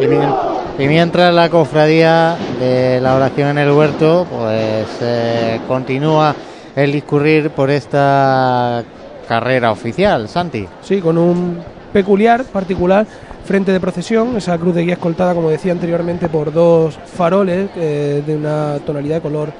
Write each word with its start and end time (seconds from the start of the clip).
Y, 0.00 0.86
mientras 0.86 1.34
la 1.34 1.48
cofradía 1.48 2.36
de 2.60 3.00
la 3.00 3.16
oración 3.16 3.48
en 3.50 3.58
el 3.58 3.72
huerto, 3.72 4.26
pues 4.30 4.86
eh, 5.00 5.60
continúa 5.66 6.34
el 6.76 6.92
discurrir 6.92 7.50
por 7.50 7.68
esta 7.68 8.84
carrera 9.26 9.72
oficial, 9.72 10.28
Santi. 10.28 10.66
Sí, 10.82 11.00
con 11.00 11.18
un 11.18 11.58
peculiar, 11.92 12.44
particular 12.44 13.06
frente 13.44 13.72
de 13.72 13.80
procesión, 13.80 14.36
esa 14.36 14.56
cruz 14.56 14.74
de 14.74 14.84
guía 14.84 14.94
escoltada, 14.94 15.34
como 15.34 15.50
decía 15.50 15.72
anteriormente, 15.72 16.28
por 16.28 16.52
dos 16.52 16.96
faroles 17.16 17.68
eh, 17.76 18.22
de 18.24 18.36
una 18.36 18.78
tonalidad 18.86 19.16
de 19.16 19.22
color 19.22 19.52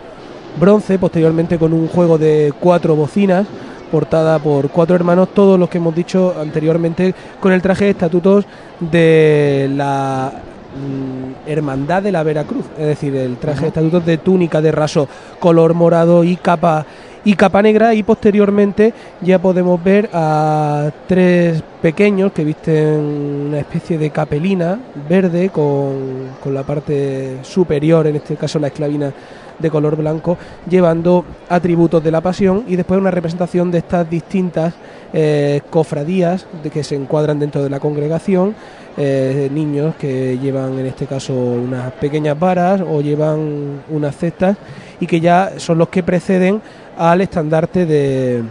bronce, 0.60 0.98
posteriormente 0.98 1.58
con 1.58 1.72
un 1.72 1.88
juego 1.88 2.16
de 2.16 2.52
cuatro 2.60 2.94
bocinas 2.94 3.46
portada 3.90 4.38
por 4.38 4.70
cuatro 4.70 4.94
hermanos, 4.94 5.28
todos 5.34 5.58
los 5.58 5.68
que 5.68 5.78
hemos 5.78 5.94
dicho 5.94 6.34
anteriormente, 6.40 7.14
con 7.40 7.52
el 7.52 7.62
traje 7.62 7.86
de 7.86 7.90
estatutos 7.90 8.44
de 8.80 9.70
la 9.74 10.32
mm, 10.76 11.48
Hermandad 11.50 12.02
de 12.02 12.12
la 12.12 12.22
Veracruz, 12.22 12.64
es 12.78 12.86
decir, 12.86 13.14
el 13.16 13.36
traje 13.36 13.62
de 13.62 13.68
estatutos 13.68 14.04
de 14.06 14.18
túnica 14.18 14.60
de 14.60 14.72
raso 14.72 15.08
color 15.40 15.74
morado 15.74 16.24
y 16.24 16.36
capa 16.36 16.86
y 17.24 17.34
capa 17.34 17.60
negra 17.62 17.94
y 17.94 18.02
posteriormente 18.02 18.94
ya 19.20 19.38
podemos 19.38 19.82
ver 19.82 20.08
a 20.12 20.90
tres 21.06 21.62
pequeños 21.82 22.32
que 22.32 22.44
visten 22.44 23.46
una 23.48 23.58
especie 23.58 23.98
de 23.98 24.10
capelina 24.10 24.78
verde 25.08 25.50
con, 25.50 26.28
con 26.42 26.54
la 26.54 26.62
parte 26.62 27.38
superior, 27.42 28.06
en 28.06 28.16
este 28.16 28.36
caso 28.36 28.58
la 28.58 28.68
esclavina 28.68 29.12
de 29.58 29.70
color 29.70 29.96
blanco, 29.96 30.36
llevando 30.68 31.24
atributos 31.48 32.02
de 32.02 32.10
la 32.10 32.20
pasión 32.20 32.64
y 32.68 32.76
después 32.76 33.00
una 33.00 33.10
representación 33.10 33.70
de 33.70 33.78
estas 33.78 34.08
distintas 34.08 34.74
eh, 35.12 35.62
cofradías 35.70 36.46
de 36.62 36.70
que 36.70 36.84
se 36.84 36.94
encuadran 36.94 37.38
dentro 37.38 37.62
de 37.62 37.70
la 37.70 37.80
congregación, 37.80 38.54
eh, 38.96 39.48
niños 39.52 39.94
que 39.96 40.38
llevan 40.38 40.78
en 40.78 40.86
este 40.86 41.06
caso 41.06 41.32
unas 41.32 41.92
pequeñas 41.92 42.38
varas 42.38 42.80
o 42.80 43.00
llevan 43.00 43.82
unas 43.88 44.16
cestas 44.16 44.56
y 45.00 45.06
que 45.06 45.20
ya 45.20 45.52
son 45.58 45.78
los 45.78 45.88
que 45.88 46.02
preceden 46.02 46.60
al 46.96 47.20
estandarte 47.20 47.86
de, 47.86 48.42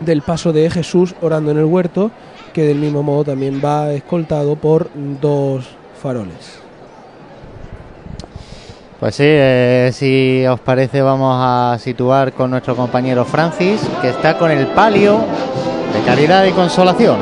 del 0.00 0.22
paso 0.22 0.52
de 0.52 0.70
Jesús 0.70 1.14
orando 1.20 1.50
en 1.50 1.58
el 1.58 1.64
huerto, 1.64 2.10
que 2.52 2.64
del 2.64 2.78
mismo 2.78 3.02
modo 3.02 3.24
también 3.24 3.60
va 3.64 3.92
escoltado 3.92 4.56
por 4.56 4.90
dos 5.20 5.66
faroles. 6.00 6.67
Pues 9.00 9.14
sí, 9.14 9.22
eh, 9.24 9.90
si 9.92 10.44
os 10.46 10.58
parece 10.58 11.02
vamos 11.02 11.36
a 11.40 11.78
situar 11.78 12.32
con 12.32 12.50
nuestro 12.50 12.74
compañero 12.74 13.24
Francis, 13.24 13.80
que 14.02 14.08
está 14.08 14.36
con 14.36 14.50
el 14.50 14.66
palio 14.66 15.20
de 15.92 16.00
caridad 16.04 16.44
y 16.44 16.50
consolación. 16.50 17.18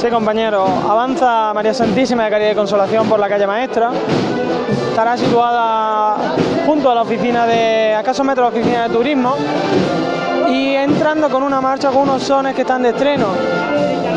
Sí, 0.00 0.06
compañero, 0.08 0.64
avanza 0.88 1.52
María 1.52 1.74
Santísima 1.74 2.24
de 2.24 2.30
Caridad 2.30 2.52
y 2.52 2.54
Consolación 2.54 3.08
por 3.08 3.18
la 3.18 3.28
calle 3.28 3.44
Maestra. 3.44 3.90
Estará 4.90 5.16
situada 5.16 6.16
junto 6.64 6.88
a 6.88 6.94
la 6.94 7.02
oficina 7.02 7.44
de, 7.44 7.94
acaso 7.94 8.22
metro 8.22 8.44
la 8.44 8.50
oficina 8.50 8.86
de 8.86 8.94
turismo, 8.94 9.34
y 10.52 10.76
entrando 10.76 11.30
con 11.30 11.42
una 11.42 11.62
marcha 11.62 11.88
con 11.88 12.02
unos 12.02 12.22
sones 12.22 12.54
que 12.54 12.60
están 12.60 12.82
de 12.82 12.90
estreno. 12.90 13.28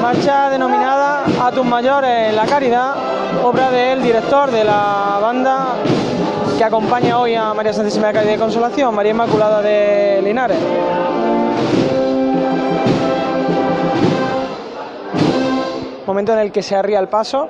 Marcha 0.02 0.50
denominada 0.50 1.23
A 1.42 1.52
tus 1.52 1.66
mayores 1.66 2.33
la 2.33 2.45
caridad, 2.45 2.94
obra 3.44 3.72
del 3.72 4.03
director 4.03 4.52
de 4.52 4.64
la 4.64 5.17
banda 5.22 5.75
que 6.58 6.64
acompaña 6.64 7.19
hoy 7.19 7.36
a 7.36 7.53
María 7.53 7.73
Santísima 7.73 8.08
de 8.08 8.14
Caridad 8.14 8.36
y 8.36 8.38
Consolación, 8.38 8.94
María 8.94 9.11
Inmaculada 9.11 9.61
de 9.61 10.22
Linares. 10.23 10.58
Momento 16.05 16.33
en 16.33 16.39
el 16.39 16.52
que 16.52 16.61
se 16.61 16.75
arría 16.75 16.99
el 16.99 17.08
paso 17.08 17.49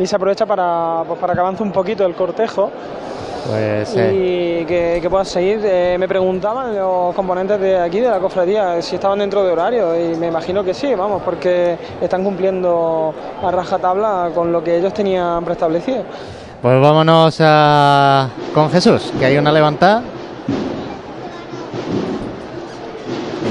y 0.00 0.06
se 0.06 0.16
aprovecha 0.16 0.46
para, 0.46 1.02
pues, 1.06 1.18
para 1.18 1.34
que 1.34 1.40
avance 1.40 1.62
un 1.62 1.72
poquito 1.72 2.04
el 2.04 2.14
cortejo. 2.14 2.70
Pues, 3.46 3.94
y 3.94 4.64
que, 4.64 5.00
que 5.02 5.10
puedas 5.10 5.28
seguir. 5.28 5.60
Eh, 5.62 5.96
me 5.98 6.08
preguntaban 6.08 6.74
los 6.74 7.14
componentes 7.14 7.60
de 7.60 7.78
aquí, 7.78 8.00
de 8.00 8.08
la 8.08 8.18
cofradía, 8.18 8.80
si 8.80 8.94
estaban 8.94 9.18
dentro 9.18 9.44
de 9.44 9.52
horario 9.52 9.94
y 9.94 10.16
me 10.16 10.28
imagino 10.28 10.64
que 10.64 10.72
sí, 10.72 10.94
vamos, 10.94 11.22
porque 11.22 11.76
están 12.00 12.24
cumpliendo 12.24 13.14
a 13.42 13.50
rajatabla 13.50 14.30
con 14.34 14.50
lo 14.50 14.64
que 14.64 14.78
ellos 14.78 14.94
tenían 14.94 15.44
preestablecido. 15.44 16.04
Pues 16.62 16.80
vámonos 16.80 17.36
a... 17.40 18.30
con 18.54 18.70
Jesús, 18.70 19.12
que 19.18 19.26
hay 19.26 19.36
una 19.36 19.52
levantada. 19.52 20.02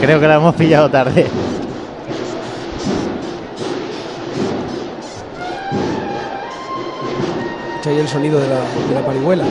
Creo 0.01 0.19
que 0.19 0.27
la 0.27 0.35
hemos 0.35 0.55
pillado 0.55 0.89
tarde. 0.89 1.27
Ahí 7.89 7.99
el 7.99 8.07
sonido 8.07 8.39
de 8.39 8.47
la, 8.47 8.59
de 8.87 8.93
la 8.93 9.05
parihuela. 9.05 9.45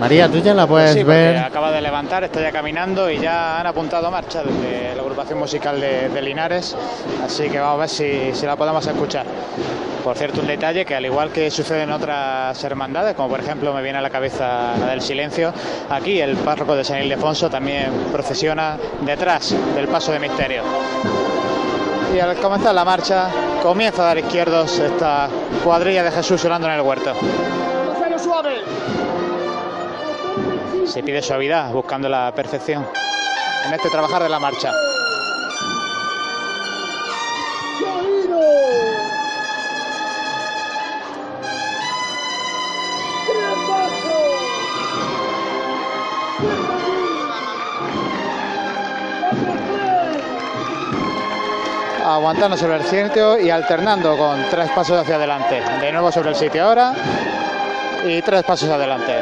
María, 0.00 0.28
tú 0.28 0.38
ya 0.38 0.52
la 0.52 0.66
puedes 0.66 0.94
sí, 0.94 1.04
ver. 1.04 1.36
Acaba 1.38 1.70
de 1.70 1.80
levantar, 1.80 2.24
está 2.24 2.40
ya 2.40 2.50
caminando 2.50 3.08
y 3.10 3.18
ya 3.18 3.60
han 3.60 3.66
apuntado 3.66 4.08
a 4.08 4.10
marcha 4.10 4.42
desde 4.42 4.96
la 4.96 5.02
agrupación 5.02 5.38
musical 5.38 5.80
de, 5.80 6.22
Linares, 6.22 6.76
así 7.24 7.48
que 7.48 7.60
vamos 7.60 7.74
a 7.74 7.80
ver 7.80 7.88
si, 7.88 8.34
si, 8.34 8.46
la 8.46 8.56
podemos 8.56 8.84
escuchar. 8.84 9.26
Por 10.02 10.16
cierto, 10.16 10.40
un 10.40 10.48
detalle 10.48 10.84
que 10.84 10.96
al 10.96 11.06
igual 11.06 11.30
que 11.30 11.50
sucede 11.50 11.82
en 11.82 11.92
otras 11.92 12.62
hermandades, 12.64 13.14
como 13.14 13.28
por 13.28 13.38
ejemplo 13.38 13.72
me 13.72 13.82
viene 13.82 13.98
a 13.98 14.02
la 14.02 14.10
cabeza 14.10 14.76
la 14.76 14.86
del 14.86 15.02
silencio, 15.02 15.52
aquí 15.88 16.20
el 16.20 16.36
párroco 16.36 16.74
de 16.74 16.82
San 16.82 17.00
Ildefonso 17.02 17.48
también 17.48 17.92
procesiona 18.10 18.76
detrás 19.04 19.54
del 19.76 19.86
paso 19.86 20.10
de 20.10 20.18
misterio. 20.18 20.62
Y 22.14 22.20
al 22.20 22.36
comenzar 22.36 22.74
la 22.74 22.84
marcha, 22.84 23.28
comienza 23.62 24.02
a 24.02 24.06
dar 24.06 24.18
izquierdos 24.18 24.78
esta 24.78 25.28
cuadrilla 25.64 26.02
de 26.02 26.10
Jesús 26.10 26.44
orando 26.44 26.68
en 26.68 26.74
el 26.74 26.80
huerto. 26.82 27.14
Se 30.84 31.02
pide 31.02 31.22
suavidad 31.22 31.72
buscando 31.72 32.08
la 32.08 32.32
perfección 32.34 32.86
en 33.66 33.72
este 33.72 33.88
trabajar 33.88 34.22
de 34.22 34.28
la 34.28 34.38
marcha. 34.38 34.72
Aguantando 52.14 52.56
sobre 52.56 52.76
el 52.76 52.84
sitio 52.84 53.38
y 53.38 53.50
alternando 53.50 54.16
con 54.16 54.44
tres 54.50 54.70
pasos 54.70 55.00
hacia 55.00 55.16
adelante. 55.16 55.62
De 55.80 55.92
nuevo 55.92 56.12
sobre 56.12 56.30
el 56.30 56.36
sitio 56.36 56.64
ahora 56.64 56.92
y 58.04 58.20
tres 58.22 58.42
pasos 58.42 58.68
adelante. 58.68 59.14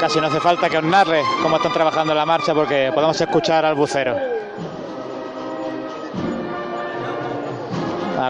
Casi 0.00 0.20
no 0.20 0.26
hace 0.26 0.40
falta 0.40 0.68
que 0.68 0.78
os 0.78 0.84
narre 0.84 1.22
cómo 1.42 1.56
están 1.56 1.72
trabajando 1.72 2.14
la 2.14 2.26
marcha 2.26 2.52
porque 2.54 2.90
podemos 2.94 3.18
escuchar 3.20 3.64
al 3.64 3.74
bucero. 3.74 4.34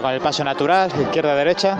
con 0.00 0.12
el 0.12 0.20
paso 0.20 0.42
natural, 0.42 0.90
izquierda-derecha. 1.00 1.76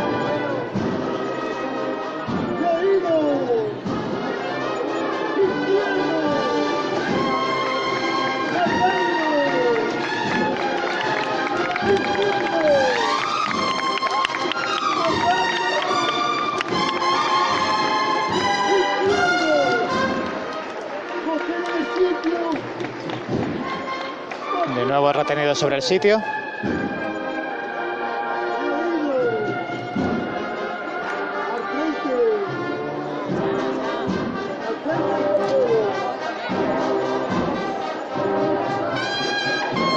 Nuevo 24.94 25.12
retenido 25.12 25.56
sobre 25.56 25.74
el 25.74 25.82
sitio. 25.82 26.22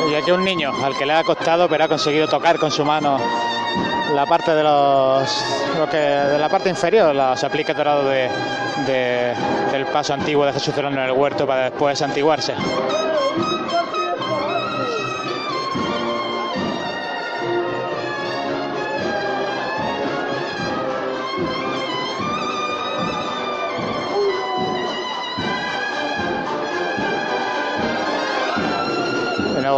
Y 0.10 0.16
aquí 0.16 0.32
un 0.32 0.44
niño 0.44 0.72
al 0.84 0.98
que 0.98 1.06
le 1.06 1.14
ha 1.14 1.24
costado, 1.24 1.70
pero 1.70 1.84
ha 1.84 1.88
conseguido 1.88 2.28
tocar 2.28 2.58
con 2.58 2.72
su 2.72 2.84
mano 2.84 3.20
la 4.16 4.26
parte 4.26 4.56
de 4.56 4.64
los 4.64 5.46
lo 5.78 5.88
que 5.88 5.98
de 5.98 6.40
la 6.40 6.50
parte 6.50 6.70
inferior 6.70 7.14
los 7.14 7.44
apliques 7.44 7.78
dorados 7.78 8.06
de, 8.06 8.30
de, 8.88 9.36
del 9.72 9.86
paso 9.86 10.16
antiguo 10.16 10.44
de 10.44 10.54
Jesús 10.54 10.74
Cerón 10.74 10.94
en 10.94 11.06
el 11.06 11.12
huerto 11.12 11.46
para 11.46 11.70
después 11.70 12.02
antiguarse. 12.02 12.56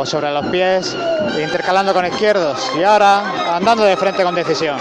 Sobre 0.05 0.31
los 0.31 0.45
pies, 0.47 0.95
intercalando 1.41 1.93
con 1.93 2.05
izquierdos 2.05 2.71
y 2.77 2.83
ahora 2.83 3.55
andando 3.55 3.83
de 3.83 3.97
frente 3.97 4.23
con 4.23 4.35
decisión. 4.35 4.77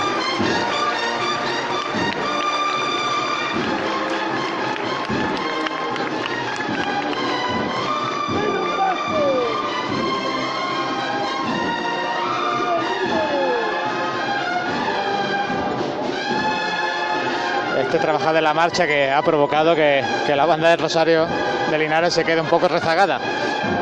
este 17.89 18.01
trabajar 18.01 18.35
de 18.35 18.43
la 18.43 18.53
marcha 18.53 18.87
que 18.87 19.11
ha 19.11 19.23
provocado 19.23 19.75
que, 19.75 20.05
que, 20.27 20.37
la 20.37 20.45
banda 20.45 20.69
de 20.69 20.77
Rosario 20.77 21.27
de 21.71 21.79
Linares 21.79 22.13
se 22.13 22.23
quede 22.23 22.43
un 22.43 22.47
poco 22.47 22.69
rezagada. 22.69 23.19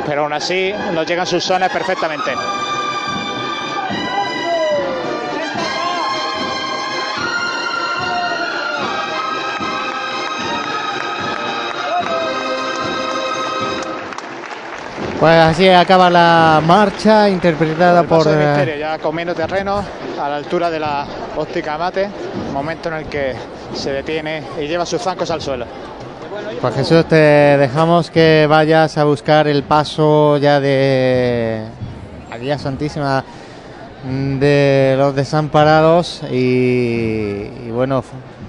Pero 0.07 0.23
aún 0.23 0.33
así 0.33 0.73
nos 0.93 1.07
llegan 1.07 1.27
sus 1.27 1.45
zonas 1.45 1.71
perfectamente. 1.71 2.33
Pues 15.19 15.33
así 15.33 15.67
acaba 15.69 16.11
la 16.11 16.63
marcha 16.65 17.29
interpretada 17.29 18.03
por... 18.03 18.25
por 18.25 18.37
misterio, 18.37 18.77
ya 18.77 18.99
comiendo 18.99 19.35
terreno 19.35 19.83
a 20.21 20.29
la 20.29 20.37
altura 20.37 20.71
de 20.71 20.79
la 20.79 21.07
óptica 21.37 21.79
mate, 21.79 22.09
momento 22.53 22.91
en 22.91 22.97
el 22.97 23.07
que 23.07 23.35
se 23.75 23.93
detiene 23.93 24.43
y 24.61 24.67
lleva 24.67 24.85
sus 24.85 25.01
zancos 25.01 25.31
al 25.31 25.41
suelo. 25.41 25.67
Pues 26.67 26.79
Jesús, 26.79 27.05
te 27.05 27.15
dejamos 27.15 28.11
que 28.11 28.45
vayas 28.51 28.99
a 28.99 29.05
buscar 29.05 29.47
el 29.47 29.63
paso 29.63 30.37
ya 30.37 30.59
de 30.59 31.63
la 32.29 32.39
Guía 32.39 32.59
Santísima 32.59 33.23
de 34.05 34.97
los 34.99 35.15
desamparados 35.15 36.23
y, 36.29 37.47
y 37.67 37.71
bueno, 37.71 38.03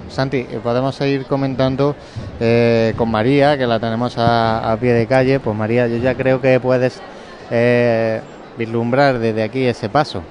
Santi, 0.08 0.42
podemos 0.64 0.96
seguir 0.96 1.26
comentando 1.26 1.94
eh, 2.40 2.92
con 2.96 3.08
María, 3.08 3.56
que 3.56 3.68
la 3.68 3.78
tenemos 3.78 4.18
a, 4.18 4.72
a, 4.72 4.76
pie 4.78 4.94
de 4.94 5.06
calle. 5.06 5.38
Pues 5.38 5.56
María, 5.56 5.86
yo 5.86 5.98
ya 5.98 6.16
creo 6.16 6.40
que 6.40 6.58
puedes 6.58 7.00
eh, 7.52 8.20
vislumbrar 8.58 9.20
desde 9.20 9.44
aquí 9.44 9.64
ese 9.64 9.88
paso. 9.88 10.24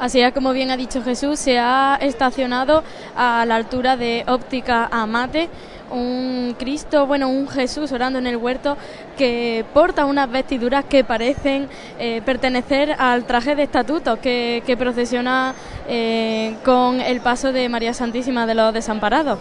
Así 0.00 0.20
es, 0.20 0.32
como 0.32 0.52
bien 0.52 0.72
ha 0.72 0.76
dicho 0.76 1.02
Jesús, 1.02 1.38
se 1.38 1.58
ha 1.58 1.98
estacionado 2.00 2.82
a 3.16 3.44
la 3.46 3.54
altura 3.54 3.96
de 3.96 4.24
Óptica 4.26 4.88
Amate 4.90 5.48
un 5.90 6.54
Cristo, 6.58 7.06
bueno, 7.06 7.28
un 7.28 7.48
Jesús 7.48 7.92
orando 7.92 8.18
en 8.18 8.26
el 8.26 8.36
huerto 8.36 8.76
que 9.16 9.64
porta 9.74 10.04
unas 10.04 10.30
vestiduras 10.30 10.84
que 10.84 11.04
parecen 11.04 11.68
eh, 11.98 12.22
pertenecer 12.24 12.92
al 12.98 13.24
traje 13.24 13.54
de 13.54 13.64
estatuto 13.64 14.20
que, 14.20 14.62
que 14.66 14.76
procesiona 14.76 15.54
eh, 15.88 16.56
con 16.64 17.00
el 17.00 17.20
paso 17.20 17.52
de 17.52 17.68
María 17.68 17.94
Santísima 17.94 18.46
de 18.46 18.54
los 18.54 18.72
Desamparados. 18.74 19.38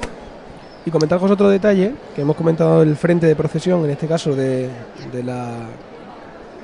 Y 0.85 0.91
comentaros 0.91 1.29
otro 1.29 1.49
detalle, 1.49 1.93
que 2.15 2.21
hemos 2.21 2.35
comentado 2.35 2.81
el 2.81 2.95
frente 2.95 3.25
de 3.25 3.35
procesión, 3.35 3.83
en 3.83 3.91
este 3.91 4.07
caso 4.07 4.33
de, 4.33 4.69
de 5.11 5.23
la 5.23 5.51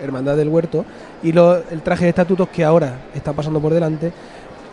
Hermandad 0.01 0.37
del 0.37 0.47
Huerto, 0.47 0.85
y 1.23 1.31
lo, 1.31 1.57
el 1.57 1.81
traje 1.81 2.05
de 2.05 2.09
estatutos 2.09 2.47
que 2.49 2.63
ahora 2.63 2.99
está 3.13 3.33
pasando 3.33 3.59
por 3.59 3.73
delante, 3.73 4.11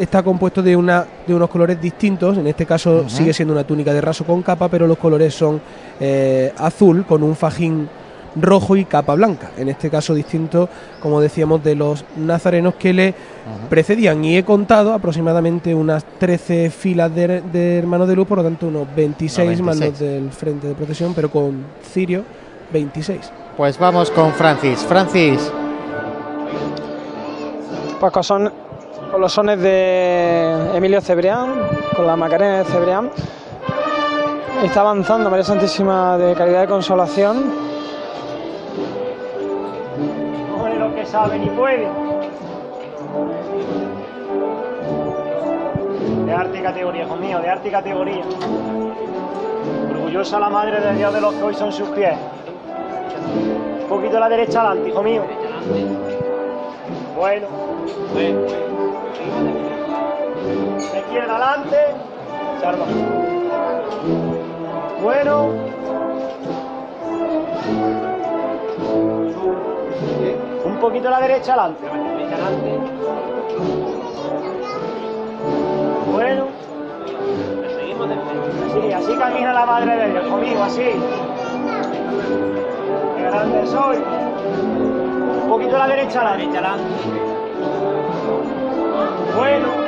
está 0.00 0.22
compuesto 0.22 0.62
de, 0.62 0.74
una, 0.74 1.06
de 1.26 1.34
unos 1.34 1.50
colores 1.50 1.80
distintos. 1.80 2.38
En 2.38 2.46
este 2.46 2.64
caso 2.64 2.90
uh 2.90 3.04
-huh. 3.04 3.08
sigue 3.08 3.32
siendo 3.32 3.52
una 3.52 3.64
túnica 3.64 3.92
de 3.92 4.00
raso 4.00 4.24
con 4.24 4.42
capa, 4.42 4.68
pero 4.68 4.86
los 4.86 4.98
colores 4.98 5.34
son 5.34 5.60
eh, 6.00 6.52
azul 6.56 7.04
con 7.04 7.22
un 7.22 7.36
fajín 7.36 7.88
rojo 8.36 8.76
y 8.76 8.84
capa 8.84 9.14
blanca. 9.14 9.50
En 9.58 9.68
este 9.68 9.90
caso 9.90 10.14
distinto, 10.14 10.68
como 11.00 11.20
decíamos, 11.20 11.62
de 11.62 11.74
los 11.74 12.04
nazarenos 12.16 12.76
que 12.76 12.92
le 12.92 13.08
uh 13.08 13.12
-huh. 13.12 13.68
precedían. 13.68 14.24
Y 14.24 14.38
he 14.38 14.44
contado 14.44 14.94
aproximadamente 14.94 15.74
unas 15.74 16.04
13 16.18 16.70
filas 16.70 17.14
de, 17.14 17.42
de 17.42 17.78
hermanos 17.78 18.08
de 18.08 18.16
luz, 18.16 18.26
por 18.26 18.38
lo 18.38 18.44
tanto 18.44 18.68
unos 18.68 18.86
26, 18.96 19.60
no, 19.60 19.66
26. 19.66 19.66
más 19.66 19.90
los 19.90 19.98
del 19.98 20.30
frente 20.30 20.66
de 20.68 20.74
procesión, 20.74 21.12
pero 21.12 21.30
con 21.30 21.64
cirio 21.92 22.24
26. 22.72 23.32
Pues 23.56 23.78
vamos 23.78 24.10
con 24.10 24.32
Francis. 24.32 24.78
Francis. 24.88 25.52
Pues 28.00 28.26
son 28.26 28.50
con 29.10 29.20
los 29.20 29.32
sones 29.32 29.60
de 29.60 30.76
Emilio 30.76 31.00
Cebrián, 31.00 31.68
con 31.96 32.06
la 32.06 32.16
Macarena 32.16 32.58
de 32.58 32.64
Cebrián. 32.64 33.10
Está 34.62 34.80
avanzando 34.80 35.30
María 35.30 35.44
Santísima 35.44 36.16
de 36.16 36.34
Caridad 36.34 36.62
de 36.62 36.68
Consolación. 36.68 37.52
No 40.56 40.64
de 40.64 40.74
lo 40.76 40.94
que 40.94 41.04
sabe 41.06 41.38
ni 41.38 41.48
puede. 41.50 41.88
De 46.26 46.32
arte 46.32 46.58
y 46.58 46.62
categoría, 46.62 47.04
hijo 47.04 47.16
mío, 47.16 47.40
de 47.40 47.48
arte 47.48 47.68
y 47.68 47.70
categoría. 47.70 48.24
Orgullosa 49.92 50.38
la 50.38 50.50
madre 50.50 50.80
de 50.80 50.94
Dios 50.94 51.12
de 51.12 51.20
los 51.20 51.34
que 51.34 51.42
hoy 51.42 51.54
son 51.54 51.72
sus 51.72 51.88
pies. 51.88 52.16
Un 53.82 53.88
poquito 53.88 54.18
a 54.18 54.20
la 54.20 54.28
derecha 54.28 54.60
adelante, 54.60 54.90
hijo 54.90 55.02
mío. 55.02 55.22
Bueno. 57.16 57.48
bueno. 58.14 58.69
Izquierda 60.80 61.36
adelante. 61.36 61.76
Charma. 62.60 62.84
Bueno. 65.02 65.48
Un 70.64 70.78
poquito 70.80 71.08
a 71.08 71.10
la 71.10 71.20
derecha 71.20 71.52
adelante. 71.54 71.86
Bueno. 76.12 76.46
Sí, 78.72 78.92
así 78.92 79.14
camina 79.16 79.52
la 79.52 79.66
madre 79.66 79.96
de 79.96 80.10
Dios, 80.10 80.26
conmigo, 80.26 80.62
así. 80.62 80.92
Qué 83.16 83.22
grande 83.22 83.66
soy. 83.66 83.98
Un 85.42 85.48
poquito 85.48 85.76
a 85.76 85.78
la 85.80 85.88
derecha 85.88 86.20
adelante. 86.20 86.58
Bueno. 89.36 89.79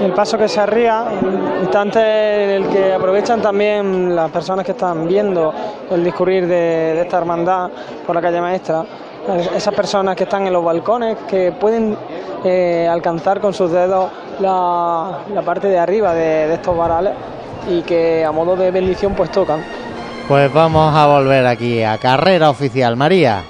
El 0.00 0.12
paso 0.12 0.38
que 0.38 0.48
se 0.48 0.60
arría, 0.60 1.04
instante 1.60 2.56
el 2.56 2.68
que 2.68 2.92
aprovechan 2.92 3.42
también 3.42 4.14
las 4.14 4.30
personas 4.30 4.64
que 4.64 4.72
están 4.72 5.06
viendo 5.06 5.52
el 5.90 6.04
discurrir 6.04 6.46
de 6.46 7.00
esta 7.00 7.18
hermandad 7.18 7.70
por 8.06 8.14
la 8.14 8.22
calle 8.22 8.40
maestra, 8.40 8.84
esas 9.54 9.74
personas 9.74 10.16
que 10.16 10.24
están 10.24 10.46
en 10.46 10.52
los 10.52 10.64
balcones 10.64 11.16
que 11.28 11.52
pueden 11.52 11.96
eh, 12.44 12.88
alcanzar 12.90 13.40
con 13.40 13.52
sus 13.52 13.70
dedos 13.70 14.10
la, 14.40 15.18
la 15.32 15.42
parte 15.42 15.68
de 15.68 15.78
arriba 15.78 16.14
de, 16.14 16.48
de, 16.48 16.54
estos 16.54 16.76
varales 16.76 17.12
y 17.68 17.82
que 17.82 18.24
a 18.24 18.32
modo 18.32 18.56
de 18.56 18.70
bendición 18.70 19.14
pues 19.14 19.30
tocan. 19.30 19.62
Pues 20.26 20.52
vamos 20.52 20.94
a 20.94 21.06
volver 21.06 21.46
aquí 21.46 21.82
a 21.82 21.98
carrera 21.98 22.50
oficial, 22.50 22.96
María. 22.96 23.42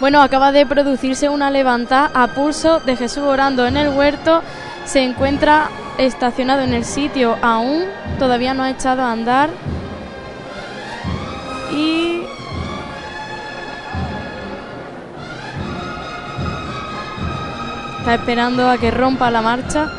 Bueno, 0.00 0.22
acaba 0.22 0.52
de 0.52 0.64
producirse 0.64 1.28
una 1.28 1.50
levanta 1.50 2.10
a 2.14 2.28
pulso 2.28 2.78
de 2.80 2.96
Jesús 2.96 3.24
orando 3.24 3.66
en 3.66 3.76
el 3.76 3.88
huerto. 3.88 4.42
Se 4.84 5.02
encuentra 5.02 5.68
estacionado 5.98 6.62
en 6.62 6.72
el 6.72 6.84
sitio 6.84 7.36
aún, 7.42 7.84
todavía 8.18 8.54
no 8.54 8.62
ha 8.62 8.70
echado 8.70 9.02
a 9.02 9.10
andar. 9.10 9.50
Y 11.72 12.17
está 18.08 18.22
esperando 18.22 18.70
a 18.70 18.78
que 18.78 18.90
rompa 18.90 19.30
la 19.30 19.42
marcha. 19.42 19.92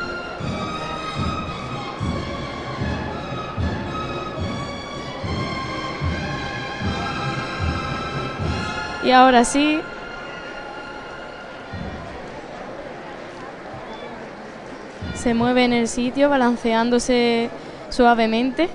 Y 9.04 9.12
ahora 9.12 9.46
sí. 9.46 9.80
Se 15.14 15.36
mueve 15.36 15.66
en 15.66 15.74
el 15.74 15.88
sitio 15.88 16.30
balanceándose 16.30 17.52
suavemente. 17.92 18.72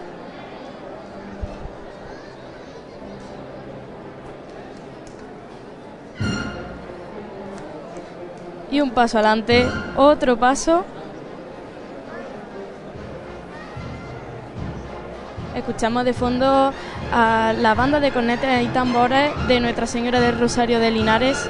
Y 8.74 8.80
un 8.80 8.90
paso 8.90 9.18
adelante, 9.18 9.68
otro 9.94 10.36
paso. 10.36 10.84
Escuchamos 15.54 16.04
de 16.04 16.12
fondo 16.12 16.72
a 17.12 17.52
la 17.56 17.74
banda 17.74 18.00
de 18.00 18.10
cornetas 18.10 18.62
y 18.62 18.66
tambores 18.66 19.30
de 19.46 19.60
Nuestra 19.60 19.86
Señora 19.86 20.18
del 20.18 20.40
Rosario 20.40 20.80
de 20.80 20.90
Linares. 20.90 21.48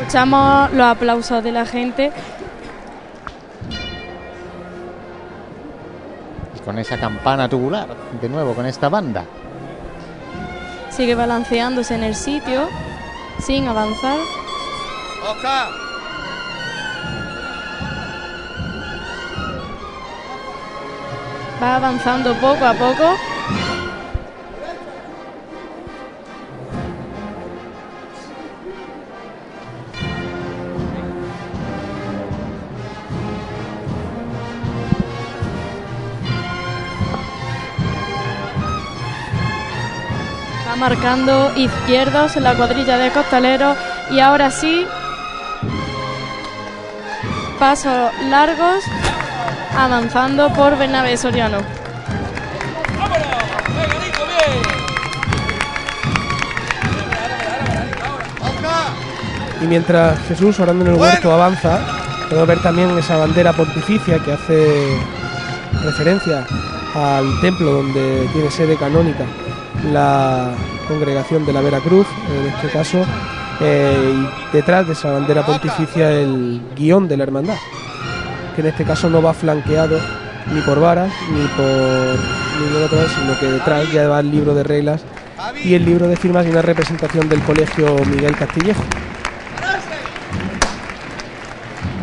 Escuchamos 0.00 0.72
los 0.72 0.86
aplausos 0.86 1.44
de 1.44 1.52
la 1.52 1.64
gente. 1.64 2.10
Con 6.64 6.78
esa 6.80 6.98
campana 6.98 7.48
tubular, 7.48 7.86
de 8.20 8.28
nuevo, 8.28 8.54
con 8.54 8.66
esta 8.66 8.88
banda. 8.88 9.24
Sigue 10.96 11.14
balanceándose 11.14 11.94
en 11.94 12.04
el 12.04 12.14
sitio, 12.14 12.68
sin 13.40 13.66
avanzar. 13.66 14.18
Va 21.62 21.76
avanzando 21.76 22.34
poco 22.34 22.64
a 22.64 22.74
poco. 22.74 23.31
Marcando 40.82 41.52
izquierdos 41.54 42.36
en 42.36 42.42
la 42.42 42.56
cuadrilla 42.56 42.98
de 42.98 43.12
costaleros. 43.12 43.76
Y 44.10 44.18
ahora 44.18 44.50
sí 44.50 44.84
pasos 47.56 48.10
largos 48.28 48.82
avanzando 49.78 50.52
por 50.52 50.76
Bernabé 50.76 51.16
Soriano. 51.16 51.58
Y 59.60 59.66
mientras 59.66 60.18
Jesús, 60.26 60.58
orando 60.58 60.84
en 60.84 60.94
el 60.94 60.98
huerto, 60.98 61.32
avanza, 61.32 61.78
podemos 62.28 62.48
ver 62.48 62.60
también 62.60 62.98
esa 62.98 63.18
bandera 63.18 63.52
pontificia 63.52 64.18
que 64.18 64.32
hace 64.32 64.98
referencia 65.84 66.44
al 66.96 67.40
templo 67.40 67.70
donde 67.70 68.28
tiene 68.32 68.50
sede 68.50 68.76
canónica 68.76 69.24
la 69.84 70.54
congregación 70.88 71.44
de 71.46 71.52
la 71.52 71.60
Veracruz, 71.60 72.06
en 72.30 72.46
este 72.46 72.68
caso, 72.68 73.04
eh, 73.60 74.14
y 74.14 74.56
detrás 74.56 74.86
de 74.86 74.92
esa 74.92 75.12
bandera 75.12 75.44
pontificia 75.44 76.10
el 76.10 76.60
guion 76.76 77.08
de 77.08 77.16
la 77.16 77.24
hermandad, 77.24 77.56
que 78.54 78.60
en 78.60 78.68
este 78.68 78.84
caso 78.84 79.08
no 79.08 79.22
va 79.22 79.34
flanqueado 79.34 79.98
ni 80.52 80.60
por 80.62 80.80
varas 80.80 81.12
ni 81.30 81.46
por 81.48 82.18
ninguna 82.60 82.86
otra, 82.86 83.08
sino 83.08 83.38
que 83.38 83.46
detrás 83.46 83.90
ya 83.92 84.08
va 84.08 84.20
el 84.20 84.30
libro 84.30 84.54
de 84.54 84.62
reglas 84.62 85.02
y 85.64 85.74
el 85.74 85.84
libro 85.84 86.08
de 86.08 86.16
firmas 86.16 86.46
y 86.46 86.50
una 86.50 86.62
representación 86.62 87.28
del 87.28 87.40
colegio 87.42 87.96
Miguel 88.06 88.36
Castillejo. 88.36 88.82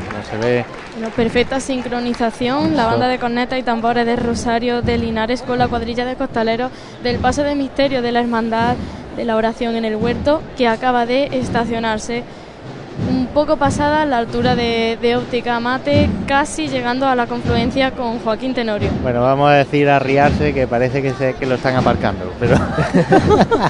Como 0.10 0.24
se 0.24 0.38
ve 0.38 0.79
Bueno, 1.00 1.16
perfecta 1.16 1.62
sincronización, 1.62 2.76
la 2.76 2.86
banda 2.86 3.08
de 3.08 3.20
cornetas 3.20 3.58
y 3.58 3.64
tambores 3.64 4.06
de 4.06 4.18
Rosario 4.18 4.82
de 4.82 4.98
Linares 4.98 5.42
con 5.42 5.58
la 5.58 5.70
cuadrilla 5.70 6.04
de 6.04 6.18
costaleros 6.18 6.74
del 7.02 7.20
paso 7.20 7.42
de 7.42 7.56
misterio 7.56 8.02
de 8.02 8.12
la 8.12 8.20
hermandad 8.20 8.76
de 9.16 9.24
la 9.24 9.38
oración 9.38 9.78
en 9.78 9.86
el 9.86 9.96
huerto 9.96 10.42
que 10.58 10.68
acaba 10.68 11.06
de 11.06 11.30
estacionarse 11.32 12.26
poco 13.34 13.58
pasada 13.58 14.06
la 14.06 14.18
altura 14.18 14.56
de, 14.56 14.98
de 15.02 15.16
óptica 15.16 15.60
mate, 15.60 16.10
casi 16.28 16.68
llegando 16.68 17.06
a 17.08 17.16
la 17.16 17.28
confluencia 17.28 17.92
con 17.92 18.20
Joaquín 18.20 18.54
Tenorio. 18.54 18.90
Bueno, 19.04 19.22
vamos 19.22 19.50
a 19.50 19.54
decir 19.54 19.90
a 19.90 20.00
riarse 20.00 20.54
que 20.54 20.68
parece 20.68 21.02
que, 21.02 21.14
se- 21.14 21.34
que 21.36 21.46
lo 21.46 21.56
están 21.56 21.76
aparcando, 21.76 22.26
pero, 22.40 22.56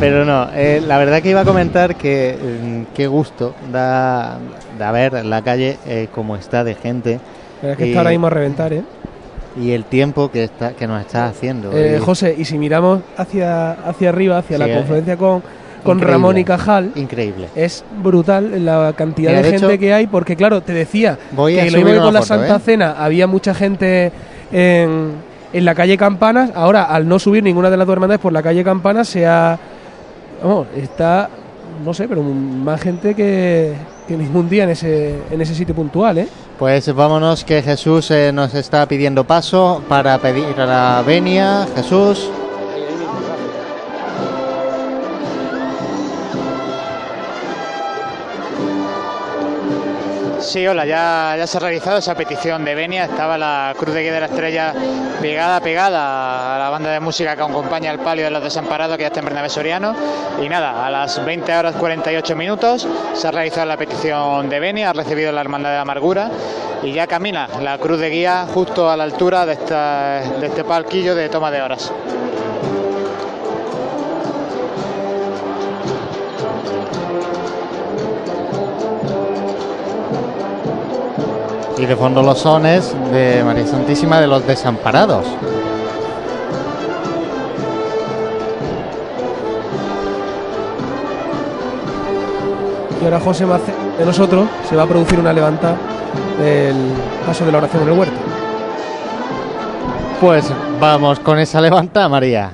pero 0.00 0.24
no. 0.24 0.48
eh, 0.54 0.82
la 0.86 0.98
verdad 0.98 1.22
que 1.22 1.30
iba 1.30 1.40
a 1.40 1.44
comentar 1.44 1.94
que 1.96 2.36
mm, 2.62 2.94
qué 2.94 3.06
gusto 3.06 3.54
da, 3.70 4.38
da 4.78 4.92
ver 4.92 5.24
la 5.24 5.42
calle 5.42 5.78
eh, 5.86 6.08
como 6.12 6.36
está 6.36 6.64
de 6.64 6.74
gente 6.74 7.20
verdad 7.62 7.72
es 7.72 7.76
que 7.78 7.86
Y- 7.86 7.88
está 7.90 8.00
ahora 8.00 8.10
mismo 8.10 8.26
a 8.26 8.30
reventar, 8.30 8.72
¿eh? 8.72 8.82
y 9.60 9.72
el 9.72 9.84
tiempo 9.84 10.30
que 10.30 10.44
está 10.44 10.72
que 10.72 10.86
nos 10.86 11.00
está 11.02 11.26
haciendo. 11.26 11.70
Eh, 11.72 11.98
Y- 11.98 12.04
José, 12.04 12.34
y 12.36 12.44
si 12.46 12.58
miramos 12.58 13.00
hacia, 13.16 13.72
hacia 13.72 14.08
arriba, 14.08 14.38
hacia 14.38 14.56
Sí, 14.56 14.62
la 14.62 14.68
eh, 14.68 14.74
confluencia 14.74 15.16
con, 15.16 15.42
con 15.82 15.98
increíble. 15.98 16.12
Ramón 16.12 16.38
y 16.38 16.44
Cajal, 16.44 16.92
Increíble. 16.94 17.48
es 17.54 17.84
brutal 18.02 18.64
la 18.64 18.92
cantidad 18.96 19.30
Mira, 19.30 19.42
de, 19.42 19.50
de 19.52 19.58
gente 19.58 19.78
que 19.78 19.92
hay, 19.92 20.06
porque 20.06 20.36
claro, 20.36 20.60
te 20.62 20.72
decía 20.72 21.18
voy 21.32 21.58
a 21.58 21.64
que 21.64 21.70
lo 21.70 21.78
mismo 21.78 21.92
que 21.92 21.98
con 22.00 22.14
la 22.14 22.20
foto, 22.20 22.28
Santa 22.34 22.56
¿eh? 22.56 22.60
Cena 22.64 22.94
había 22.98 23.26
mucha 23.26 23.52
gente 23.54 24.12
en, 24.52 25.12
en 25.52 25.64
la 25.64 25.74
calle 25.74 25.96
Campanas, 25.96 26.50
ahora 26.54 26.84
al 26.84 27.08
no 27.08 27.18
subir 27.18 27.42
ninguna 27.42 27.68
de 27.70 27.76
las 27.76 27.86
dos 27.86 27.94
hermandades 27.94 28.20
por 28.20 28.32
la 28.32 28.42
calle 28.42 28.62
Campanas 28.64 29.08
se 29.08 29.26
ha... 29.26 29.58
vamos, 30.42 30.66
está, 30.76 31.28
no 31.84 31.92
sé, 31.94 32.06
pero 32.08 32.22
más 32.22 32.80
gente 32.80 33.14
que, 33.14 33.72
que 34.06 34.16
ningún 34.16 34.48
día 34.48 34.64
en 34.64 34.70
ese, 34.70 35.16
en 35.30 35.40
ese 35.40 35.54
sitio 35.54 35.74
puntual, 35.74 36.18
¿eh? 36.18 36.28
Pues 36.58 36.94
vámonos 36.94 37.42
que 37.44 37.60
Jesús 37.60 38.10
eh, 38.12 38.30
nos 38.32 38.54
está 38.54 38.86
pidiendo 38.86 39.24
paso 39.24 39.82
para 39.88 40.16
pedir 40.18 40.60
a 40.60 40.66
la 40.66 41.02
venia. 41.04 41.66
Jesús. 41.74 42.30
Sí, 50.52 50.66
hola, 50.66 50.84
ya, 50.84 51.46
se 51.46 51.56
ha 51.56 51.60
realizado 51.60 51.96
esa 51.96 52.14
petición 52.14 52.62
de 52.62 52.74
Venia. 52.74 53.06
Estaba 53.06 53.38
la 53.38 53.74
Cruz 53.74 53.94
de 53.94 54.02
Guía 54.02 54.12
de 54.12 54.20
la 54.20 54.26
Estrella 54.26 54.74
pegada, 55.18 55.58
pegada 55.60 56.56
a 56.56 56.58
la 56.58 56.68
banda 56.68 56.90
de 56.90 57.00
música 57.00 57.34
que 57.34 57.40
acompaña 57.40 57.90
al 57.90 58.00
palio 58.00 58.26
de 58.26 58.30
los 58.30 58.42
desamparados 58.42 58.98
que 58.98 59.04
ya 59.04 59.06
está 59.06 59.20
en 59.20 59.24
Bernabé 59.24 59.48
Soriano. 59.48 59.96
Y 60.42 60.50
nada, 60.50 60.84
a 60.84 60.90
las 60.90 61.24
20 61.24 61.56
horas 61.56 61.74
48 61.76 62.36
minutos 62.36 62.86
se 63.14 63.26
ha 63.26 63.30
realizado 63.30 63.64
la 63.64 63.78
petición 63.78 64.50
de 64.50 64.60
Venia, 64.60 64.90
ha 64.90 64.92
recibido 64.92 65.32
la 65.32 65.40
Hermandad 65.40 65.70
de 65.70 65.78
Amargura 65.78 66.30
y 66.82 66.92
ya 66.92 67.06
camina 67.06 67.48
la 67.62 67.78
Cruz 67.78 67.98
de 67.98 68.10
Guía 68.10 68.46
justo 68.52 68.90
a 68.90 68.96
la 68.98 69.04
altura 69.04 69.46
de, 69.46 69.56
de 69.56 70.46
este 70.48 70.64
palquillo 70.64 71.14
de 71.14 71.30
toma 71.30 71.50
de 71.50 71.62
horas. 71.62 71.90
Y 81.82 81.86
de 81.86 81.96
fondo 81.96 82.22
los 82.22 82.38
sones 82.38 82.94
de 83.10 83.42
María 83.42 83.66
Santísima 83.66 84.20
de 84.20 84.28
los 84.28 84.46
Desamparados. 84.46 85.26
Y 93.00 93.04
ahora 93.04 93.20
José 93.20 93.46
Mace- 93.46 93.74
de 93.98 94.04
nosotros 94.06 94.46
se 94.68 94.76
va 94.76 94.84
a 94.84 94.86
producir 94.86 95.18
una 95.18 95.32
levanta 95.32 95.74
del 96.40 96.76
paso 97.26 97.44
de 97.44 97.52
la 97.52 97.58
oración 97.58 97.82
en 97.82 97.88
el 97.88 97.98
huerto. 97.98 98.14
Pues 100.20 100.44
vamos 100.80 101.18
con 101.18 101.38
esa 101.38 101.60
levanta, 101.60 102.08
María. 102.08 102.52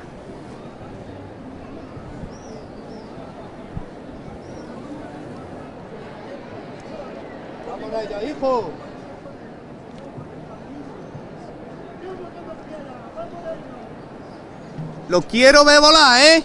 Lo 15.08 15.22
quiero 15.22 15.64
ver 15.64 15.80
volar, 15.80 16.20
¿eh? 16.22 16.44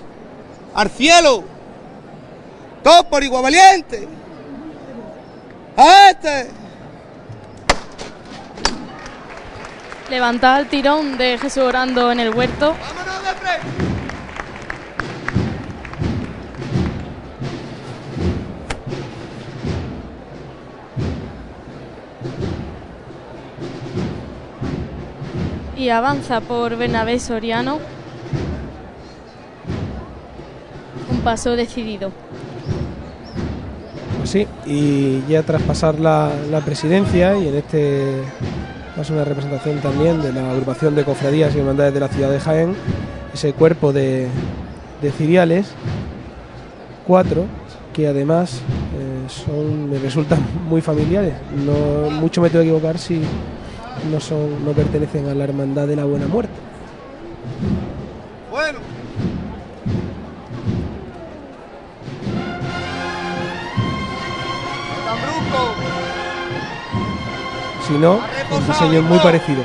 Al 0.74 0.90
cielo. 0.90 1.44
Todo 2.84 3.04
por 3.06 3.24
igual 3.24 3.44
valiente. 3.44 4.08
A 5.76 6.10
este. 6.10 6.50
Levanta 10.10 10.60
el 10.60 10.68
tirón 10.68 11.18
de 11.18 11.38
Jesús 11.38 11.64
orando 11.64 12.12
en 12.12 12.20
el 12.20 12.34
huerto. 12.34 12.76
Vámonos 12.80 13.24
de 13.24 13.34
frente. 13.36 13.94
y 25.84 25.90
avanza 25.90 26.40
por 26.40 26.78
Bernabé 26.78 27.20
Soriano. 27.20 27.80
Paso 31.24 31.56
decidido. 31.56 32.12
Pues 34.18 34.30
sí, 34.30 34.48
y 34.66 35.24
ya 35.28 35.44
tras 35.44 35.62
pasar 35.64 36.00
la, 36.00 36.32
la 36.50 36.62
presidencia 36.62 37.38
y 37.38 37.48
en 37.48 37.56
este 37.56 38.22
caso 38.96 39.14
una 39.14 39.26
representación 39.26 39.80
también 39.80 40.22
de 40.22 40.32
la 40.32 40.52
agrupación 40.52 40.96
de 40.96 41.04
cofradías 41.04 41.56
y 41.56 41.60
hermandades 41.60 41.94
de 41.94 42.00
la 42.00 42.08
ciudad 42.08 42.30
de 42.30 42.40
Jaén, 42.40 42.76
ese 43.34 43.54
cuerpo 43.54 43.92
de, 43.92 44.28
de 45.02 45.12
ciriales, 45.12 45.68
cuatro, 47.06 47.46
que 47.92 48.08
además 48.08 48.62
eh, 48.98 49.30
son, 49.30 49.90
me 49.90 50.00
resultan 50.00 50.40
muy 50.70 50.82
familiares. 50.82 51.34
No, 51.66 52.10
mucho 52.10 52.42
me 52.42 52.50
tengo 52.50 52.64
que 52.64 52.70
equivocar 52.70 52.98
si 52.98 53.22
no, 54.12 54.20
son, 54.20 54.64
no 54.66 54.72
pertenecen 54.72 55.28
a 55.28 55.34
la 55.34 55.44
Hermandad 55.44 55.88
de 55.88 55.96
la 55.96 56.06
Buena 56.06 56.28
Muerte. 56.28 56.54
Si 67.94 68.00
no, 68.00 68.20
el 68.52 68.66
diseño 68.66 69.04
muy 69.04 69.20
parecido. 69.20 69.64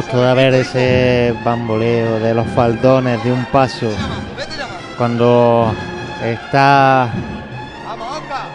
Gusto 0.00 0.22
de 0.22 0.34
ver 0.34 0.54
ese 0.54 1.34
bamboleo 1.44 2.20
de 2.20 2.32
los 2.32 2.46
faldones 2.48 3.22
de 3.22 3.30
un 3.30 3.44
paso 3.46 3.90
cuando 4.96 5.70
está 6.24 7.12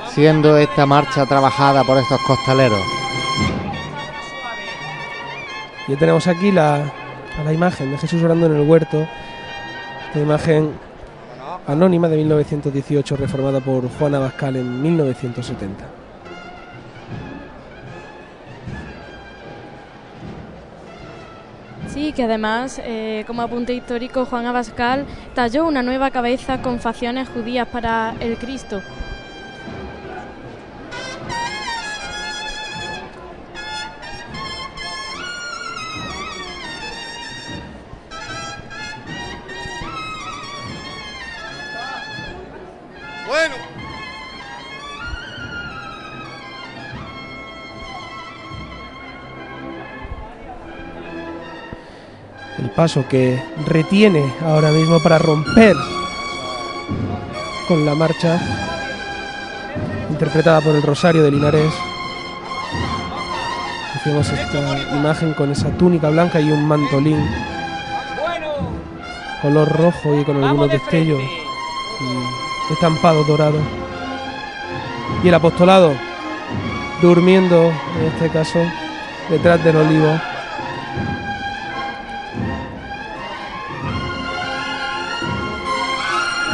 siendo 0.09 0.57
esta 0.57 0.87
marcha 0.87 1.27
trabajada 1.27 1.83
por 1.83 1.99
estos 1.99 2.19
costaleros. 2.21 2.79
Ya 5.87 5.95
tenemos 5.97 6.25
aquí 6.25 6.51
la, 6.51 6.91
la 7.43 7.53
imagen 7.53 7.91
de 7.91 7.99
Jesús 7.99 8.23
orando 8.23 8.47
en 8.47 8.55
el 8.55 8.67
huerto. 8.67 9.05
Esta 10.07 10.19
imagen 10.19 10.71
anónima 11.67 12.07
de 12.07 12.17
1918, 12.17 13.17
reformada 13.17 13.59
por 13.59 13.87
Juan 13.99 14.15
Abascal 14.15 14.55
en 14.55 14.81
1970. 14.81 16.04
Que 22.15 22.23
además, 22.23 22.81
eh, 22.83 23.23
como 23.27 23.41
apunte 23.41 23.73
histórico, 23.73 24.25
Juan 24.25 24.45
Abascal 24.45 25.05
talló 25.35 25.67
una 25.67 25.83
nueva 25.83 26.09
cabeza 26.11 26.61
con 26.61 26.79
facciones 26.79 27.27
judías 27.29 27.67
para 27.67 28.15
el 28.21 28.37
Cristo. 28.37 28.81
Paso 52.75 53.05
que 53.07 53.41
retiene 53.65 54.33
ahora 54.45 54.71
mismo 54.71 55.01
para 55.01 55.17
romper 55.17 55.75
con 57.67 57.85
la 57.85 57.95
marcha, 57.95 58.39
interpretada 60.09 60.61
por 60.61 60.75
el 60.75 60.83
Rosario 60.83 61.23
de 61.23 61.31
Linares. 61.31 61.73
Hacemos 63.95 64.29
esta 64.29 64.95
imagen 64.95 65.33
con 65.33 65.51
esa 65.51 65.69
túnica 65.77 66.09
blanca 66.09 66.39
y 66.39 66.51
un 66.51 66.67
mantolín 66.67 67.17
color 69.41 69.69
rojo 69.77 70.19
y 70.19 70.23
con 70.23 70.43
algunos 70.43 70.69
destellos 70.69 71.21
y 71.21 72.73
estampado 72.73 73.23
dorado. 73.23 73.59
Y 75.23 75.27
el 75.27 75.33
apostolado 75.33 75.93
durmiendo, 77.01 77.71
en 77.99 78.05
este 78.13 78.29
caso, 78.29 78.59
detrás 79.29 79.63
del 79.63 79.77
olivo. 79.77 80.19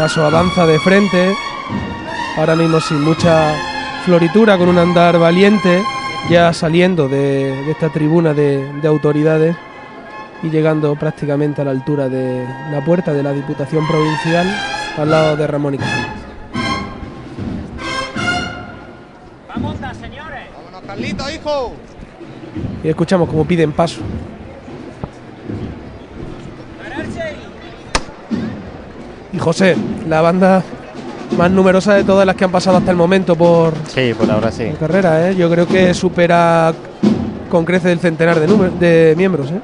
Paso 0.01 0.25
avanza 0.25 0.65
de 0.65 0.79
frente, 0.79 1.31
ahora 2.35 2.55
mismo 2.55 2.81
sin 2.81 3.03
mucha 3.03 3.53
floritura, 4.03 4.57
con 4.57 4.67
un 4.67 4.79
andar 4.79 5.19
valiente, 5.19 5.83
ya 6.27 6.51
saliendo 6.53 7.07
de, 7.07 7.63
de 7.65 7.71
esta 7.71 7.89
tribuna 7.89 8.33
de, 8.33 8.67
de 8.81 8.87
autoridades 8.87 9.55
y 10.41 10.49
llegando 10.49 10.95
prácticamente 10.95 11.61
a 11.61 11.65
la 11.65 11.69
altura 11.69 12.09
de 12.09 12.43
la 12.71 12.83
puerta 12.83 13.13
de 13.13 13.21
la 13.21 13.31
Diputación 13.31 13.85
Provincial, 13.87 14.47
al 14.97 15.11
lado 15.11 15.37
de 15.37 15.45
Ramón 15.45 15.75
y 15.75 15.77
Cajal. 15.77 16.07
Vámonos, 19.49 20.81
Carlito, 20.87 21.29
hijo. 21.29 21.73
Y 22.83 22.89
escuchamos 22.89 23.29
como 23.29 23.45
piden 23.45 23.71
paso. 23.71 24.01
Y 29.33 29.39
José, 29.39 29.75
la 30.09 30.21
banda 30.21 30.61
más 31.37 31.49
numerosa 31.51 31.93
de 31.95 32.03
todas 32.03 32.25
las 32.25 32.35
que 32.35 32.43
han 32.43 32.51
pasado 32.51 32.77
hasta 32.77 32.91
el 32.91 32.97
momento 32.97 33.35
por 33.35 33.73
Sí, 33.87 34.13
por 34.13 34.29
ahora 34.29 34.51
sí. 34.51 34.65
la 34.65 34.73
carrera, 34.73 35.29
¿eh? 35.29 35.35
yo 35.35 35.49
creo 35.49 35.67
que 35.67 35.93
supera 35.93 36.73
con 37.49 37.63
crece 37.65 37.91
el 37.91 37.99
centenar 37.99 38.39
de, 38.39 38.47
de 38.79 39.15
miembros. 39.15 39.49
¿eh? 39.51 39.59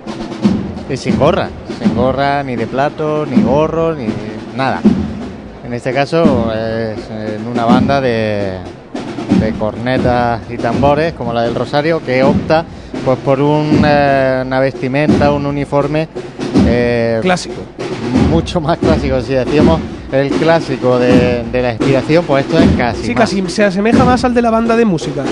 Y 0.94 0.96
sin 0.98 1.18
gorra, 1.20 1.50
sin 1.82 1.94
gorra, 1.96 2.44
ni 2.44 2.56
de 2.56 2.68
plato, 2.68 3.26
ni 3.26 3.42
gorro, 3.42 3.94
ni 3.94 4.08
nada. 4.56 4.80
En 5.66 5.74
este 5.74 5.92
caso 5.94 6.50
es 6.54 6.98
en 7.10 7.46
una 7.46 7.66
banda 7.66 8.00
de, 8.00 8.54
de 9.42 9.52
cornetas 9.60 10.40
y 10.50 10.56
tambores, 10.58 11.12
como 11.14 11.34
la 11.34 11.42
del 11.42 11.56
Rosario, 11.56 12.02
que 12.06 12.24
opta 12.24 12.64
pues 13.04 13.18
por 13.20 13.42
un, 13.42 13.82
eh, 13.86 14.44
una 14.46 14.62
vestimenta, 14.62 15.32
un 15.34 15.46
uniforme 15.46 16.08
eh, 16.66 17.20
Clásico. 17.22 17.56
mucho 18.30 18.60
más 18.62 18.78
clásico. 18.78 19.20
Si 19.22 19.34
decíamos 19.34 19.80
el 20.12 20.30
clásico 20.30 20.98
de, 21.00 21.44
de 21.52 21.62
la 21.62 21.72
inspiración, 21.74 22.24
pues 22.26 22.46
esto 22.46 22.60
es 22.60 22.68
casi. 22.78 23.04
Sí, 23.04 23.14
más. 23.14 23.20
casi 23.30 23.50
se 23.50 23.64
asemeja 23.66 24.04
más 24.06 24.24
al 24.24 24.34
de 24.34 24.42
la 24.42 24.50
banda 24.50 24.76
de 24.76 24.86
música. 24.86 25.24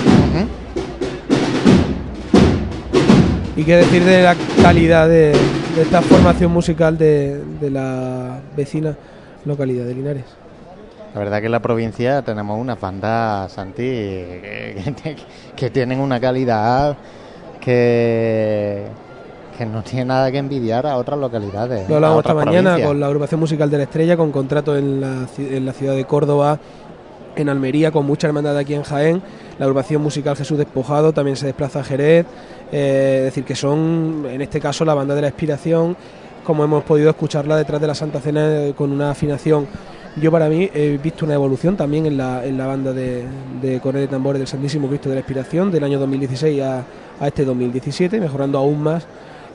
Y 3.57 3.63
qué 3.63 3.77
decir 3.77 4.03
de 4.03 4.21
la 4.23 4.35
calidad 4.61 5.07
de, 5.07 5.31
de 5.75 5.81
esta 5.81 6.01
formación 6.01 6.51
musical 6.51 6.97
de, 6.97 7.41
de 7.61 7.69
la 7.71 8.39
vecina 8.55 8.95
localidad 9.45 9.85
de 9.85 9.93
Linares. 9.95 10.25
La 11.13 11.19
verdad 11.21 11.39
que 11.39 11.45
en 11.45 11.53
la 11.53 11.61
provincia 11.61 12.21
tenemos 12.21 12.59
unas 12.59 12.77
bandas, 12.79 13.49
Santi, 13.53 13.81
que, 13.81 14.93
que- 15.01 15.15
que 15.55 15.69
tienen 15.69 16.01
una 16.01 16.19
calidad 16.19 16.97
que, 17.61 18.83
que 19.57 19.65
no 19.65 19.81
tiene 19.83 20.05
nada 20.05 20.31
que 20.31 20.37
envidiar 20.37 20.85
a 20.85 20.97
otras 20.97 21.19
localidades. 21.19 21.87
Lo 21.89 21.95
hablamos 21.95 22.19
esta 22.19 22.33
mañana 22.33 22.69
provincias. 22.71 22.87
con 22.87 22.99
la 22.99 23.05
agrupación 23.07 23.39
musical 23.39 23.69
de 23.69 23.77
la 23.77 23.83
Estrella, 23.83 24.17
con 24.17 24.31
contrato 24.31 24.75
en 24.77 25.01
la, 25.01 25.07
ci- 25.27 25.51
en 25.51 25.65
la 25.65 25.73
ciudad 25.73 25.95
de 25.95 26.05
Córdoba, 26.05 26.59
en 27.35 27.49
Almería, 27.49 27.91
con 27.91 28.05
mucha 28.05 28.27
hermandad 28.27 28.57
aquí 28.57 28.73
en 28.73 28.83
Jaén. 28.83 29.21
La 29.59 29.65
agrupación 29.65 30.01
musical 30.01 30.35
Jesús 30.35 30.57
Despojado 30.57 31.13
también 31.13 31.35
se 31.37 31.45
desplaza 31.45 31.79
a 31.79 31.83
Jerez. 31.83 32.25
eh, 32.71 33.15
es 33.19 33.25
decir, 33.25 33.43
que 33.43 33.55
son, 33.55 34.25
en 34.29 34.41
este 34.41 34.59
caso, 34.59 34.83
la 34.85 34.93
banda 34.93 35.15
de 35.15 35.21
la 35.21 35.27
Expiración, 35.29 35.95
como 36.43 36.63
hemos 36.63 36.83
podido 36.83 37.09
escucharla 37.09 37.55
detrás 37.57 37.79
de 37.81 37.87
la 37.87 37.95
Santa 37.95 38.19
Cena 38.19 38.41
eh, 38.65 38.73
con 38.75 38.91
una 38.91 39.11
afinación. 39.11 39.67
Yo 40.17 40.31
para 40.31 40.47
mí 40.47 40.69
he 40.73 40.97
visto 41.01 41.25
una 41.25 41.33
evolución 41.33 41.75
también 41.75 42.05
en 42.05 42.15
la, 42.17 42.45
en 42.45 42.57
la 42.57 42.67
banda 42.67 42.93
de, 42.93 43.25
de 43.61 43.79
de 43.81 44.07
tambores 44.07 44.39
del 44.39 44.47
Santísimo 44.47 44.87
Cristo 44.87 45.09
de 45.09 45.15
la 45.15 45.19
Expiración 45.21 45.71
del 45.71 45.83
año 45.83 45.99
2016 45.99 46.61
a, 46.61 46.83
a 47.19 47.27
este 47.27 47.43
2017, 47.43 48.19
mejorando 48.21 48.57
aún 48.57 48.81
más 48.81 49.05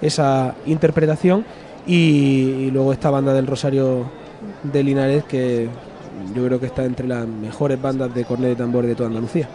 esa 0.00 0.54
interpretación 0.66 1.44
y, 1.86 2.70
luego 2.70 2.92
esta 2.92 3.10
banda 3.10 3.32
del 3.32 3.46
Rosario 3.46 4.06
de 4.62 4.82
Linares 4.82 5.24
que 5.24 5.68
yo 6.34 6.44
creo 6.46 6.60
que 6.60 6.66
está 6.66 6.84
entre 6.84 7.06
las 7.06 7.26
mejores 7.26 7.80
bandas 7.80 8.14
de 8.14 8.24
cornet 8.24 8.50
de 8.50 8.56
tambores 8.56 8.88
de 8.88 8.94
toda 8.94 9.08
Andalucía. 9.08 9.48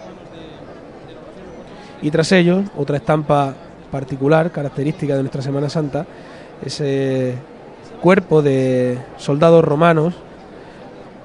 Y 2.01 2.11
tras 2.11 2.31
ello, 2.31 2.63
otra 2.75 2.97
estampa 2.97 3.53
particular, 3.91 4.51
característica 4.51 5.15
de 5.15 5.21
nuestra 5.21 5.41
Semana 5.41 5.69
Santa, 5.69 6.05
ese 6.63 7.35
cuerpo 8.01 8.41
de 8.41 8.97
soldados 9.17 9.63
romanos 9.63 10.13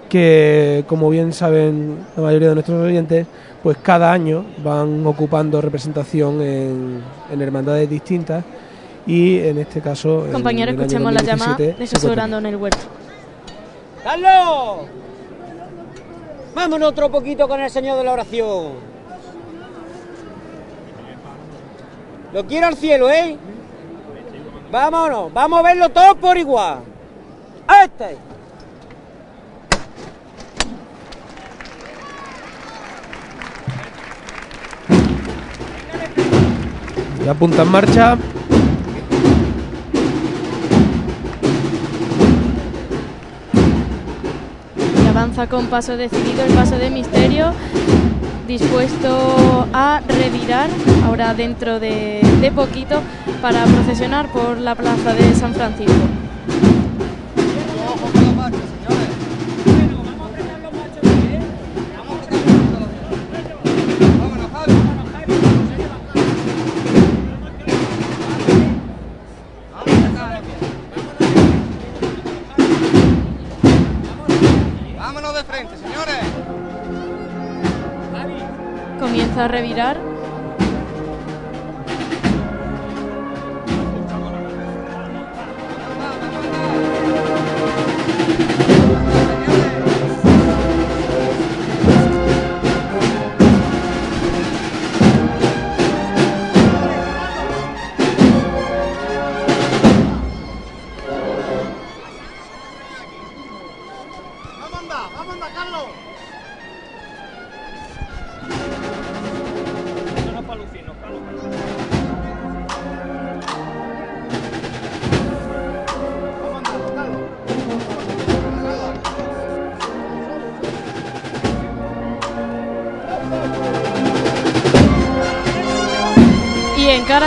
que, 0.08 0.84
como 0.86 1.10
bien 1.10 1.32
saben 1.32 1.98
la 2.16 2.22
mayoría 2.22 2.48
de 2.48 2.54
nuestros 2.54 2.82
oyentes, 2.82 3.26
pues 3.62 3.76
cada 3.78 4.12
año 4.12 4.44
van 4.62 5.06
ocupando 5.06 5.60
representación 5.60 6.40
en, 6.40 7.00
en 7.30 7.42
hermandades 7.42 7.88
distintas 7.88 8.44
y 9.10 9.40
en 9.40 9.58
este 9.58 9.80
caso... 9.80 10.28
Compañero, 10.30 10.70
escuchemos 10.70 11.12
la 11.12 11.20
llamada 11.20 11.56
2017 11.56 12.06
de 12.06 12.12
orando 12.12 12.38
en 12.38 12.46
el 12.46 12.54
huerto. 12.54 12.78
¡Carlos! 14.04 14.86
Vámonos 16.54 16.90
otro 16.90 17.10
poquito 17.10 17.48
con 17.48 17.60
el 17.60 17.68
Señor 17.70 17.98
de 17.98 18.04
la 18.04 18.12
oración. 18.12 18.74
Lo 22.32 22.46
quiero 22.46 22.68
al 22.68 22.76
cielo, 22.76 23.10
¿eh? 23.10 23.36
Vámonos, 24.70 25.32
vamos 25.32 25.58
a 25.58 25.62
verlo 25.62 25.88
todo 25.88 26.14
por 26.14 26.38
igual. 26.38 26.78
¡Este! 27.82 28.16
La 37.26 37.34
punta 37.34 37.62
en 37.62 37.68
marcha. 37.68 38.16
Avanza 45.20 45.48
con 45.48 45.66
paso 45.66 45.98
decidido 45.98 46.42
el 46.44 46.54
paso 46.54 46.78
de 46.78 46.88
misterio, 46.88 47.52
dispuesto 48.48 49.68
a 49.70 50.00
revirar 50.08 50.70
ahora 51.04 51.34
dentro 51.34 51.78
de, 51.78 52.22
de 52.40 52.50
poquito 52.50 53.02
para 53.42 53.64
procesionar 53.64 54.32
por 54.32 54.56
la 54.56 54.74
plaza 54.74 55.12
de 55.12 55.34
San 55.34 55.52
Francisco. 55.52 56.29
A 79.40 79.48
revirar. 79.48 80.09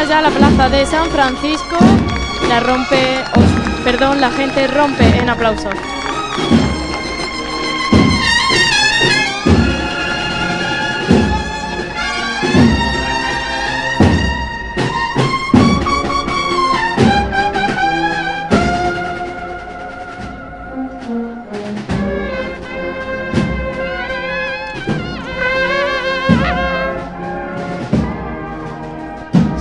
Ya 0.09 0.21
la 0.21 0.29
plaza 0.31 0.69
de 0.69 0.85
San 0.85 1.09
Francisco. 1.11 1.77
La 2.49 2.59
rompe, 2.59 3.23
os- 3.35 3.83
perdón, 3.83 4.19
la 4.19 4.29
gente 4.31 4.67
rompe 4.67 5.05
en 5.17 5.29
aplausos. 5.29 5.73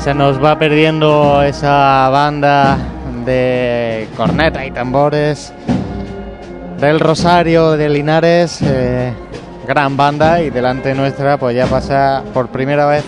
Se 0.03 0.15
nos 0.15 0.43
va 0.43 0.59
perdiendo 0.59 1.45
esa 1.45 2.09
banda 2.09 2.77
de 3.25 4.09
corneta 4.17 4.67
y 4.67 4.73
tambores 4.73 5.53
del 6.81 6.99
Rosario 6.99 7.77
de 7.77 7.89
Linares, 7.89 8.61
eh, 8.63 9.13
gran 9.65 9.97
banda 9.97 10.43
y 10.43 10.51
delante 10.51 10.93
nuestra 10.97 11.39
pues 11.39 11.55
ya 11.55 11.67
pasa 11.69 12.25
por 12.35 12.49
primera 12.49 12.87
vez 12.87 13.05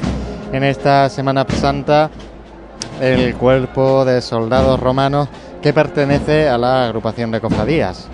en 0.53 0.63
esta 0.63 1.09
Semana 1.09 1.45
Santa 1.49 2.11
el 3.01 3.35
cuerpo 3.35 4.05
de 4.05 4.21
soldados 4.21 4.79
romanos 4.79 5.29
que 5.61 5.73
pertenece 5.73 6.49
a 6.49 6.57
la 6.57 6.85
agrupación 6.85 7.33
de 7.33 7.41
cofradías. 7.41 8.07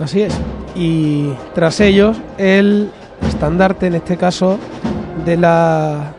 Así 0.00 0.22
es. 0.22 0.38
Y 0.76 1.32
tras 1.52 1.80
ellos, 1.80 2.16
el 2.38 2.92
estandarte, 3.26 3.88
en 3.88 3.96
este 3.96 4.16
caso, 4.16 4.56
de 5.24 5.36
la 5.36 6.12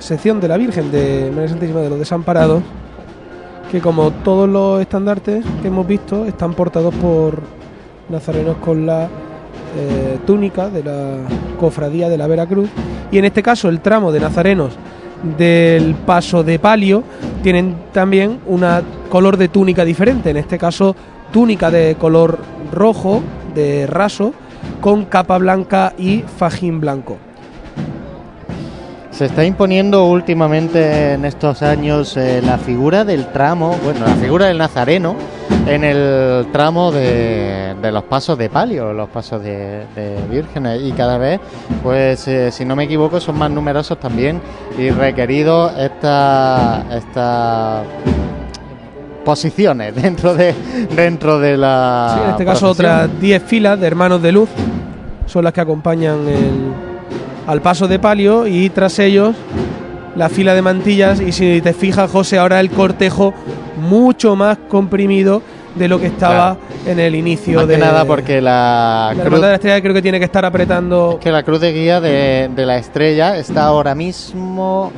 sección 0.00 0.40
de 0.40 0.48
la 0.48 0.56
Virgen 0.56 0.90
de 0.90 1.30
María 1.32 1.48
Santísima 1.48 1.80
de 1.80 1.90
los 1.90 1.98
Desamparados, 1.98 2.62
que 3.70 3.80
como 3.80 4.10
todos 4.10 4.48
los 4.48 4.80
estandartes 4.80 5.44
que 5.62 5.68
hemos 5.68 5.86
visto, 5.86 6.26
están 6.26 6.54
portados 6.54 6.94
por 6.96 7.40
nazarenos 8.08 8.56
con 8.56 8.86
la 8.86 9.04
eh, 9.04 10.18
túnica 10.26 10.68
de 10.68 10.82
la 10.82 11.18
cofradía 11.58 12.08
de 12.08 12.18
la 12.18 12.26
Veracruz. 12.26 12.68
Y 13.12 13.18
en 13.18 13.24
este 13.24 13.42
caso, 13.42 13.68
el 13.68 13.80
tramo 13.80 14.10
de 14.10 14.20
nazarenos 14.20 14.72
del 15.38 15.94
paso 15.94 16.42
de 16.42 16.58
palio 16.58 17.04
tienen 17.42 17.76
también 17.92 18.40
una 18.46 18.82
color 19.08 19.36
de 19.36 19.48
túnica 19.48 19.84
diferente. 19.84 20.30
En 20.30 20.36
este 20.36 20.58
caso, 20.58 20.96
túnica 21.32 21.70
de 21.70 21.96
color 21.96 22.38
rojo, 22.72 23.22
de 23.54 23.86
raso, 23.86 24.32
con 24.80 25.04
capa 25.04 25.38
blanca 25.38 25.94
y 25.96 26.22
fajín 26.22 26.80
blanco. 26.80 27.18
Se 29.20 29.26
está 29.26 29.44
imponiendo 29.44 30.06
últimamente 30.06 31.12
en 31.12 31.26
estos 31.26 31.60
años 31.60 32.16
eh, 32.16 32.40
la 32.42 32.56
figura 32.56 33.04
del 33.04 33.26
tramo, 33.26 33.76
bueno, 33.84 34.06
la 34.06 34.14
figura 34.14 34.46
del 34.46 34.56
nazareno 34.56 35.14
en 35.66 35.84
el 35.84 36.46
tramo 36.52 36.90
de, 36.90 37.74
de 37.82 37.92
los 37.92 38.04
pasos 38.04 38.38
de 38.38 38.48
palio, 38.48 38.94
los 38.94 39.10
pasos 39.10 39.42
de, 39.42 39.84
de 39.94 40.16
vírgenes. 40.30 40.80
Y 40.82 40.92
cada 40.92 41.18
vez, 41.18 41.38
pues 41.82 42.26
eh, 42.28 42.50
si 42.50 42.64
no 42.64 42.74
me 42.74 42.84
equivoco, 42.84 43.20
son 43.20 43.36
más 43.36 43.50
numerosos 43.50 44.00
también 44.00 44.40
y 44.78 44.88
requeridos 44.88 45.76
esta, 45.76 46.86
esta 46.90 47.82
posiciones 49.22 49.94
dentro 50.02 50.34
de 50.34 50.54
dentro 50.96 51.38
de 51.38 51.58
la 51.58 52.14
Sí, 52.14 52.24
en 52.24 52.30
este 52.30 52.44
caso 52.46 52.70
otras 52.70 53.20
10 53.20 53.42
filas 53.42 53.78
de 53.78 53.86
hermanos 53.86 54.22
de 54.22 54.32
luz 54.32 54.48
son 55.26 55.44
las 55.44 55.52
que 55.52 55.60
acompañan 55.60 56.26
el- 56.26 56.89
al 57.46 57.60
paso 57.60 57.88
de 57.88 57.98
palio 57.98 58.46
y 58.46 58.70
tras 58.70 58.98
ellos 58.98 59.34
la 60.16 60.28
fila 60.28 60.54
de 60.54 60.62
mantillas 60.62 61.20
y 61.20 61.32
si 61.32 61.60
te 61.60 61.72
fijas 61.72 62.10
José 62.10 62.38
ahora 62.38 62.60
el 62.60 62.70
cortejo 62.70 63.32
mucho 63.80 64.36
más 64.36 64.58
comprimido 64.68 65.42
de 65.74 65.88
lo 65.88 66.00
que 66.00 66.08
estaba 66.08 66.56
en 66.84 66.98
el 66.98 67.14
inicio 67.14 67.60
Más 67.60 67.68
de 67.68 67.74
que 67.74 67.80
nada 67.80 68.04
porque 68.04 68.40
la 68.40 69.12
la 69.16 69.24
cruz, 69.24 69.40
de 69.40 69.46
la 69.46 69.54
Estrella 69.54 69.80
creo 69.80 69.94
que 69.94 70.02
tiene 70.02 70.18
que 70.18 70.24
estar 70.24 70.44
apretando 70.44 71.18
que 71.20 71.30
la 71.30 71.42
cruz 71.44 71.60
de 71.60 71.72
guía 71.72 72.00
de, 72.00 72.50
de 72.54 72.66
la 72.66 72.76
estrella 72.76 73.36
está 73.36 73.64
ahora 73.64 73.94
mismo 73.94 74.90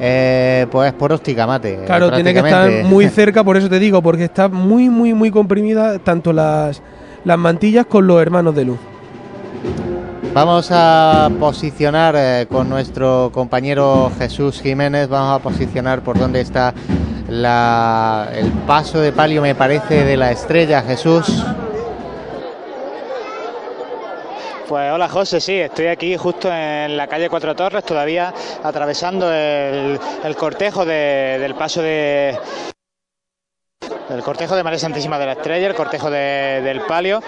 eh, 0.00 0.66
pues 0.70 0.92
por 0.92 1.12
óptica 1.12 1.46
mate. 1.46 1.80
Claro, 1.84 2.12
tiene 2.12 2.32
que 2.32 2.40
estar 2.40 2.84
muy 2.84 3.08
cerca, 3.08 3.42
por 3.42 3.56
eso 3.56 3.68
te 3.68 3.78
digo, 3.78 4.02
porque 4.02 4.24
está 4.24 4.48
muy, 4.48 4.88
muy, 4.88 5.12
muy 5.12 5.30
comprimida 5.30 5.98
tanto 5.98 6.32
las, 6.32 6.80
las 7.24 7.38
mantillas 7.38 7.86
con 7.86 8.06
los 8.06 8.20
hermanos 8.22 8.54
de 8.54 8.64
luz. 8.64 8.78
Vamos 10.38 10.68
a 10.70 11.28
posicionar 11.40 12.14
eh, 12.16 12.46
con 12.48 12.68
nuestro 12.68 13.32
compañero 13.34 14.12
Jesús 14.20 14.62
Jiménez, 14.62 15.08
vamos 15.08 15.40
a 15.40 15.42
posicionar 15.42 16.02
por 16.02 16.16
dónde 16.16 16.40
está 16.42 16.72
la, 17.28 18.28
el 18.32 18.52
paso 18.64 19.00
de 19.00 19.10
palio, 19.10 19.42
me 19.42 19.56
parece, 19.56 20.04
de 20.04 20.16
la 20.16 20.30
estrella, 20.30 20.82
Jesús. 20.82 21.44
Pues 24.68 24.92
hola 24.92 25.08
José, 25.08 25.40
sí, 25.40 25.54
estoy 25.54 25.88
aquí 25.88 26.16
justo 26.16 26.48
en 26.52 26.96
la 26.96 27.08
calle 27.08 27.28
Cuatro 27.28 27.56
Torres, 27.56 27.82
todavía 27.82 28.32
atravesando 28.62 29.32
el, 29.32 29.98
cortejo 30.38 30.84
de- 30.84 31.38
del 31.40 31.56
paso 31.56 31.82
de... 31.82 32.38
El 34.08 34.22
cortejo 34.22 34.54
de 34.54 34.62
María 34.62 34.78
Santísima 34.78 35.18
de 35.18 35.26
la 35.26 35.32
Estrella, 35.32 35.66
el 35.66 35.74
cortejo 35.74 36.08
de- 36.12 36.60
del 36.62 36.82
palio. 36.82 37.20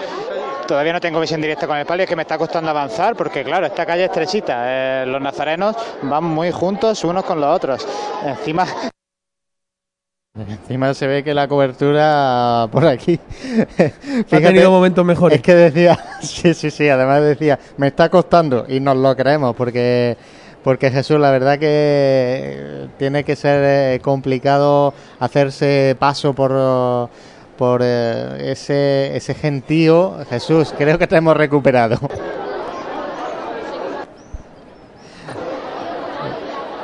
Todavía 0.71 0.93
no 0.93 1.01
tengo 1.01 1.19
visión 1.19 1.41
directa 1.41 1.67
con 1.67 1.77
el 1.77 1.85
palio, 1.85 2.03
es 2.03 2.09
que 2.09 2.15
me 2.15 2.21
está 2.21 2.37
costando 2.37 2.69
avanzar, 2.69 3.13
porque 3.17 3.43
claro, 3.43 3.65
esta 3.65 3.85
calle 3.85 4.05
es 4.05 4.09
estrechita, 4.09 5.01
eh, 5.01 5.05
los 5.05 5.21
nazarenos 5.21 5.75
van 6.03 6.23
muy 6.23 6.49
juntos 6.49 7.03
unos 7.03 7.25
con 7.25 7.41
los 7.41 7.53
otros. 7.53 7.85
Encima 8.25 8.65
Encima 10.33 10.93
se 10.93 11.07
ve 11.07 11.25
que 11.25 11.33
la 11.33 11.49
cobertura 11.49 12.69
por 12.71 12.85
aquí. 12.85 13.19
Ha 14.31 14.37
tenido 14.37 14.71
momentos 14.71 15.03
mejores. 15.03 15.39
Es 15.39 15.43
que 15.43 15.55
decía, 15.55 15.99
sí, 16.21 16.53
sí, 16.53 16.71
sí, 16.71 16.87
además 16.87 17.21
decía, 17.21 17.59
me 17.75 17.87
está 17.87 18.07
costando 18.07 18.65
y 18.69 18.79
nos 18.79 18.95
lo 18.95 19.13
creemos 19.13 19.53
porque 19.53 20.15
porque 20.63 20.89
Jesús, 20.89 21.19
la 21.19 21.31
verdad 21.31 21.59
que 21.59 22.87
tiene 22.97 23.25
que 23.25 23.35
ser 23.35 23.95
eh, 23.95 23.99
complicado 23.99 24.93
hacerse 25.19 25.97
paso 25.99 26.33
por 26.33 27.09
por 27.61 27.81
eh, 27.83 28.49
ese 28.53 29.15
ese 29.15 29.35
gentío. 29.35 30.25
Jesús, 30.27 30.73
creo 30.75 30.97
que 30.97 31.05
te 31.05 31.15
hemos 31.17 31.37
recuperado. 31.37 31.99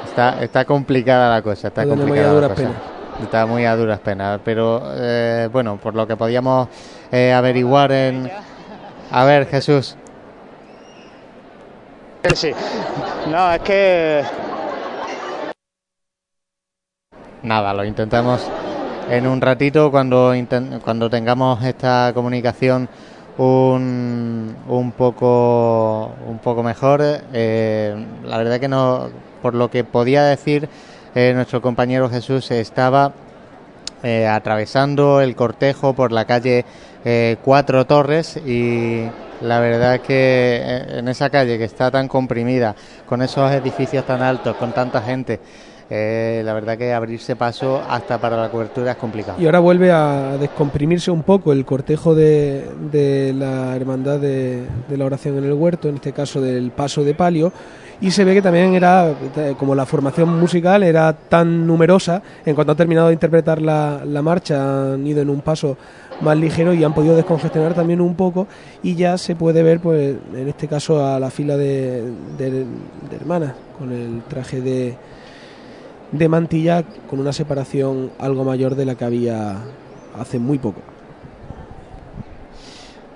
Está, 0.06 0.44
está 0.44 0.66
complicada 0.66 1.34
la 1.34 1.42
cosa, 1.42 1.70
está 1.70 1.84
complicada 1.84 2.30
a 2.30 2.42
la 2.42 2.50
cosa. 2.50 2.56
penas. 2.56 2.76
Está 3.24 3.48
muy 3.48 3.66
a 3.66 3.76
duras 3.76 4.00
penas, 4.02 4.40
pero 4.46 4.84
eh, 4.94 5.50
bueno, 5.52 5.78
por 5.78 5.96
lo 5.96 6.06
que 6.06 6.16
podíamos 6.16 6.68
eh, 7.12 7.34
averiguar 7.34 7.92
en... 7.92 8.30
A 9.10 9.26
ver, 9.26 9.48
Jesús. 9.48 9.96
Sí. 12.36 12.52
No, 13.32 13.52
es 13.52 13.62
que 13.62 14.24
Nada, 17.42 17.74
lo 17.74 17.84
intentamos 17.84 18.48
en 19.10 19.28
un 19.28 19.42
ratito 19.42 19.90
cuando 19.92 20.34
cuando 20.84 21.10
tengamos 21.10 21.64
esta 21.64 22.12
comunicación 22.14 22.90
un, 23.38 24.56
un 24.68 24.92
poco 24.92 26.12
un 26.28 26.40
poco 26.40 26.64
mejor. 26.64 27.02
Eh, 27.34 27.96
la 28.26 28.38
verdad 28.38 28.60
que 28.60 28.68
no, 28.68 29.10
por 29.42 29.54
lo 29.54 29.70
que 29.70 29.84
podía 29.84 30.24
decir 30.24 30.68
eh, 31.16 31.32
nuestro 31.34 31.62
compañero 31.62 32.10
Jesús 32.10 32.52
estaba 32.52 33.14
eh, 34.04 34.28
atravesando 34.28 35.22
el 35.22 35.36
cortejo 35.36 35.94
por 35.94 36.12
la 36.12 36.26
calle 36.26 36.66
Cuatro 37.42 37.86
Torres 37.86 38.36
y 38.36 39.08
la 39.40 39.62
verdad 39.62 40.02
que 40.02 40.84
en 40.90 41.08
esa 41.08 41.30
calle 41.30 41.58
que 41.58 41.64
está 41.64 41.90
tan 41.90 42.10
comprimida, 42.10 42.76
con 43.06 43.22
esos 43.22 43.50
edificios 43.54 44.06
tan 44.06 44.22
altos, 44.22 44.58
con 44.58 44.74
tanta 44.74 45.02
gente, 45.02 45.40
eh, 45.90 46.42
la 46.44 46.54
verdad 46.54 46.78
que 46.78 46.94
abrirse 46.94 47.36
paso 47.36 47.82
hasta 47.90 48.20
para 48.20 48.36
la 48.38 48.50
cobertura 48.52 48.92
es 48.92 48.98
complicado. 48.98 49.42
Y 49.42 49.46
ahora 49.46 49.60
vuelve 49.60 49.92
a 49.92 50.38
descomprimirse 50.38 51.12
un 51.12 51.24
poco 51.24 51.54
el 51.54 51.64
cortejo 51.66 52.14
de, 52.14 53.34
la 53.38 53.76
hermandad 53.76 54.20
de, 54.20 54.66
la 54.96 55.06
oración 55.06 55.38
en 55.38 55.46
el 55.46 55.54
huerto, 55.54 55.88
en 55.90 55.96
este 55.96 56.12
caso 56.12 56.42
del 56.42 56.72
paso 56.72 57.04
de 57.04 57.14
palio, 57.14 57.52
y 58.00 58.12
se 58.12 58.24
ve 58.24 58.34
que 58.36 58.42
también 58.42 58.76
era, 58.76 59.10
eh, 59.38 59.56
como 59.58 59.74
la 59.74 59.86
formación 59.86 60.30
musical 60.40 60.84
era 60.84 61.14
tan 61.14 61.66
numerosa, 61.66 62.22
en 62.46 62.54
cuanto 62.54 62.74
ha 62.74 62.76
terminado 62.76 63.08
de 63.08 63.14
interpretar 63.14 63.62
la, 63.62 64.02
la 64.06 64.22
marcha, 64.22 64.94
han 64.94 65.08
ido 65.08 65.22
en 65.22 65.30
un 65.30 65.42
paso 65.42 65.78
más 66.22 66.38
ligero 66.38 66.74
y 66.74 66.84
han 66.84 66.94
podido 66.94 67.16
descongestionar 67.16 67.74
también 67.74 68.02
un 68.02 68.16
poco 68.16 68.48
y 68.84 68.96
ya 68.96 69.18
se 69.18 69.36
puede 69.36 69.64
ver, 69.64 69.80
pues 69.80 70.16
en 70.36 70.48
este 70.48 70.68
caso, 70.68 71.06
a 71.06 71.20
la 71.20 71.30
fila 71.32 71.58
de, 71.58 72.04
de- 72.38 72.50
de 72.66 73.16
hermanas 73.16 73.54
con 73.80 73.92
el 73.92 74.22
traje 74.28 74.62
de, 74.62 74.96
de 76.12 76.30
mantilla 76.30 76.84
con 77.10 77.20
una 77.20 77.34
separación 77.34 78.12
algo 78.20 78.44
mayor 78.44 78.76
de 78.76 78.86
la 78.86 78.96
que 78.96 79.06
había 79.06 79.58
hace 80.18 80.40
muy 80.40 80.58
poco. 80.58 80.82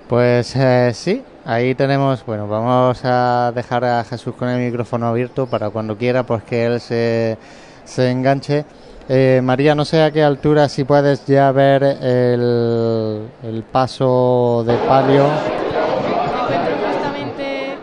Pues 0.08 0.54
eh, 0.56 0.90
sí, 0.94 1.22
ahí 1.44 1.74
tenemos, 1.74 2.24
bueno, 2.26 2.46
vamos 2.46 3.00
a 3.04 3.50
dejar 3.54 3.84
a 3.84 4.04
Jesús 4.04 4.34
con 4.34 4.48
el 4.48 4.60
micrófono 4.62 5.06
abierto 5.06 5.46
para 5.46 5.70
cuando 5.70 5.96
quiera, 5.96 6.24
pues 6.24 6.42
que 6.42 6.66
él 6.66 6.80
se, 6.80 7.38
se 7.84 8.10
enganche. 8.10 8.64
Eh, 9.08 9.40
María, 9.42 9.74
no 9.74 9.84
sé 9.84 10.02
a 10.02 10.10
qué 10.10 10.22
altura 10.22 10.68
si 10.68 10.84
puedes 10.84 11.26
ya 11.26 11.50
ver 11.50 11.82
el, 11.82 13.22
el 13.42 13.62
paso 13.62 14.64
de 14.66 14.76
palio. 14.76 15.24
Me 15.24 16.54
encuentro 16.56 16.88
justamente. 16.92 17.74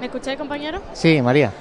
¿Me 0.00 0.06
escucháis, 0.06 0.38
compañero? 0.38 0.80
Sí, 0.94 1.20
María. 1.22 1.52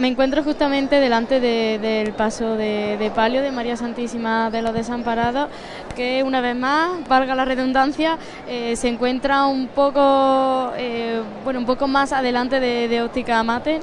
Me 0.00 0.08
encuentro 0.08 0.42
justamente 0.42 0.98
delante 0.98 1.40
de- 1.40 1.78
del 1.78 2.14
paso 2.14 2.56
de, 2.56 3.12
palio 3.14 3.42
de 3.42 3.50
María 3.50 3.76
Santísima 3.76 4.50
de 4.50 4.62
los 4.62 4.72
Desamparados, 4.72 5.48
que 5.94 6.22
una 6.24 6.40
vez 6.40 6.56
más, 6.56 7.06
valga 7.06 7.34
la 7.34 7.44
redundancia, 7.44 8.16
eh, 8.48 8.76
se 8.76 8.88
encuentra 8.88 9.44
un 9.44 9.68
poco, 9.68 10.72
eh, 10.78 11.20
bueno, 11.44 11.58
un 11.60 11.66
poco 11.66 11.86
más 11.86 12.14
adelante 12.14 12.60
de, 12.60 12.88
de 12.88 13.02
Óptica 13.02 13.40
Amate. 13.40 13.80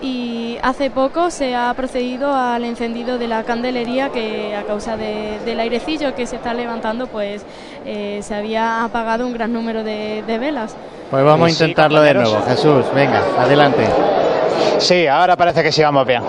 Y 0.00 0.58
hace 0.62 0.90
poco 0.90 1.30
se 1.30 1.54
ha 1.54 1.72
procedido 1.74 2.34
al 2.34 2.64
encendido 2.64 3.18
de 3.18 3.28
la 3.28 3.44
candelería 3.44 4.08
que 4.08 4.56
a 4.56 4.64
causa 4.64 4.96
de- 4.96 5.38
del 5.44 5.60
airecillo 5.60 6.16
que 6.16 6.26
se 6.26 6.34
está 6.34 6.54
levantando, 6.54 7.06
pues 7.06 7.46
eh, 7.86 8.18
se 8.24 8.34
había 8.34 8.82
apagado 8.82 9.24
un 9.28 9.32
gran 9.32 9.52
número 9.52 9.84
de 9.84 10.38
velas. 10.40 10.74
Pues 11.12 11.24
vamos 11.26 11.44
a 11.44 11.54
Sí, 11.54 11.60
intentarlo 11.64 12.00
de 12.00 12.14
nuevo. 12.14 12.40
Jesús, 12.46 12.86
venga, 12.94 13.22
adelante. 13.38 13.86
Sí, 14.78 15.06
ahora 15.06 15.36
parece 15.36 15.62
que 15.62 15.70
sí 15.70 15.82
vamos 15.82 16.06
bien. 16.06 16.22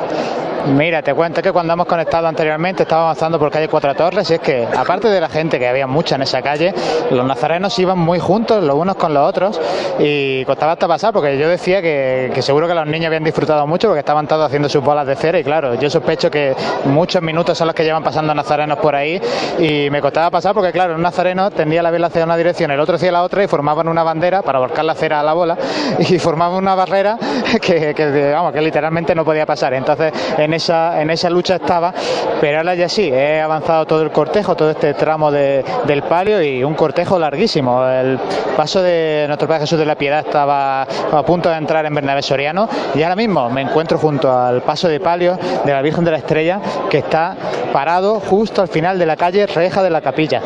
Mira, 0.65 1.01
te 1.01 1.13
cuento 1.13 1.41
que 1.41 1.51
cuando 1.51 1.73
hemos 1.73 1.85
conectado 1.85 2.25
anteriormente 2.25 2.83
estaba 2.83 3.03
avanzando 3.03 3.37
por 3.37 3.51
calle 3.51 3.67
Cuatro 3.67 3.93
Torres 3.95 4.31
y 4.31 4.35
es 4.35 4.39
que, 4.39 4.65
aparte 4.65 5.09
de 5.09 5.19
la 5.19 5.27
gente 5.27 5.59
que 5.59 5.67
había 5.67 5.87
mucha 5.87 6.15
en 6.15 6.21
esa 6.21 6.41
calle, 6.41 6.73
los 7.11 7.25
nazarenos 7.25 7.77
iban 7.79 7.99
muy 7.99 8.17
juntos 8.17 8.63
los 8.63 8.77
unos 8.77 8.95
con 8.95 9.13
los 9.13 9.27
otros 9.27 9.59
y 9.99 10.45
costaba 10.45 10.71
hasta 10.71 10.87
pasar 10.87 11.11
porque 11.11 11.37
yo 11.37 11.49
decía 11.49 11.81
que, 11.81 12.31
seguro 12.39 12.65
que 12.65 12.73
los 12.73 12.87
niños 12.87 13.07
habían 13.07 13.25
disfrutado 13.25 13.67
mucho 13.67 13.89
porque 13.89 13.99
estaban 13.99 14.25
todos 14.25 14.45
haciendo 14.45 14.69
sus 14.69 14.81
bolas 14.81 15.05
de 15.05 15.17
cera 15.17 15.37
y 15.37 15.43
claro, 15.43 15.75
yo 15.75 15.89
sospecho 15.89 16.31
que 16.31 16.55
muchos 16.85 17.21
minutos 17.21 17.57
son 17.57 17.67
los 17.67 17.75
que 17.75 17.83
llevan 17.83 18.03
pasando 18.03 18.33
nazarenos 18.33 18.77
por 18.77 18.95
ahí 18.95 19.21
y 19.59 19.89
me 19.89 19.99
costaba 19.99 20.31
pasar 20.31 20.53
porque 20.53 20.71
claro, 20.71 20.95
un 20.95 21.01
nazareno 21.01 21.51
tendía 21.51 21.83
la 21.83 21.91
vela 21.91 22.07
hacia 22.07 22.23
una 22.23 22.37
dirección, 22.37 22.71
el 22.71 22.79
otro 22.79 22.95
hacia 22.95 23.11
la 23.11 23.23
otra 23.23 23.43
y 23.43 23.47
formaban 23.47 23.89
una 23.89 24.03
bandera 24.03 24.41
para 24.41 24.59
volcar 24.59 24.85
la 24.85 24.95
cera 24.95 25.19
a 25.19 25.23
la 25.23 25.33
bola 25.33 25.57
y 25.99 26.17
formaban 26.19 26.57
una 26.57 26.73
barrera 26.73 27.17
que, 27.61 27.93
que, 27.93 28.31
vamos, 28.31 28.53
que 28.53 28.61
literalmente 28.61 29.13
no 29.13 29.25
podía 29.25 29.45
pasar. 29.45 29.73
Entonces, 29.73 30.13
en 30.37 30.52
esa, 30.53 31.01
en 31.01 31.09
esa 31.09 31.29
lucha 31.29 31.55
estaba, 31.55 31.93
pero 32.39 32.57
ahora 32.59 32.75
ya 32.75 32.87
sí, 32.89 33.09
he 33.11 33.41
avanzado 33.41 33.85
todo 33.85 34.01
el 34.01 34.11
cortejo, 34.11 34.55
todo 34.55 34.71
este 34.71 34.93
tramo 34.93 35.31
de- 35.31 35.63
del 35.85 36.03
palio 36.03 36.41
y 36.41 36.63
un 36.63 36.73
cortejo 36.75 37.17
larguísimo. 37.19 37.85
El 37.87 38.19
paso 38.55 38.81
de 38.81 39.25
nuestro 39.27 39.47
Padre 39.47 39.61
Jesús 39.61 39.79
de 39.79 39.85
la 39.85 39.95
Piedad 39.95 40.19
estaba 40.25 40.83
a 40.83 41.23
punto 41.25 41.49
de 41.49 41.55
entrar 41.57 41.85
en 41.85 41.93
Bernabé 41.95 42.21
Soriano 42.21 42.67
y 42.95 43.01
ahora 43.03 43.15
mismo 43.15 43.49
me 43.49 43.61
encuentro 43.61 43.97
junto 43.97 44.31
al 44.31 44.61
paso 44.61 44.87
de 44.87 44.99
palio 44.99 45.37
de 45.65 45.71
la 45.73 45.81
Virgen 45.81 46.03
de 46.05 46.11
la 46.11 46.17
Estrella 46.17 46.59
que 46.89 46.99
está 46.99 47.35
parado 47.71 48.19
justo 48.19 48.61
al 48.61 48.67
final 48.67 48.99
de 48.99 49.05
la 49.05 49.15
calle 49.15 49.45
Reja 49.47 49.81
de 49.83 49.89
la 49.89 50.01
Capilla. 50.01 50.41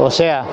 O 0.00 0.10
sea, 0.10 0.44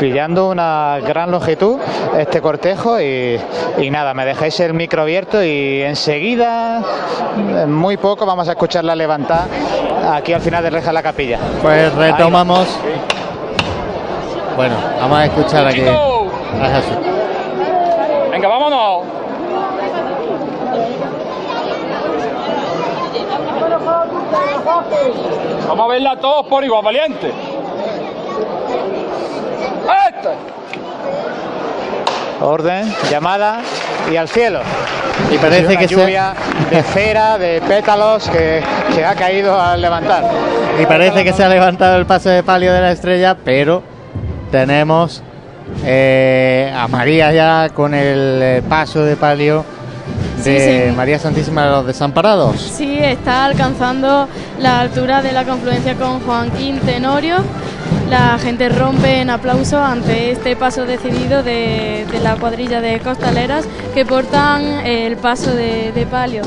pillando 0.00 0.48
una 0.48 0.98
gran 1.06 1.30
longitud 1.30 1.78
este 2.18 2.40
cortejo 2.40 3.00
y, 3.00 3.38
y 3.78 3.90
nada, 3.90 4.14
me 4.14 4.24
dejáis 4.24 4.58
el 4.60 4.72
micro 4.72 5.02
abierto 5.02 5.42
y 5.42 5.82
enseguida, 5.82 6.82
en 7.36 7.72
muy 7.72 7.96
poco, 7.96 8.24
vamos 8.24 8.37
a 8.46 8.52
escucharla 8.52 8.94
levantar 8.94 9.46
aquí 10.12 10.32
al 10.32 10.40
final 10.40 10.62
de 10.62 10.70
Reja 10.70 10.92
la 10.92 11.02
Capilla. 11.02 11.38
Pues 11.62 11.92
retomamos. 11.94 12.68
Bueno, 14.54 14.76
vamos 15.00 15.18
a 15.18 15.24
escuchar 15.24 15.66
aquí 15.66 15.80
a 15.80 16.68
Jesús. 16.68 16.96
Venga, 18.30 18.48
vámonos. 18.48 19.06
Vamos 25.68 25.84
a 25.84 25.88
verla 25.88 26.16
todos 26.20 26.46
por 26.46 26.64
igual, 26.64 26.84
valiente. 26.84 27.32
Este. 30.08 30.28
Orden, 32.40 32.94
llamada 33.10 33.62
y 34.10 34.16
al 34.16 34.28
cielo. 34.28 34.60
Y 35.32 35.38
parece 35.38 35.66
una 35.66 35.76
que 35.78 35.88
se- 35.88 35.94
lluvia 35.94 36.32
de 36.70 36.82
cera, 36.82 37.38
de 37.38 37.60
pétalos 37.60 38.28
que, 38.30 38.62
que 38.94 39.04
ha 39.04 39.14
caído 39.14 39.60
al 39.60 39.80
levantar. 39.80 40.24
Y 40.80 40.86
parece 40.86 41.24
que 41.24 41.32
se 41.32 41.44
ha 41.44 41.48
levantado 41.48 41.96
el 41.96 42.06
paso 42.06 42.28
de 42.30 42.42
palio 42.42 42.72
de 42.72 42.80
la 42.80 42.92
estrella, 42.92 43.36
pero 43.44 43.82
tenemos 44.50 45.22
eh, 45.84 46.72
a 46.74 46.88
María 46.88 47.32
ya 47.32 47.68
con 47.74 47.94
el 47.94 48.40
eh, 48.42 48.62
paso 48.68 49.04
de 49.04 49.16
palio 49.16 49.64
de 50.44 50.88
Sí. 50.90 50.96
María 50.96 51.18
Santísima 51.18 51.64
de 51.64 51.70
los 51.70 51.86
Desamparados. 51.86 52.60
Sí, 52.60 52.98
está 53.00 53.44
alcanzando 53.44 54.28
la 54.60 54.80
altura 54.80 55.22
de 55.22 55.32
la 55.32 55.44
confluencia 55.44 55.94
con 55.94 56.20
Joaquín 56.20 56.78
Tenorio. 56.80 57.36
La 58.10 58.38
gente 58.38 58.68
rompe 58.68 59.20
en 59.20 59.30
aplauso 59.30 59.78
ante 59.78 60.30
este 60.32 60.56
paso 60.56 60.84
decidido 60.86 61.42
de, 61.42 62.06
de 62.10 62.20
la 62.20 62.36
cuadrilla 62.36 62.80
de 62.80 63.00
costaleras 63.00 63.66
que 63.94 64.04
portan 64.06 64.62
el 64.86 65.16
paso 65.16 65.50
de, 65.54 65.92
de 65.92 66.06
palio. 66.06 66.42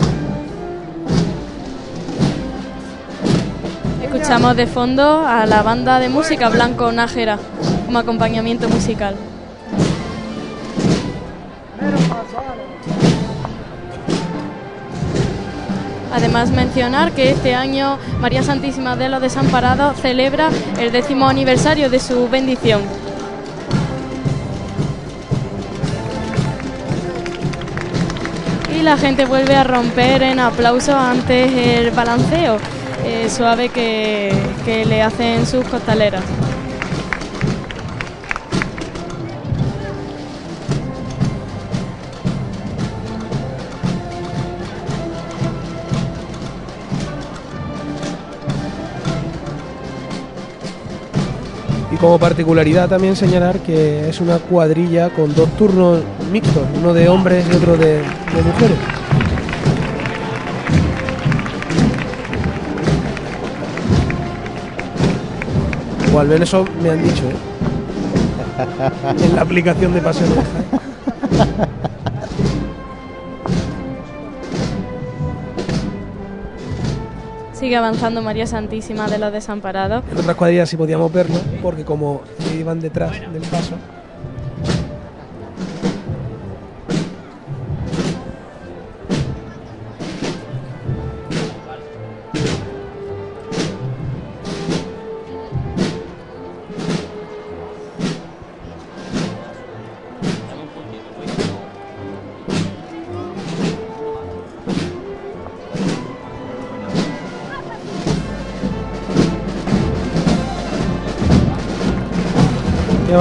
Escuchamos 4.03 4.55
de 4.55 4.67
fondo 4.67 5.25
a 5.25 5.45
la 5.45 5.61
banda 5.61 5.99
de 5.99 6.09
música 6.09 6.49
Blanco 6.49 6.91
Nájera 6.91 7.37
como 7.85 7.99
acompañamiento 7.99 8.67
musical. 8.69 9.15
Además 16.11 16.51
mencionar 16.51 17.13
que 17.13 17.31
este 17.31 17.55
año 17.55 17.97
María 18.19 18.43
Santísima 18.43 18.95
de 18.95 19.09
los 19.09 19.21
Desamparados 19.21 19.97
celebra 20.01 20.49
el 20.79 20.91
décimo 20.91 21.27
aniversario 21.27 21.89
de 21.89 21.99
su 21.99 22.27
bendición. 22.29 22.81
Y 28.77 28.83
la 28.83 28.97
gente 28.97 29.25
vuelve 29.25 29.55
a 29.55 29.63
romper 29.63 30.23
en 30.23 30.39
aplausos 30.39 30.95
ante 30.95 31.77
el 31.77 31.91
balanceo 31.91 32.57
eh, 33.05 33.29
suave 33.29 33.69
que, 33.69 34.33
que 34.65 34.85
le 34.85 35.01
hacen 35.01 35.45
sus 35.45 35.65
costaleras. 35.65 36.23
Como 52.01 52.17
particularidad 52.17 52.89
también 52.89 53.15
señalar 53.15 53.59
que 53.59 54.09
es 54.09 54.19
una 54.19 54.39
cuadrilla 54.39 55.11
con 55.11 55.33
dos 55.35 55.47
turnos 55.55 56.01
mixtos, 56.31 56.63
uno 56.79 56.95
de 56.95 57.07
hombres 57.07 57.45
y 57.47 57.55
otro 57.55 57.77
de, 57.77 58.01
mujeres. 58.43 58.77
O 66.13 66.19
al 66.19 66.27
menos 66.27 66.49
eso 66.49 66.65
me 66.81 66.89
han 66.89 67.03
dicho, 67.03 67.23
¿eh? 67.29 67.35
en 69.23 69.35
la 69.35 69.43
aplicación 69.43 69.93
de 69.93 70.01
Paseo 70.01 70.27
de 70.27 70.80
Sigue 77.61 77.75
avanzando 77.75 78.23
María 78.23 78.47
Santísima 78.47 79.07
de 79.07 79.19
los 79.19 79.31
Desamparados. 79.31 80.03
En 80.11 80.17
otras 80.17 80.35
cuadrillas 80.35 80.67
sí 80.67 80.77
podíamos 80.77 81.13
verlo, 81.13 81.35
porque 81.61 81.85
como 81.85 82.23
iban 82.57 82.79
detrás 82.79 83.11
del 83.31 83.43
paso. 83.43 83.75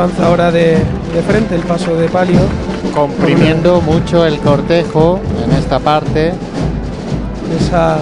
Avanza 0.00 0.26
ahora 0.26 0.50
de, 0.50 0.76
de 1.14 1.22
frente 1.26 1.54
el 1.54 1.60
paso 1.62 1.94
de 1.94 2.08
palio. 2.08 2.40
Comprimiendo 2.94 3.80
mucho 3.82 4.24
el 4.24 4.38
cortejo 4.38 5.20
en 5.44 5.52
esta 5.52 5.78
parte. 5.78 6.32
Esa 7.58 7.98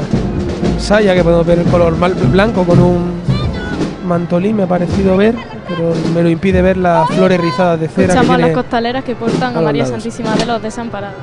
saya 0.79 1.15
que 1.15 1.25
podemos 1.25 1.45
ver 1.47 1.59
el 1.59 1.65
color 1.67 1.97
mal- 1.97 2.15
blanco 2.15 2.63
con 2.65 2.79
un 2.81 3.13
mantolín, 4.07 4.57
me 4.57 4.63
ha 4.63 4.67
parecido 4.67 5.17
ver, 5.17 5.35
pero 5.69 5.93
me 6.15 6.23
lo 6.23 6.29
impide 6.31 6.63
ver 6.63 6.77
las 6.77 7.09
flores 7.11 7.41
rizadas 7.41 7.81
de 7.81 7.89
cera. 7.89 8.07
que 8.09 8.13
Escuchamos 8.15 8.35
a 8.37 8.39
las 8.47 8.51
costaleras 8.53 9.05
que 9.05 9.15
portan 9.17 9.57
a 9.57 9.61
María 9.61 9.83
lados. 9.83 10.03
Santísima 10.03 10.35
de 10.37 10.47
los 10.47 10.63
Desamparados. 10.63 11.17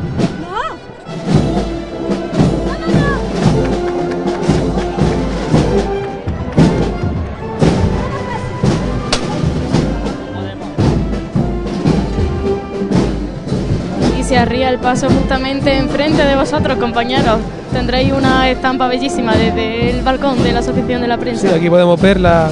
Arría 14.38 14.70
el 14.70 14.78
paso 14.80 15.08
justamente 15.10 15.78
enfrente 15.78 16.24
de 16.24 16.36
vosotros, 16.36 16.78
compañeros. 16.78 17.38
Tendréis 17.74 18.12
una 18.14 18.50
estampa 18.50 18.88
bellísima 18.88 19.34
desde 19.36 19.90
el 19.92 20.02
balcón 20.02 20.42
de 20.44 20.52
la 20.54 20.60
Asociación 20.60 21.02
de 21.02 21.08
la 21.08 21.18
Prensa. 21.18 21.48
Sí, 21.48 21.54
aquí 21.54 21.70
podemos 21.70 22.00
ver 22.02 22.20
la, 22.20 22.48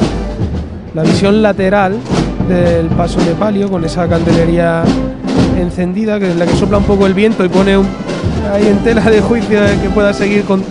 la 0.93 1.03
visión 1.03 1.41
lateral 1.41 1.97
del 2.47 2.87
paso 2.87 3.19
de 3.21 3.33
palio 3.35 3.69
con 3.69 3.83
esa 3.85 4.07
candelería 4.07 4.83
encendida 5.59 6.19
que 6.19 6.31
en 6.31 6.39
la 6.39 6.45
que 6.45 6.55
sopla 6.55 6.77
un 6.79 6.83
poco 6.85 7.05
el 7.05 7.13
viento 7.13 7.45
y 7.45 7.49
pone 7.49 7.75
ahí 7.75 8.67
en 8.67 8.77
tela 8.79 9.01
de 9.01 9.21
juicio 9.21 9.61
de 9.61 9.77
que 9.79 9.89
pueda 9.89 10.13
seguir 10.13 10.43
con 10.43 10.63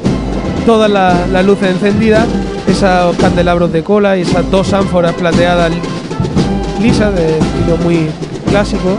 todas 0.67 0.91
la- 0.91 1.27
las 1.33 1.45
luces 1.45 1.71
encendidas, 1.71 2.27
esos 2.67 3.17
candelabros 3.17 3.73
de 3.73 3.83
cola 3.83 4.17
y 4.17 4.23
esas 4.23 4.51
dos 4.51 4.73
ánforas 4.73 5.13
plateadas 5.15 5.71
li- 5.71 6.83
lisas 6.87 7.15
de 7.15 7.39
estilo 7.39 7.77
muy 7.85 8.09
clásico. 8.51 8.97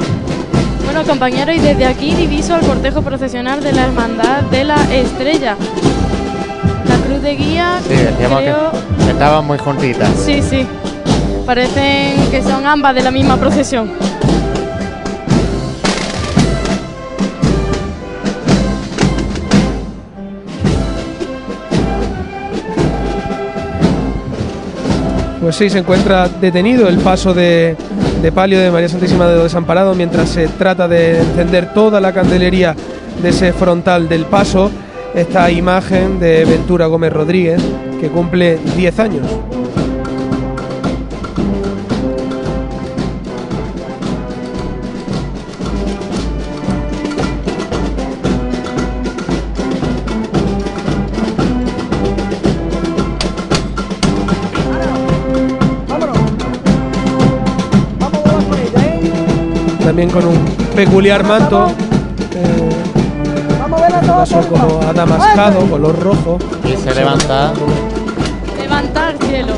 Bueno, 1.04 1.20
compañeros, 1.20 1.58
y 1.58 1.60
desde 1.60 1.86
aquí 1.86 2.16
diviso 2.16 2.56
al 2.56 2.62
cortejo 2.62 3.02
procesional 3.02 3.62
de 3.62 3.74
la 3.74 3.84
Hermandad 3.84 4.42
de 4.44 4.64
la 4.64 4.76
Estrella. 4.90 5.58
La 6.88 6.96
cruz 7.06 7.22
de 7.22 7.36
guía, 7.36 7.82
Sí, 7.86 7.94
decíamos 7.94 8.40
creo... 8.40 8.72
que 8.72 9.12
estaban 9.12 9.46
muy 9.46 9.58
juntitas. 9.58 10.10
Sí, 10.26 10.42
sí. 10.42 10.66
Parecen 11.46 12.32
que 12.32 12.42
son 12.42 12.66
ambas 12.66 12.96
de 12.96 13.02
la 13.02 13.12
misma 13.12 13.36
procesión. 13.36 13.92
Pues 25.42 25.58
sí, 25.58 25.70
se 25.70 25.80
encuentra 25.80 26.30
detenido 26.30 26.88
el 26.88 27.00
paso 27.00 27.34
de, 27.34 27.76
de 28.24 28.32
palio 28.32 28.58
de 28.58 28.72
María 28.72 28.88
Santísima 28.88 29.28
de 29.28 29.36
los 29.36 29.44
Desamparados 29.44 29.98
mientras 29.98 30.30
se 30.30 30.48
trata 30.48 30.88
de 30.88 31.20
encender 31.20 31.74
toda 31.74 32.00
la 32.00 32.14
candelería 32.14 32.74
de 33.22 33.30
ese 33.30 33.52
frontal 33.52 34.08
del 34.08 34.26
paso. 34.26 34.72
Esta 35.14 35.52
imagen 35.52 36.22
de 36.22 36.46
Ventura 36.46 36.86
Gómez 36.86 37.12
Rodríguez, 37.12 37.62
que 38.00 38.08
cumple 38.08 38.60
10 38.78 39.00
años. 39.00 39.28
También 59.94 60.10
con 60.10 60.26
un 60.26 60.44
peculiar 60.76 61.24
manto. 61.24 61.68
eh, 62.34 62.70
paso 64.08 64.42
como 64.50 64.82
adamascado, 64.82 65.70
color 65.70 66.00
rojo. 66.00 66.40
Y 66.64 66.76
se 66.76 66.96
levanta. 66.96 67.54
Levantar 68.58 69.16
cielo. 69.20 69.54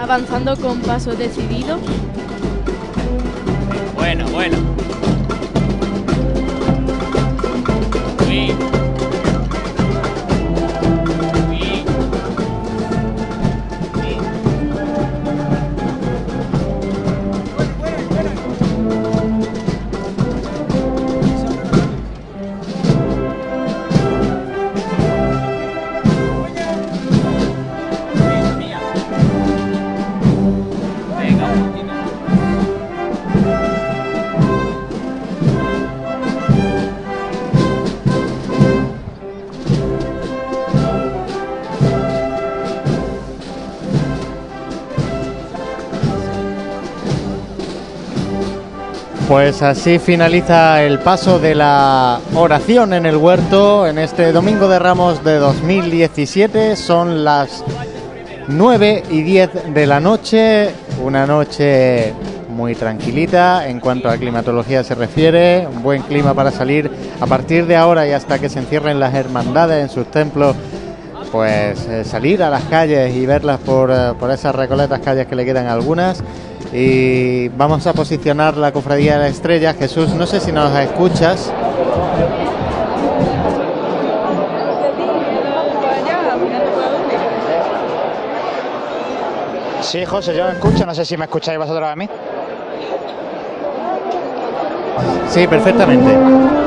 Avanzando 0.00 0.56
con 0.58 0.78
paso 0.78 1.16
decidido. 1.16 1.80
Bueno, 3.96 4.26
bueno. 4.30 4.73
Pues 49.34 49.62
así 49.62 49.98
finaliza 49.98 50.84
el 50.84 51.00
paso 51.00 51.40
de 51.40 51.56
la 51.56 52.20
oración 52.36 52.92
en 52.92 53.04
el 53.04 53.16
huerto 53.16 53.84
en 53.84 53.98
este 53.98 54.30
domingo 54.30 54.68
de 54.68 54.78
Ramos 54.78 55.24
de 55.24 55.38
2017. 55.38 56.76
Son 56.76 57.24
las 57.24 57.64
9 58.46 59.02
y 59.10 59.22
10 59.22 59.74
de 59.74 59.86
la 59.88 59.98
noche, 59.98 60.70
una 61.02 61.26
noche 61.26 62.14
muy 62.48 62.76
tranquilita 62.76 63.68
en 63.68 63.80
cuanto 63.80 64.08
a 64.08 64.16
climatología 64.18 64.84
se 64.84 64.94
refiere, 64.94 65.66
un 65.66 65.82
buen 65.82 66.02
clima 66.02 66.32
para 66.32 66.52
salir 66.52 66.88
a 67.20 67.26
partir 67.26 67.66
de 67.66 67.74
ahora 67.74 68.06
y 68.06 68.12
hasta 68.12 68.38
que 68.38 68.48
se 68.48 68.60
encierren 68.60 69.00
las 69.00 69.14
hermandades 69.14 69.82
en 69.82 69.88
sus 69.88 70.08
templos, 70.12 70.54
pues 71.32 71.88
eh, 71.88 72.04
salir 72.04 72.40
a 72.40 72.50
las 72.50 72.62
calles 72.66 73.12
y 73.12 73.26
verlas 73.26 73.58
por, 73.58 73.90
eh, 73.90 74.12
por 74.16 74.30
esas 74.30 74.54
recoletas 74.54 75.00
calles 75.00 75.26
que 75.26 75.34
le 75.34 75.44
quedan 75.44 75.66
algunas. 75.66 76.22
Y 76.72 77.48
vamos 77.50 77.86
a 77.86 77.92
posicionar 77.92 78.56
la 78.56 78.72
cofradía 78.72 79.14
de 79.14 79.18
la 79.20 79.28
estrella. 79.28 79.74
Jesús, 79.74 80.14
no 80.14 80.26
sé 80.26 80.40
si 80.40 80.52
nos 80.52 80.76
escuchas. 80.78 81.52
Sí, 89.80 90.04
José, 90.04 90.34
yo 90.34 90.46
me 90.46 90.52
escucho, 90.52 90.86
no 90.86 90.94
sé 90.94 91.04
si 91.04 91.16
me 91.16 91.24
escucháis 91.24 91.58
vosotros 91.58 91.88
a 91.88 91.94
mí. 91.94 92.08
Sí, 95.28 95.46
perfectamente. 95.46 96.63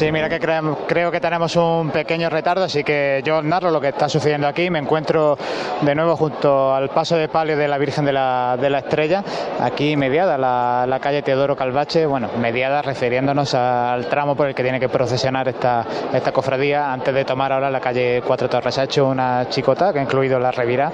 Sí, 0.00 0.10
mira 0.10 0.30
que 0.30 0.40
creo, 0.40 1.10
que 1.10 1.20
tenemos 1.20 1.54
un 1.56 1.90
pequeño 1.90 2.30
retardo, 2.30 2.64
así 2.64 2.82
que 2.82 3.20
yo 3.22 3.42
narro 3.42 3.70
lo 3.70 3.82
que 3.82 3.88
está 3.88 4.08
sucediendo 4.08 4.48
aquí. 4.48 4.70
Me 4.70 4.78
encuentro 4.78 5.36
de 5.82 5.94
nuevo 5.94 6.16
junto 6.16 6.74
al 6.74 6.88
paso 6.88 7.18
de 7.18 7.28
palio 7.28 7.54
de 7.54 7.68
la 7.68 7.76
Virgen 7.76 8.06
de 8.06 8.12
la, 8.14 8.78
Estrella, 8.78 9.22
aquí 9.60 9.98
mediada 9.98 10.38
la, 10.38 10.86
la 10.88 11.00
calle 11.00 11.20
Teodoro 11.20 11.54
Calvache, 11.54 12.06
bueno, 12.06 12.30
mediada 12.40 12.80
refiriéndonos 12.80 13.52
al 13.52 14.06
tramo 14.06 14.34
por 14.34 14.48
el 14.48 14.54
que 14.54 14.62
tiene 14.62 14.80
que 14.80 14.88
procesionar 14.88 15.48
esta, 15.48 15.84
esta 16.14 16.32
cofradía 16.32 16.90
antes 16.90 17.12
de 17.12 17.26
tomar 17.26 17.52
ahora 17.52 17.68
la 17.68 17.80
calle 17.80 18.22
Cuatro 18.26 18.48
Torres. 18.48 18.78
Ha 18.78 18.84
hecho 18.84 19.06
una 19.06 19.50
chicota 19.50 19.92
que 19.92 19.98
ha 19.98 20.02
incluido 20.02 20.40
la 20.40 20.50
revira 20.50 20.90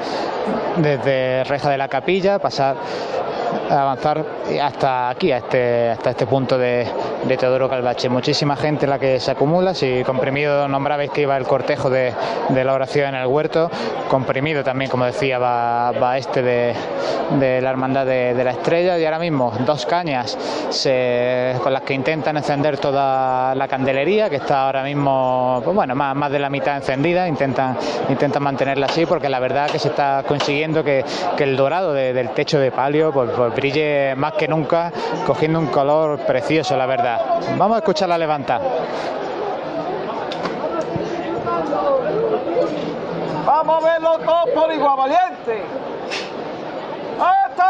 desde 0.78 1.44
Reja 1.44 1.70
de 1.70 1.78
la 1.78 1.86
Capilla, 1.86 2.40
pasar 2.40 2.74
avanzar 3.70 4.24
hasta 4.62 5.08
aquí, 5.08 5.32
a 5.32 5.38
este, 5.38 5.90
hasta 5.90 6.10
este 6.10 6.26
punto 6.26 6.56
de, 6.58 6.86
Teodoro 7.38 7.68
Calvache. 7.68 8.08
Muchísima 8.08 8.56
gente 8.56 8.86
la 8.86 8.98
que 8.98 9.20
se 9.20 9.30
acumula. 9.30 9.74
Si 9.74 10.02
comprimido 10.04 10.68
nombrabais 10.68 11.10
que 11.10 11.22
iba 11.22 11.36
el 11.36 11.44
cortejo 11.44 11.90
de, 11.90 12.12
de 12.48 12.64
la 12.64 12.72
oración 12.74 13.14
en 13.14 13.20
el 13.20 13.26
huerto, 13.26 13.70
comprimido 14.08 14.62
también, 14.64 14.90
como 14.90 15.04
decía, 15.04 15.38
va, 15.38 15.90
va 15.92 16.16
este 16.18 16.42
de, 16.42 16.74
la 17.60 17.70
Hermandad 17.70 18.06
de, 18.06 18.32
la 18.44 18.50
Estrella. 18.52 18.98
Y 18.98 19.04
ahora 19.04 19.18
mismo 19.18 19.52
dos 19.66 19.84
cañas 19.86 20.36
se- 20.70 21.54
con 21.62 21.72
las 21.72 21.82
que 21.82 21.94
intentan 21.94 22.36
encender 22.36 22.78
toda 22.78 23.54
la 23.54 23.68
candelería, 23.68 24.30
que 24.30 24.36
está 24.36 24.66
ahora 24.66 24.82
mismo, 24.84 25.60
pues 25.64 25.74
bueno, 25.74 25.94
más, 25.94 26.14
más 26.14 26.30
de 26.30 26.38
la 26.38 26.48
mitad 26.50 26.76
encendida. 26.76 27.26
Intentan, 27.28 27.76
intentan 28.08 28.42
mantenerla 28.42 28.86
así, 28.86 29.04
porque 29.06 29.28
la 29.28 29.40
verdad 29.40 29.68
que 29.70 29.78
se 29.78 29.88
está 29.88 30.22
consiguiendo 30.26 30.84
que, 30.84 31.04
que 31.36 31.44
el 31.44 31.56
dorado 31.56 31.92
de- 31.92 32.12
del 32.12 32.30
techo 32.30 32.58
de 32.58 32.70
palio 32.70 33.12
pues, 33.12 33.30
pues 33.36 33.52
brille 33.56 34.14
más 34.14 34.34
que 34.34 34.46
nunca, 34.46 34.92
cogiendo 35.26 35.58
un 35.58 35.66
color 35.66 36.20
precioso, 36.20 36.76
la 36.76 36.86
verdad. 36.86 37.20
Vamos 37.56 37.76
a 37.76 37.78
escucharla 37.78 38.16
levantar. 38.16 38.60
Vamos 43.44 43.82
a 43.82 43.86
verlo 43.88 44.18
todos 44.18 44.50
por 44.54 44.72
igual, 44.72 44.96
valiente. 44.96 45.62
¡Este! 47.48 47.62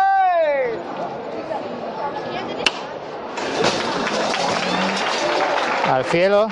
al 5.91 6.05
cielo, 6.05 6.49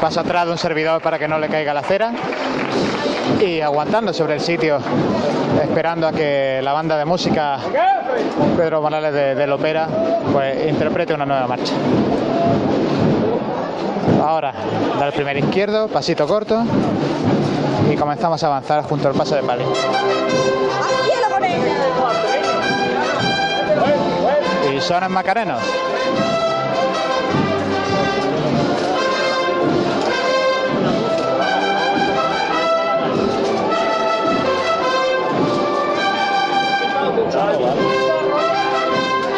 paso 0.00 0.20
atrás 0.20 0.46
de 0.46 0.52
un 0.52 0.58
servidor 0.58 1.00
para 1.00 1.16
que 1.18 1.28
no 1.28 1.38
le 1.38 1.48
caiga 1.48 1.72
la 1.72 1.82
cera 1.82 2.12
y 3.40 3.60
aguantando 3.60 4.12
sobre 4.12 4.34
el 4.34 4.40
sitio, 4.40 4.78
esperando 5.62 6.06
a 6.06 6.12
que 6.12 6.60
la 6.62 6.72
banda 6.72 6.96
de 6.96 7.04
música 7.04 7.58
Pedro 8.56 8.80
Morales 8.80 9.12
de, 9.12 9.52
Opera 9.52 9.88
pues 10.32 10.68
interprete 10.68 11.14
una 11.14 11.26
nueva 11.26 11.46
marcha. 11.46 11.72
Ahora, 14.22 14.52
da 14.98 15.06
el 15.06 15.12
primer 15.12 15.36
izquierdo, 15.36 15.88
pasito 15.88 16.26
corto 16.26 16.64
y 17.90 17.96
comenzamos 17.96 18.42
a 18.42 18.46
avanzar 18.46 18.82
junto 18.84 19.08
al 19.08 19.14
paso 19.14 19.34
de 19.34 19.42
palio. 19.42 19.66
Y 24.74 24.80
sonan 24.80 25.12
macarenos. 25.12 25.60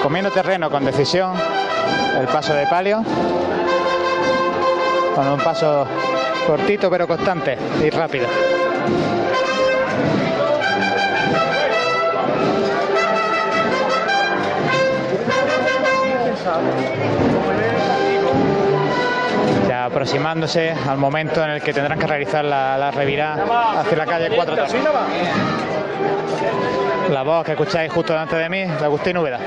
Comiendo 0.07 0.31
terreno 0.31 0.71
con 0.71 0.85
decisión 0.85 1.35
el 2.17 2.29
paso 2.29 2.55
de 2.55 2.65
palio 2.69 3.03
con 5.17 5.27
un 5.27 5.41
paso 5.41 5.85
cortito 6.47 6.89
pero 6.89 7.09
constante 7.09 7.59
y 7.85 7.91
rápido 7.91 8.29
ya 19.69 19.87
aproximándose 19.87 20.71
al 20.89 20.99
momento 20.99 21.43
en 21.43 21.51
el 21.51 21.61
que 21.61 21.73
tendrán 21.73 21.99
que 21.99 22.07
realizar 22.07 22.45
la, 22.45 22.93
revirada 22.93 23.81
hacia 23.81 23.97
la 23.97 24.07
calle 24.07 24.31
4 24.37 24.55
Torres. 24.55 24.75
La 27.11 27.23
voz 27.23 27.45
que 27.45 27.53
escucháis 27.53 27.93
justo 27.93 28.13
delante 28.13 28.37
de 28.37 28.49
mí, 28.49 28.65
de 28.65 28.85
Agustín 28.85 29.17
Úbeda. 29.17 29.39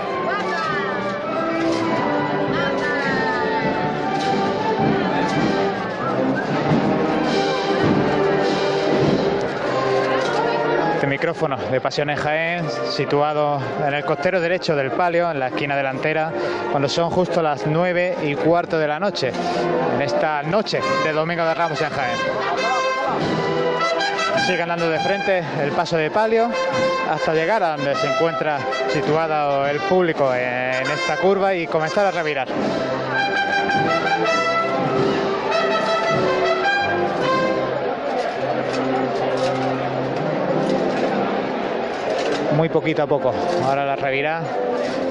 Este 11.20 11.28
micrófono 11.28 11.58
de 11.58 11.82
Pasiones 11.82 12.18
Jaén, 12.18 12.66
situado 12.92 13.62
en 13.86 13.94
el 13.94 14.06
costero 14.06 14.40
derecho 14.40 14.74
del 14.74 14.92
palio, 14.92 15.30
en 15.30 15.38
la 15.38 15.48
esquina 15.48 15.76
delantera, 15.76 16.32
cuando 16.72 16.88
son 16.88 17.10
justo 17.10 17.42
las 17.42 17.68
9 17.68 18.20
y 18.24 18.36
cuarto 18.36 18.80
de 18.80 18.88
la 18.88 19.02
noche, 19.02 19.34
en 19.96 20.02
esta 20.02 20.42
noche 20.44 20.80
de 21.04 21.12
Domingo 21.12 21.44
de 21.44 21.54
Ramos 21.54 21.82
en 21.82 21.90
Jaén. 21.90 22.18
Sigue 24.48 24.62
andando 24.62 24.90
de 24.90 25.00
frente 25.00 25.44
el 25.62 25.72
paso 25.74 25.98
de 25.98 26.10
palio 26.10 26.50
hasta 27.12 27.34
llegar 27.34 27.64
a 27.64 27.76
donde 27.76 27.96
se 27.96 28.08
encuentra 28.08 28.58
situado 28.88 29.68
el 29.68 29.82
público 29.82 30.34
en 30.34 30.90
esta 30.90 31.18
curva 31.18 31.54
y 31.54 31.68
comenzar 31.68 32.06
a 32.06 32.12
revirar. 32.12 32.48
Muy 42.60 42.68
poquito 42.68 43.04
a 43.04 43.08
poco. 43.08 43.34
Ahora 43.64 43.86
la 43.86 43.96
revirá 43.96 44.42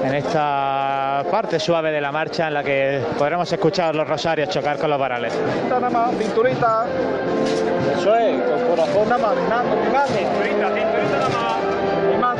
en 0.03 0.13
esta 0.13 1.23
parte 1.31 1.59
suave 1.59 1.91
de 1.91 1.99
la 1.99 2.11
marcha 2.11 2.47
en 2.47 2.53
la 2.53 2.63
que 2.63 3.03
podremos 3.17 3.51
escuchar 3.51 3.95
los 3.95 4.07
rosarios 4.07 4.49
chocar 4.49 4.77
con 4.77 4.87
los 4.87 4.99
varales. 4.99 5.33
Nada 5.67 5.89
más, 5.89 6.15
cinturita. 6.15 6.85
Eso 7.97 8.15
es, 8.15 8.39
con 8.43 8.67
corazón 8.67 9.09
nada 9.09 9.17
más. 9.17 9.33
Cinturita, 10.11 10.67
cinturita 10.75 11.17
nada 11.17 11.29
más. 12.21 12.37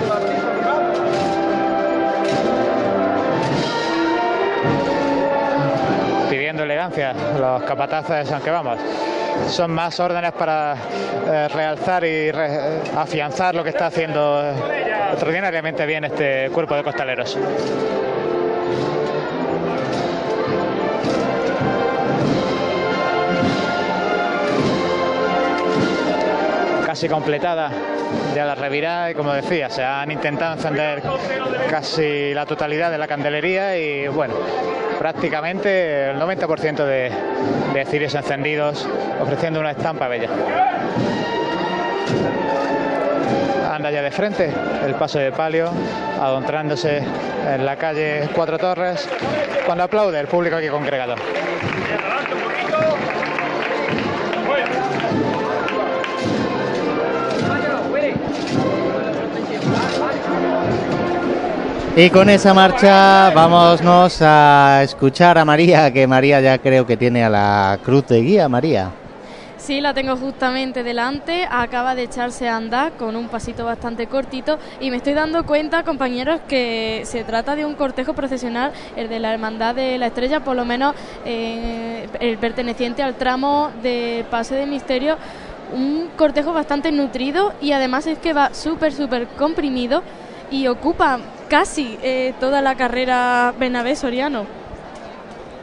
Pidiendo 6.29 6.61
elegancia 6.61 7.15
los 7.39 7.63
capatazes 7.63 8.17
de 8.17 8.25
San 8.25 8.43
que 8.43 8.51
vamos. 8.51 8.77
Son 9.47 9.71
más 9.71 9.99
órdenes 9.99 10.31
para 10.33 10.75
eh, 11.27 11.47
realzar 11.49 12.03
y 12.03 12.31
re- 12.31 12.81
afianzar 12.95 13.55
lo 13.55 13.63
que 13.63 13.69
está 13.69 13.87
haciendo 13.87 14.41
eh, 14.43 14.53
extraordinariamente 15.11 15.85
bien 15.85 16.03
este 16.05 16.49
cuerpo 16.51 16.75
de 16.75 16.83
costaleros. 16.83 17.37
Casi 26.85 27.07
completada 27.07 27.69
ya 28.35 28.45
la 28.45 28.55
revirada 28.55 29.11
y 29.11 29.13
como 29.13 29.33
decía, 29.33 29.69
se 29.69 29.83
han 29.83 30.11
intentado 30.11 30.53
encender 30.53 31.01
casi 31.69 32.33
la 32.33 32.45
totalidad 32.45 32.91
de 32.91 32.97
la 32.97 33.07
candelería 33.07 33.77
y 33.77 34.07
bueno, 34.07 34.35
prácticamente 34.97 36.11
el 36.11 36.17
90% 36.17 36.85
de, 36.85 37.11
de 37.73 37.85
cirios 37.85 38.15
encendidos 38.15 38.87
ofreciendo 39.21 39.59
una 39.59 39.71
estampa 39.71 40.07
bella. 40.07 40.29
anda 43.79 43.91
ya 43.91 44.01
de 44.01 44.11
frente 44.11 44.51
el 44.85 44.93
paso 44.95 45.19
de 45.19 45.31
palio, 45.31 45.71
adentrándose 46.19 47.01
en 47.47 47.65
la 47.65 47.77
calle 47.77 48.27
Cuatro 48.35 48.57
Torres, 48.57 49.07
cuando 49.65 49.85
aplaude 49.85 50.19
el 50.19 50.27
público 50.27 50.57
aquí 50.57 50.67
congregado. 50.67 51.15
Y 61.99 62.09
con 62.11 62.29
esa 62.29 62.53
marcha 62.53 63.29
vámonos 63.31 64.21
a 64.21 64.83
escuchar 64.83 65.37
a 65.37 65.43
María, 65.43 65.91
que 65.91 66.07
María 66.07 66.39
ya 66.39 66.57
creo 66.57 66.87
que 66.87 66.95
tiene 66.95 67.25
a 67.25 67.29
la 67.29 67.77
cruz 67.83 68.07
de 68.07 68.21
guía, 68.21 68.47
María. 68.47 68.89
Sí, 69.57 69.81
la 69.81 69.93
tengo 69.93 70.15
justamente 70.15 70.81
delante, 70.81 71.45
acaba 71.51 71.95
de 71.95 72.03
echarse 72.03 72.47
a 72.47 72.55
andar 72.55 72.93
con 72.93 73.17
un 73.17 73.27
pasito 73.27 73.65
bastante 73.65 74.07
cortito. 74.07 74.59
Y 74.79 74.91
me 74.91 74.95
estoy 74.95 75.11
dando 75.11 75.45
cuenta, 75.45 75.83
compañeros, 75.83 76.39
que 76.47 77.01
se 77.03 77.25
trata 77.25 77.57
de 77.57 77.65
un 77.65 77.75
cortejo 77.75 78.13
procesional, 78.13 78.71
el 78.95 79.09
de 79.09 79.19
la 79.19 79.33
Hermandad 79.33 79.75
de 79.75 79.97
la 79.97 80.07
Estrella, 80.07 80.39
por 80.39 80.55
lo 80.55 80.63
menos 80.63 80.95
eh, 81.25 82.07
el 82.21 82.37
perteneciente 82.37 83.03
al 83.03 83.15
tramo 83.15 83.71
de 83.83 84.23
Pase 84.31 84.55
de 84.55 84.67
Misterio, 84.67 85.17
un 85.73 86.07
cortejo 86.15 86.53
bastante 86.53 86.93
nutrido 86.93 87.51
y 87.59 87.73
además 87.73 88.07
es 88.07 88.19
que 88.19 88.31
va 88.31 88.53
súper, 88.53 88.93
súper 88.93 89.27
comprimido 89.37 90.01
y 90.49 90.67
ocupa 90.67 91.19
casi 91.49 91.97
eh, 92.03 92.33
toda 92.39 92.61
la 92.61 92.75
carrera 92.75 93.53
Bernabé 93.59 93.95
Soriano. 93.95 94.45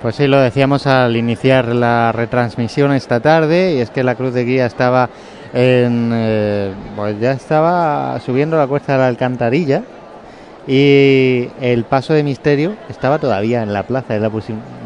Pues 0.02 0.16
sí, 0.16 0.26
lo 0.26 0.38
decíamos 0.38 0.86
al 0.86 1.16
iniciar 1.16 1.68
la 1.74 2.12
retransmisión 2.12 2.92
esta 2.92 3.20
tarde, 3.20 3.74
y 3.74 3.80
es 3.80 3.90
que 3.90 4.04
la 4.04 4.14
cruz 4.14 4.34
de 4.34 4.44
guía 4.44 4.66
estaba 4.66 5.08
en. 5.54 6.10
eh, 6.12 6.72
pues 6.94 7.18
ya 7.18 7.32
estaba 7.32 8.20
subiendo 8.20 8.56
la 8.58 8.66
cuesta 8.66 8.92
de 8.92 8.98
la 8.98 9.06
alcantarilla, 9.08 9.82
y 10.66 11.48
el 11.60 11.84
paso 11.84 12.12
de 12.12 12.22
misterio 12.24 12.74
estaba 12.88 13.18
todavía 13.18 13.62
en 13.62 13.72
la 13.72 13.84
plaza 13.84 14.14
de 14.14 14.20
la, 14.20 14.30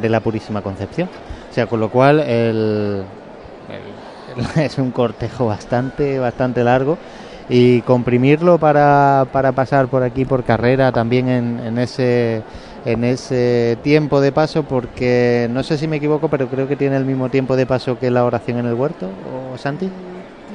de 0.01 0.09
la 0.09 0.21
Purísima 0.21 0.63
Concepción. 0.63 1.09
O 1.51 1.53
sea, 1.53 1.67
con 1.67 1.81
lo 1.81 1.89
cual 1.91 2.21
el- 2.21 3.03
es 4.57 4.79
un 4.79 4.93
cortejo 4.93 5.47
bastante, 5.47 6.19
bastante 6.21 6.63
largo. 6.63 6.99
Y 7.53 7.81
comprimirlo 7.83 8.59
para, 8.59 9.27
para 9.33 9.51
pasar 9.53 9.89
por 9.89 10.05
aquí 10.05 10.25
por 10.25 10.45
carrera 10.45 10.93
también 10.93 11.29
en, 11.29 11.59
en 11.61 11.79
ese 11.79 12.43
en 12.87 13.05
ese 13.05 13.77
tiempo 13.83 14.21
de 14.23 14.33
paso 14.33 14.63
porque 14.63 15.49
no 15.51 15.63
sé 15.63 15.77
si 15.77 15.87
me 15.87 15.97
equivoco 15.97 16.29
pero 16.29 16.47
creo 16.49 16.67
que 16.67 16.77
tiene 16.77 16.97
el 16.97 17.05
mismo 17.05 17.29
tiempo 17.29 17.55
de 17.57 17.67
paso 17.67 17.99
que 17.99 18.11
la 18.11 18.25
oración 18.25 18.59
en 18.59 18.65
el 18.67 18.73
huerto 18.75 19.07
o 19.53 19.59
Santi 19.59 19.91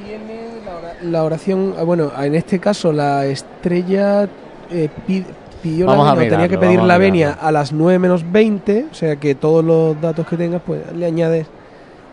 Tiene 0.04 0.40
la, 0.64 0.74
ora- 0.76 0.94
la 1.02 1.22
oración, 1.22 1.74
ah, 1.78 1.84
bueno, 1.84 2.10
en 2.20 2.34
este 2.34 2.58
caso 2.58 2.92
la 2.92 3.26
estrella 3.26 4.26
eh, 4.72 4.88
pi- 5.06 5.24
pidió 5.62 5.86
Vamos 5.86 6.06
la 6.06 6.12
a 6.12 6.14
venia, 6.16 6.30
tenía 6.30 6.48
que 6.48 6.58
pedir 6.58 6.80
a 6.80 6.84
la 6.84 6.98
venia 6.98 7.26
mirarlo. 7.28 7.48
a 7.48 7.52
las 7.52 7.72
9 7.72 7.98
menos 8.00 8.32
20, 8.32 8.86
o 8.90 8.94
sea 8.94 9.14
que 9.16 9.34
todos 9.36 9.64
los 9.64 10.00
datos 10.00 10.26
que 10.26 10.36
tengas, 10.36 10.62
pues 10.66 10.80
le 10.96 11.06
añades 11.06 11.46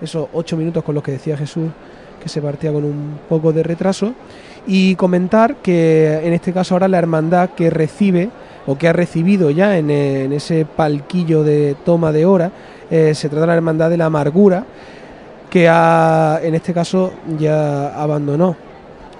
esos 0.01 0.27
8 0.33 0.57
minutos 0.57 0.83
con 0.83 0.93
los 0.93 1.03
que 1.03 1.13
decía 1.13 1.35
Jesús, 1.37 1.69
que 2.21 2.29
se 2.29 2.39
partía 2.39 2.71
con 2.71 2.83
un 2.83 3.17
poco 3.27 3.51
de 3.51 3.63
retraso. 3.63 4.13
Y 4.65 4.95
comentar 4.95 5.55
que 5.57 6.21
en 6.23 6.33
este 6.33 6.53
caso 6.53 6.75
ahora 6.75 6.87
la 6.87 6.97
hermandad 6.97 7.49
que 7.49 7.69
recibe 7.69 8.29
o 8.65 8.77
que 8.77 8.87
ha 8.87 8.93
recibido 8.93 9.49
ya 9.49 9.77
en, 9.77 9.89
en 9.89 10.31
ese 10.31 10.65
palquillo 10.65 11.43
de 11.43 11.75
toma 11.83 12.13
de 12.13 12.25
hora, 12.25 12.51
eh, 12.89 13.13
se 13.13 13.27
trata 13.27 13.41
de 13.41 13.47
la 13.47 13.55
hermandad 13.55 13.89
de 13.89 13.97
la 13.97 14.05
amargura, 14.05 14.63
que 15.49 15.67
ha, 15.69 16.39
en 16.41 16.55
este 16.55 16.73
caso 16.73 17.11
ya 17.37 17.87
abandonó 18.01 18.55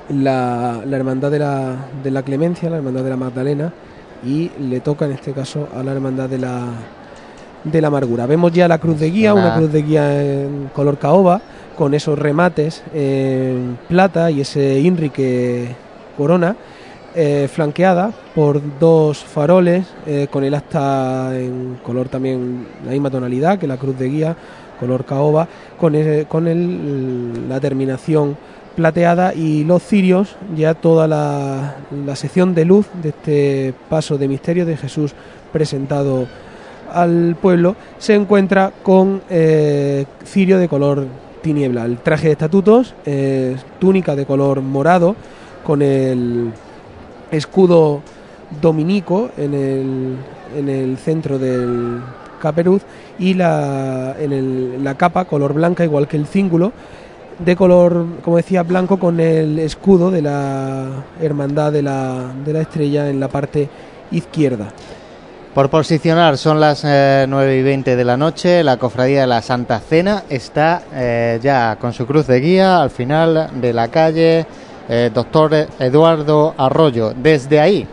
la, 0.10 0.82
la 0.86 0.98
hermandad 0.98 1.30
de 1.30 1.39
la, 1.39 1.76
de 2.04 2.12
la 2.12 2.24
clemencia, 2.24 2.70
la 2.70 2.78
hermandad 2.78 3.04
de 3.04 3.10
la 3.10 3.18
Magdalena, 3.18 3.74
y 4.26 4.50
le 4.60 4.80
toca 4.80 5.06
en 5.06 5.12
este 5.12 5.34
caso 5.34 5.68
a 5.76 5.84
la 5.84 5.91
hermandad 5.91 6.30
de 6.30 6.38
la, 6.38 6.68
de 7.66 7.82
la 7.82 7.88
amargura. 7.88 8.26
Vemos 8.26 8.54
ya 8.54 8.68
la 8.68 8.78
cruz 8.78 9.00
de 9.00 9.12
guía, 9.12 9.34
una 9.34 9.56
cruz 9.56 9.72
de 9.72 9.82
guía 9.82 10.24
en 10.24 10.70
color 10.74 10.98
caoba, 10.98 11.41
con 11.78 11.93
esos 11.93 12.17
remates 12.19 12.84
en 12.93 13.78
plata 13.88 14.30
y 14.32 14.41
ese 14.41 14.80
INRI 14.80 15.09
que 15.09 15.67
corona, 16.17 16.55
eh, 17.15 17.47
flanqueada 17.51 18.11
por 18.34 18.61
dos 18.80 19.19
faroles 19.24 19.86
eh, 20.07 20.28
con 20.32 20.43
el 20.43 20.53
asta 20.55 21.32
en 21.38 21.78
color 21.84 22.09
también 22.09 22.65
la 22.86 22.91
misma 22.91 23.09
tonalidad 23.11 23.59
que 23.59 23.67
la 23.67 23.78
cruz 23.78 23.97
de 23.97 24.09
guía, 24.09 24.36
color 24.80 25.05
caoba, 25.05 25.47
con, 25.80 25.93
el- 25.95 26.26
con 26.28 26.47
el- 26.47 27.47
la 27.47 27.59
terminación 27.59 28.36
plateada 28.76 29.36
y 29.36 29.63
los 29.63 29.84
cirios, 29.84 30.36
ya 30.55 30.74
toda 30.74 31.07
la, 31.07 31.76
la 32.05 32.15
sección 32.15 32.55
de 32.55 32.65
luz 32.65 32.88
de 33.03 33.09
este 33.09 33.74
paso 33.89 34.17
de 34.17 34.28
misterio 34.28 34.65
de 34.65 34.76
Jesús 34.78 35.13
presentado 35.51 36.26
al 36.91 37.36
pueblo, 37.39 37.76
se 37.99 38.15
encuentra 38.15 38.71
con 38.82 39.21
eh, 39.30 40.05
cirio 40.26 40.57
de 40.57 40.67
color 40.67 41.05
tiniebla. 41.44 41.86
El 41.86 42.00
traje 42.00 42.28
de 42.28 42.32
estatutos, 42.32 42.96
eh, 43.06 43.56
túnica 43.78 44.16
de 44.16 44.26
color 44.26 44.62
morado, 44.62 45.16
con 45.64 45.84
el 45.84 46.52
escudo 47.30 48.02
dominico 48.60 49.30
en 49.38 49.54
el, 49.54 50.16
en 50.58 50.70
el 50.70 50.98
centro 50.98 51.38
del 51.38 52.00
caperuz 52.41 52.82
y 53.20 53.36
la, 53.36 54.16
en 54.20 54.84
la 54.84 54.96
capa 54.96 55.26
color 55.26 55.54
blanca, 55.54 55.84
igual 55.84 56.08
que 56.08 56.18
el 56.18 56.26
cíngulo, 56.26 56.72
de 57.39 57.56
color, 57.56 58.06
como 58.24 58.38
decía, 58.38 58.64
blanco 58.64 58.98
con 58.98 59.20
el 59.20 59.60
escudo 59.60 60.12
de 60.12 60.22
la 60.22 61.06
hermandad 61.22 61.72
de 61.72 61.82
la, 61.82 62.32
de 62.46 62.54
la 62.54 62.62
estrella 62.62 63.10
en 63.10 63.20
la 63.20 63.28
parte 63.28 63.70
izquierda. 64.12 64.72
Por 65.54 65.70
posicionar, 65.70 66.39
son 66.39 66.60
las 66.60 66.84
eh, 66.84 67.28
9 67.30 67.58
y 67.58 67.62
20 67.62 67.95
de 67.95 68.04
la 68.04 68.18
noche. 68.18 68.64
La 68.64 68.78
cofradía 68.78 69.22
de 69.22 69.28
la 69.28 69.43
Santa 69.43 69.80
Cena 69.80 70.24
está 70.28 70.82
eh, 70.91 71.39
ya 71.43 71.78
con 71.80 71.93
su 71.93 72.08
cruz 72.08 72.26
de 72.26 72.39
guía 72.39 72.82
al 72.82 72.89
final 72.89 73.51
de 73.62 73.72
la 73.72 73.89
calle 73.89 74.47
eh, 74.89 75.12
Doctor 75.14 75.54
Eduardo 75.78 76.56
Arroyo. 76.58 77.14
Desde 77.14 77.60
ahí, 77.60 77.88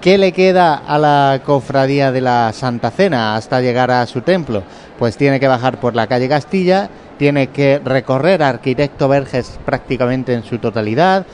¿qué 0.00 0.18
le 0.18 0.32
queda 0.32 0.74
a 0.74 0.98
la 0.98 1.40
cofradía 1.44 2.10
de 2.10 2.20
la 2.20 2.52
Santa 2.52 2.90
Cena 2.90 3.36
hasta 3.36 3.60
llegar 3.60 3.92
a 3.92 4.04
su 4.06 4.22
templo? 4.22 4.64
Pues 4.98 5.16
tiene 5.16 5.38
que 5.38 5.46
bajar 5.46 5.78
por 5.78 5.94
la 5.94 6.08
calle 6.08 6.28
Castilla, 6.28 6.90
tiene 7.16 7.46
que 7.46 7.80
recorrer 7.84 8.42
Arquitecto 8.42 9.06
Verges 9.06 9.60
prácticamente 9.64 10.34
en 10.34 10.42
su 10.42 10.58
totalidad, 10.58 11.26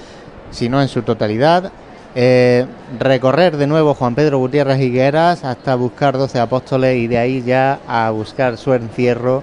si 0.51 0.69
no 0.69 0.83
en 0.83 0.89
su 0.89 1.01
totalidad, 1.01 1.73
eh, 2.15 2.67
recorrer 2.99 3.57
de 3.57 3.67
nuevo 3.67 3.95
Juan 3.95 4.15
Pedro 4.15 4.39
Gutiérrez 4.39 4.81
Higueras 4.81 5.45
hasta 5.45 5.75
buscar 5.75 6.19
12 6.19 6.41
apóstoles 6.41 6.97
y 6.97 7.07
de 7.07 7.19
ahí 7.19 7.43
ya 7.43 7.79
a 7.87 8.11
buscar 8.11 8.57
su 8.57 8.75
encierro 8.75 9.43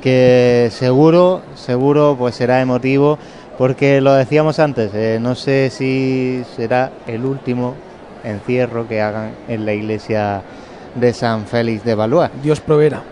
que 0.00 0.68
seguro, 0.72 1.42
seguro 1.54 2.16
pues 2.18 2.34
será 2.34 2.60
emotivo 2.60 3.18
porque 3.58 4.00
lo 4.00 4.14
decíamos 4.14 4.58
antes, 4.58 4.92
eh, 4.94 5.18
no 5.20 5.34
sé 5.34 5.70
si 5.70 6.42
será 6.56 6.92
el 7.06 7.24
último 7.24 7.74
encierro 8.24 8.86
que 8.86 9.00
hagan 9.00 9.32
en 9.48 9.64
la 9.64 9.72
iglesia 9.72 10.42
de 10.94 11.12
San 11.12 11.46
Félix 11.46 11.84
de 11.84 11.94
Valois. 11.94 12.30
Dios 12.42 12.60
proveerá. 12.60 13.02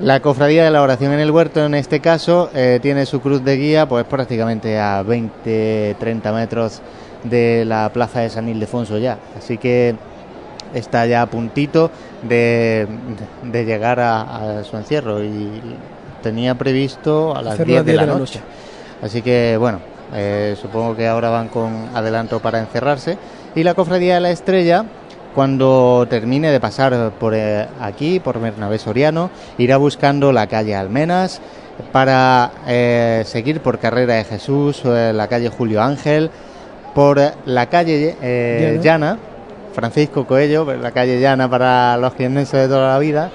La 0.00 0.20
cofradía 0.20 0.64
de 0.64 0.70
la 0.70 0.80
oración 0.80 1.12
en 1.12 1.20
el 1.20 1.30
huerto, 1.30 1.64
en 1.64 1.74
este 1.74 2.00
caso, 2.00 2.50
eh, 2.54 2.78
tiene 2.80 3.04
su 3.04 3.20
cruz 3.20 3.44
de 3.44 3.56
guía 3.56 3.86
pues 3.86 4.04
prácticamente 4.06 4.78
a 4.78 5.02
20-30 5.02 6.32
metros 6.32 6.80
de 7.24 7.64
la 7.64 7.90
plaza 7.92 8.20
de 8.20 8.30
San 8.30 8.48
Ildefonso 8.48 8.98
ya. 8.98 9.18
Así 9.36 9.58
que 9.58 9.94
está 10.74 11.06
ya 11.06 11.22
a 11.22 11.26
puntito 11.26 11.90
de, 12.22 12.86
de 13.42 13.64
llegar 13.64 14.00
a, 14.00 14.58
a 14.60 14.64
su 14.64 14.76
encierro 14.76 15.22
y 15.24 15.60
tenía 16.22 16.54
previsto 16.54 17.34
a 17.34 17.42
las 17.42 17.54
Hacer 17.54 17.66
10 17.66 17.76
las 17.78 17.86
de 17.86 17.92
10 17.92 17.96
la, 17.96 18.02
de 18.02 18.12
la 18.12 18.18
noche. 18.18 18.38
noche. 18.38 18.52
Así 19.02 19.22
que 19.22 19.56
bueno, 19.58 19.80
eh, 20.14 20.56
supongo 20.60 20.96
que 20.96 21.06
ahora 21.06 21.30
van 21.30 21.48
con 21.48 21.88
adelanto 21.94 22.40
para 22.40 22.58
encerrarse. 22.60 23.16
Y 23.54 23.62
la 23.62 23.74
cofradía 23.74 24.14
de 24.14 24.20
la 24.20 24.30
estrella, 24.30 24.84
cuando 25.34 26.06
termine 26.08 26.50
de 26.50 26.60
pasar 26.60 27.12
por 27.18 27.34
eh, 27.34 27.66
aquí, 27.80 28.20
por 28.20 28.40
Bernabé 28.40 28.78
Soriano, 28.78 29.30
irá 29.58 29.76
buscando 29.76 30.32
la 30.32 30.46
calle 30.46 30.74
Almenas 30.74 31.40
para 31.92 32.50
eh, 32.66 33.22
seguir 33.26 33.60
por 33.60 33.78
Carrera 33.78 34.14
de 34.14 34.24
Jesús, 34.24 34.82
la 34.84 35.26
calle 35.28 35.48
Julio 35.48 35.80
Ángel, 35.82 36.30
por 36.94 37.20
la 37.46 37.66
calle 37.66 38.16
eh, 38.20 38.80
Llana. 38.82 39.14
Llana, 39.14 39.18
Francisco 39.72 40.26
Coello, 40.26 40.64
la 40.76 40.90
calle 40.90 41.20
Llana 41.20 41.48
para 41.48 41.96
los 41.96 42.14
jiennenses 42.14 42.60
de 42.62 42.68
toda 42.68 42.92
la 42.92 42.98
vida, 42.98 43.30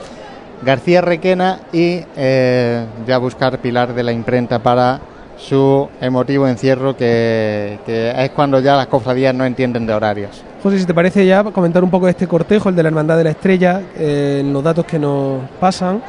García 0.64 1.02
Requena 1.02 1.60
y 1.72 2.02
eh, 2.16 2.86
ya 3.08 3.18
buscar 3.18 3.60
Pilar 3.60 3.94
de 3.94 4.04
la 4.04 4.12
Imprenta 4.12 4.60
para 4.60 5.00
su 5.38 5.90
emotivo 6.00 6.48
encierro 6.48 6.96
que, 6.96 7.80
que 7.86 8.14
es 8.18 8.30
cuando 8.32 8.60
ya 8.60 8.76
las 8.76 8.88
cofradías 8.88 9.36
no 9.36 9.46
entienden 9.46 9.86
de 9.86 9.94
horarios. 9.94 10.44
José, 10.64 10.80
si 10.80 10.86
te 10.86 10.94
parece 10.94 11.26
ya 11.26 11.44
comentar 11.44 11.84
un 11.84 11.92
poco 11.92 12.06
de 12.06 12.12
este 12.12 12.28
cortejo, 12.28 12.70
el 12.70 12.76
de 12.76 12.84
la 12.84 12.90
Hermandad 12.90 13.18
de 13.18 13.26
la 13.26 13.30
Estrella, 13.32 13.82
eh, 13.98 14.42
los 14.46 14.64
datos 14.64 14.86
que 14.86 14.98
nos 14.98 15.42
pasan, 15.60 16.02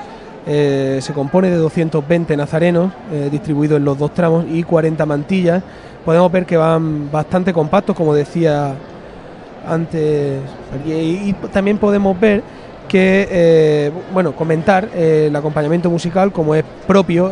eh, 0.47 1.01
se 1.03 1.13
compone 1.13 1.51
de 1.51 1.57
220 1.57 2.37
nazarenos 2.37 2.93
eh, 3.13 3.29
distribuidos 3.31 3.79
en 3.79 3.85
los 3.85 3.99
dos 3.99 4.15
tramos 4.15 4.45
y 4.49 4.63
40 4.63 5.05
mantillas 5.05 5.63
podemos 6.05 6.31
ver 6.31 6.47
que 6.47 6.57
van 6.57 7.11
bastante 7.11 7.53
compactos, 7.53 7.97
como 7.97 8.15
decía 8.15 8.75
antes. 9.67 10.41
Y, 10.87 11.33
también 11.53 11.79
podemos 11.79 12.19
ver 12.19 12.45
que, 12.87 13.27
eh, 13.29 13.91
bueno, 14.15 14.31
comentar 14.31 14.89
eh, 14.95 15.27
el 15.27 15.35
acompañamiento 15.35 15.91
musical 15.91 16.31
como 16.31 16.55
es 16.55 16.65
propio, 16.87 17.29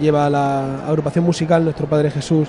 lleva 0.00 0.28
la 0.28 0.88
agrupación 0.88 1.24
musical 1.24 1.62
Nuestro 1.62 1.86
Padre 1.86 2.10
Jesús 2.10 2.48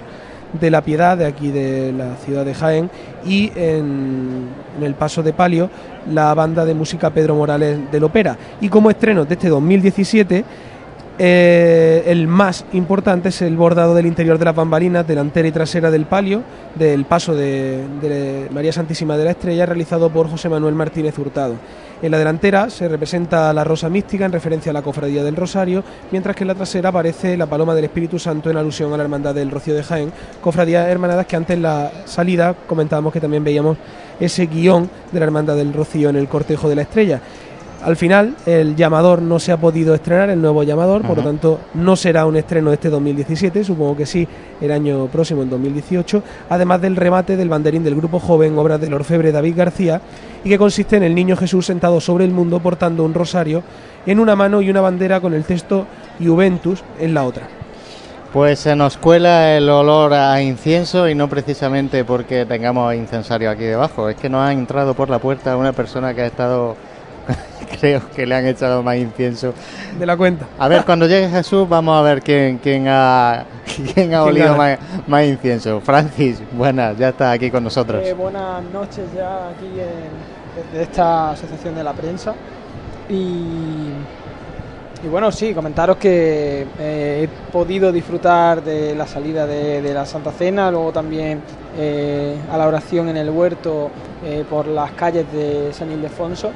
de 0.59 0.69
la 0.69 0.81
Piedad, 0.81 1.17
de 1.17 1.25
aquí 1.25 1.51
de 1.51 1.93
la 1.93 2.15
ciudad 2.17 2.45
de 2.45 2.53
Jaén, 2.53 2.89
y 3.25 3.51
en, 3.55 4.47
el 4.81 4.93
Paso 4.95 5.23
de 5.23 5.33
Palio, 5.33 5.69
la 6.11 6.33
banda 6.33 6.65
de 6.65 6.73
música 6.73 7.09
Pedro 7.11 7.35
Morales 7.35 7.79
del 7.91 8.03
Ópera. 8.03 8.37
Y 8.59 8.69
como 8.69 8.89
estreno 8.89 9.25
de 9.25 9.33
este 9.33 9.49
2017, 9.49 10.43
eh, 11.19 12.03
el 12.07 12.27
más 12.27 12.65
importante 12.73 13.29
es 13.29 13.41
el 13.41 13.55
bordado 13.55 13.93
del 13.93 14.07
interior 14.07 14.39
de 14.39 14.45
las 14.45 14.55
bambalinas, 14.55 15.07
delantera 15.07 15.47
y 15.47 15.51
trasera 15.51 15.91
del 15.91 16.05
palio, 16.05 16.41
del 16.75 17.05
paso 17.05 17.35
de, 17.35 17.85
de 18.01 18.47
María 18.51 18.73
Santísima 18.73 19.17
de 19.17 19.25
la 19.25 19.31
Estrella, 19.31 19.65
realizado 19.65 20.09
por 20.09 20.29
José 20.29 20.49
Manuel 20.49 20.73
Martínez 20.73 21.17
Hurtado. 21.19 21.55
En 22.01 22.09
la 22.09 22.17
delantera 22.17 22.67
se 22.71 22.87
representa 22.87 23.53
la 23.53 23.63
rosa 23.63 23.87
mística 23.87 24.25
en 24.25 24.31
referencia 24.31 24.71
a 24.71 24.73
la 24.73 24.81
cofradía 24.81 25.23
del 25.23 25.35
Rosario, 25.35 25.83
mientras 26.09 26.35
que 26.35 26.43
en 26.43 26.47
la 26.47 26.55
trasera 26.55 26.89
aparece 26.89 27.37
la 27.37 27.45
paloma 27.45 27.75
del 27.75 27.85
Espíritu 27.85 28.17
Santo 28.17 28.49
en 28.49 28.57
alusión 28.57 28.91
a 28.91 28.97
la 28.97 29.03
hermandad 29.03 29.35
del 29.35 29.51
Rocío 29.51 29.75
de 29.75 29.83
Jaén, 29.83 30.11
cofradías 30.41 30.87
hermanadas 30.87 31.27
que 31.27 31.35
antes 31.35 31.55
en 31.55 31.61
la 31.61 31.91
salida 32.05 32.55
comentábamos 32.65 33.13
que 33.13 33.21
también 33.21 33.43
veíamos 33.43 33.77
ese 34.19 34.47
guion 34.47 34.89
de 35.11 35.19
la 35.19 35.25
hermandad 35.25 35.55
del 35.55 35.73
Rocío 35.73 36.09
en 36.09 36.15
el 36.15 36.27
cortejo 36.27 36.67
de 36.67 36.75
la 36.75 36.81
estrella. 36.81 37.21
Al 37.83 37.95
final, 37.95 38.35
el 38.45 38.75
llamador 38.75 39.23
no 39.23 39.39
se 39.39 39.51
ha 39.51 39.57
podido 39.57 39.95
estrenar, 39.95 40.29
el 40.29 40.39
nuevo 40.39 40.61
llamador, 40.61 41.01
por 41.01 41.17
lo 41.17 41.23
tanto, 41.23 41.59
no 41.73 41.95
será 41.95 42.27
un 42.27 42.37
estreno 42.37 42.71
este 42.71 42.91
2017, 42.91 43.63
supongo 43.63 43.97
que 43.97 44.05
sí, 44.05 44.27
el 44.61 44.71
año 44.71 45.07
próximo, 45.07 45.41
en 45.41 45.49
2018, 45.49 46.21
además 46.49 46.79
del 46.79 46.95
remate 46.95 47.35
del 47.35 47.49
banderín 47.49 47.83
del 47.83 47.95
grupo 47.95 48.19
joven, 48.19 48.55
obra 48.55 48.77
del 48.77 48.93
orfebre 48.93 49.31
David 49.31 49.55
García, 49.57 49.99
y 50.43 50.49
que 50.49 50.59
consiste 50.59 50.97
en 50.97 51.03
el 51.03 51.15
niño 51.15 51.35
Jesús 51.35 51.65
sentado 51.65 51.99
sobre 51.99 52.23
el 52.23 52.31
mundo 52.31 52.59
portando 52.59 53.03
un 53.03 53.15
rosario 53.15 53.63
en 54.05 54.19
una 54.19 54.35
mano 54.35 54.61
y 54.61 54.69
una 54.69 54.81
bandera 54.81 55.19
con 55.19 55.33
el 55.33 55.43
texto 55.43 55.87
Juventus 56.19 56.83
en 56.99 57.15
la 57.15 57.23
otra. 57.23 57.47
Pues 58.31 58.59
se 58.59 58.75
nos 58.75 58.97
cuela 58.97 59.57
el 59.57 59.67
olor 59.67 60.13
a 60.13 60.39
incienso 60.41 61.09
y 61.09 61.15
no 61.15 61.27
precisamente 61.27 62.05
porque 62.05 62.45
tengamos 62.45 62.93
incensario 62.93 63.49
aquí 63.49 63.63
debajo, 63.63 64.07
es 64.07 64.15
que 64.17 64.29
nos 64.29 64.41
ha 64.41 64.53
entrado 64.53 64.93
por 64.93 65.09
la 65.09 65.17
puerta 65.17 65.57
una 65.57 65.73
persona 65.73 66.13
que 66.13 66.21
ha 66.21 66.27
estado 66.27 66.75
creo 67.79 68.01
que 68.15 68.25
le 68.25 68.35
han 68.35 68.45
echado 68.45 68.83
más 68.83 68.97
incienso. 68.97 69.53
De 69.97 70.05
la 70.05 70.17
cuenta. 70.17 70.45
A 70.57 70.67
ver, 70.67 70.85
cuando 70.85 71.07
llegue 71.07 71.29
Jesús, 71.29 71.67
vamos 71.67 71.97
a 71.97 72.01
ver 72.01 72.21
quién, 72.21 72.57
quién 72.57 72.85
ha, 72.87 73.45
quién 73.93 74.13
ha 74.13 74.23
olido 74.23 74.55
más, 74.55 74.79
más, 75.07 75.25
incienso. 75.25 75.81
Francis, 75.81 76.41
buenas, 76.51 76.97
ya 76.97 77.09
está 77.09 77.31
aquí 77.31 77.49
con 77.51 77.63
nosotros. 77.63 78.05
Eh, 78.05 78.13
buenas 78.13 78.63
noches 78.71 79.05
ya 79.15 79.49
aquí 79.49 79.65
en, 79.65 80.71
desde 80.71 80.83
esta 80.83 81.31
asociación 81.31 81.75
de 81.75 81.83
la 81.83 81.93
prensa. 81.93 82.33
Y, 83.09 83.89
y 85.03 85.07
bueno, 85.09 85.31
sí, 85.31 85.53
comentaros 85.53 85.97
que 85.97 86.67
eh, 86.79 87.23
he 87.27 87.51
podido 87.51 87.91
disfrutar 87.91 88.63
de 88.63 88.95
la 88.95 89.07
salida 89.07 89.47
de, 89.47 89.81
de 89.81 89.93
la 89.93 90.05
Santa 90.05 90.31
Cena, 90.31 90.71
luego 90.71 90.91
también 90.91 91.41
eh, 91.77 92.37
a 92.51 92.57
la 92.57 92.67
oración 92.67 93.09
en 93.09 93.17
el 93.17 93.29
huerto 93.29 93.89
por 94.51 94.67
las 94.67 94.91
calles 94.91 95.25
de 95.33 95.73
San 95.73 95.91
Ildefonso 95.91 96.51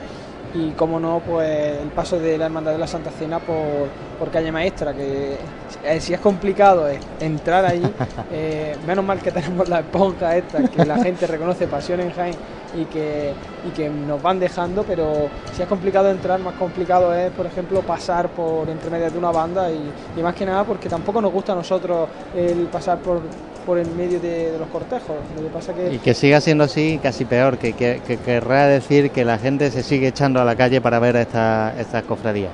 y 0.55 0.71
como 0.71 0.99
no 0.99 1.21
pues 1.25 1.81
el 1.81 1.89
paso 1.89 2.17
de 2.17 2.37
la 2.37 2.45
hermandad 2.45 2.71
de 2.71 2.77
la 2.77 2.87
Santa 2.87 3.11
Cena 3.11 3.39
por, 3.39 3.87
por 4.17 4.31
calle 4.31 4.51
maestra 4.51 4.93
que 4.93 5.37
eh, 5.83 5.99
si 5.99 6.13
es 6.13 6.19
complicado 6.19 6.87
es 6.87 6.99
entrar 7.19 7.65
allí 7.65 7.85
eh, 8.31 8.75
menos 8.87 9.03
mal 9.03 9.19
que 9.21 9.31
tenemos 9.31 9.67
la 9.67 9.79
esponja 9.79 10.35
esta 10.35 10.67
que 10.69 10.85
la 10.85 10.97
gente 10.97 11.27
reconoce 11.27 11.67
pasión 11.67 11.99
en 11.99 12.11
Jaén 12.11 12.35
y 12.73 12.85
que, 12.85 13.33
y 13.67 13.69
que 13.71 13.89
nos 13.89 14.21
van 14.21 14.39
dejando 14.39 14.83
pero 14.83 15.29
si 15.53 15.61
es 15.61 15.67
complicado 15.67 16.09
entrar 16.09 16.39
más 16.39 16.55
complicado 16.55 17.13
es 17.13 17.31
por 17.31 17.45
ejemplo 17.45 17.81
pasar 17.81 18.29
por 18.29 18.69
entre 18.69 18.89
medias 18.89 19.11
de 19.11 19.19
una 19.19 19.31
banda 19.31 19.69
y, 19.69 19.91
y 20.15 20.23
más 20.23 20.35
que 20.35 20.45
nada 20.45 20.63
porque 20.63 20.87
tampoco 20.87 21.21
nos 21.21 21.33
gusta 21.33 21.51
a 21.51 21.55
nosotros 21.55 22.07
el 22.33 22.67
pasar 22.67 22.99
por 22.99 23.21
por 23.66 23.78
el 23.78 23.88
medio 23.91 24.20
de, 24.20 24.51
de, 24.51 24.59
los 24.59 24.68
cortejos. 24.70 25.16
Lo 25.36 25.41
que 25.41 25.49
pasa 25.49 25.74
que... 25.74 25.93
Y 25.93 25.97
que 25.97 26.13
siga 26.13 26.39
siendo 26.41 26.63
así, 26.63 26.99
casi 27.01 27.26
peor, 27.26 27.57
que, 27.57 27.74
que, 27.74 28.01
que, 28.05 28.18
querrá 28.18 28.68
decir 28.68 29.11
que 29.11 29.26
la 29.26 29.38
gente 29.38 29.72
se 29.72 29.84
sigue 29.84 30.07
echando 30.07 30.39
a 30.39 30.45
la 30.45 30.55
calle 30.55 30.82
para 30.82 30.99
ver 30.99 31.16
estas 31.16 31.78
esta 31.78 32.01
cofradías. 32.03 32.51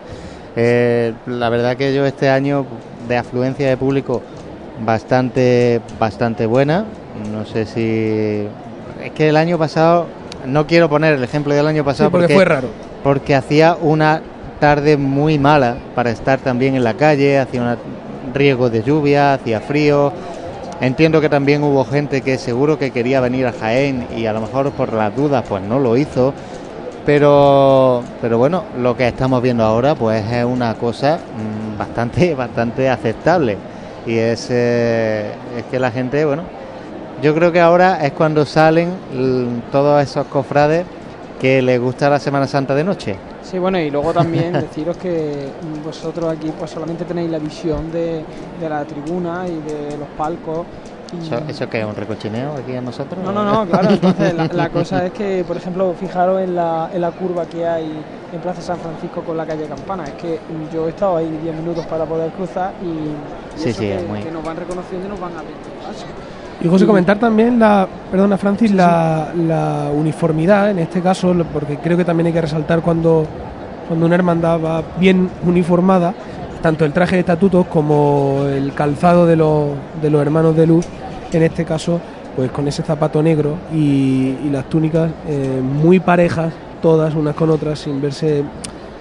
Eh, 0.55 1.13
la 1.27 1.49
verdad 1.49 1.77
que 1.77 1.93
yo 1.93 2.05
este 2.05 2.29
año 2.29 2.65
de 3.07 3.17
afluencia 3.17 3.67
de 3.69 3.77
público 3.77 4.21
bastante, 4.85 5.81
bastante 5.99 6.45
buena. 6.45 6.85
No 7.31 7.45
sé 7.45 7.65
si... 7.65 8.47
Es 9.03 9.11
que 9.13 9.29
el 9.29 9.37
año 9.37 9.57
pasado, 9.57 10.07
no 10.45 10.67
quiero 10.67 10.89
poner 10.89 11.15
el 11.15 11.23
ejemplo 11.23 11.53
del 11.53 11.67
año 11.67 11.83
pasado 11.83 12.09
sí, 12.09 12.11
porque, 12.11 12.27
porque 12.27 12.35
fue 12.35 12.45
raro. 12.45 12.67
Porque 13.03 13.35
hacía 13.35 13.77
una 13.81 14.21
tarde 14.59 14.95
muy 14.95 15.39
mala 15.39 15.77
para 15.95 16.11
estar 16.11 16.39
también 16.39 16.75
en 16.75 16.83
la 16.83 16.93
calle, 16.93 17.39
hacía 17.39 17.61
un 17.61 18.33
riesgo 18.33 18.69
de 18.69 18.83
lluvia, 18.83 19.33
hacía 19.33 19.59
frío, 19.59 20.13
Entiendo 20.81 21.21
que 21.21 21.29
también 21.29 21.61
hubo 21.63 21.85
gente 21.85 22.21
que 22.21 22.39
seguro 22.39 22.79
que 22.79 22.89
quería 22.89 23.21
venir 23.21 23.45
a 23.45 23.53
Jaén 23.53 24.07
y 24.17 24.25
a 24.25 24.33
lo 24.33 24.41
mejor 24.41 24.71
por 24.71 24.91
las 24.93 25.15
dudas 25.15 25.45
pues 25.47 25.61
no 25.61 25.77
lo 25.77 25.95
hizo. 25.95 26.33
Pero, 27.05 28.03
pero 28.19 28.39
bueno, 28.39 28.63
lo 28.79 28.97
que 28.97 29.07
estamos 29.07 29.43
viendo 29.43 29.63
ahora 29.63 29.93
pues 29.93 30.25
es 30.31 30.43
una 30.43 30.73
cosa 30.73 31.19
mmm, 31.37 31.77
bastante, 31.77 32.33
bastante 32.35 32.89
aceptable. 32.89 33.57
Y 34.07 34.17
es, 34.17 34.47
eh, 34.49 35.31
es 35.55 35.63
que 35.65 35.77
la 35.77 35.91
gente, 35.91 36.25
bueno, 36.25 36.41
yo 37.21 37.35
creo 37.35 37.51
que 37.51 37.59
ahora 37.59 38.03
es 38.03 38.13
cuando 38.13 38.43
salen 38.43 38.89
todos 39.71 40.01
esos 40.01 40.25
cofrades 40.25 40.85
que 41.41 41.59
les 41.59 41.81
gusta 41.81 42.07
la 42.07 42.19
Semana 42.19 42.45
Santa 42.45 42.75
de 42.75 42.83
noche. 42.83 43.15
Sí, 43.41 43.57
bueno, 43.57 43.79
y 43.79 43.89
luego 43.89 44.13
también 44.13 44.53
deciros 44.61 44.95
que 44.97 45.47
vosotros 45.83 46.31
aquí 46.31 46.53
pues 46.57 46.69
solamente 46.69 47.03
tenéis 47.03 47.31
la 47.31 47.39
visión 47.39 47.91
de, 47.91 48.23
de 48.59 48.69
la 48.69 48.85
tribuna 48.85 49.47
y 49.47 49.59
de 49.67 49.97
los 49.97 50.07
palcos. 50.15 50.67
Y... 51.11 51.25
¿Eso, 51.25 51.41
¿Eso 51.47 51.67
qué 51.67 51.79
es? 51.79 51.85
¿Un 51.85 51.95
recochineo 51.95 52.53
aquí 52.53 52.75
a 52.75 52.81
nosotros? 52.81 53.19
No, 53.25 53.31
no, 53.31 53.43
no, 53.43 53.65
claro. 53.65 53.89
Entonces, 53.89 54.35
la, 54.35 54.47
la, 54.53 54.69
cosa 54.69 55.03
es 55.07 55.13
que, 55.13 55.43
por 55.43 55.57
ejemplo, 55.57 55.95
fijaros 55.99 56.41
en 56.41 56.55
la, 56.55 56.91
en 56.93 57.01
la 57.01 57.09
curva 57.09 57.47
que 57.47 57.65
hay 57.67 57.91
en 58.31 58.39
Plaza 58.39 58.61
San 58.61 58.77
Francisco 58.77 59.23
con 59.23 59.35
la 59.35 59.45
calle 59.47 59.65
Campana. 59.65 60.03
Es 60.03 60.13
que 60.13 60.39
yo 60.71 60.85
he 60.85 60.89
estado 60.91 61.17
ahí 61.17 61.39
10 61.41 61.55
minutos 61.55 61.87
para 61.87 62.05
poder 62.05 62.31
cruzar 62.33 62.73
y, 62.83 62.85
y 62.85 63.15
sí, 63.55 63.69
eso 63.69 63.79
sí, 63.79 63.87
que, 63.87 63.95
es 63.95 64.07
muy... 64.07 64.19
que 64.21 64.29
nos 64.29 64.43
van 64.43 64.57
reconociendo 64.57 65.07
y 65.07 65.09
nos 65.09 65.19
van 65.19 65.31
abriendo 65.35 65.69
paso. 65.87 66.05
Y 66.63 66.67
José, 66.67 66.85
comentar 66.85 67.17
también 67.17 67.57
la, 67.57 67.87
perdona 68.11 68.37
Francis, 68.37 68.71
la, 68.71 69.31
sí. 69.33 69.41
la, 69.47 69.89
uniformidad 69.93 70.69
en 70.69 70.77
este 70.77 71.01
caso, 71.01 71.35
porque 71.51 71.77
creo 71.77 71.97
que 71.97 72.05
también 72.05 72.27
hay 72.27 72.33
que 72.33 72.41
resaltar 72.41 72.81
cuando, 72.81 73.25
cuando 73.87 74.05
una 74.05 74.13
hermandad 74.13 74.59
va 74.63 74.83
bien 74.99 75.27
uniformada, 75.43 76.13
tanto 76.61 76.85
el 76.85 76.93
traje 76.93 77.15
de 77.15 77.21
estatutos 77.21 77.65
como 77.65 78.43
el 78.47 78.73
calzado 78.73 79.25
de 79.25 79.35
los, 79.35 79.69
de 80.03 80.11
los 80.11 80.21
hermanos 80.21 80.55
de 80.55 80.67
luz, 80.67 80.85
en 81.31 81.41
este 81.41 81.65
caso, 81.65 81.99
pues 82.35 82.51
con 82.51 82.67
ese 82.67 82.83
zapato 82.83 83.23
negro 83.23 83.57
y, 83.73 84.37
y 84.45 84.49
las 84.51 84.65
túnicas 84.65 85.09
eh, 85.27 85.61
muy 85.63 85.99
parejas, 85.99 86.53
todas 86.79 87.15
unas 87.15 87.33
con 87.33 87.49
otras, 87.49 87.79
sin 87.79 87.99
verse 87.99 88.43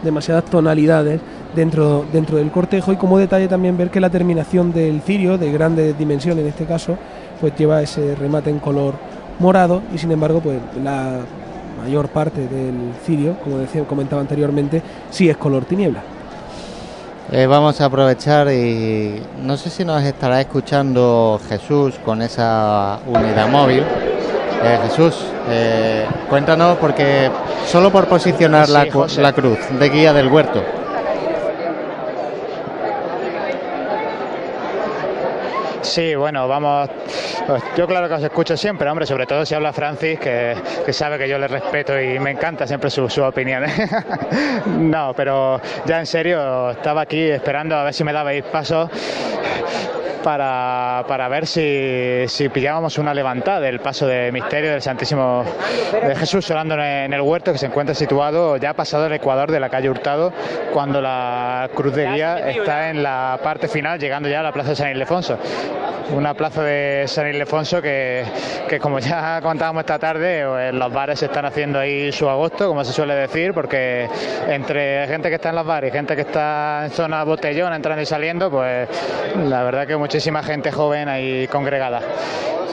demasiadas 0.03 0.45
tonalidades 0.45 1.21
dentro, 1.55 2.05
dentro 2.13 2.39
del 2.39 2.51
cortejo 2.51 2.93
y 2.93 2.97
como 2.97 3.19
detalle 3.19 3.49
también 3.49 3.77
ver 3.77 3.91
que 3.91 4.01
la 4.01 4.11
terminación 4.11 4.73
del 4.73 5.03
cirio, 5.03 5.39
de 5.39 5.53
grandes 5.53 5.99
dimensiones 5.99 6.43
en 6.43 6.49
este 6.49 6.65
caso, 6.65 6.97
pues 7.41 7.55
lleva 7.57 7.83
ese 7.83 8.15
remate 8.15 8.51
en 8.51 8.59
color 8.59 8.95
morado 9.39 9.83
y 9.95 9.99
sin 9.99 10.13
embargo 10.13 10.41
pues 10.41 10.59
la 10.83 11.21
mayor 11.83 12.09
parte 12.09 12.47
del 12.47 12.93
cirio, 13.05 13.37
como 13.43 13.59
decía, 13.59 13.85
comentaba 13.85 14.21
anteriormente, 14.21 14.83
sí 15.11 15.29
es 15.29 15.37
color 15.37 15.65
tiniebla. 15.65 16.03
Eh, 17.33 17.47
vamos 17.47 17.81
a 17.81 17.85
aprovechar 17.85 18.53
y 18.53 19.23
no 19.43 19.57
sé 19.57 19.71
si 19.71 19.85
nos 19.85 20.03
estará 20.03 20.41
escuchando 20.41 21.41
Jesús 21.49 21.95
con 22.05 22.23
esa 22.23 22.99
unidad 23.07 23.49
móvil. 23.49 23.85
Eh, 24.63 24.79
Jesús, 24.83 25.15
eh, 25.49 26.07
cuéntanos 26.29 26.77
porque 26.79 27.31
solo 27.67 27.91
por 27.91 28.09
posicionar 28.09 28.67
sí, 28.67 28.73
la, 28.73 28.85
la 29.19 29.33
cruz 29.33 29.59
de 29.79 29.89
guía 29.89 30.13
del 30.13 30.29
huerto. 30.29 30.61
Sí, 35.91 36.15
bueno, 36.15 36.47
vamos. 36.47 36.89
Pues 37.49 37.65
yo, 37.77 37.85
claro 37.89 38.07
que 38.07 38.15
os 38.15 38.23
escucho 38.23 38.57
siempre, 38.57 38.89
hombre, 38.89 39.07
sobre 39.07 39.27
todo 39.27 39.45
si 39.45 39.57
habla 39.57 39.73
Francis, 39.73 40.21
que, 40.21 40.55
sabe 40.93 41.19
que 41.19 41.29
yo 41.29 41.37
le 41.37 41.49
respeto 41.49 42.01
y 42.01 42.17
me 42.21 42.31
encanta 42.31 42.65
siempre 42.65 42.91
su, 42.91 43.09
su 43.09 43.25
opinión. 43.25 43.65
no, 44.79 45.13
pero 45.17 45.61
ya 45.87 45.99
en 45.99 46.07
serio, 46.07 46.71
estaba 46.71 47.01
aquí 47.01 47.23
esperando 47.23 47.75
a 47.75 47.83
ver 47.83 47.93
si 47.93 48.05
me 48.05 48.13
dabais 48.13 48.45
paso 48.45 48.89
para, 50.23 51.05
para 51.09 51.29
ver 51.29 51.47
si, 51.47 52.49
pillábamos 52.53 52.99
una 52.99 53.15
levantada 53.15 53.61
del 53.61 53.81
paso 53.81 54.07
de 54.07 54.33
misterio 54.33 54.71
del 54.71 54.83
Santísimo 54.83 55.45
de 55.93 56.15
Jesús 56.17 56.51
orando 56.51 56.75
en 56.75 57.13
el 57.13 57.21
huerto 57.21 57.53
que 57.53 57.59
se 57.59 57.67
encuentra 57.67 57.95
situado 57.95 58.57
ya 58.57 58.75
pasado 58.75 59.07
el 59.07 59.13
ecuador 59.13 59.51
de 59.51 59.61
la 59.61 59.69
calle 59.69 59.91
Hurtado 59.91 60.33
cuando 60.73 61.01
la 61.01 61.69
cruz 61.75 61.95
de 61.95 62.11
guía 62.11 62.51
está 62.51 62.91
en 62.91 63.03
la 63.03 63.39
parte 63.43 63.69
final 63.69 63.99
llegando 63.99 64.29
ya 64.29 64.41
a 64.41 64.43
la 64.43 64.53
plaza 64.53 64.71
de 64.71 64.77
San 64.77 64.91
Ildefonso. 64.91 65.39
Una 66.13 66.35
plaza 66.35 66.65
de 66.65 67.05
San 67.07 67.29
Ildefonso 67.29 67.81
que, 67.81 68.25
que 68.69 68.81
como 68.81 68.99
ya 68.99 69.41
contábamos 69.41 69.83
esta 69.83 69.99
tarde, 69.99 70.41
en 70.41 70.79
los 70.79 70.93
bares 70.93 71.21
se 71.21 71.27
están 71.27 71.45
haciendo 71.45 71.79
ahí 71.79 72.11
su 72.11 72.29
agosto, 72.29 72.67
como 72.67 72.85
se 72.85 72.93
suele 72.93 73.15
decir, 73.15 73.55
porque 73.55 74.09
entre 74.49 75.07
gente 75.07 75.29
que 75.29 75.37
está 75.37 75.51
en 75.51 75.57
los 75.57 75.67
bares 75.67 75.91
y 75.91 75.93
gente 75.93 76.17
que 76.17 76.23
está 76.23 76.83
en 76.85 76.91
zona 76.91 77.23
botellón 77.23 77.73
entrando 77.73 78.03
y 78.03 78.07
saliendo, 78.07 78.51
pues 78.51 78.89
la 79.37 79.63
verdad 79.63 79.87
que 79.87 79.97
muchísima 80.11 80.43
gente 80.43 80.73
joven 80.73 81.09
ahí 81.09 81.47
congregada. 81.47 82.01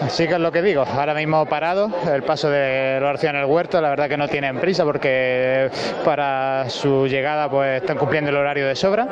Así 0.01 0.27
que 0.27 0.33
es 0.33 0.39
lo 0.39 0.51
que 0.51 0.63
digo, 0.63 0.83
ahora 0.83 1.13
mismo 1.13 1.45
parado, 1.45 1.87
el 2.11 2.23
paso 2.23 2.49
de 2.49 2.97
los 2.99 3.23
en 3.23 3.35
el 3.35 3.45
huerto, 3.45 3.79
la 3.79 3.89
verdad 3.89 4.09
que 4.09 4.17
no 4.17 4.27
tienen 4.27 4.57
prisa 4.57 4.83
porque 4.83 5.69
para 6.03 6.67
su 6.67 7.05
llegada 7.05 7.47
pues 7.47 7.83
están 7.83 7.99
cumpliendo 7.99 8.31
el 8.31 8.37
horario 8.37 8.67
de 8.67 8.75
sobra 8.75 9.07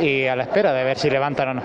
y 0.00 0.26
a 0.26 0.34
la 0.34 0.44
espera 0.44 0.72
de 0.72 0.82
ver 0.82 0.98
si 0.98 1.10
levantan 1.10 1.48
o 1.48 1.54
no. 1.54 1.62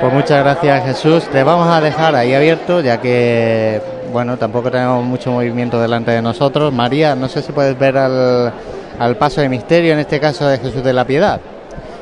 Pues 0.00 0.12
muchas 0.14 0.42
gracias 0.42 0.82
Jesús, 0.86 1.28
te 1.28 1.42
vamos 1.42 1.68
a 1.68 1.82
dejar 1.82 2.14
ahí 2.14 2.32
abierto 2.32 2.80
ya 2.80 3.02
que 3.02 3.82
bueno, 4.10 4.38
tampoco 4.38 4.70
tenemos 4.70 5.04
mucho 5.04 5.30
movimiento 5.30 5.78
delante 5.78 6.10
de 6.10 6.22
nosotros. 6.22 6.72
María, 6.72 7.14
no 7.14 7.28
sé 7.28 7.42
si 7.42 7.52
puedes 7.52 7.78
ver 7.78 7.98
al, 7.98 8.50
al 8.98 9.16
paso 9.18 9.42
de 9.42 9.50
misterio, 9.50 9.92
en 9.92 9.98
este 9.98 10.18
caso 10.18 10.48
de 10.48 10.56
Jesús 10.56 10.82
de 10.82 10.94
la 10.94 11.04
Piedad. 11.04 11.38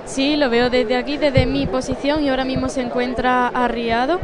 Sí, 0.09 0.37
lo 0.37 0.49
veo 0.49 0.71
desde 0.71 0.97
aquí, 0.97 1.19
desde 1.19 1.45
mi 1.45 1.67
posición 1.67 2.25
y 2.25 2.31
ahora 2.31 2.47
mismo 2.47 2.71
se 2.71 2.81
encuentra 2.81 3.49
arriado. 3.49 4.19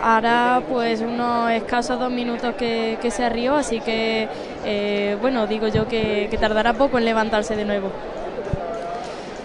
Hará 0.00 0.62
pues 0.68 1.00
unos 1.00 1.50
escasos 1.50 1.98
dos 1.98 2.10
minutos 2.10 2.54
que, 2.56 2.96
se 3.10 3.24
arrió, 3.24 3.56
así 3.56 3.80
que 3.80 4.28
eh, 4.64 5.16
bueno, 5.20 5.48
digo 5.48 5.66
yo 5.66 5.88
que, 5.88 6.34
tardará 6.40 6.72
poco 6.72 6.98
en 6.98 7.04
levantarse 7.04 7.56
de 7.56 7.64
nuevo. 7.64 7.90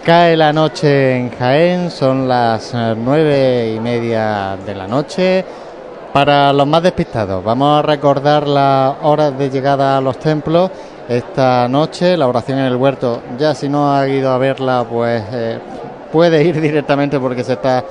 Cae 0.04 0.36
la 0.36 0.52
noche 0.52 1.16
en 1.16 1.30
Jaén, 1.30 1.90
son 1.90 2.28
las 2.28 2.72
eh, 2.72 2.94
nueve 2.96 3.74
y 3.74 3.80
media 3.80 4.56
de 4.64 4.74
la 4.76 4.86
noche. 4.86 5.44
Para 6.12 6.52
los 6.52 6.68
más 6.68 6.84
despistados, 6.84 7.42
vamos 7.42 7.80
a 7.80 7.82
recordar 7.82 8.46
las 8.46 8.94
horas 9.02 9.36
de 9.36 9.50
llegada 9.50 9.98
a 9.98 10.00
los 10.00 10.18
templos 10.20 10.70
esta 11.08 11.68
noche. 11.68 12.16
La 12.16 12.28
oración 12.28 12.58
en 12.58 12.66
el 12.66 12.76
huerto, 12.76 13.22
ya 13.38 13.54
si 13.54 13.68
no 13.68 13.94
ha 13.94 14.08
ido 14.08 14.30
a 14.30 14.38
verla, 14.38 14.86
pues 14.88 15.22
eh, 15.32 15.58
puede 16.12 16.44
ir 16.44 16.60
directamente 16.60 17.18
porque 17.18 17.44
se 17.44 17.54
está 17.54 17.84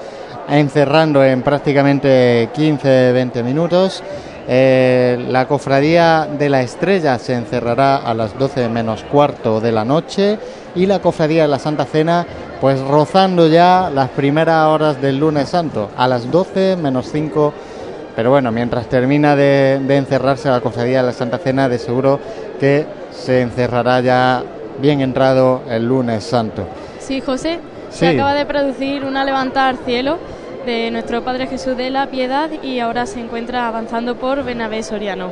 encerrando 0.50 1.24
en 1.24 1.42
prácticamente 1.42 2.50
15-20 2.54 3.44
minutos. 3.44 4.04
Eh, 4.48 5.26
la 5.30 5.48
cofradía 5.48 6.28
de 6.38 6.50
la 6.50 6.62
estrella 6.62 7.18
se 7.18 7.34
encerrará 7.34 7.96
a 7.98 8.14
las 8.14 8.38
12 8.38 8.68
menos 8.68 9.04
cuarto 9.04 9.62
de 9.62 9.72
la 9.72 9.86
noche 9.86 10.38
y 10.76 10.86
la 10.86 11.00
cofradía 11.00 11.44
de 11.44 11.48
la 11.48 11.60
Santa 11.60 11.86
Cena 11.86 12.26
pues 12.60 12.82
rozando 12.82 13.48
ya 13.48 13.90
las 13.94 14.10
primeras 14.10 14.68
horas 14.68 15.02
del 15.02 15.18
lunes 15.18 15.48
santo 15.48 15.92
a 15.96 16.10
las 16.10 16.30
12 16.30 16.76
menos 16.76 17.10
5 17.10 17.54
pero 18.18 18.32
bueno, 18.32 18.52
mientras 18.52 18.88
termina 18.88 19.36
de, 19.38 19.80
de 19.82 19.96
encerrarse 19.96 20.50
la 20.50 20.60
cofradía 20.60 20.98
de 21.00 21.08
la 21.08 21.14
Santa 21.14 21.38
Cena 21.38 21.70
de 21.70 21.80
seguro 21.80 22.20
que 22.60 22.86
se 23.14 23.42
encerrará 23.42 24.02
ya 24.02 24.44
bien 24.80 25.02
entrado 25.02 25.62
el 25.70 25.88
lunes 25.88 26.24
santo. 26.24 26.64
Sí, 27.00 27.22
José, 27.22 27.60
se 27.90 28.08
acaba 28.08 28.34
de 28.34 28.46
producir 28.46 29.06
una 29.06 29.24
levantada 29.24 29.70
al 29.70 29.78
cielo 29.78 30.18
de 30.66 30.90
nuestro 30.92 31.24
Padre 31.24 31.48
Jesús 31.48 31.78
de 31.78 31.90
la 31.90 32.08
Piedad 32.08 32.50
y 32.62 32.80
ahora 32.80 33.06
se 33.06 33.20
encuentra 33.20 33.68
avanzando 33.68 34.16
por 34.16 34.44
Benavés 34.44 34.88
Soriano. 34.88 35.32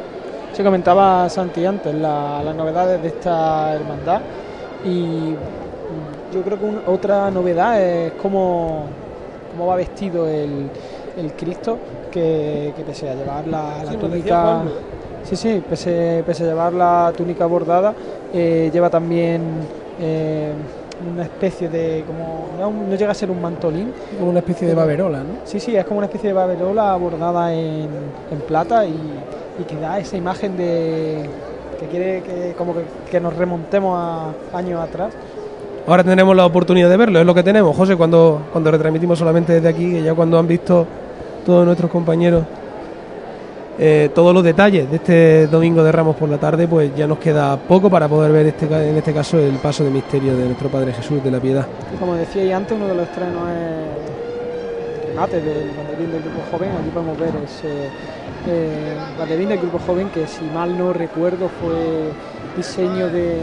Se 0.54 0.64
comentaba 0.64 1.30
Santi 1.30 1.66
antes 1.66 1.96
las 1.96 2.56
novedades 2.56 3.02
de 3.02 3.08
esta 3.08 3.74
hermandad 3.74 4.22
y 4.86 5.32
yo 6.34 6.42
creo 6.44 6.60
que 6.60 6.90
otra 6.90 7.32
novedad 7.32 7.82
es 7.82 8.14
cómo, 8.22 8.86
cómo 9.52 9.68
va 9.68 9.76
vestido 9.76 10.28
el, 10.28 10.70
el 11.18 11.34
Cristo, 11.34 11.78
que, 12.12 12.74
que 12.76 12.84
pese 12.84 13.10
a 13.10 13.16
llevar 13.16 13.48
la, 13.48 13.84
la 13.86 13.92
túnica 13.94 14.64
Sí, 15.24 15.36
sí, 15.36 15.64
pese, 15.70 16.24
pese 16.26 16.44
a 16.44 16.48
llevar 16.48 16.74
la 16.74 17.14
túnica 17.16 17.46
bordada, 17.46 17.94
eh, 18.34 18.70
lleva 18.74 18.90
también 18.90 19.42
eh, 20.00 20.52
una 21.14 21.24
especie 21.24 21.70
de. 21.70 22.04
como 22.06 22.50
no, 22.60 22.96
llega 22.96 23.12
a 23.12 23.16
ser 23.16 23.32
un 23.32 23.42
mantolín. 23.42 23.94
Como 24.18 24.32
una 24.32 24.40
especie 24.40 24.68
de 24.68 24.76
baberola, 24.76 25.20
¿no? 25.20 25.46
Sí, 25.46 25.60
sí, 25.60 25.76
es 25.76 25.86
como 25.86 26.00
una 26.00 26.08
especie 26.08 26.30
de 26.30 26.34
baberola 26.34 26.96
bordada 26.96 27.54
en, 27.54 27.90
plata 28.48 28.86
y, 28.86 28.94
que 29.68 29.76
da 29.76 30.00
esa 30.00 30.18
imagen 30.18 30.58
de. 30.58 31.30
que 31.80 31.86
quiere 31.88 32.24
que, 32.24 32.54
como 32.58 32.74
que, 33.10 33.20
nos 33.20 33.36
remontemos 33.36 33.98
a 33.98 34.58
años 34.58 34.82
atrás. 34.82 35.14
Ahora 35.88 36.04
tendremos 36.04 36.36
la 36.36 36.46
oportunidad 36.46 36.90
de 36.90 36.98
verlo, 36.98 37.20
es 37.20 37.26
lo 37.26 37.34
que 37.34 37.42
tenemos, 37.42 37.76
José, 37.76 37.96
cuando, 37.96 38.42
cuando 38.52 38.70
retransmitimos 38.70 39.18
solamente 39.18 39.54
desde 39.54 39.68
aquí, 39.68 39.92
que 39.92 40.04
ya 40.04 40.14
cuando 40.14 40.38
han 40.38 40.48
visto 40.48 40.86
todos 41.44 41.66
nuestros 41.66 41.90
compañeros 41.90 42.44
eh, 43.80 44.10
todos 44.14 44.34
los 44.34 44.44
detalles 44.44 44.90
de 44.90 44.98
este 44.98 45.48
domingo 45.48 45.84
de 45.84 45.92
Ramos 45.92 46.16
por 46.16 46.30
la 46.30 46.38
tarde, 46.38 46.68
pues 46.68 46.96
ya 46.96 47.08
nos 47.08 47.20
queda 47.20 47.58
poco 47.58 47.90
para 47.90 48.08
poder 48.08 48.32
ver 48.32 48.48
este, 48.48 48.66
en 48.66 48.98
este 48.98 49.14
caso 49.14 49.40
el 49.40 49.56
paso 49.56 49.84
de 49.84 49.90
misterio 49.90 50.36
de 50.36 50.46
nuestro 50.46 50.70
Padre 50.70 50.94
Jesús 50.94 51.24
de 51.24 51.32
la 51.32 51.40
Piedad. 51.40 51.66
como 52.00 52.16
decía 52.16 52.58
antes, 52.58 52.74
uno 52.78 52.88
de 52.88 52.96
los 52.96 53.08
estrenos 53.08 53.50
es 53.50 55.02
el 55.02 55.08
remate 55.10 55.42
del 55.42 55.72
banderín 55.78 56.12
del 56.12 56.22
grupo 56.22 56.42
joven. 56.52 56.70
Aquí 56.70 56.90
podemos 56.94 57.18
ver 57.18 57.32
ese 57.44 57.88
eh, 58.48 58.96
banderín 59.18 59.50
del 59.50 59.60
grupo 59.60 59.80
joven 59.80 60.10
que, 60.10 60.28
si 60.28 60.44
mal 60.46 60.78
no 60.78 60.94
recuerdo, 60.94 61.50
fue 61.62 62.12
diseño 62.56 63.08
de, 63.08 63.38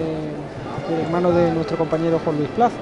del 0.89 1.01
hermano 1.05 1.33
de 1.33 1.53
nuestro 1.53 1.77
compañero 1.77 2.21
Juan 2.25 2.37
Luis 2.37 2.51
Plaza. 2.51 2.77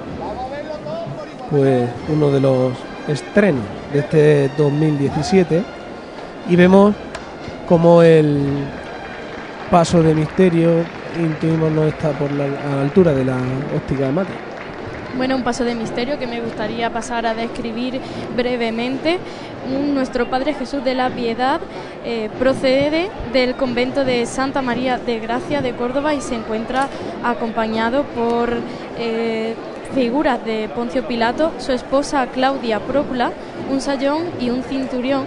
Pues 1.51 1.89
uno 2.13 2.31
de 2.31 2.41
los 2.41 2.73
estrenos 3.09 3.63
de 3.93 4.01
este 4.01 4.51
2017 4.59 5.63
y 6.49 6.57
vemos 6.57 6.95
como 7.67 8.03
el 8.03 8.65
paso 9.71 10.03
de 10.03 10.15
misterio 10.15 10.85
intuimos 11.19 11.71
no 11.73 11.85
está 11.85 12.11
por 12.11 12.31
la, 12.33 12.45
a 12.45 12.77
la 12.77 12.83
altura 12.83 13.13
de 13.13 13.25
la 13.25 13.37
óptica 13.75 14.07
de 14.07 14.13
mate. 14.13 14.33
Bueno, 15.17 15.35
un 15.37 15.43
paso 15.43 15.65
de 15.65 15.75
misterio 15.75 16.19
que 16.19 16.27
me 16.27 16.41
gustaría 16.41 16.91
pasar 16.91 17.25
a 17.25 17.35
describir 17.35 18.01
brevemente. 18.37 19.19
Nuestro 19.95 20.29
Padre 20.29 20.53
Jesús 20.53 20.85
de 20.85 20.95
la 20.95 21.09
Piedad 21.09 21.61
eh, 22.05 22.29
procede 22.39 23.09
del 23.33 23.55
convento 23.55 24.05
de 24.05 24.27
Santa 24.27 24.61
María 24.61 24.99
de 24.99 25.19
Gracia 25.19 25.63
de 25.63 25.73
Córdoba 25.73 26.13
y 26.15 26.21
se 26.21 26.35
encuentra 26.35 26.89
acompañado 27.25 28.05
por 28.05 28.51
eh, 28.99 29.55
figuras 29.95 30.45
de 30.45 30.69
Poncio 30.75 31.07
Pilato, 31.09 31.53
su 31.59 31.73
esposa 31.73 32.27
Claudia 32.27 32.81
Prócula, 32.81 33.33
un 33.71 33.81
sayón 33.81 34.25
y 34.39 34.51
un 34.51 34.63
cinturión 34.63 35.25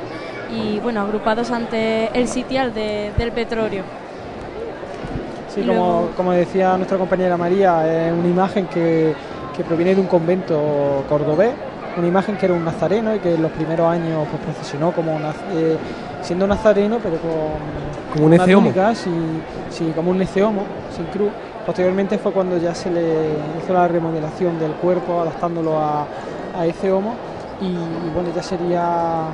y 0.52 0.80
bueno, 0.80 1.02
agrupados 1.02 1.52
ante 1.52 2.10
el 2.18 2.28
sitial 2.28 2.74
del 2.74 3.32
petróleo. 3.32 3.84
Sí, 5.54 5.62
como, 5.64 6.10
como, 6.16 6.32
decía 6.32 6.78
nuestra 6.78 6.98
compañera 6.98 7.36
María, 7.38 8.08
es 8.08 8.14
una 8.14 8.28
imagen 8.28 8.68
que, 8.68 9.14
que, 9.56 9.64
proviene 9.64 9.96
de 9.96 10.02
un 10.02 10.08
convento 10.08 11.04
cordobés, 11.10 11.54
una 11.98 12.08
imagen 12.08 12.38
que 12.38 12.46
era 12.46 12.54
un 12.54 12.64
nazareno 12.64 13.16
y 13.16 13.20
que 13.20 13.34
en 13.34 13.42
los 13.42 13.52
primeros 13.52 13.88
años 13.88 14.28
pues, 14.30 14.44
procesionó 14.44 14.92
como 14.92 15.20
eh, 15.54 15.78
siendo 16.22 16.46
nazareno, 16.46 17.00
pero 17.02 17.18
con, 17.18 18.14
como 18.14 18.26
un 18.26 18.32
neceomo. 18.32 18.72
sí, 19.72 19.92
como 19.96 20.12
un 20.12 20.20
neceomo, 20.20 20.64
sin 20.96 21.06
cruz. 21.06 21.32
Posteriormente 21.66 22.18
fue 22.18 22.32
cuando 22.32 22.58
ya 22.58 22.74
se 22.74 22.90
le 22.90 23.02
hizo 23.62 23.74
la 23.74 23.88
remodelación 23.88 24.60
del 24.60 24.72
cuerpo, 24.74 25.22
adaptándolo 25.22 25.80
a, 25.80 26.06
a 26.56 26.66
ese 26.66 26.92
homo, 26.92 27.16
y 27.62 27.74
bueno, 28.14 28.30
ya 28.36 28.42
sería 28.42 29.26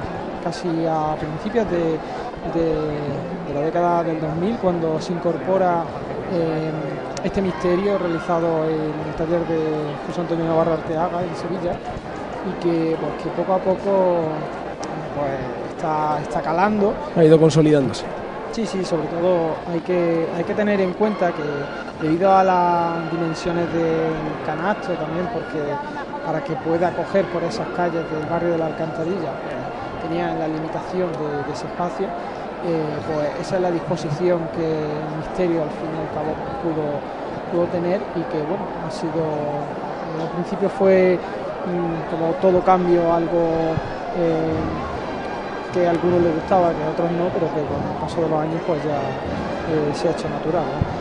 casi 0.45 0.69
a 0.85 1.15
principios 1.15 1.65
de, 1.71 1.97
la 3.51 3.61
década 3.61 4.03
del 4.03 4.21
2000, 4.21 4.57
cuando 4.57 5.01
se 5.01 5.13
incorpora 5.13 5.83
eh, 6.31 6.71
este 7.23 7.41
misterio 7.41 7.97
realizado 7.97 8.65
en 8.65 8.93
el 9.07 9.15
taller 9.17 9.41
de 9.47 9.59
José 10.05 10.21
Antonio 10.21 10.45
Navarro 10.45 10.73
Arteaga 10.73 11.23
en 11.23 11.35
Sevilla 11.35 11.73
y 12.47 12.63
que, 12.63 12.95
pues, 12.95 13.23
que 13.23 13.29
poco 13.29 13.53
a 13.53 13.57
poco 13.57 14.21
pues, 15.17 15.75
está, 15.75 16.19
está 16.21 16.41
calando. 16.41 16.93
Ha 17.15 17.23
ido 17.23 17.39
consolidándose. 17.39 18.05
Sí, 18.51 18.67
sí, 18.67 18.85
sobre 18.85 19.07
todo 19.07 19.55
hay 19.71 19.79
que, 19.79 20.27
hay 20.37 20.43
que 20.43 20.53
tener 20.53 20.79
en 20.79 20.93
cuenta 20.93 21.31
que 21.31 22.05
debido 22.05 22.31
a 22.31 22.43
las 22.43 23.11
dimensiones 23.11 23.65
del 23.73 24.13
canasto 24.45 24.93
también, 24.93 25.27
porque 25.33 25.59
para 26.23 26.43
que 26.43 26.53
pueda 26.57 26.91
coger 26.91 27.25
por 27.25 27.43
esas 27.43 27.67
calles 27.75 28.03
del 28.11 28.29
barrio 28.29 28.51
de 28.51 28.57
la 28.59 28.67
Alcantarilla, 28.67 29.31
tenía 30.07 30.33
la 30.35 30.47
limitación 30.47 31.09
de, 31.11 31.53
ese 31.53 31.65
espacio, 31.65 32.05
eh, 32.05 32.97
pues 33.07 33.47
esa 33.47 33.55
es 33.57 33.61
la 33.61 33.71
disposición 33.71 34.39
que 34.55 34.65
el 34.65 35.17
Misterio 35.17 35.63
al 35.63 35.69
fin 35.69 35.89
y 35.93 35.99
al 36.01 36.11
cabo 36.13 36.31
pudo, 36.63 36.85
pudo 37.51 37.65
tener 37.71 38.01
y 38.15 38.21
que 38.31 38.39
bueno, 38.43 38.65
ha 38.85 38.91
sido, 38.91 39.21
eh, 39.21 40.21
al 40.21 40.29
principio 40.29 40.69
fue 40.69 41.17
mm, 41.17 42.11
como 42.11 42.33
todo 42.41 42.61
cambio 42.61 43.13
algo 43.13 43.73
eh, 44.17 44.53
que 45.73 45.87
a 45.87 45.91
algunos 45.91 46.21
les 46.21 46.33
gustaba, 46.35 46.71
que 46.71 46.83
a 46.83 46.89
otros 46.89 47.11
no, 47.11 47.29
pero 47.33 47.47
que 47.53 47.61
con 47.65 47.81
el 47.81 47.97
paso 47.99 48.21
de 48.21 48.29
los 48.29 48.39
años 48.39 48.61
pues 48.65 48.79
ya 48.83 48.99
se 49.93 50.07
ha 50.07 50.11
hecho 50.11 50.29
natural. 50.29 50.94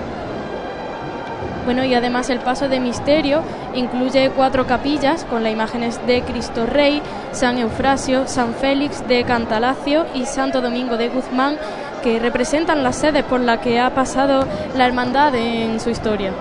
Bueno, 1.64 1.82
y 1.84 1.94
además 1.94 2.28
el 2.28 2.40
paso 2.40 2.68
de 2.68 2.78
misterio 2.78 3.40
incluye 3.74 4.30
cuatro 4.36 4.66
capillas 4.66 5.24
con 5.24 5.42
las 5.42 5.52
imágenes 5.52 5.98
de 6.06 6.20
Cristo 6.22 6.66
Rey, 6.66 7.00
San 7.32 7.56
Eufrasio, 7.56 8.28
San 8.28 8.52
Félix 8.54 9.06
de 9.08 9.24
Cantalacio 9.24 10.04
y 10.14 10.26
Santo 10.26 10.60
Domingo 10.60 10.98
de 10.98 11.08
Guzmán, 11.08 11.56
que 12.02 12.18
representan 12.18 12.82
las 12.82 12.96
sedes 12.96 13.24
por 13.24 13.40
las 13.40 13.60
que 13.60 13.80
ha 13.80 13.94
pasado 13.94 14.44
la 14.76 14.86
hermandad 14.86 15.34
en 15.34 15.80
su 15.80 15.88
historia. 15.88 16.32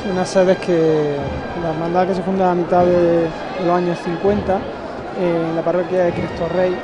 Sí, 0.00 0.08
unas 0.08 0.28
sedes 0.28 0.58
que 0.58 1.16
la 1.60 1.70
hermandad 1.70 2.06
que 2.06 2.14
se 2.14 2.22
funda 2.22 2.52
a 2.52 2.54
mitad 2.54 2.84
de 2.84 3.26
los 3.64 3.76
años 3.76 3.98
50 4.04 4.54
eh, 4.54 5.46
en 5.50 5.56
la 5.56 5.62
parroquia 5.62 6.04
de 6.04 6.12
Cristo 6.12 6.48
Rey, 6.54 6.76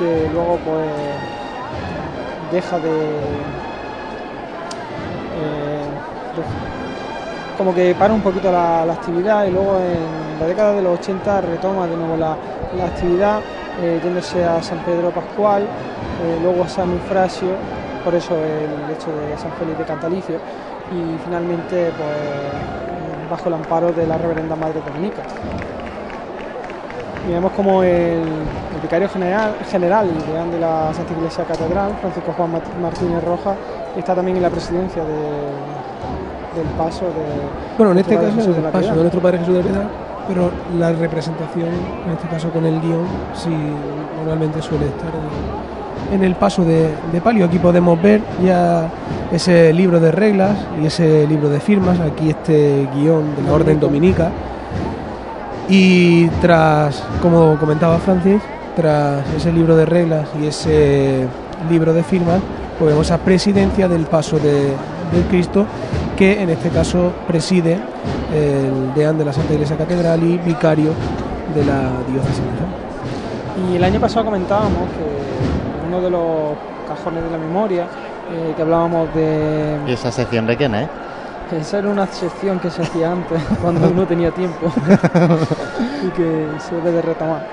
que 0.00 0.28
luego 0.32 0.58
pues 0.64 0.90
deja 2.50 2.80
de, 2.80 3.10
como 7.58 7.74
que 7.74 7.94
para 7.94 8.14
un 8.14 8.20
poquito 8.20 8.52
la, 8.52 8.82
actividad 8.82 9.44
y 9.46 9.50
luego 9.50 9.78
en 9.78 10.40
la 10.40 10.46
década 10.46 10.72
de 10.74 10.82
los 10.82 10.98
80 11.00 11.40
retoma 11.40 11.86
de 11.86 11.96
nuevo 11.96 12.16
la, 12.16 12.36
actividad 12.84 13.40
eh, 13.82 14.00
yéndose 14.02 14.44
a 14.44 14.62
San 14.62 14.78
Pedro 14.78 15.10
Pascual, 15.10 15.62
eh, 15.62 16.38
luego 16.40 16.64
a 16.64 16.68
San 16.68 16.92
Eufrasio, 16.92 17.50
por 18.04 18.14
eso 18.14 18.34
el 18.36 18.94
hecho 18.94 19.10
de 19.10 19.36
San 19.36 19.52
Félix 19.58 19.78
de 19.78 19.84
Cantalicio 19.84 20.36
y 20.92 21.18
finalmente 21.24 21.92
pues 21.96 23.28
bajo 23.28 23.48
el 23.48 23.54
amparo 23.54 23.92
de 23.92 24.06
la 24.06 24.16
Reverenda 24.16 24.56
Madre 24.56 24.80
Dominica. 24.86 25.22
Y 27.28 27.32
vemos 27.32 27.52
como 27.52 27.82
el, 27.82 28.22
vicario 28.80 29.08
general, 29.08 29.54
general 29.68 30.08
de 30.50 30.58
la 30.58 30.94
Santa 30.94 31.12
Iglesia 31.12 31.44
Catedral, 31.44 31.92
Francisco 32.00 32.32
Juan 32.32 32.52
Martínez 32.80 33.22
Rojas, 33.24 33.56
está 33.96 34.14
también 34.14 34.36
en 34.36 34.42
la 34.44 34.50
presidencia 34.50 35.04
de- 35.04 35.77
del 36.58 36.66
paso 36.76 37.04
de. 37.06 37.24
Bueno, 37.76 37.92
en 37.92 37.98
este 37.98 38.16
caso 38.16 38.34
Jesús 38.34 38.56
de 38.56 38.62
paso 38.62 38.78
Piedad. 38.78 38.94
de 38.94 39.00
nuestro 39.00 39.20
Padre 39.20 39.38
Jesús 39.38 39.54
de 39.54 39.62
la 39.62 39.68
Piedad, 39.68 39.88
pero 40.28 40.50
la 40.78 40.92
representación, 40.92 41.68
en 42.06 42.12
este 42.12 42.28
caso 42.28 42.50
con 42.50 42.66
el 42.66 42.80
guion, 42.80 43.06
sí 43.34 43.50
normalmente 44.18 44.60
suele 44.60 44.86
estar 44.86 45.10
en, 46.10 46.14
en 46.16 46.24
el 46.24 46.34
paso 46.34 46.64
de, 46.64 46.90
de 47.12 47.20
palio. 47.20 47.46
Aquí 47.46 47.58
podemos 47.58 48.00
ver 48.02 48.20
ya 48.44 48.88
ese 49.32 49.72
libro 49.72 50.00
de 50.00 50.10
reglas 50.10 50.56
y 50.82 50.86
ese 50.86 51.26
libro 51.26 51.48
de 51.48 51.60
firmas, 51.60 52.00
aquí 52.00 52.30
este 52.30 52.88
guion 52.94 53.36
de 53.36 53.42
la 53.42 53.52
Orden 53.52 53.80
Dominica. 53.80 54.30
Y 55.68 56.28
tras, 56.40 57.04
como 57.20 57.58
comentaba 57.58 57.98
Francis, 57.98 58.40
tras 58.74 59.22
ese 59.36 59.52
libro 59.52 59.76
de 59.76 59.84
reglas 59.84 60.28
y 60.40 60.46
ese 60.46 61.26
libro 61.68 61.92
de 61.92 62.02
firmas, 62.02 62.40
pues 62.78 62.90
vemos 62.90 63.06
esa 63.06 63.18
presidencia 63.18 63.88
del 63.88 64.06
paso 64.06 64.38
de, 64.38 64.72
del 65.12 65.24
Cristo, 65.28 65.66
que 66.18 66.42
en 66.42 66.50
este 66.50 66.68
caso 66.70 67.12
preside 67.28 67.78
el 68.34 68.92
deán 68.92 69.16
de 69.16 69.24
la 69.24 69.32
Santa 69.32 69.52
Iglesia 69.52 69.76
Catedral 69.76 70.20
y 70.24 70.36
vicario 70.38 70.90
de 71.54 71.64
la 71.64 71.92
diócesis. 72.08 72.42
Y 73.70 73.76
el 73.76 73.84
año 73.84 74.00
pasado 74.00 74.24
comentábamos 74.24 74.88
que 74.90 75.80
en 75.80 75.94
uno 75.94 76.02
de 76.02 76.10
los 76.10 76.56
cajones 76.88 77.22
de 77.22 77.30
la 77.30 77.38
memoria, 77.38 77.84
eh, 78.32 78.52
que 78.56 78.62
hablábamos 78.62 79.14
de. 79.14 79.78
¿Y 79.86 79.92
esa 79.92 80.10
sección 80.10 80.44
de 80.48 80.56
quién 80.56 80.74
es? 80.74 80.88
Esa 81.52 81.78
era 81.78 81.88
una 81.88 82.06
sección 82.08 82.58
que 82.58 82.68
se 82.68 82.82
hacía 82.82 83.12
antes, 83.12 83.40
cuando 83.62 83.88
uno 83.88 84.04
tenía 84.04 84.32
tiempo 84.32 84.72
y 86.04 86.08
que 86.10 86.48
se 86.58 86.74
debe 86.74 86.92
de 86.92 87.02
retomar. 87.02 87.46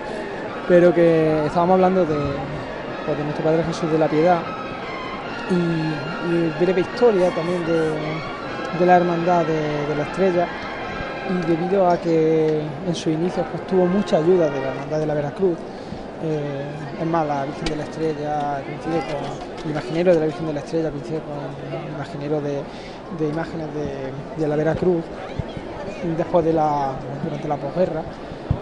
Pero 0.67 0.91
que 0.91 1.45
estábamos 1.45 1.75
hablando 1.75 2.03
de, 2.03 2.17
pues, 3.05 3.15
de 3.15 3.23
nuestro 3.23 3.45
Padre 3.45 3.63
Jesús 3.63 3.91
de 3.91 3.99
la 3.99 4.07
Piedad 4.07 4.39
y, 5.51 6.33
y 6.33 6.53
breve 6.59 6.81
historia 6.81 7.29
también 7.29 7.63
de, 7.67 7.93
de 8.79 8.85
la 8.85 8.97
Hermandad 8.97 9.45
de, 9.45 9.95
la 9.95 10.03
Estrella. 10.03 10.47
Y 11.27 11.47
debido 11.47 11.89
a 11.89 11.97
que 11.97 12.61
en 12.87 12.93
sus 12.95 13.07
inicios 13.07 13.45
pues, 13.51 13.65
tuvo 13.67 13.85
mucha 13.87 14.17
ayuda 14.17 14.49
de 14.49 14.61
la 14.61 14.69
Hermandad 14.69 14.99
de 14.99 15.05
la 15.07 15.13
Veracruz, 15.15 15.57
eh, 16.23 16.65
es 17.01 17.07
más, 17.07 17.25
la 17.27 17.45
Virgen 17.45 17.65
de 17.65 17.75
la 17.75 17.83
Estrella 17.83 18.61
coincide 18.65 19.03
con 19.11 19.65
el 19.65 19.71
imaginero 19.71 20.13
de 20.13 20.19
la 20.19 20.25
Virgen 20.27 20.47
de 20.47 20.53
la 20.53 20.59
Estrella, 20.59 20.91
coincide 20.91 21.19
con 21.19 21.83
el 21.87 21.95
imaginero 21.95 22.41
de, 22.41 22.61
de 23.19 23.29
imágenes 23.29 23.67
de, 23.73 24.41
de 24.41 24.47
la 24.47 24.55
Veracruz 24.55 25.03
después 26.17 26.45
de 26.45 26.53
la 26.53 26.93
durante 27.23 27.47
la 27.47 27.57
posguerra. 27.57 28.01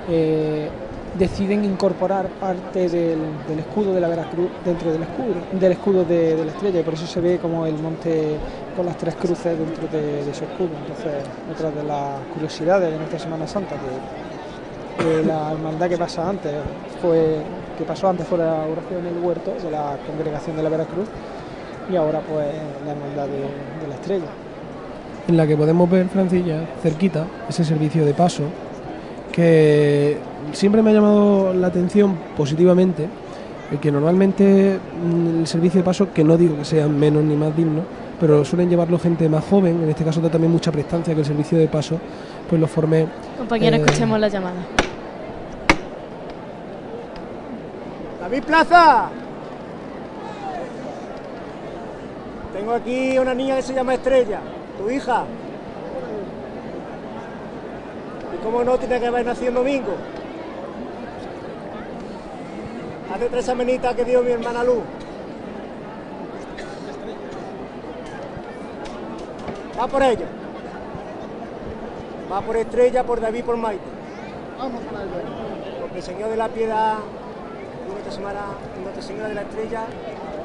eh, 0.10 0.70
deciden 1.18 1.64
incorporar 1.64 2.28
parte 2.28 2.90
del, 2.90 3.20
escudo 3.60 3.94
de 3.94 4.02
la 4.02 4.08
Veracruz 4.08 4.50
dentro 4.66 4.92
del 4.92 5.04
escudo, 5.04 5.36
del 5.52 5.72
escudo 5.72 6.06
de, 6.06 6.44
la 6.44 6.52
estrella 6.52 6.80
y 6.80 6.84
por 6.84 6.96
eso 6.96 7.06
se 7.06 7.22
ve 7.22 7.38
como 7.38 7.66
el 7.66 7.78
monte 7.78 8.38
con 8.76 8.86
las 8.86 8.98
tres 8.98 9.16
cruces 9.16 9.58
dentro 9.58 9.88
de, 9.88 10.26
de 10.26 10.34
su 10.34 10.44
escudo. 10.44 10.70
Entonces, 10.82 11.14
otra 11.52 11.70
de 11.70 11.84
las 11.84 12.20
curiosidades 12.34 12.92
de 12.92 12.98
nuestra 12.98 13.20
Semana 13.20 13.48
Santa, 13.48 13.76
que, 13.76 15.24
la 15.24 15.52
hermandad 15.52 15.90
que 15.90 15.98
pasa 15.98 16.30
antes 16.30 16.54
fue 17.02 17.38
que 17.78 17.84
pasó 17.84 18.08
antes 18.08 18.28
fue 18.28 18.38
la 18.38 18.66
oración 18.72 19.06
en 19.06 19.18
el 19.18 19.24
huerto 19.24 19.54
de 19.62 19.72
la 19.72 19.98
congregación 20.06 20.56
de 20.56 20.64
la 20.64 20.70
Veracruz 20.70 21.08
y 21.92 21.96
ahora 21.96 22.22
pues 22.22 22.48
la 22.86 22.92
hermandad 22.92 23.26
de, 23.28 23.40
de 23.82 23.88
la 23.90 23.96
estrella. 23.96 24.28
en 25.28 25.36
la 25.36 25.48
que 25.48 25.58
podemos 25.58 25.90
ver, 25.90 26.08
Francis, 26.08 26.46
ya 26.46 26.64
cerquita, 26.82 27.26
ese 27.50 27.66
servicio 27.66 28.06
de 28.06 28.14
paso, 28.14 28.44
que 29.32 30.20
siempre 30.52 30.82
me 30.82 30.92
ha 30.92 30.94
llamado 30.94 31.54
la 31.54 31.68
atención 31.68 32.18
positivamente, 32.36 33.08
el 33.72 33.80
que 33.80 33.92
normalmente 33.92 34.78
mm, 34.78 35.40
el 35.40 35.48
servicio 35.48 35.80
de 35.80 35.84
paso, 35.84 36.14
que 36.14 36.24
no 36.24 36.38
digo 36.38 36.58
que 36.58 36.66
sean 36.66 36.98
menos 37.00 37.24
ni 37.24 37.36
más 37.36 37.56
dignos, 37.56 37.84
pero 38.20 38.46
suelen 38.46 38.70
llevarlo 38.70 39.00
gente 39.00 39.28
más 39.28 39.44
joven, 39.46 39.84
en 39.84 39.90
este 39.90 40.04
caso 40.04 40.22
da 40.22 40.30
también 40.30 40.52
mucha 40.52 40.72
prestancia 40.72 41.14
que 41.14 41.22
el 41.22 41.26
servicio 41.26 41.58
de 41.58 41.68
paso 41.68 42.00
pues 42.50 42.60
lo 42.62 42.68
forme... 42.68 43.08
Compañero, 43.38 43.78
eh, 43.78 43.80
escuchemos 43.80 44.20
la 44.20 44.28
llamada. 44.28 44.56
David 48.22 48.44
Plaza. 48.44 49.10
Tengo 52.54 52.74
aquí 52.74 53.18
una 53.18 53.34
niña 53.34 53.56
que 53.58 53.62
se 53.64 53.74
llama 53.74 53.96
Estrella, 53.96 54.40
tu 54.78 54.90
hija. 54.90 55.26
¿Y 58.34 58.44
cómo 58.44 58.64
no 58.64 58.78
tiene 58.78 59.00
que 59.00 59.08
haber 59.08 59.26
nacido 59.26 59.50
en 59.50 59.56
domingo? 59.56 59.96
Hace 63.14 63.30
tres 63.30 63.46
semanitas 63.46 63.94
que 63.94 64.06
dio 64.06 64.24
mi 64.24 64.32
hermana 64.32 64.64
Luz. 64.64 64.82
Va 69.80 69.88
por 69.88 70.02
ella. 70.02 70.26
Va 72.32 72.42
por 72.42 72.58
Estrella, 72.58 73.04
por 73.04 73.22
David, 73.22 73.44
por 73.44 73.56
Maite. 73.56 73.84
Vamos 74.58 74.82
con 74.82 74.98
Porque 75.82 75.98
el 75.98 76.04
Señor 76.04 76.32
de 76.32 76.38
la 76.38 76.48
Piedad 76.48 76.96
y 77.86 77.92
Nuestra, 77.92 78.12
semana, 78.12 78.40
Nuestra 78.82 79.04
Señora 79.04 79.28
de 79.28 79.36
la 79.36 79.42
Estrella 79.44 79.84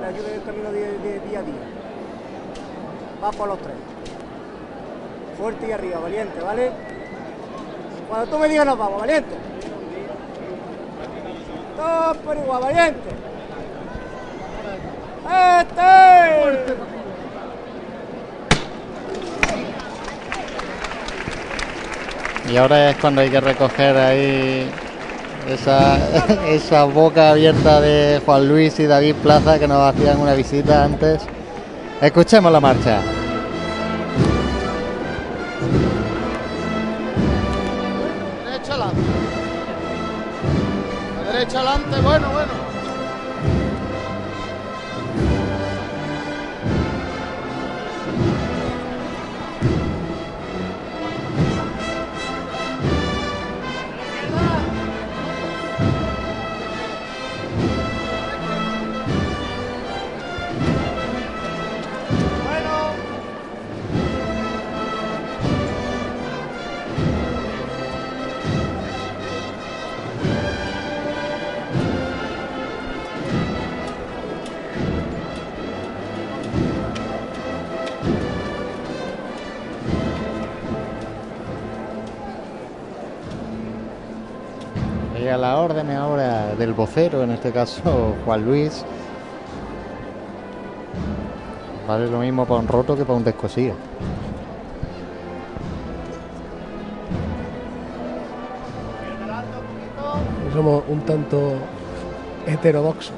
le 0.02 0.06
ayude 0.06 0.28
en 0.28 0.34
el 0.34 0.42
camino 0.42 0.70
de, 0.70 0.98
de 0.98 1.20
día 1.20 1.38
a 1.38 1.42
día. 1.42 1.54
Va 3.24 3.30
por 3.30 3.48
los 3.48 3.58
tres. 3.60 3.76
Fuerte 5.38 5.68
y 5.68 5.72
arriba, 5.72 6.00
valiente, 6.00 6.38
¿vale? 6.42 6.70
Cuando 8.10 8.30
tú 8.30 8.38
me 8.38 8.46
digas 8.46 8.66
nos 8.66 8.76
vamos, 8.76 9.00
valiente. 9.00 9.34
Todos 11.78 12.16
por 12.18 12.36
igual, 12.36 12.60
valiente. 12.60 13.08
¡Este! 15.60 16.88
Y 22.52 22.56
ahora 22.56 22.90
es 22.90 22.96
cuando 22.96 23.20
hay 23.20 23.30
que 23.30 23.40
recoger 23.40 23.96
ahí 23.96 24.68
esa, 25.48 25.98
esa 26.48 26.82
boca 26.82 27.30
abierta 27.30 27.80
de 27.80 28.20
Juan 28.26 28.48
Luis 28.48 28.80
y 28.80 28.86
David 28.86 29.14
Plaza 29.22 29.60
que 29.60 29.68
nos 29.68 29.94
hacían 29.94 30.18
una 30.18 30.34
visita 30.34 30.82
antes. 30.82 31.22
Escuchemos 32.00 32.50
la 32.50 32.58
marcha. 32.58 33.00
Derecha 41.49 41.61
adelante, 41.61 42.01
bueno, 42.03 42.30
bueno. 42.30 42.67
A 85.26 85.36
las 85.36 85.58
órdenes 85.58 85.96
ahora 85.96 86.54
del 86.54 86.72
vocero, 86.74 87.24
en 87.24 87.32
este 87.32 87.50
caso 87.50 88.14
Juan 88.24 88.44
Luis. 88.44 88.84
Vale 91.88 92.08
lo 92.08 92.20
mismo 92.20 92.46
para 92.46 92.60
un 92.60 92.68
roto 92.68 92.96
que 92.96 93.04
para 93.04 93.16
un 93.16 93.24
descosido. 93.24 93.74
Somos 100.52 100.84
un 100.88 101.00
tanto 101.00 101.54
heterodoxos. 102.46 103.12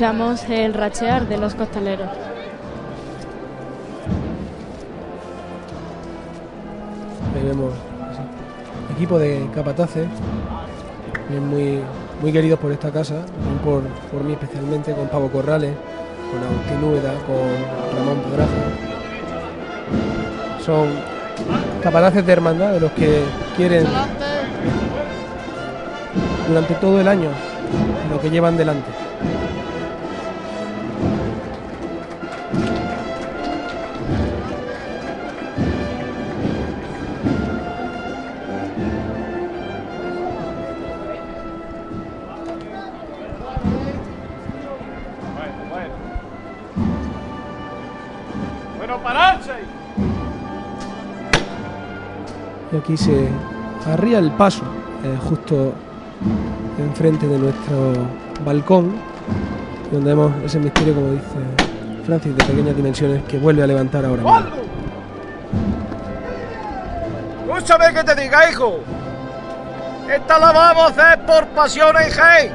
Escuchamos 0.00 0.48
el 0.48 0.72
rachear 0.72 1.28
de 1.28 1.36
los 1.36 1.54
costaleros. 1.54 2.08
Ahí 7.34 7.44
vemos 7.44 7.74
sí, 8.16 8.94
equipo 8.94 9.18
de 9.18 9.46
capataces, 9.54 10.08
bien 11.28 11.46
muy, 11.46 11.80
muy 12.22 12.32
queridos 12.32 12.58
por 12.58 12.72
esta 12.72 12.90
casa, 12.90 13.16
por, 13.62 13.82
por 14.10 14.24
mí 14.24 14.32
especialmente, 14.32 14.94
con 14.94 15.06
Pavo 15.08 15.30
Corrales, 15.30 15.74
con 16.32 16.42
Agustín 16.44 16.82
Úbeda, 16.82 17.12
con 17.26 17.98
Ramón 17.98 18.22
Pedraza. 18.22 18.52
Son 20.64 20.88
capataces 21.82 22.24
de 22.24 22.32
hermandad, 22.32 22.72
de 22.72 22.80
los 22.80 22.92
que 22.92 23.22
quieren 23.54 23.84
durante 26.48 26.74
todo 26.76 26.98
el 27.02 27.06
año 27.06 27.28
lo 28.10 28.18
que 28.18 28.30
llevan 28.30 28.56
delante. 28.56 28.99
Aquí 52.90 52.96
se 52.96 53.28
arría 53.86 54.18
el 54.18 54.32
paso, 54.32 54.62
eh, 55.04 55.16
justo 55.28 55.72
enfrente 56.78 57.26
de 57.28 57.38
nuestro 57.38 57.92
balcón, 58.44 58.92
donde 59.92 60.10
vemos 60.10 60.32
ese 60.44 60.58
misterio, 60.58 60.94
como 60.94 61.12
dice 61.12 62.04
Francis, 62.04 62.36
de 62.36 62.44
pequeñas 62.44 62.74
dimensiones, 62.74 63.22
que 63.24 63.38
vuelve 63.38 63.62
a 63.62 63.66
levantar 63.66 64.04
ahora 64.04 64.22
mismo. 64.22 64.40
Escúchame 67.48 67.94
que 67.94 68.04
te 68.04 68.20
diga, 68.20 68.50
hijo. 68.50 68.80
Esta 70.12 70.38
la 70.40 70.50
vamos 70.50 70.82
a 70.82 70.86
hacer 70.86 71.26
por 71.26 71.46
Pasión 71.48 71.94
en 71.96 72.10
Jaén. 72.10 72.52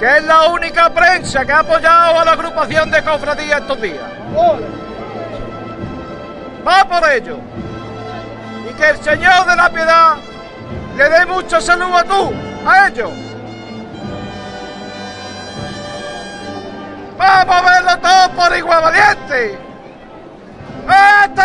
Que 0.00 0.16
es 0.16 0.24
la 0.24 0.48
única 0.48 0.92
prensa 0.92 1.44
que 1.44 1.52
ha 1.52 1.60
apoyado 1.60 2.18
a 2.18 2.24
la 2.24 2.32
agrupación 2.32 2.90
de 2.90 3.04
cofradías 3.04 3.60
estos 3.60 3.80
días. 3.80 4.02
Va 6.66 6.88
por 6.88 7.08
ello. 7.12 7.51
Que 8.82 8.90
el 8.90 8.96
Señor 8.96 9.46
de 9.46 9.54
la 9.54 9.70
Piedad 9.70 10.16
le 10.96 11.08
dé 11.08 11.24
mucha 11.26 11.60
salud 11.60 11.94
a 11.94 12.02
tú, 12.02 12.32
a 12.66 12.88
ellos. 12.88 13.10
¡Vamos 17.16 17.54
a 17.54 17.62
verlo 17.62 17.98
todo 17.98 18.30
por 18.34 18.58
igual 18.58 18.82
valiente! 18.82 19.56
¡Vete! 20.88 21.42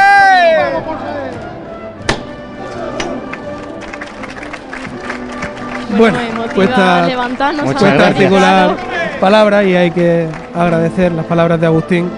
Bueno, 5.96 6.20
emotiva 6.20 6.56
cuesta, 6.56 7.08
cuesta 7.64 8.08
articular 8.08 8.78
palabras 9.22 9.64
y 9.64 9.76
hay 9.76 9.92
que 9.92 10.28
agradecer 10.56 11.12
las 11.12 11.26
palabras 11.28 11.62
de 11.62 11.68
Agustín, 11.68 12.10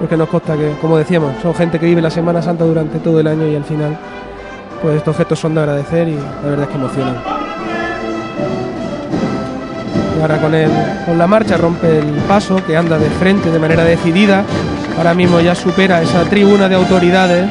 porque 0.00 0.16
nos 0.16 0.28
consta 0.28 0.56
que, 0.56 0.76
como 0.80 0.98
decíamos, 0.98 1.40
son 1.40 1.54
gente 1.54 1.78
que 1.78 1.86
vive 1.86 2.02
la 2.02 2.10
Semana 2.10 2.42
Santa 2.42 2.64
durante 2.64 2.98
todo 2.98 3.20
el 3.20 3.28
año 3.28 3.46
y 3.46 3.54
al 3.54 3.64
final, 3.64 3.96
pues 4.82 4.96
estos 4.96 5.16
gestos 5.16 5.38
son 5.38 5.54
de 5.54 5.60
agradecer 5.60 6.08
y 6.08 6.16
la 6.16 6.50
verdad 6.50 6.64
es 6.64 6.68
que 6.68 6.74
emocionan. 6.74 7.16
Y 10.18 10.20
ahora 10.20 10.40
con, 10.40 10.54
el, 10.54 10.70
con 11.06 11.16
la 11.16 11.26
marcha 11.28 11.56
rompe 11.56 12.00
el 12.00 12.16
paso, 12.28 12.60
que 12.66 12.76
anda 12.76 12.98
de 12.98 13.08
frente 13.10 13.50
de 13.50 13.58
manera 13.60 13.84
decidida. 13.84 14.44
Ahora 14.98 15.14
mismo 15.14 15.40
ya 15.40 15.54
supera 15.54 16.02
esa 16.02 16.24
tribuna 16.24 16.68
de 16.68 16.74
autoridades. 16.74 17.48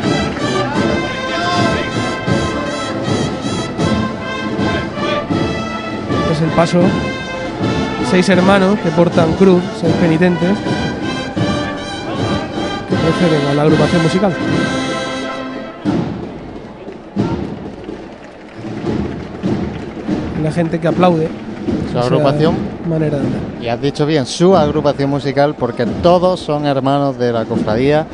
Es 6.33 6.41
el 6.41 6.49
paso. 6.49 6.81
Seis 8.09 8.27
hermanos 8.27 8.77
que 8.79 8.89
portan 8.89 9.31
cruz, 9.33 9.63
seis 9.79 9.93
penitentes, 10.01 10.49
que 12.89 12.95
preceden 12.95 13.47
a 13.51 13.53
la 13.53 13.61
agrupación 13.61 14.03
musical. 14.03 14.33
La 20.51 20.55
gente 20.55 20.79
que 20.79 20.87
aplaude. 20.89 21.29
Su 21.93 21.97
agrupación. 21.99 22.55
Manera 22.89 23.17
de 23.17 23.25
andar. 23.25 23.39
Y 23.61 23.67
has 23.67 23.81
dicho 23.81 24.05
bien, 24.05 24.25
su 24.25 24.55
agrupación 24.55 25.09
musical, 25.09 25.55
porque 25.57 25.85
todos 25.85 26.39
son 26.41 26.65
hermanos 26.65 27.17
de 27.17 27.31
la 27.31 27.45
cofradía 27.45 28.05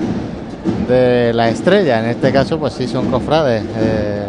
de 0.88 1.34
la 1.34 1.50
estrella. 1.50 2.00
En 2.04 2.06
este 2.12 2.32
caso, 2.32 2.60
pues 2.60 2.74
sí, 2.74 2.88
son 2.88 3.08
cofrades. 3.10 3.64
eh. 3.80 4.26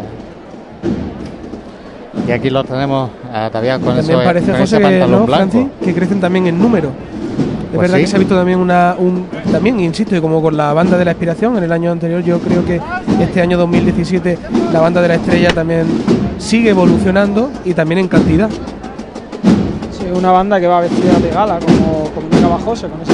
y 2.27 2.31
aquí 2.31 2.49
los 2.49 2.65
tenemos 2.65 3.09
ataviados 3.33 3.83
con, 3.83 3.95
También 3.95 4.19
parece, 4.23 4.51
con 4.51 4.59
José, 4.59 4.75
ese 4.75 4.77
que, 4.77 4.83
pantalón 4.83 5.19
¿no, 5.21 5.25
blanco. 5.25 5.51
Francis? 5.51 5.71
que 5.83 5.93
crecen 5.93 6.19
también 6.19 6.47
en 6.47 6.59
número. 6.59 6.89
Es 6.89 7.75
Pues 7.75 7.81
verdad 7.81 7.97
sí. 7.97 8.01
que 8.01 8.07
se 8.07 8.15
ha 8.15 8.19
visto 8.19 8.35
también 8.35 8.59
una. 8.59 8.95
Un, 8.97 9.25
también, 9.51 9.79
insisto, 9.79 10.15
y 10.15 10.21
como 10.21 10.41
con 10.41 10.55
la 10.57 10.73
banda 10.73 10.97
de 10.97 11.05
la 11.05 11.11
inspiración 11.11 11.57
en 11.57 11.63
el 11.63 11.71
año 11.71 11.91
anterior, 11.91 12.21
yo 12.23 12.39
creo 12.39 12.65
que 12.65 12.81
este 13.21 13.41
año 13.41 13.57
2017 13.59 14.37
la 14.73 14.79
banda 14.79 15.01
de 15.01 15.07
la 15.09 15.15
estrella 15.15 15.49
también 15.53 15.85
sigue 16.39 16.71
evolucionando 16.71 17.51
y 17.63 17.75
también 17.75 17.99
en 17.99 18.07
cantidad. 18.07 18.49
Sí, 19.91 20.05
una 20.11 20.31
banda 20.31 20.59
que 20.59 20.65
va 20.65 20.81
vestida 20.81 21.19
de 21.19 21.29
gala, 21.29 21.59
como, 21.59 22.09
como 22.15 22.27
Mega 22.29 22.47
Bajose, 22.47 22.87
con 22.89 23.01
ese. 23.01 23.13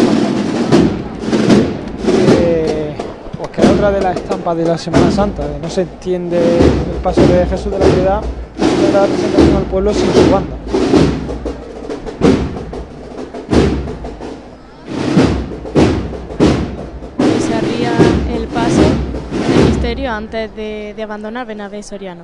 Eh, 2.40 2.96
pues 3.38 3.50
que 3.50 3.62
es 3.62 3.68
otra 3.68 3.92
de 3.92 4.02
las 4.02 4.16
estampas 4.16 4.56
de 4.56 4.66
la 4.66 4.78
Semana 4.78 5.12
Santa, 5.12 5.46
de 5.46 5.60
no 5.60 5.70
se 5.70 5.82
entiende 5.82 6.38
el 6.38 7.02
paso 7.04 7.22
de 7.22 7.46
Jesús 7.46 7.72
de 7.72 7.80
la 7.80 7.86
Piedad 7.86 8.22
de 8.56 8.92
la 8.92 9.06
presentación 9.06 9.56
al 9.58 9.64
pueblo 9.64 9.94
sin 9.94 10.14
su 10.14 10.32
banda. 10.32 10.56
Y 17.20 17.42
se 17.42 17.54
arría 17.56 17.94
el 18.36 18.48
paso 18.48 18.82
del 19.50 19.66
misterio 19.68 20.12
antes 20.12 20.56
de, 20.56 20.94
de 20.96 21.04
abandonar 21.04 21.48
Bernabé 21.48 21.84
Soriano. 21.84 22.24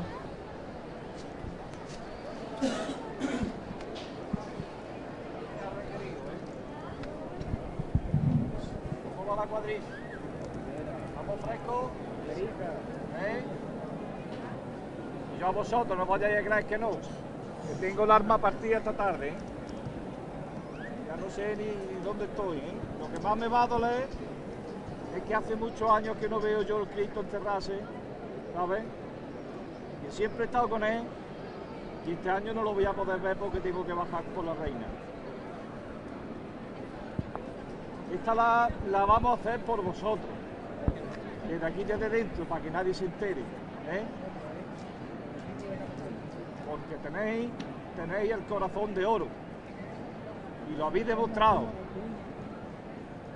¿Cómo 9.17 9.31
va 9.31 9.35
la 9.37 9.49
cuadrilla? 9.49 9.79
¿Vamos 11.15 11.39
frescos? 11.45 11.91
¿Eh? 12.37 13.43
Y 15.35 15.39
yo 15.39 15.47
a 15.47 15.51
vosotros, 15.71 15.97
no 15.97 16.05
vayáis 16.05 16.37
a 16.37 16.49
creer 16.49 16.65
que 16.65 16.77
no. 16.77 16.91
Que 16.91 17.75
tengo 17.79 18.03
el 18.03 18.11
arma 18.11 18.37
partida 18.37 18.77
esta 18.77 18.93
tarde, 18.93 19.29
¿eh? 19.29 19.33
Ya 21.07 21.15
no 21.15 21.29
sé 21.29 21.55
ni 21.55 22.03
dónde 22.03 22.25
estoy, 22.25 22.57
¿eh? 22.57 22.73
Lo 22.99 23.11
que 23.11 23.19
más 23.19 23.37
me 23.37 23.47
va 23.47 23.63
a 23.63 23.67
doler 23.67 24.07
es 25.15 25.23
que 25.23 25.35
hace 25.35 25.55
muchos 25.55 25.89
años 25.89 26.17
que 26.17 26.27
no 26.27 26.39
veo 26.39 26.61
yo 26.63 26.81
el 26.81 26.87
Cristo 26.87 27.21
enterrarse, 27.21 27.79
¿sabes? 28.53 28.83
Que 30.03 30.11
siempre 30.11 30.43
he 30.43 30.45
estado 30.45 30.69
con 30.69 30.83
él 30.83 31.03
y 32.05 32.11
este 32.11 32.29
año 32.29 32.53
no 32.53 32.63
lo 32.63 32.73
voy 32.73 32.85
a 32.85 32.93
poder 32.93 33.19
ver 33.19 33.37
porque 33.37 33.59
tengo 33.59 33.85
que 33.85 33.93
bajar 33.93 34.23
por 34.35 34.43
la 34.43 34.53
reina. 34.55 34.87
Esta 38.13 38.35
la, 38.35 38.69
la 38.89 39.05
vamos 39.05 39.31
a 39.31 39.41
hacer 39.41 39.61
por 39.61 39.81
vosotros. 39.81 40.27
Desde 41.47 41.65
aquí 41.65 41.83
desde 41.85 42.09
dentro, 42.09 42.43
para 42.45 42.61
que 42.61 42.71
nadie 42.71 42.93
se 42.93 43.05
entere. 43.05 43.41
¿eh? 43.89 44.03
Porque 46.71 46.95
tenéis, 47.03 47.49
tenéis 47.97 48.31
el 48.31 48.45
corazón 48.45 48.93
de 48.95 49.05
oro. 49.05 49.27
Y 50.71 50.77
lo 50.77 50.85
habéis 50.85 51.05
demostrado. 51.05 51.65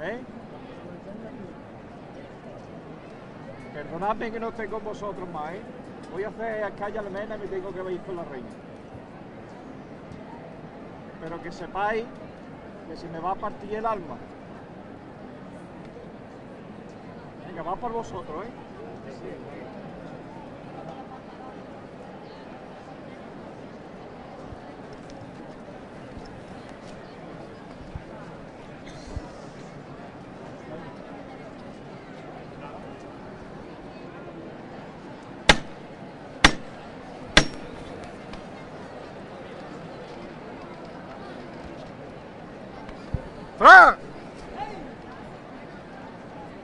¿eh? 0.01 0.21
Perdonadme 3.73 4.31
que 4.31 4.39
no 4.39 4.49
esté 4.49 4.69
con 4.69 4.85
vosotros 4.85 5.27
más. 5.27 5.51
¿eh? 5.51 5.61
Voy 6.13 6.23
a 6.23 6.29
hacer 6.29 6.73
calle 6.75 6.97
Almena 6.97 7.35
y 7.35 7.39
me 7.39 7.47
tengo 7.47 7.73
que 7.73 7.91
ir 7.91 7.99
con 8.03 8.15
la 8.15 8.23
reina. 8.23 8.47
Pero 11.19 11.41
que 11.43 11.51
sepáis 11.51 12.05
que 12.87 12.95
se 12.95 13.09
me 13.09 13.19
va 13.19 13.31
a 13.31 13.35
partir 13.35 13.73
el 13.73 13.85
alma. 13.85 14.15
Venga, 17.47 17.63
va 17.63 17.75
por 17.75 17.91
vosotros, 17.91 18.45
¿eh? 18.45 18.65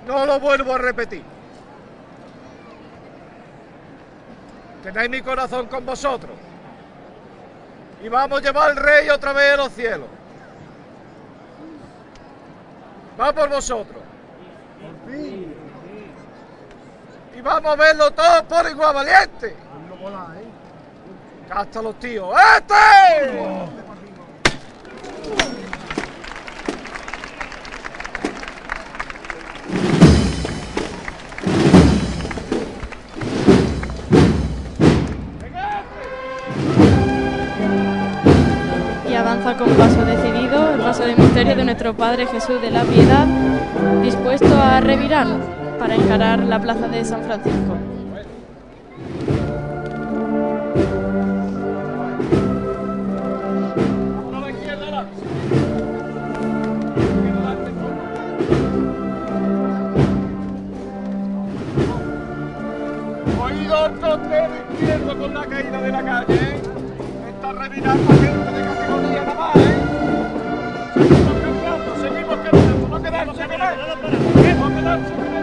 No 0.08 0.26
lo 0.26 0.31
vuelvo 0.42 0.74
a 0.74 0.78
repetir. 0.78 1.24
Tenéis 4.84 5.10
mi 5.10 5.22
corazón 5.22 5.68
con 5.68 5.86
vosotros. 5.86 6.32
Y 8.04 8.10
vamos 8.10 8.40
a 8.40 8.42
llevar 8.42 8.72
al 8.72 8.78
rey 8.78 9.10
otra 9.10 9.32
vez 9.32 9.54
a 9.54 9.58
los 9.58 9.72
cielos. 9.74 10.08
Va 13.20 13.32
por 13.32 13.48
vosotros. 13.50 14.02
Y 17.36 17.42
vamos 17.42 17.72
a 17.72 17.76
verlo 17.76 18.12
todos 18.12 18.42
por 18.44 18.70
igual 18.70 18.96
valiente. 18.96 19.56
Hasta 21.50 21.82
los 21.82 22.00
tíos. 22.00 22.34
¡Este! 22.58 23.82
Avanza 39.52 39.58
con 39.58 39.74
paso 39.76 40.06
decidido, 40.06 40.74
el 40.74 40.82
paso 40.82 41.04
de 41.04 41.16
misterio 41.16 41.56
de 41.56 41.64
nuestro 41.64 41.96
Padre 41.96 42.26
Jesús 42.28 42.62
de 42.62 42.72
la 42.72 42.84
Piedad, 42.84 43.26
dispuesto 44.02 44.56
a 44.56 44.80
revirar 44.80 45.28
para 45.80 45.96
encarar 45.96 46.40
la 46.40 46.60
plaza 46.60 46.88
de 46.88 47.04
San 47.04 47.24
Francisco. 47.24 47.78
Con 65.20 65.34
la 65.36 65.46
caída 65.46 65.82
de 65.82 65.92
la 65.92 66.04
calle, 66.04 66.51
Está 67.62 67.70
revirando 67.70 68.12
gente 68.14 68.52
de 68.52 68.64
categoría 68.64 69.22
nada 69.22 69.36
más, 69.36 69.56
¿eh? 69.56 69.78
Seguimos 70.96 71.38
cambiando, 71.44 71.96
seguimos 72.02 72.38
cambiando, 72.42 72.88
no 72.88 73.04
quedamos, 73.04 73.38
no 73.38 73.48
quedamos. 73.48 73.82
No 73.82 74.82
quedamos, 74.82 75.12
¡Vámonos, 75.12 75.41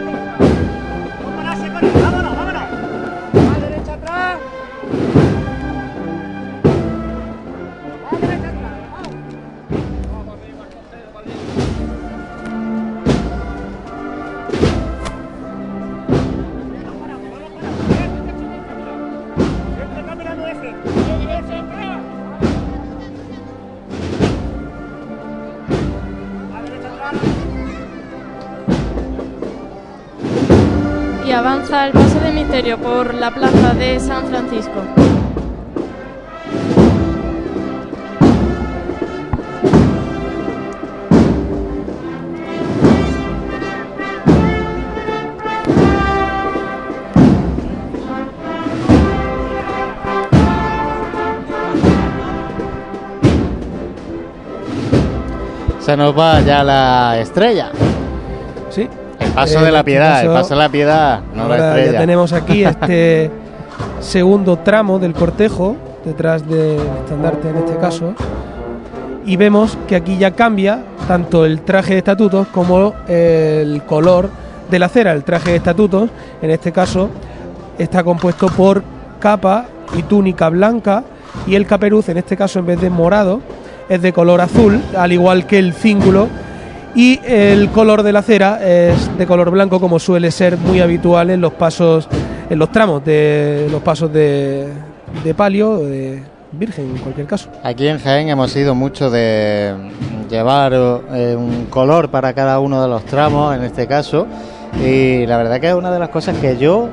Avanza 31.71 31.87
el 31.87 31.93
paso 31.93 32.21
de 32.21 32.33
misterio 32.33 32.79
por 32.79 33.13
la 33.13 33.31
plaza 33.31 33.75
de 33.75 34.01
San 34.01 34.27
Francisco. 34.29 34.83
Se 55.81 55.97
nos 55.99 56.19
va 56.19 56.41
ya 56.41 56.65
la 56.65 57.19
estrella. 57.19 57.73
Sí. 58.71 58.89
El 59.29 59.35
paso 59.35 59.61
Eh, 59.61 59.65
de 59.65 59.71
la 59.73 59.85
piedad, 59.85 60.23
el 60.23 60.29
paso- 60.29 60.49
de 60.51 60.57
la 60.57 60.69
piedad, 60.69 61.21
no 61.35 61.49
la 61.49 61.55
Ahora 61.55 61.69
estrella. 61.69 61.93
ya 61.93 61.99
tenemos 61.99 62.33
aquí 62.33 62.65
este 62.65 63.31
segundo 64.01 64.59
tramo 64.59 64.99
del 64.99 65.13
cortejo, 65.15 65.77
detrás 66.05 66.47
del 66.49 66.79
estandarte 67.05 67.51
en 67.51 67.57
este 67.59 67.77
caso. 67.77 68.15
Y 69.25 69.37
vemos 69.37 69.77
que 69.87 69.97
aquí 69.97 70.17
ya 70.17 70.31
cambia 70.33 70.81
tanto 71.07 71.45
el 71.45 71.61
traje 71.61 71.93
de 71.93 71.99
estatutos 71.99 72.47
como 72.49 72.95
el 73.07 73.83
color 73.87 74.31
de 74.71 74.79
la 74.79 74.89
cera. 74.89 75.13
El 75.13 75.23
traje 75.25 75.51
de 75.51 75.57
estatutos, 75.57 76.09
en 76.41 76.51
este 76.51 76.73
caso, 76.73 77.11
está 77.79 78.03
compuesto 78.03 78.47
por 78.49 78.83
capa 79.21 79.67
y 79.97 80.03
túnica 80.03 80.49
blanca 80.49 81.05
y 81.47 81.55
el 81.55 81.67
caperuz, 81.67 82.09
en 82.09 82.17
este 82.19 82.37
caso, 82.37 82.59
en 82.61 82.67
vez 82.67 82.81
de 82.81 82.89
morado, 82.91 83.41
es 83.89 84.01
de 84.03 84.13
color 84.13 84.41
azul, 84.41 84.81
al 84.97 85.13
igual 85.13 85.47
que 85.47 85.59
el 85.59 85.73
cíngulo 85.75 86.29
y 86.95 87.21
el 87.25 87.71
color 87.71 88.03
de 88.03 88.13
la 88.13 88.23
cera 88.23 88.61
es 88.67 89.17
de 89.17 89.27
color 89.27 89.51
blanco 89.51 89.81
como 89.81 89.99
suele 89.99 90.31
ser 90.31 90.57
muy 90.57 90.81
habitual 90.81 91.31
en 91.31 91.41
los 91.41 91.53
pasos 91.53 92.09
en 92.51 92.59
los 92.59 92.73
tramos 92.73 93.05
de 93.05 93.69
los 93.71 93.83
pasos 93.83 94.13
de, 94.13 94.69
de 95.23 95.35
palio 95.35 95.79
de 95.79 96.23
virgen 96.53 96.91
en 96.97 96.99
cualquier 96.99 97.27
caso. 97.27 97.51
Aquí 97.63 97.87
en 97.87 97.99
Jaén 97.99 98.29
hemos 98.29 98.51
sido 98.51 98.75
mucho 98.75 99.11
de 99.11 99.75
llevar 100.31 100.73
eh, 100.75 101.37
un 101.37 101.67
color 101.67 102.11
para 102.11 102.33
cada 102.33 102.61
uno 102.61 102.83
de 102.83 102.89
los 102.89 103.05
tramos, 103.05 103.55
en 103.55 103.63
este 103.65 103.87
caso, 103.87 104.27
y 104.85 105.27
la 105.27 105.37
verdad 105.37 105.61
que 105.61 105.69
es 105.69 105.75
una 105.75 105.91
de 105.91 105.99
las 105.99 106.09
cosas 106.09 106.37
que 106.39 106.57
yo 106.57 106.89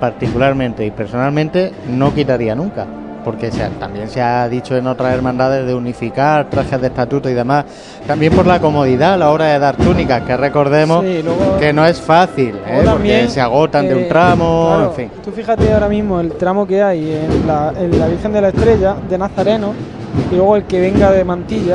particularmente 0.00 0.84
y 0.84 0.90
personalmente 0.90 1.72
no 1.88 2.14
quitaría 2.14 2.54
nunca, 2.54 2.86
porque 3.24 3.50
se 3.50 3.68
también 3.80 4.08
se 4.08 4.20
ha 4.20 4.48
dicho 4.48 4.76
en 4.76 4.86
otras 4.86 5.14
hermandades 5.14 5.66
de 5.66 5.74
unificar 5.74 6.48
trajes 6.50 6.80
de 6.80 6.88
estatuto 6.88 7.28
y 7.30 7.34
demás, 7.34 7.64
también 8.06 8.32
por 8.34 8.46
la 8.46 8.60
comodidad 8.60 9.14
a 9.14 9.16
la 9.16 9.30
hora 9.30 9.46
de 9.46 9.58
dar 9.58 9.76
túnicas, 9.76 10.22
que 10.22 10.36
recordemos 10.36 11.04
Sí, 11.04 11.22
luego- 11.22 11.58
que 11.58 11.72
no 11.72 11.86
es 11.86 12.00
fácil, 12.00 12.56
¿eh? 12.66 12.82
Porque 12.84 13.28
se 13.28 13.40
agotan 13.40 13.88
de 13.88 13.94
un 13.94 14.08
tramo, 14.08 14.66
claro, 14.68 14.84
en 14.90 14.92
fin. 14.94 15.10
Tú 15.24 15.30
fíjate 15.30 15.72
ahora 15.72 15.88
mismo 15.88 16.20
el 16.20 16.32
tramo 16.32 16.66
que 16.66 16.82
hay 16.82 17.12
en 17.12 17.46
la, 17.46 17.72
en 17.78 17.98
la 17.98 18.06
Virgen 18.08 18.32
de 18.32 18.40
la 18.40 18.48
Estrella 18.48 18.96
de 19.08 19.18
Nazareno 19.18 19.72
y 20.30 20.34
luego 20.34 20.56
el 20.56 20.64
que 20.64 20.80
venga 20.80 21.10
de 21.10 21.24
Mantilla. 21.24 21.74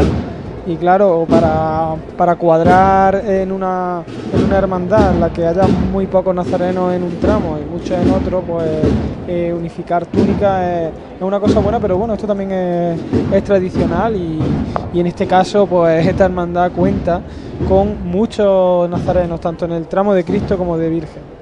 Y 0.68 0.76
claro, 0.76 1.26
para, 1.30 1.96
para 2.18 2.36
cuadrar 2.36 3.24
en 3.26 3.54
una, 3.54 4.04
en 4.34 4.44
una 4.44 4.58
hermandad 4.58 5.14
en 5.14 5.22
la 5.22 5.30
que 5.30 5.46
haya 5.46 5.66
muy 5.66 6.08
pocos 6.08 6.36
nazarenos 6.36 6.94
en 6.94 7.04
un 7.04 7.18
tramo 7.22 7.58
y 7.58 7.66
muchos 7.72 7.92
en 7.92 8.12
otro, 8.12 8.42
pues 8.42 8.68
eh, 9.30 9.54
unificar 9.58 10.06
túnicas 10.06 10.64
es, 10.66 10.92
es 11.16 11.22
una 11.22 11.40
cosa 11.40 11.62
buena, 11.62 11.80
pero 11.80 11.98
bueno, 11.98 12.16
esto 12.16 12.28
también 12.28 12.52
es, 12.52 13.00
es 13.32 13.44
tradicional 13.46 14.14
y, 14.18 14.40
y 14.94 15.00
en 15.00 15.08
este 15.08 15.26
caso, 15.26 15.66
pues 15.68 16.06
esta 16.06 16.26
hermandad 16.26 16.70
cuenta 16.74 17.22
con 17.66 18.06
muchos 18.06 18.90
nazarenos, 18.90 19.40
tanto 19.40 19.64
en 19.64 19.72
el 19.72 19.88
tramo 19.88 20.14
de 20.14 20.26
Cristo 20.26 20.58
como 20.58 20.78
de 20.78 20.90
Virgen. 20.90 21.38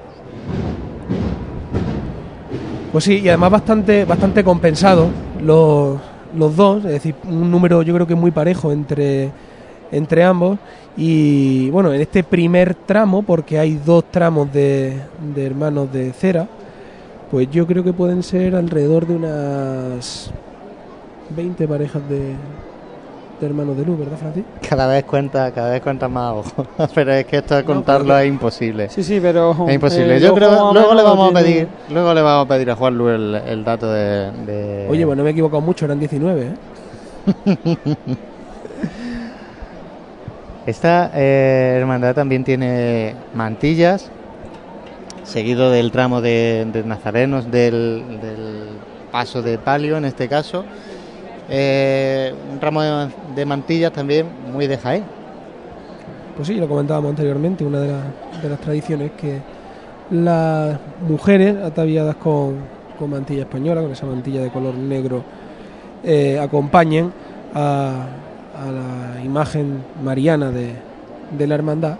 pues 2.96 3.04
sí 3.04 3.18
y 3.18 3.28
además 3.28 3.50
bastante 3.50 4.06
bastante 4.06 4.42
compensado 4.42 5.08
los, 5.42 5.98
los 6.36 6.56
dos 6.56 6.84
es 6.84 6.92
decir 6.92 7.14
un 7.24 7.50
número 7.50 7.82
yo 7.82 7.94
creo 7.94 8.06
que 8.06 8.14
muy 8.14 8.30
parejo 8.30 8.72
entre 8.72 9.30
entre 9.92 10.24
ambos. 10.24 10.58
Y 10.96 11.70
bueno 11.70 11.92
en 11.92 12.00
este 12.00 12.24
primer 12.24 12.74
tramo 12.74 13.22
porque 13.22 13.58
hay 13.58 13.80
dos 13.84 14.04
tramos 14.10 14.52
de, 14.52 14.96
de 15.34 15.46
hermanos 15.46 15.92
de 15.92 16.12
cera 16.12 16.48
pues 17.30 17.50
yo 17.50 17.66
creo 17.66 17.82
que 17.82 17.92
pueden 17.92 18.22
ser 18.22 18.54
alrededor 18.54 19.06
de 19.06 19.14
unas 19.16 20.30
20 21.34 21.66
parejas 21.66 22.08
de, 22.08 22.34
de 23.40 23.46
hermanos 23.46 23.76
de 23.76 23.84
luz 23.84 23.98
verdad 23.98 24.16
Francis 24.16 24.44
Cada 24.68 24.86
vez 24.86 25.04
cuenta, 25.04 25.50
cada 25.52 25.70
vez 25.70 25.82
cuenta 25.82 26.08
más 26.08 26.32
ojo. 26.34 26.66
pero 26.94 27.12
es 27.12 27.26
que 27.26 27.38
esto 27.38 27.54
de 27.56 27.64
contarlo 27.64 28.16
es 28.18 28.26
imposible. 28.28 28.88
Sí, 28.88 29.02
sí, 29.02 29.18
pero 29.20 29.52
Es 29.68 29.74
imposible. 29.74 30.16
eh, 30.16 30.20
Yo 30.20 30.28
ojo 30.28 30.36
creo 30.36 30.72
luego 30.72 30.94
le 30.94 31.02
vamos 31.02 31.30
a 31.30 31.34
pedir, 31.34 31.68
luego 31.90 32.14
le 32.14 32.22
vamos 32.22 32.46
a 32.46 32.48
pedir 32.48 32.70
a 32.70 32.76
Juan 32.76 32.96
Luis 32.96 33.14
el, 33.14 33.34
el 33.34 33.64
dato 33.64 33.90
de, 33.92 34.30
de- 34.46 34.86
Oye, 34.90 35.04
pues 35.04 35.16
no 35.16 35.22
me 35.22 35.30
he 35.30 35.32
equivocado 35.32 35.60
mucho, 35.60 35.84
eran 35.84 35.98
19, 35.98 36.46
¿eh? 36.46 36.54
Esta 40.66 41.12
eh, 41.14 41.76
hermandad 41.78 42.14
también 42.14 42.42
tiene 42.42 43.14
mantillas, 43.34 44.10
seguido 45.22 45.70
del 45.70 45.92
tramo 45.92 46.20
de, 46.20 46.66
de 46.72 46.82
nazarenos 46.82 47.50
del, 47.52 48.18
del 48.20 48.68
paso 49.12 49.42
de 49.42 49.58
palio 49.58 49.96
en 49.96 50.04
este 50.06 50.28
caso. 50.28 50.64
Eh, 51.48 52.34
un 52.52 52.60
ramo 52.60 52.82
de, 53.34 53.46
mantillas 53.46 53.92
también 53.92 54.26
muy 54.52 54.66
de 54.66 54.78
Jaén. 54.78 55.04
Pues 56.34 56.48
sí, 56.48 56.54
lo 56.54 56.68
comentábamos 56.68 57.10
anteriormente, 57.10 57.64
una 57.64 57.80
de 57.80 58.48
las 58.48 58.60
tradiciones 58.60 59.12
que 59.12 59.40
las 60.10 60.78
mujeres 61.08 61.56
ataviadas 61.56 62.16
con, 62.16 62.56
con 62.98 63.10
mantilla 63.10 63.42
española, 63.42 63.82
con 63.82 63.92
esa 63.92 64.06
mantilla 64.06 64.42
de 64.42 64.50
color 64.50 64.74
negro, 64.74 65.24
eh, 66.04 66.38
acompañen 66.38 67.12
a, 67.54 68.06
a 68.54 68.70
la 68.70 69.24
imagen 69.24 69.82
mariana 70.02 70.50
de, 70.50 70.74
de 71.36 71.46
la 71.46 71.54
hermandad 71.54 71.96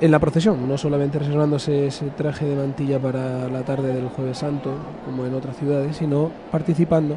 en 0.00 0.10
la 0.10 0.18
procesión, 0.18 0.68
no 0.68 0.76
solamente 0.76 1.18
reservándose 1.18 1.86
ese 1.86 2.06
traje 2.06 2.44
de 2.44 2.56
mantilla 2.56 2.98
para 2.98 3.48
la 3.48 3.62
tarde 3.62 3.94
del 3.94 4.08
Jueves 4.08 4.38
Santo, 4.38 4.74
como 5.04 5.24
en 5.24 5.34
otras 5.34 5.56
ciudades, 5.56 5.96
sino 5.96 6.30
participando 6.50 7.16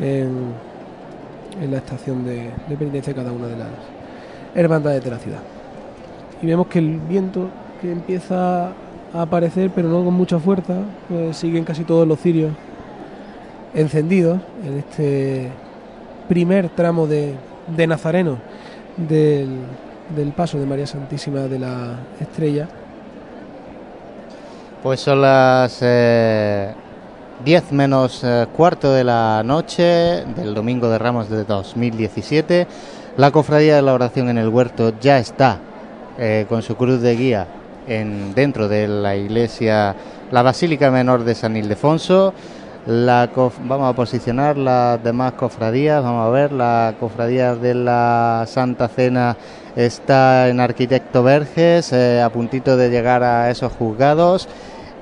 en, 0.00 0.70
la 1.70 1.76
estación 1.78 2.24
de, 2.24 2.50
de 2.68 3.00
de 3.00 3.14
cada 3.14 3.32
una 3.32 3.46
de 3.46 3.56
las 3.56 3.68
hermandades 4.54 5.04
de 5.04 5.10
la 5.10 5.18
ciudad. 5.18 5.40
Y 6.42 6.46
vemos 6.46 6.68
que 6.68 6.78
el 6.78 6.98
viento 6.98 7.48
que 7.80 7.92
empieza 7.92 8.68
a 9.12 9.22
aparecer, 9.22 9.70
pero 9.74 9.88
no 9.88 10.04
con 10.04 10.14
mucha 10.14 10.38
fuerza, 10.38 10.74
pues 11.08 11.36
siguen 11.36 11.64
casi 11.64 11.84
todos 11.84 12.06
los 12.06 12.18
cirios 12.20 12.52
encendidos 13.74 14.40
en 14.64 14.78
este 14.78 15.48
primer 16.28 16.68
tramo 16.70 17.06
de, 17.06 17.34
de 17.76 17.86
Nazareno 17.86 18.38
del, 18.96 19.48
del 20.14 20.32
paso 20.32 20.58
de 20.58 20.66
María 20.66 20.86
Santísima 20.86 21.40
de 21.40 21.58
la 21.58 21.96
Estrella. 22.20 22.68
Pues 24.82 25.00
son 25.00 25.20
las 25.20 25.78
eh, 25.82 26.72
10 27.44 27.72
menos 27.72 28.22
eh, 28.22 28.46
cuarto 28.54 28.92
de 28.92 29.02
la 29.02 29.42
noche 29.44 30.24
del 30.36 30.54
Domingo 30.54 30.90
de 30.90 30.98
Ramos 30.98 31.30
de 31.30 31.44
2017. 31.44 32.66
La 33.16 33.30
Cofradía 33.30 33.76
de 33.76 33.82
la 33.82 33.94
Oración 33.94 34.28
en 34.28 34.36
el 34.36 34.48
Huerto 34.48 34.92
ya 35.00 35.18
está 35.18 35.58
eh, 36.18 36.44
con 36.48 36.60
su 36.62 36.76
cruz 36.76 37.00
de 37.00 37.16
guía 37.16 37.46
en, 37.88 38.34
dentro 38.34 38.68
de 38.68 38.86
la 38.88 39.16
iglesia, 39.16 39.96
la 40.30 40.42
Basílica 40.42 40.90
Menor 40.90 41.24
de 41.24 41.34
San 41.34 41.56
Ildefonso. 41.56 42.34
La 42.86 43.30
vamos 43.34 43.90
a 43.90 43.96
posicionar 43.96 44.56
las 44.56 45.02
demás 45.02 45.32
cofradías, 45.32 46.02
vamos 46.02 46.26
a 46.26 46.30
ver, 46.30 46.52
la 46.52 46.94
cofradía 46.98 47.54
de 47.54 47.74
la 47.74 48.44
Santa 48.46 48.88
Cena 48.88 49.36
está 49.76 50.48
en 50.48 50.60
Arquitecto 50.60 51.22
Verges, 51.22 51.92
eh, 51.92 52.22
a 52.22 52.30
puntito 52.30 52.76
de 52.76 52.90
llegar 52.90 53.22
a 53.22 53.50
esos 53.50 53.72
juzgados 53.72 54.48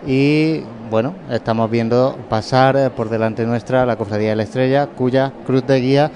y 0.07 0.63
bueno, 0.91 1.15
estamos 1.31 1.71
viendo 1.71 2.17
pasar 2.29 2.77
eh, 2.77 2.91
por 2.91 3.09
delante 3.09 3.45
nuestra 3.45 3.85
la 3.85 3.97
cofradía 3.97 4.31
de 4.31 4.37
la 4.37 4.43
Estrella, 4.45 4.87
cuya 4.87 5.33
cruz 5.47 5.67
de 5.67 5.81
guía 5.81 6.11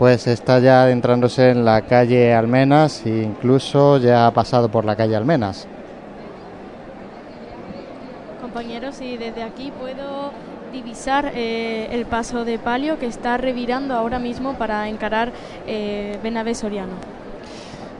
pues 0.00 0.26
está 0.26 0.58
ya 0.60 0.84
adentrándose 0.84 1.50
en 1.50 1.62
la 1.62 1.82
calle 1.82 2.32
Almenas 2.32 3.04
e 3.04 3.22
incluso 3.22 3.98
ya 3.98 4.26
ha 4.26 4.30
pasado 4.30 4.70
por 4.70 4.86
la 4.86 4.96
calle 4.96 5.14
Almenas. 5.14 5.68
Compañeros, 8.40 8.98
y 9.02 9.18
desde 9.18 9.42
aquí 9.42 9.70
puedo 9.78 10.32
divisar 10.72 11.32
eh, 11.34 11.88
el 11.92 12.06
paso 12.06 12.46
de 12.46 12.58
palio 12.58 12.98
que 12.98 13.04
está 13.04 13.36
revirando 13.36 13.94
ahora 13.94 14.18
mismo 14.18 14.54
para 14.54 14.88
encarar 14.88 15.32
eh, 15.66 16.18
Bernabé 16.22 16.54
Soriano. 16.54 16.94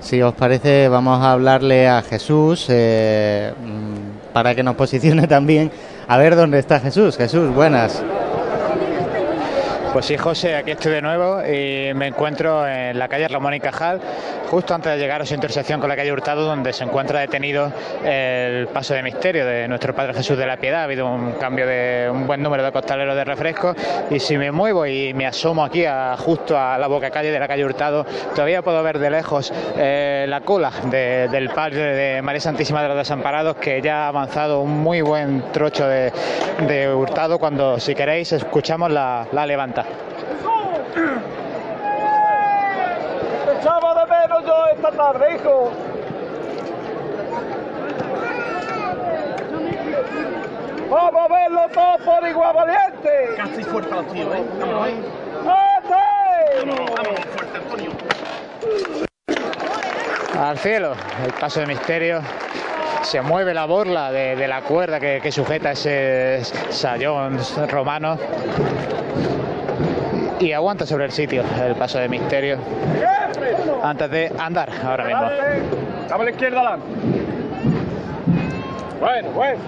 Si 0.00 0.22
os 0.22 0.32
parece, 0.32 0.88
vamos 0.88 1.20
a 1.20 1.32
hablarle 1.32 1.86
a 1.86 2.00
Jesús 2.00 2.64
eh, 2.70 3.52
para 4.32 4.54
que 4.54 4.62
nos 4.62 4.76
posicione 4.76 5.26
también. 5.26 5.70
A 6.08 6.16
ver 6.18 6.36
dónde 6.36 6.58
está 6.58 6.80
Jesús. 6.80 7.16
Jesús, 7.16 7.54
buenas. 7.54 8.02
Pues 9.92 10.06
sí, 10.06 10.16
José, 10.16 10.54
aquí 10.54 10.70
estoy 10.70 10.92
de 10.92 11.02
nuevo 11.02 11.42
y 11.44 11.92
me 11.94 12.06
encuentro 12.06 12.64
en 12.66 12.96
la 12.96 13.08
calle 13.08 13.26
Ramón 13.26 13.54
y 13.54 13.60
Cajal, 13.60 14.00
justo 14.48 14.72
antes 14.72 14.92
de 14.92 14.98
llegar 14.98 15.20
a 15.20 15.26
su 15.26 15.34
intersección 15.34 15.80
con 15.80 15.88
la 15.88 15.96
calle 15.96 16.12
Hurtado, 16.12 16.44
donde 16.44 16.72
se 16.72 16.84
encuentra 16.84 17.18
detenido 17.18 17.72
el 18.04 18.68
paso 18.68 18.94
de 18.94 19.02
misterio 19.02 19.44
de 19.44 19.66
nuestro 19.66 19.92
Padre 19.92 20.14
Jesús 20.14 20.38
de 20.38 20.46
la 20.46 20.58
Piedad. 20.58 20.82
Ha 20.82 20.84
habido 20.84 21.06
un 21.08 21.32
cambio 21.32 21.66
de 21.66 22.08
un 22.08 22.24
buen 22.28 22.40
número 22.40 22.62
de 22.62 22.70
costaleros 22.70 23.16
de 23.16 23.24
refrescos 23.24 23.74
y 24.10 24.20
si 24.20 24.38
me 24.38 24.52
muevo 24.52 24.86
y 24.86 25.12
me 25.12 25.26
asomo 25.26 25.64
aquí 25.64 25.84
a, 25.84 26.14
justo 26.16 26.56
a 26.56 26.78
la 26.78 26.86
boca 26.86 27.10
calle 27.10 27.32
de 27.32 27.40
la 27.40 27.48
calle 27.48 27.64
Hurtado, 27.64 28.06
todavía 28.32 28.62
puedo 28.62 28.80
ver 28.84 29.00
de 29.00 29.10
lejos 29.10 29.52
eh, 29.76 30.24
la 30.28 30.42
cola 30.42 30.70
de- 30.84 31.26
del 31.28 31.50
Padre 31.50 31.96
de 31.96 32.22
María 32.22 32.40
Santísima 32.40 32.80
de 32.80 32.88
los 32.88 32.96
Desamparados, 32.96 33.56
que 33.56 33.82
ya 33.82 34.04
ha 34.04 34.08
avanzado 34.08 34.60
un 34.60 34.78
muy 34.78 35.00
buen 35.00 35.50
trocho 35.52 35.88
de, 35.88 36.12
Hurtado 36.94 37.40
cuando, 37.40 37.80
si 37.80 37.96
queréis, 37.96 38.30
escuchamos 38.32 38.88
la, 38.92 39.26
la 39.32 39.46
levanta. 39.46 39.79
Te 43.46 43.52
echaba 43.58 43.94
de 43.94 44.10
menos 44.10 44.44
yo 44.46 44.66
esta 44.74 44.90
tarde, 44.90 45.34
hijo. 45.34 45.70
Vamos 50.90 51.20
a 51.22 51.28
verlo 51.32 51.60
todo 51.72 51.98
por 52.04 52.28
igual 52.28 52.54
valiente. 52.54 53.34
Casi 53.36 53.62
fuerte 53.62 53.94
al 53.94 54.06
tío, 54.06 54.34
¿eh? 54.34 54.44
Vamos 54.58 54.84
ahí. 54.84 55.04
Vamos, 56.66 57.20
fuerte, 57.36 57.58
Antonio. 57.58 57.90
Al 60.38 60.58
cielo, 60.58 60.94
el 61.24 61.32
paso 61.34 61.60
de 61.60 61.66
misterio. 61.66 62.20
Se 63.02 63.20
mueve 63.22 63.54
la 63.54 63.64
borla 63.66 64.10
de, 64.12 64.36
de 64.36 64.48
la 64.48 64.62
cuerda 64.62 65.00
que, 65.00 65.20
que 65.22 65.32
sujeta 65.32 65.72
ese 65.72 66.42
sayón 66.70 67.38
romano. 67.68 68.18
Y 70.40 70.52
aguanta 70.52 70.86
sobre 70.86 71.04
el 71.04 71.12
sitio 71.12 71.44
el 71.62 71.74
paso 71.74 71.98
de 71.98 72.08
misterio. 72.08 72.56
Antes 73.82 74.10
de 74.10 74.32
andar 74.38 74.70
ahora 74.82 75.04
mismo. 75.04 75.22
Dame 76.08 76.22
a 76.22 76.24
la 76.24 76.30
izquierda 76.30 76.60
adelante. 76.60 76.86
Bueno, 78.98 79.30
bueno. 79.32 79.58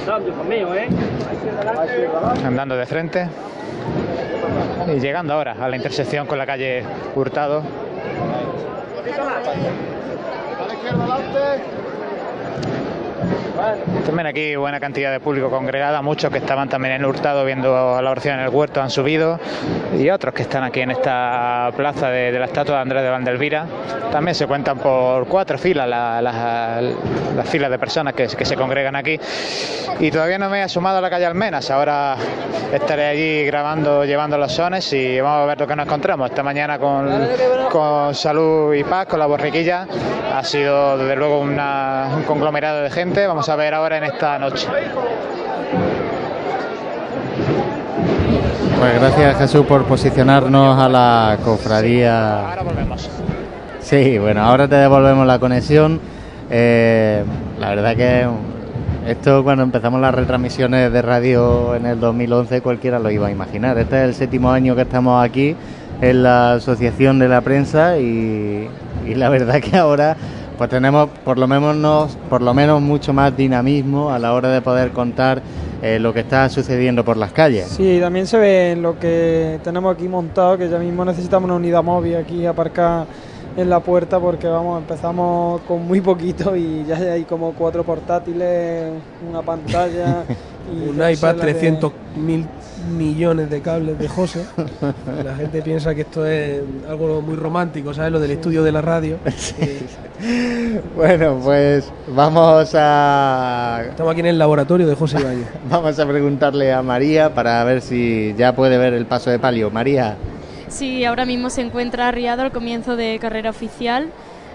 Andando 0.00 0.32
conmigo, 0.34 0.74
¿eh? 0.74 0.88
Andando 2.44 2.76
de 2.76 2.84
frente. 2.86 3.28
Y 4.94 5.00
llegando 5.00 5.32
ahora 5.32 5.56
a 5.58 5.68
la 5.68 5.76
intersección 5.76 6.26
con 6.26 6.36
la 6.36 6.44
calle 6.44 6.84
Hurtado. 7.14 7.62
A 7.62 9.02
la 10.66 10.74
izquierda 10.74 11.04
adelante. 11.04 11.79
También 14.06 14.26
aquí 14.26 14.56
buena 14.56 14.80
cantidad 14.80 15.10
de 15.12 15.20
público 15.20 15.50
congregada, 15.50 16.00
muchos 16.02 16.30
que 16.30 16.38
estaban 16.38 16.68
también 16.68 16.94
en 16.94 17.04
Hurtado 17.04 17.44
viendo 17.44 18.00
la 18.00 18.10
oración 18.10 18.38
en 18.38 18.44
el 18.44 18.48
huerto 18.50 18.80
han 18.80 18.90
subido 18.90 19.38
y 19.98 20.08
otros 20.10 20.32
que 20.34 20.42
están 20.42 20.64
aquí 20.64 20.80
en 20.80 20.90
esta 20.92 21.70
plaza 21.76 22.08
de, 22.08 22.32
la 22.38 22.46
estatua 22.46 22.76
de 22.76 22.82
Andrés 22.82 23.02
de 23.02 23.10
Vandelvira. 23.10 23.66
También 24.10 24.34
se 24.34 24.46
cuentan 24.46 24.78
por 24.78 25.26
cuatro 25.28 25.58
filas 25.58 25.88
la- 25.88 26.20
la- 26.22 26.80
las 27.36 27.48
filas 27.48 27.70
de 27.70 27.78
personas 27.78 28.14
que, 28.14 28.28
se 28.28 28.56
congregan 28.56 28.96
aquí. 28.96 29.18
Y 30.00 30.10
todavía 30.10 30.38
no 30.38 30.48
me 30.48 30.60
he 30.60 30.62
asomado 30.62 30.98
a 30.98 31.00
la 31.00 31.10
calle 31.10 31.26
Almenas, 31.26 31.70
ahora 31.70 32.16
estaré 32.72 33.06
allí 33.06 33.44
grabando, 33.44 34.04
llevando 34.04 34.38
los 34.38 34.52
sones 34.52 34.92
y 34.92 35.20
vamos 35.20 35.42
a 35.44 35.46
ver 35.46 35.60
lo 35.60 35.66
que 35.66 35.76
nos 35.76 35.86
encontramos. 35.86 36.30
Esta 36.30 36.42
mañana 36.42 36.78
con, 36.78 37.28
con 37.70 38.14
Salud 38.14 38.72
y 38.74 38.82
Paz, 38.84 39.06
con 39.06 39.18
la 39.18 39.26
borriquilla, 39.26 39.86
ha 40.34 40.42
sido 40.44 40.96
desde 40.96 41.16
luego 41.16 41.40
una- 41.40 42.08
un 42.16 42.22
conglomerado 42.22 42.82
de 42.82 42.90
gente. 42.90 43.19
Vamos 43.26 43.48
a 43.48 43.56
ver 43.56 43.74
ahora 43.74 43.98
en 43.98 44.04
esta 44.04 44.38
noche. 44.38 44.66
Pues 48.78 48.94
gracias 49.00 49.38
Jesús 49.38 49.66
por 49.66 49.84
posicionarnos 49.84 50.78
a 50.78 50.88
la 50.88 51.38
cofradía. 51.44 52.48
Ahora 52.48 52.62
volvemos. 52.62 53.10
Sí, 53.80 54.18
bueno, 54.18 54.42
ahora 54.42 54.68
te 54.68 54.76
devolvemos 54.76 55.26
la 55.26 55.38
conexión. 55.38 56.00
Eh, 56.50 57.22
la 57.58 57.68
verdad 57.70 57.96
que 57.96 58.26
esto 59.06 59.44
cuando 59.44 59.64
empezamos 59.64 60.00
las 60.00 60.14
retransmisiones 60.14 60.92
de 60.92 61.02
radio 61.02 61.74
en 61.74 61.86
el 61.86 62.00
2011 62.00 62.62
cualquiera 62.62 62.98
lo 62.98 63.10
iba 63.10 63.28
a 63.28 63.30
imaginar. 63.30 63.76
Este 63.78 64.02
es 64.02 64.08
el 64.08 64.14
séptimo 64.14 64.50
año 64.50 64.74
que 64.74 64.82
estamos 64.82 65.22
aquí 65.22 65.56
en 66.00 66.22
la 66.22 66.54
Asociación 66.54 67.18
de 67.18 67.28
la 67.28 67.42
Prensa 67.42 67.98
y, 67.98 68.68
y 69.06 69.14
la 69.14 69.28
verdad 69.28 69.60
que 69.60 69.76
ahora 69.76 70.16
pues 70.60 70.68
tenemos 70.68 71.08
por 71.24 71.38
lo 71.38 71.48
menos 71.48 71.74
no, 71.74 72.06
por 72.28 72.42
lo 72.42 72.52
menos 72.52 72.82
mucho 72.82 73.14
más 73.14 73.34
dinamismo 73.34 74.10
a 74.10 74.18
la 74.18 74.34
hora 74.34 74.50
de 74.50 74.60
poder 74.60 74.90
contar 74.90 75.40
eh, 75.80 75.98
lo 75.98 76.12
que 76.12 76.20
está 76.20 76.50
sucediendo 76.50 77.02
por 77.02 77.16
las 77.16 77.32
calles. 77.32 77.68
Sí, 77.68 77.96
también 77.98 78.26
se 78.26 78.36
ve 78.36 78.76
lo 78.78 78.98
que 78.98 79.58
tenemos 79.64 79.94
aquí 79.94 80.06
montado, 80.06 80.58
que 80.58 80.68
ya 80.68 80.78
mismo 80.78 81.02
necesitamos 81.02 81.46
una 81.46 81.54
unidad 81.54 81.82
móvil 81.82 82.16
aquí 82.16 82.44
aparcada 82.44 83.06
en 83.56 83.70
la 83.70 83.80
puerta 83.80 84.20
porque 84.20 84.48
vamos, 84.48 84.82
empezamos 84.82 85.62
con 85.62 85.88
muy 85.88 86.02
poquito 86.02 86.54
y 86.54 86.84
ya 86.84 86.96
hay 86.96 87.24
como 87.24 87.54
cuatro 87.54 87.82
portátiles, 87.82 88.92
una 89.30 89.40
pantalla. 89.40 90.24
y 90.70 90.90
un 90.90 90.96
iPad 90.96 91.36
300.000 91.36 92.44
millones 92.84 93.50
de 93.50 93.60
cables 93.60 93.98
de 93.98 94.08
José. 94.08 94.44
La 95.24 95.34
gente 95.36 95.62
piensa 95.62 95.94
que 95.94 96.02
esto 96.02 96.26
es 96.26 96.62
algo 96.88 97.20
muy 97.22 97.36
romántico, 97.36 97.92
¿sabes? 97.94 98.12
Lo 98.12 98.20
del 98.20 98.32
estudio 98.32 98.62
de 98.62 98.72
la 98.72 98.82
radio. 98.82 99.18
Bueno, 100.94 101.40
pues 101.42 101.90
vamos 102.08 102.74
a 102.74 103.82
Estamos 103.88 104.12
aquí 104.12 104.20
en 104.20 104.26
el 104.26 104.38
laboratorio 104.38 104.86
de 104.86 104.94
José 104.94 105.18
Ibáñez. 105.18 105.46
vamos 105.70 105.98
a 105.98 106.06
preguntarle 106.06 106.74
a 106.74 106.82
María 106.82 107.34
para 107.34 107.64
ver 107.64 107.80
si 107.80 108.34
ya 108.36 108.54
puede 108.54 108.76
ver 108.76 108.92
el 108.92 109.06
paso 109.06 109.30
de 109.30 109.38
palio. 109.38 109.70
María, 109.70 110.18
Sí, 110.70 111.04
ahora 111.04 111.26
mismo 111.26 111.50
se 111.50 111.62
encuentra 111.62 112.06
arriado 112.06 112.42
al 112.42 112.52
comienzo 112.52 112.94
de 112.94 113.18
carrera 113.20 113.50
oficial, 113.50 114.08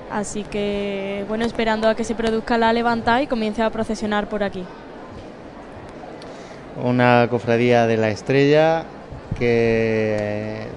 así 0.09 0.43
que 0.43 1.25
bueno, 1.27 1.43
esperando 1.43 1.89
a 1.89 1.95
que 1.95 2.05
se 2.05 2.15
produzca 2.15 2.57
la 2.57 2.71
levantada 2.71 3.21
y 3.21 3.27
comience 3.27 3.61
a 3.61 3.69
procesionar 3.69 4.29
por 4.29 4.41
aquí. 4.41 4.63
Una 6.83 7.27
cofradía 7.29 7.87
de 7.87 7.97
la 7.97 8.09
estrella 8.09 8.83
que 9.37 10.67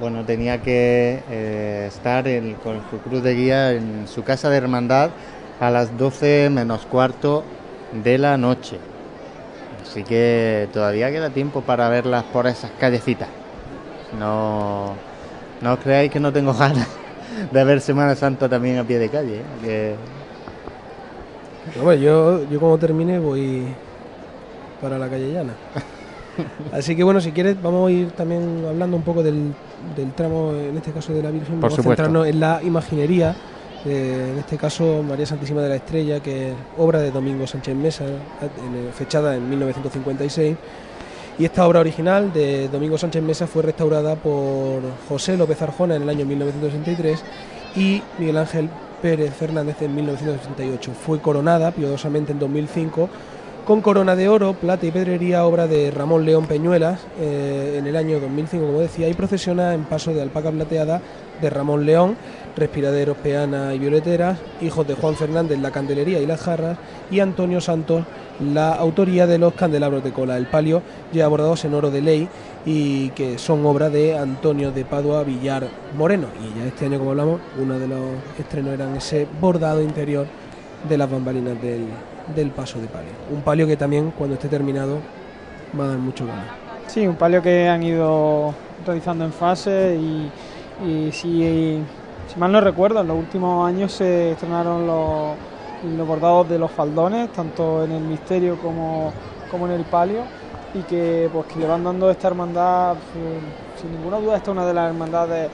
bueno 0.00 0.24
tenía 0.24 0.62
que 0.62 1.20
eh, 1.30 1.84
estar 1.88 2.24
con 2.62 2.80
su 2.90 2.98
cruz 2.98 3.22
de 3.22 3.34
guía 3.34 3.72
en 3.72 4.06
su 4.08 4.22
casa 4.22 4.50
de 4.50 4.56
hermandad 4.56 5.10
a 5.60 5.70
las 5.70 5.96
12 5.96 6.50
menos 6.50 6.86
cuarto 6.86 7.44
de 7.92 8.18
la 8.18 8.36
noche. 8.36 8.78
Así 9.82 10.02
que 10.02 10.68
todavía 10.72 11.10
queda 11.10 11.30
tiempo 11.30 11.60
para 11.60 11.88
verlas 11.88 12.24
por 12.24 12.46
esas 12.46 12.70
callecitas. 12.72 13.28
No, 14.18 14.94
no 15.60 15.72
os 15.72 15.78
creáis 15.78 16.10
que 16.10 16.20
no 16.20 16.32
tengo 16.32 16.52
ganas 16.58 16.88
de 17.50 17.64
ver 17.64 17.80
Semana 17.80 18.14
Santa 18.16 18.48
también 18.48 18.78
a 18.78 18.84
pie 18.84 18.98
de 18.98 19.08
calle. 19.08 19.40
¿eh? 19.64 19.96
Que 21.72 21.80
bueno, 21.80 22.02
yo, 22.02 22.50
yo 22.50 22.60
como 22.60 22.78
termine 22.78 23.18
voy 23.18 23.66
para 24.84 24.98
la 24.98 25.08
calle 25.08 25.32
llana. 25.32 25.54
Así 26.72 26.96
que 26.96 27.04
bueno, 27.04 27.20
si 27.20 27.30
quieres 27.32 27.60
vamos 27.62 27.88
a 27.88 27.92
ir 27.92 28.10
también 28.10 28.64
hablando 28.68 28.96
un 28.96 29.02
poco 29.02 29.22
del, 29.22 29.54
del 29.96 30.12
tramo, 30.12 30.52
en 30.52 30.76
este 30.76 30.90
caso 30.92 31.12
de 31.12 31.22
la 31.22 31.30
Virgen, 31.30 31.54
Por 31.60 31.70
vamos 31.70 31.76
supuesto. 31.76 32.02
a 32.02 32.06
centrarnos 32.06 32.26
en 32.26 32.40
la 32.40 32.60
imaginería, 32.62 33.36
de, 33.84 34.32
en 34.32 34.38
este 34.38 34.56
caso 34.56 35.02
María 35.02 35.26
Santísima 35.26 35.62
de 35.62 35.68
la 35.68 35.76
Estrella, 35.76 36.20
que 36.20 36.50
es 36.50 36.54
obra 36.76 37.00
de 37.00 37.10
Domingo 37.12 37.46
Sánchez 37.46 37.74
Mesa, 37.76 38.04
en- 38.04 38.92
fechada 38.92 39.36
en 39.36 39.48
1956. 39.48 40.56
Y 41.38 41.44
esta 41.44 41.66
obra 41.66 41.80
original 41.80 42.32
de 42.32 42.68
Domingo 42.68 42.96
Sánchez 42.98 43.22
Mesa 43.22 43.46
fue 43.46 43.62
restaurada 43.62 44.14
por 44.16 44.82
José 45.08 45.36
López 45.36 45.60
Arjona 45.62 45.96
en 45.96 46.02
el 46.02 46.08
año 46.08 46.24
1963 46.26 47.22
y 47.76 48.02
Miguel 48.18 48.36
Ángel 48.38 48.68
Pérez 49.02 49.34
Fernández 49.34 49.82
en 49.82 49.94
1968. 49.94 50.92
Fue 51.04 51.20
coronada 51.20 51.70
piadosamente 51.72 52.32
en 52.32 52.38
2005 52.38 53.08
con 53.64 53.80
corona 53.80 54.14
de 54.14 54.28
oro, 54.28 54.52
plata 54.52 54.84
y 54.84 54.90
pedrería, 54.90 55.46
obra 55.46 55.66
de 55.66 55.90
Ramón 55.90 56.26
León 56.26 56.46
Peñuelas 56.46 57.00
eh, 57.18 57.76
en 57.78 57.86
el 57.86 57.96
año 57.96 58.20
2005, 58.20 58.66
como 58.66 58.80
decía, 58.80 59.08
y 59.08 59.14
procesiona 59.14 59.72
en 59.72 59.84
paso 59.84 60.12
de 60.12 60.20
alpaca 60.20 60.50
plateada 60.50 61.00
de 61.40 61.48
Ramón 61.50 61.86
León, 61.86 62.16
respiraderos, 62.56 63.16
peana 63.16 63.74
y 63.74 63.78
violeteras, 63.78 64.38
hijos 64.60 64.86
de 64.86 64.94
Juan 64.94 65.16
Fernández, 65.16 65.58
la 65.60 65.70
candelería 65.70 66.20
y 66.20 66.26
las 66.26 66.42
jarras, 66.42 66.76
y 67.10 67.20
Antonio 67.20 67.60
Santos, 67.62 68.04
la 68.38 68.74
autoría 68.74 69.26
de 69.26 69.38
los 69.38 69.54
candelabros 69.54 70.04
de 70.04 70.12
cola. 70.12 70.36
El 70.36 70.46
palio 70.46 70.82
lleva 71.10 71.28
bordados 71.28 71.64
en 71.64 71.72
oro 71.72 71.90
de 71.90 72.02
ley 72.02 72.28
y 72.66 73.10
que 73.10 73.38
son 73.38 73.64
obra 73.64 73.88
de 73.88 74.18
Antonio 74.18 74.72
de 74.72 74.84
Padua 74.84 75.24
Villar 75.24 75.66
Moreno. 75.96 76.26
Y 76.42 76.58
ya 76.58 76.66
este 76.66 76.84
año, 76.84 76.98
como 76.98 77.12
hablamos, 77.12 77.40
uno 77.58 77.78
de 77.78 77.88
los 77.88 78.00
estrenos 78.38 78.74
eran 78.74 78.96
ese 78.96 79.26
bordado 79.40 79.80
interior 79.80 80.26
de 80.88 80.98
las 80.98 81.10
bambalinas 81.10 81.60
del, 81.62 81.86
del 82.34 82.50
paso 82.50 82.80
de 82.80 82.86
palio. 82.86 83.10
Un 83.30 83.42
palio 83.42 83.66
que 83.66 83.76
también, 83.76 84.12
cuando 84.16 84.34
esté 84.34 84.48
terminado, 84.48 84.98
va 85.78 85.84
a 85.84 85.88
dar 85.88 85.98
mucho 85.98 86.26
ganas. 86.26 86.46
Sí, 86.86 87.06
un 87.06 87.16
palio 87.16 87.42
que 87.42 87.68
han 87.68 87.82
ido 87.82 88.54
realizando 88.86 89.24
en 89.24 89.32
fase 89.32 89.96
y, 89.96 91.10
si, 91.12 91.82
mal 92.36 92.52
no 92.52 92.60
recuerdo, 92.60 93.00
en 93.00 93.08
los 93.08 93.18
últimos 93.18 93.66
años 93.66 93.92
se 93.92 94.32
estrenaron 94.32 94.86
los, 94.86 95.36
los 95.96 96.06
bordados 96.06 96.48
de 96.48 96.58
los 96.58 96.70
faldones, 96.70 97.32
tanto 97.32 97.84
en 97.84 97.92
el 97.92 98.02
misterio 98.02 98.58
como, 98.58 99.12
como 99.50 99.66
en 99.66 99.72
el 99.72 99.84
palio, 99.84 100.20
y 100.74 100.82
que 100.82 101.28
pues 101.32 101.46
que 101.46 101.60
le 101.60 101.66
van 101.66 101.84
dando 101.84 102.10
esta 102.10 102.28
hermandad, 102.28 102.96
sin, 103.12 103.80
sin 103.80 103.96
ninguna 103.96 104.18
duda, 104.18 104.36
esta 104.36 104.50
es 104.50 104.56
una 104.56 104.66
de 104.66 104.74
las 104.74 104.88
hermandades 104.88 105.50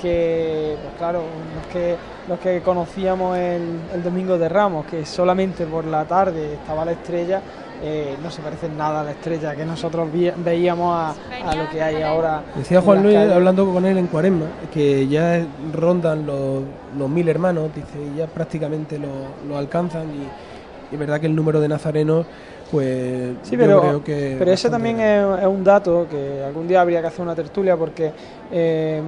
que, 0.00 0.76
pues 0.82 0.94
claro, 0.98 1.22
los 1.56 1.66
que, 1.72 1.96
los 2.28 2.38
que 2.38 2.60
conocíamos 2.62 3.36
el, 3.36 3.62
el 3.94 4.02
Domingo 4.02 4.38
de 4.38 4.48
Ramos, 4.48 4.86
que 4.86 5.04
solamente 5.04 5.66
por 5.66 5.84
la 5.84 6.04
tarde 6.04 6.54
estaba 6.54 6.84
la 6.84 6.92
estrella, 6.92 7.40
eh, 7.82 8.16
no 8.22 8.30
se 8.30 8.40
parece 8.40 8.68
nada 8.68 9.00
a 9.02 9.04
la 9.04 9.10
estrella 9.10 9.54
que 9.54 9.64
nosotros 9.64 10.08
veíamos 10.36 10.94
a, 10.94 11.14
a 11.50 11.54
lo 11.54 11.68
que 11.68 11.82
hay 11.82 12.02
ahora. 12.02 12.42
Decía 12.56 12.80
Juan 12.80 13.02
Luis, 13.02 13.14
calles. 13.14 13.32
hablando 13.34 13.70
con 13.70 13.84
él 13.84 13.98
en 13.98 14.06
Cuaresma, 14.06 14.46
que 14.72 15.06
ya 15.06 15.44
rondan 15.72 16.24
los, 16.24 16.62
los 16.96 17.10
mil 17.10 17.28
hermanos, 17.28 17.70
dice, 17.74 17.98
y 18.14 18.18
ya 18.18 18.26
prácticamente 18.26 18.98
lo, 18.98 19.08
lo 19.46 19.58
alcanzan 19.58 20.04
y, 20.04 20.28
es 20.94 20.98
verdad 20.98 21.20
que 21.20 21.26
el 21.26 21.34
número 21.34 21.60
de 21.60 21.68
nazarenos, 21.68 22.24
pues 22.70 23.36
Sí, 23.42 23.52
yo 23.52 23.58
pero, 23.58 23.80
creo 23.80 24.04
que... 24.04 24.36
pero 24.38 24.52
ese 24.52 24.70
también 24.70 25.00
es, 25.00 25.40
es 25.40 25.46
un 25.46 25.64
dato 25.64 26.06
que 26.08 26.42
algún 26.44 26.68
día 26.68 26.80
habría 26.80 27.00
que 27.00 27.08
hacer 27.08 27.22
una 27.22 27.34
tertulia 27.34 27.76
porque 27.76 28.12
eh, 28.52 29.02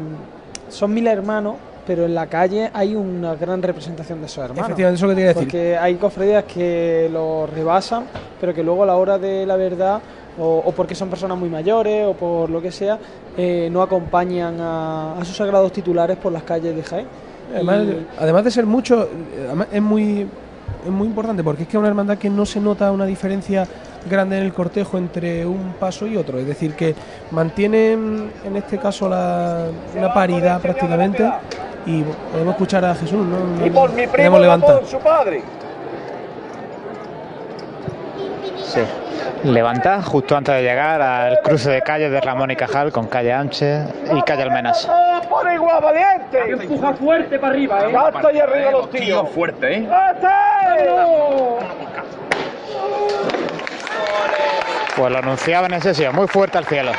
son 0.69 0.93
mil 0.93 1.07
hermanos, 1.07 1.55
pero 1.87 2.05
en 2.05 2.15
la 2.15 2.27
calle 2.27 2.71
hay 2.75 2.95
una 2.97 3.35
gran 3.37 3.63
representación 3.63 4.21
de 4.21 4.27
esos 4.27 4.39
hermanos. 4.45 4.65
Efectivamente, 4.65 4.99
eso 4.99 5.09
que 5.09 5.15
te 5.15 5.21
iba 5.21 5.31
a 5.31 5.35
decir. 5.35 5.47
Porque 5.49 5.77
hay 5.77 5.95
cofradías 5.95 6.45
que 6.45 7.09
los 7.13 7.49
rebasan, 7.51 8.05
pero 8.41 8.53
que 8.53 8.63
luego 8.63 8.83
a 8.83 8.87
la 8.87 8.97
hora 8.97 9.19
de 9.19 9.47
la 9.47 9.57
verdad, 9.57 10.01
o, 10.39 10.63
o 10.67 10.73
porque 10.73 10.95
son 10.95 11.09
personas 11.09 11.39
muy 11.39 11.49
mayores, 11.49 12.07
o 12.07 12.13
por 12.15 12.51
lo 12.51 12.61
que 12.61 12.71
sea, 12.73 12.99
eh, 13.37 13.69
no 13.71 13.83
acompañan 13.83 14.61
a, 14.61 15.19
a 15.21 15.25
sus 15.25 15.37
sagrados 15.37 15.73
titulares 15.73 16.17
por 16.17 16.33
las 16.33 16.43
calles 16.43 16.75
de 16.75 16.83
Jaén. 16.83 17.07
Además, 17.55 17.83
Y- 17.85 18.07
además 18.19 18.45
de 18.45 18.51
ser 18.51 18.67
mucho, 18.67 19.09
es 19.73 19.81
muy, 19.83 20.27
es 20.85 20.91
muy 20.91 21.07
importante 21.07 21.45
porque 21.45 21.63
es 21.63 21.69
que 21.69 21.77
es 21.77 21.79
una 21.79 21.89
hermandad 21.89 22.19
que 22.19 22.29
no 22.29 22.45
se 22.45 22.61
nota 22.61 22.91
una 22.91 23.07
diferencia 23.07 23.67
grande 24.11 24.39
en 24.39 24.45
el 24.45 24.53
cortejo 24.53 24.99
entre 24.99 25.45
un 25.47 25.75
paso 25.81 26.07
y 26.07 26.17
otro. 26.17 26.39
Es 26.39 26.47
decir, 26.47 26.75
que 26.75 26.95
mantienen 27.31 28.31
en 28.45 28.57
este 28.57 28.79
caso 28.79 29.09
la, 29.09 29.67
una 29.97 30.13
paridad 30.15 30.61
prácticamente 30.61 31.29
y 31.87 32.03
podemos 32.33 32.55
escuchar 32.55 32.85
a 32.85 32.95
Jesús, 32.95 33.25
¿no? 33.25 33.65
Y 33.65 33.71
por 33.71 33.93
mi 33.93 34.07
primo, 34.07 34.31
no 34.37 34.39
levantar. 34.41 34.81
por 34.81 34.89
su 34.89 34.99
padre. 34.99 35.43
Sí. 38.65 38.81
Levanta 39.45 40.03
justo 40.03 40.37
antes 40.37 40.55
de 40.57 40.63
llegar 40.63 41.01
al 41.01 41.41
cruce 41.43 41.71
de 41.71 41.83
calles 41.83 42.11
de 42.11 42.21
Ramón 42.21 42.51
y 42.51 42.57
Cajal 42.57 42.91
con 42.91 43.07
calle 43.07 43.33
Anche 43.33 43.85
y 44.13 44.23
calle 44.23 44.43
Almenas. 44.43 44.89
¡Oh, 44.91 45.21
por 45.29 45.53
igual, 45.53 45.81
valiente! 45.83 46.65
Empuja 46.65 46.93
fuerte 46.95 47.39
para 47.39 47.53
arriba, 47.53 47.85
¿eh? 47.85 47.93
¡Basta 47.93 48.33
y 48.33 48.41
arriba 48.41 48.71
los 48.73 48.91
tíos! 48.91 49.29
fuerte, 49.31 49.75
¿eh? 49.79 49.87
¡Basta! 49.89 50.57
Pues 54.97 55.13
lo 55.13 55.19
anunciaban 55.19 55.75
en 55.75 55.83
sesión, 55.83 56.15
muy 56.15 56.27
fuerte 56.27 56.59
al 56.59 56.65
cielo. 56.65 56.93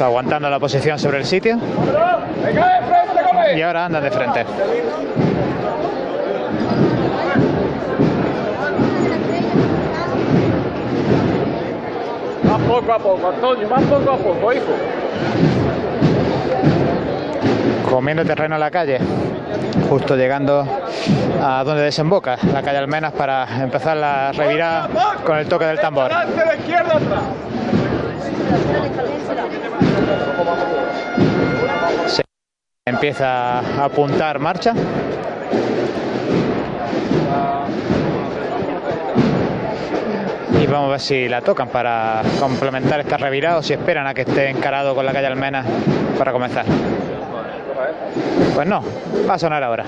Está 0.00 0.08
aguantando 0.08 0.48
la 0.48 0.58
posición 0.58 0.98
sobre 0.98 1.18
el 1.18 1.26
sitio 1.26 1.58
y 3.54 3.60
ahora 3.60 3.84
andan 3.84 4.02
de 4.02 4.10
frente. 4.10 4.46
Más 12.44 12.60
poco 12.62 12.92
a 12.94 12.98
poco, 12.98 13.28
Antonio, 13.28 13.68
más 13.68 13.82
poco 13.82 14.10
a 14.10 14.16
poco, 14.16 14.52
hijo. 14.54 14.72
comiendo 17.90 18.24
terreno 18.24 18.54
en 18.54 18.60
la 18.60 18.70
calle, 18.70 19.00
justo 19.90 20.16
llegando 20.16 20.66
a 21.42 21.62
donde 21.62 21.82
desemboca 21.82 22.38
la 22.54 22.62
calle 22.62 22.78
Almenas 22.78 23.12
para 23.12 23.46
empezar 23.62 23.98
la 23.98 24.32
revirada 24.32 24.88
con 25.26 25.36
el 25.36 25.46
toque 25.46 25.66
del 25.66 25.78
tambor. 25.78 26.10
Empieza 32.90 33.60
a 33.60 33.84
apuntar 33.84 34.38
marcha. 34.38 34.74
Y 40.60 40.66
vamos 40.66 40.88
a 40.88 40.90
ver 40.90 41.00
si 41.00 41.28
la 41.28 41.40
tocan 41.40 41.68
para 41.68 42.22
complementar 42.38 43.00
esta 43.00 43.16
revirada 43.16 43.58
o 43.58 43.62
si 43.62 43.72
esperan 43.72 44.06
a 44.06 44.14
que 44.14 44.22
esté 44.22 44.50
encarado 44.50 44.94
con 44.94 45.06
la 45.06 45.12
calle 45.12 45.28
Almenas 45.28 45.66
para 46.18 46.32
comenzar. 46.32 46.66
Pues 48.54 48.66
no, 48.66 48.82
va 49.28 49.34
a 49.34 49.38
sonar 49.38 49.62
ahora. 49.62 49.84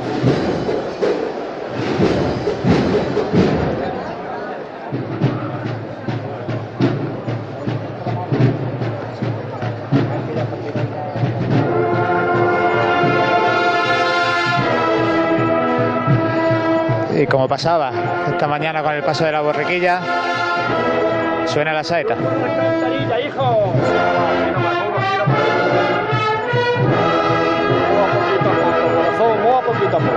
Como 17.33 17.49
pasaba 17.49 17.91
esta 18.31 18.47
mañana 18.47 18.83
con 18.83 18.93
el 18.93 19.03
paso 19.03 19.25
de 19.25 19.33
la 19.33 19.41
borriquilla, 19.41 20.03
suena 21.47 21.73
la 21.73 21.83
saeta. 21.83 22.15
hijo! 22.15 23.73
Muy 29.43 29.51
a 29.51 29.61
poquito 29.63 29.97
a 29.97 30.01
poco. 30.01 30.11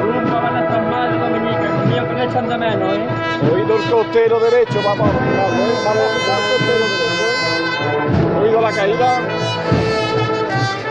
Rumba 0.00 0.40
van 0.40 0.56
a 0.56 0.60
estar 0.64 0.82
mal, 0.82 1.20
Dominica. 1.20 1.68
Conmigo 1.68 2.08
que 2.08 2.14
me 2.14 2.24
echan 2.24 2.48
de 2.48 2.56
menos, 2.56 2.94
¿eh? 2.94 3.06
Oído 3.52 3.76
el 3.76 3.90
costero 3.90 4.40
derecho, 4.40 4.80
vamos 4.82 5.06
a 5.06 5.12
apuntarlo, 5.12 5.62
¿eh? 5.62 5.74
Vamos 5.84 6.02
a 6.02 6.06
apuntar 6.08 6.38
el 6.40 6.48
costero 6.56 6.84
derecho, 6.88 7.24
¿eh? 8.38 8.42
Oído 8.42 8.60
la 8.62 8.72
caída. 8.72 9.18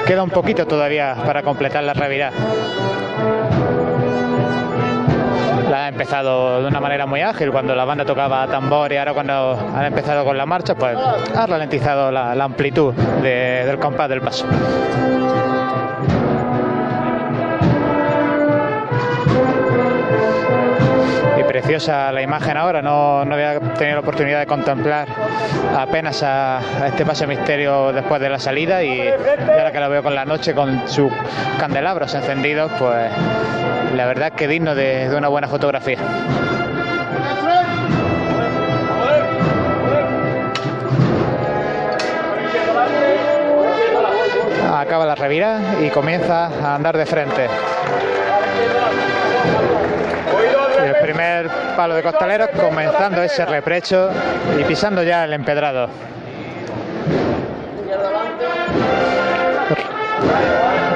Queda 0.06 0.22
un 0.22 0.30
poquito 0.30 0.68
todavía 0.68 1.15
para 1.26 1.41
completar 1.41 1.84
la 1.84 1.94
revirada. 1.94 2.34
Ha 5.80 5.88
empezado 5.88 6.61
de 6.61 6.68
una 6.68 6.81
manera 6.81 7.06
muy 7.06 7.22
ágil 7.22 7.51
cuando 7.51 7.73
la 7.73 7.85
banda 7.85 8.03
tocaba 8.03 8.45
tambor 8.47 8.91
y 8.91 8.97
ahora 8.97 9.14
cuando 9.14 9.57
han 9.76 9.85
empezado 9.85 10.26
con 10.26 10.38
la 10.38 10.45
marcha, 10.45 10.76
pues 10.76 10.97
ha 11.35 11.45
ralentizado 11.47 12.11
la, 12.11 12.31
amplitud 12.43 12.93
de- 12.93 13.64
del 13.65 13.80
compás 13.80 14.10
del 14.10 14.19
paso. 14.22 14.45
Preciosa 21.69 22.11
la 22.11 22.23
imagen 22.23 22.57
ahora, 22.57 22.81
no, 22.81 23.23
no 23.23 23.35
había 23.35 23.59
tenido 23.59 23.97
la 23.97 23.99
oportunidad 23.99 24.39
de 24.39 24.47
contemplar 24.47 25.07
apenas 25.77 26.23
a, 26.23 26.57
a 26.57 26.87
este 26.87 27.05
paso 27.05 27.27
misterio 27.27 27.93
después 27.93 28.19
de 28.19 28.27
la 28.27 28.39
salida 28.39 28.83
y, 28.83 29.07
ahora 29.07 29.71
que 29.71 29.79
la 29.79 29.87
veo 29.87 30.01
con 30.01 30.15
la 30.15 30.25
noche 30.25 30.55
con 30.55 30.89
sus 30.89 31.11
candelabros 31.59 32.15
encendidos, 32.15 32.71
pues 32.79 33.11
la 33.95 34.07
verdad 34.07 34.31
que 34.31 34.47
digno 34.47 34.73
de, 34.73 35.09
de 35.09 35.15
una 35.15 35.27
buena 35.27 35.47
fotografía. 35.47 35.99
Acaba 44.73 45.05
la 45.05 45.13
revira 45.13 45.59
y 45.85 45.89
comienza 45.91 46.47
a 46.47 46.73
andar 46.73 46.97
de 46.97 47.05
frente. 47.05 47.47
El 50.83 50.95
primer 51.03 51.49
palo 51.80 51.95
de 51.95 52.03
costaleros 52.03 52.49
comenzando 52.49 53.23
ese 53.23 53.45
reprecho 53.45 54.10
y 54.60 54.65
pisando 54.65 55.01
ya 55.01 55.23
el 55.23 55.31
empedrado. 55.31 55.88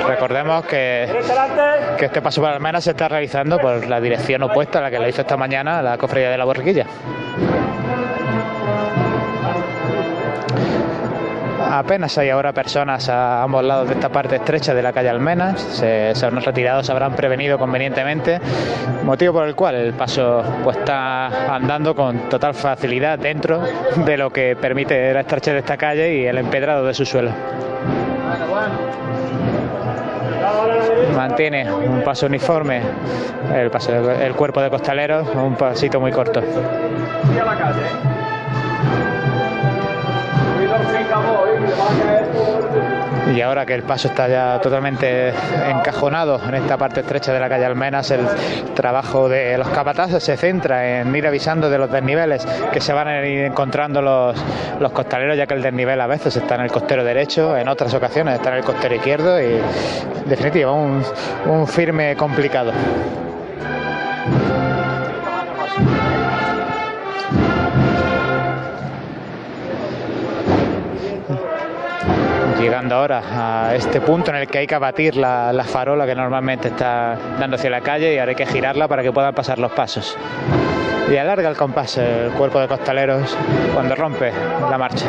Recordemos 0.05 0.65
que, 0.65 1.07
que 1.97 2.05
este 2.05 2.22
paso 2.22 2.41
para 2.41 2.55
Almena 2.55 2.81
se 2.81 2.89
está 2.89 3.07
realizando 3.07 3.60
por 3.60 3.88
la 3.88 4.01
dirección 4.01 4.43
opuesta 4.43 4.80
a 4.80 4.81
la 4.81 4.91
que 4.91 4.99
lo 4.99 5.07
hizo 5.07 5.22
esta 5.22 5.38
mañana 5.38 5.81
la 5.81 5.97
cofradía 5.97 6.30
de 6.30 6.38
la 6.38 6.43
borriquilla. 6.43 6.85
Apenas 11.75 12.15
hay 12.19 12.29
ahora 12.29 12.51
personas 12.53 13.09
a 13.09 13.41
ambos 13.41 13.63
lados 13.63 13.87
de 13.87 13.95
esta 13.95 14.09
parte 14.09 14.35
estrecha 14.35 14.75
de 14.75 14.83
la 14.83 14.93
calle 14.93 15.09
Almenas. 15.09 15.59
Se, 15.59 16.13
se 16.13 16.23
habrán 16.23 16.43
retirado, 16.43 16.83
se 16.83 16.91
habrán 16.91 17.13
prevenido 17.15 17.57
convenientemente, 17.57 18.39
motivo 19.03 19.33
por 19.33 19.47
el 19.47 19.55
cual 19.55 19.73
el 19.75 19.93
paso 19.93 20.43
pues, 20.63 20.77
está 20.77 21.55
andando 21.55 21.95
con 21.95 22.29
total 22.29 22.53
facilidad 22.53 23.17
dentro 23.17 23.63
de 24.05 24.17
lo 24.17 24.29
que 24.31 24.55
permite 24.55 25.11
la 25.15 25.21
estrechez 25.21 25.53
de 25.53 25.59
esta 25.61 25.75
calle 25.75 26.13
y 26.15 26.25
el 26.27 26.37
empedrado 26.37 26.85
de 26.85 26.93
su 26.93 27.05
suelo. 27.05 27.31
Mantiene 31.17 31.71
un 31.73 32.03
paso 32.03 32.27
uniforme 32.27 32.81
el, 33.51 33.71
paso- 33.71 34.11
el 34.11 34.33
cuerpo 34.35 34.61
de 34.61 34.69
costaleros, 34.69 35.27
un 35.35 35.55
pasito 35.55 35.99
muy 35.99 36.11
corto. 36.11 36.39
Y 43.34 43.41
ahora 43.41 43.65
que 43.65 43.74
el 43.74 43.84
paso 43.84 44.10
está 44.10 44.28
ya 44.28 44.60
totalmente 44.61 45.34
encajonado 45.70 46.40
en 46.48 46.56
esta 46.56 46.78
parte 46.78 46.99
estrecha 46.99 47.34
de 47.34 47.40
la 47.40 47.49
calle 47.49 47.65
Almenas, 47.65 48.11
el 48.11 48.28
trabajo 48.76 49.30
de 49.30 49.57
los 49.57 49.70
capataces 49.70 50.22
se 50.22 50.38
centra 50.38 50.99
en 50.99 51.15
ir 51.15 51.26
avisando 51.26 51.70
de 51.70 51.78
los 51.78 51.91
desniveles 51.91 52.45
que 52.72 52.82
se 52.82 52.94
van 52.94 53.07
a 53.07 53.26
ir 53.26 53.45
encontrando 53.45 54.02
los, 54.02 54.36
los 54.80 54.91
costaleros, 54.91 55.38
ya 55.38 55.48
que 55.48 55.53
el 55.53 55.61
desnivel 55.61 55.99
a 56.02 56.07
veces 56.07 56.36
está 56.36 56.56
en 56.56 56.61
el 56.61 56.72
costero 56.72 57.03
derecho, 57.03 57.57
en 57.57 57.68
otras 57.70 57.94
ocasiones 57.94 58.36
está 58.36 58.49
en 58.49 58.57
el 58.57 58.64
costero 58.64 58.94
izquierdo 58.94 59.41
y, 59.41 59.56
en 59.56 60.30
definitiva, 60.30 60.72
un, 60.72 61.03
un 61.48 61.68
firme 61.68 62.15
complicado. 62.15 62.72
Llegando 72.64 72.95
ahora 72.95 73.22
a 73.68 73.76
este 73.76 73.99
punto 73.99 74.31
en 74.31 74.38
el 74.38 74.48
que 74.48 74.60
hay 74.60 74.68
que 74.68 74.76
abatir 74.76 75.18
la, 75.18 75.52
la 75.52 75.65
farola 75.65 76.06
que 76.06 76.15
normalmente 76.15 76.69
está 76.69 77.18
dando 77.38 77.57
hacia 77.57 77.69
la 77.69 77.81
calle 77.81 78.14
y 78.14 78.18
ahora 78.18 78.30
hay 78.30 78.35
que 78.38 78.45
girarla 78.45 78.88
para 78.88 79.03
que 79.03 79.11
puedan 79.11 79.34
pasar 79.35 79.60
los 79.60 79.72
pasos. 79.73 80.18
Y 81.11 81.18
alarga 81.18 81.49
el 81.49 81.57
compás 81.57 81.98
el 81.98 82.31
cuerpo 82.31 82.61
de 82.61 82.69
costaleros 82.69 83.38
cuando 83.73 83.95
rompe 83.95 84.31
la 84.69 84.77
marcha. 84.77 85.06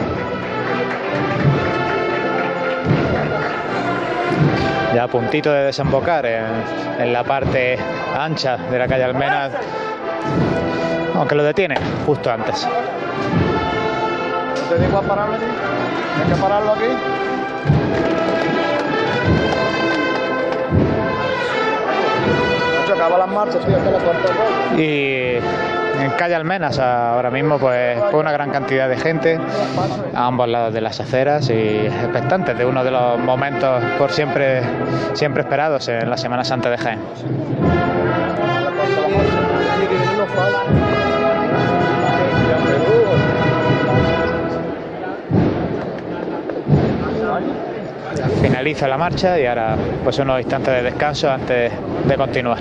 Ya 4.93 5.05
a 5.05 5.09
puntito 5.09 5.53
de 5.53 5.65
desembocar 5.65 6.27
en, 6.27 7.13
la 7.13 7.23
parte 7.23 7.79
ancha 8.19 8.57
de 8.57 8.79
la 8.79 8.89
calle 8.89 9.05
Almenas, 9.05 9.53
aunque 11.15 11.37
lo 11.37 11.45
detiene 11.45 11.77
justo 12.05 12.33
antes. 12.33 12.67
¿No 14.63 14.77
te 14.77 14.85
digo 14.85 14.99
a? 14.99 15.39
¿Hay 16.21 16.33
que 16.33 16.41
pararlo 16.41 16.73
aquí? 16.73 17.34
Acaba 23.05 23.19
las 23.19 23.29
marchas, 23.29 23.63
y 24.79 25.37
en 26.03 26.11
calle 26.17 26.35
Almenas 26.35 26.79
ahora 26.79 27.31
mismo 27.31 27.59
pues, 27.59 27.99
pues 28.01 28.15
una 28.15 28.33
gran 28.33 28.51
cantidad 28.51 28.89
de 28.89 28.97
gente 28.97 29.39
a 30.15 30.27
ambos 30.27 30.49
lados 30.49 30.73
de 30.73 30.81
las 30.81 31.01
aceras 31.01 31.51
y 31.51 31.87
expectantes 31.87 32.57
de 32.57 32.65
uno 32.65 32.83
de 32.83 32.91
los 32.91 33.19
momentos 33.19 33.83
por 33.99 34.11
siempre 34.11 34.63
siempre 35.13 35.43
esperados 35.43 35.89
en 35.89 36.09
la 36.09 36.17
Semana 36.17 36.45
Santa 36.45 36.71
de 36.71 36.79
Jaén. 36.79 37.01
Finaliza 48.45 48.87
la 48.87 48.99
marcha 48.99 49.41
y 49.41 49.47
ahora 49.47 49.75
pues 50.03 50.19
unos 50.19 50.39
instantes 50.39 50.75
de 50.75 50.83
descanso 50.83 51.31
antes 51.31 51.73
de 52.07 52.15
continuar. 52.15 52.59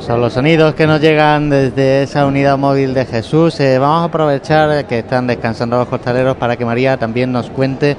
Son 0.00 0.18
los 0.22 0.32
sonidos 0.32 0.74
que 0.74 0.86
nos 0.86 1.02
llegan 1.02 1.50
desde 1.50 2.04
esa 2.04 2.24
unidad 2.24 2.56
móvil 2.56 2.94
de 2.94 3.04
Jesús. 3.04 3.60
Eh, 3.60 3.78
vamos 3.78 4.00
a 4.00 4.04
aprovechar 4.04 4.86
que 4.86 5.00
están 5.00 5.26
descansando 5.26 5.76
los 5.76 5.86
costaleros 5.86 6.38
para 6.38 6.56
que 6.56 6.64
María 6.64 6.96
también 6.96 7.30
nos 7.30 7.50
cuente 7.50 7.94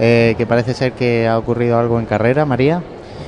eh, 0.00 0.34
que 0.36 0.44
parece 0.44 0.74
ser 0.74 0.90
que 0.90 1.28
ha 1.28 1.38
ocurrido 1.38 1.78
algo 1.78 2.00
en 2.00 2.06
carrera, 2.06 2.44
María. 2.44 2.82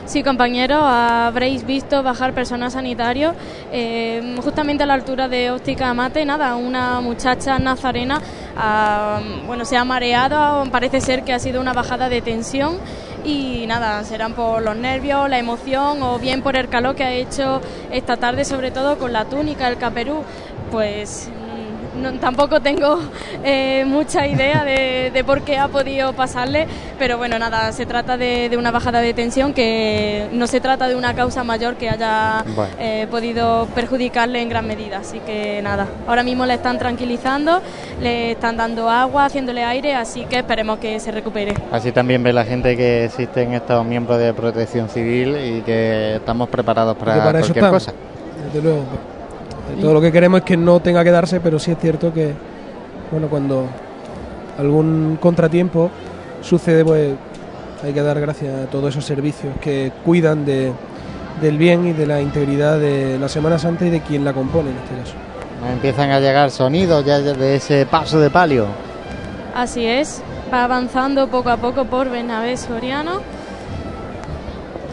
Sí, 0.05 0.25
compañeros, 0.25 0.81
habréis 0.83 1.65
visto 1.65 2.03
bajar 2.03 2.33
personal 2.33 2.73
sanitario 2.73 3.35
eh, 3.71 4.35
justamente 4.43 4.83
a 4.83 4.87
la 4.87 4.95
altura 4.95 5.29
de 5.29 5.53
Óptica 5.53 5.91
Amate. 5.91 6.25
Nada, 6.25 6.57
una 6.57 7.01
muchacha 7.01 7.59
nazarena 7.61 8.21
ah, 8.57 9.21
bueno, 9.47 9.65
se 9.65 9.77
ha 9.77 9.85
mareado, 9.85 10.65
parece 10.73 11.01
ser 11.01 11.23
que 11.23 11.33
ha 11.33 11.39
sido 11.39 11.61
una 11.61 11.73
bajada 11.73 12.09
de 12.09 12.21
tensión 12.21 12.79
y 13.29 13.67
nada, 13.67 14.03
serán 14.05 14.33
por 14.33 14.63
los 14.63 14.77
nervios, 14.77 15.29
la 15.29 15.39
emoción 15.39 16.03
o 16.03 16.19
bien 16.19 16.43
por 16.43 16.57
el 16.57 16.69
calor 16.69 16.95
que 16.95 17.05
ha 17.05 17.13
hecho 17.13 17.61
esta 17.91 18.17
tarde, 18.17 18.45
sobre 18.45 18.71
todo 18.71 18.99
con 18.99 19.13
la 19.13 19.27
túnica, 19.27 19.69
el 19.69 19.77
caperú. 19.77 20.23
Pues 20.71 21.31
no- 21.99 22.13
tampoco 22.19 22.61
tengo 22.61 22.99
eh, 23.45 23.85
mucha 23.87 24.27
idea 24.27 24.65
de, 24.65 25.11
de 25.13 25.25
por 25.25 25.43
qué 25.43 25.59
ha 25.59 25.69
podido 25.69 26.13
pasarle, 26.13 26.67
pero 26.99 27.19
bueno, 27.19 27.39
nada, 27.39 27.73
se 27.73 27.87
trata 27.87 28.17
de, 28.17 28.49
de 28.49 28.57
una 28.57 28.71
bajada 28.71 29.01
de 29.01 29.13
tensión 29.15 29.53
que 29.53 30.29
no 30.33 30.47
se 30.47 30.61
trata 30.61 30.89
de 30.89 30.97
una 30.97 31.15
causa 31.15 31.45
mayor 31.45 31.77
que 31.77 31.89
haya 31.91 32.45
Bueno. 32.55 32.73
eh, 32.79 33.07
podido 33.11 33.67
perjudicarle 33.75 34.41
en 34.43 34.49
gran 34.49 34.67
medida. 34.67 34.99
Así 34.99 35.21
que 35.21 35.61
nada, 35.63 35.87
ahora 36.07 36.23
mismo 36.23 36.47
le 36.47 36.55
están 36.55 36.79
tranquilizando, 36.79 37.61
le 38.01 38.33
están 38.33 38.57
dando 38.57 38.89
agua, 38.89 39.27
haciéndole 39.27 39.65
aire, 39.65 39.95
así 39.95 40.25
que 40.25 40.39
esperemos 40.39 40.79
que 40.79 40.99
se 41.01 41.11
recupere. 41.11 41.55
Así 41.73 41.93
también 41.93 42.23
ve 42.23 42.33
la 42.33 42.45
gente 42.45 42.77
que 42.77 43.05
existen 43.05 43.55
estos 43.55 43.85
miembros 43.85 44.19
de 44.19 44.33
protección 44.35 44.89
civil 44.89 45.37
y 45.37 45.61
que 45.63 46.17
estamos 46.17 46.49
preparados 46.49 46.97
para, 46.97 47.31
cualquier 47.33 47.69
cosa. 47.71 47.93
Desde 48.47 48.63
luego. 48.63 48.85
Todo 49.81 49.95
lo 49.95 50.01
que 50.01 50.11
queremos 50.11 50.41
es 50.41 50.45
que 50.45 50.57
no 50.57 50.81
tenga 50.81 51.05
que 51.05 51.11
darse, 51.11 51.41
pero 51.41 51.59
sí 51.59 51.71
es 51.71 51.79
cierto 51.79 52.13
que, 52.13 52.33
bueno, 53.11 53.29
cuando 53.29 53.67
algún 54.59 55.19
contratiempo 55.21 55.91
sucede, 56.43 56.85
pues 56.85 57.15
hay 57.83 57.93
que 57.93 58.03
dar 58.03 58.21
gracias 58.21 58.67
a 58.67 58.71
todos 58.71 58.91
esos 58.91 59.05
servicios 59.05 59.55
que 59.61 59.93
cuidan 60.05 60.45
de, 60.45 60.73
del 61.41 61.59
bien 61.59 61.87
y 61.87 61.93
de 61.93 62.07
la 62.07 62.21
integridad 62.21 62.79
de 62.79 63.19
la 63.19 63.29
Semana 63.29 63.59
Santa 63.59 63.87
y 63.87 63.91
de 63.91 64.01
quien 64.01 64.25
la 64.25 64.33
compone 64.33 64.71
en 64.71 64.77
este 64.77 64.97
caso. 64.97 65.15
Empiezan 65.73 66.11
a 66.11 66.21
llegar 66.21 66.51
sonidos 66.51 67.05
ya 67.05 67.19
de 67.21 67.57
ese 67.57 67.87
paso 67.87 68.21
de 68.21 68.31
palio. 68.31 68.67
Así 69.55 69.87
es, 69.87 70.23
va 70.53 70.65
avanzando 70.65 71.29
poco 71.29 71.51
a 71.51 71.57
poco 71.57 71.85
por 71.85 72.11
Bernabé 72.11 72.57
Soriano, 72.57 73.21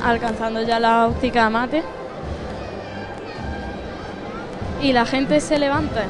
alcanzando 0.03 0.61
ya 0.61 0.79
la 0.79 1.07
óptica 1.07 1.45
Amate. 1.45 1.83
Y 4.81 4.93
la 4.93 5.05
gente 5.05 5.39
se 5.39 5.57
levanta. 5.57 6.03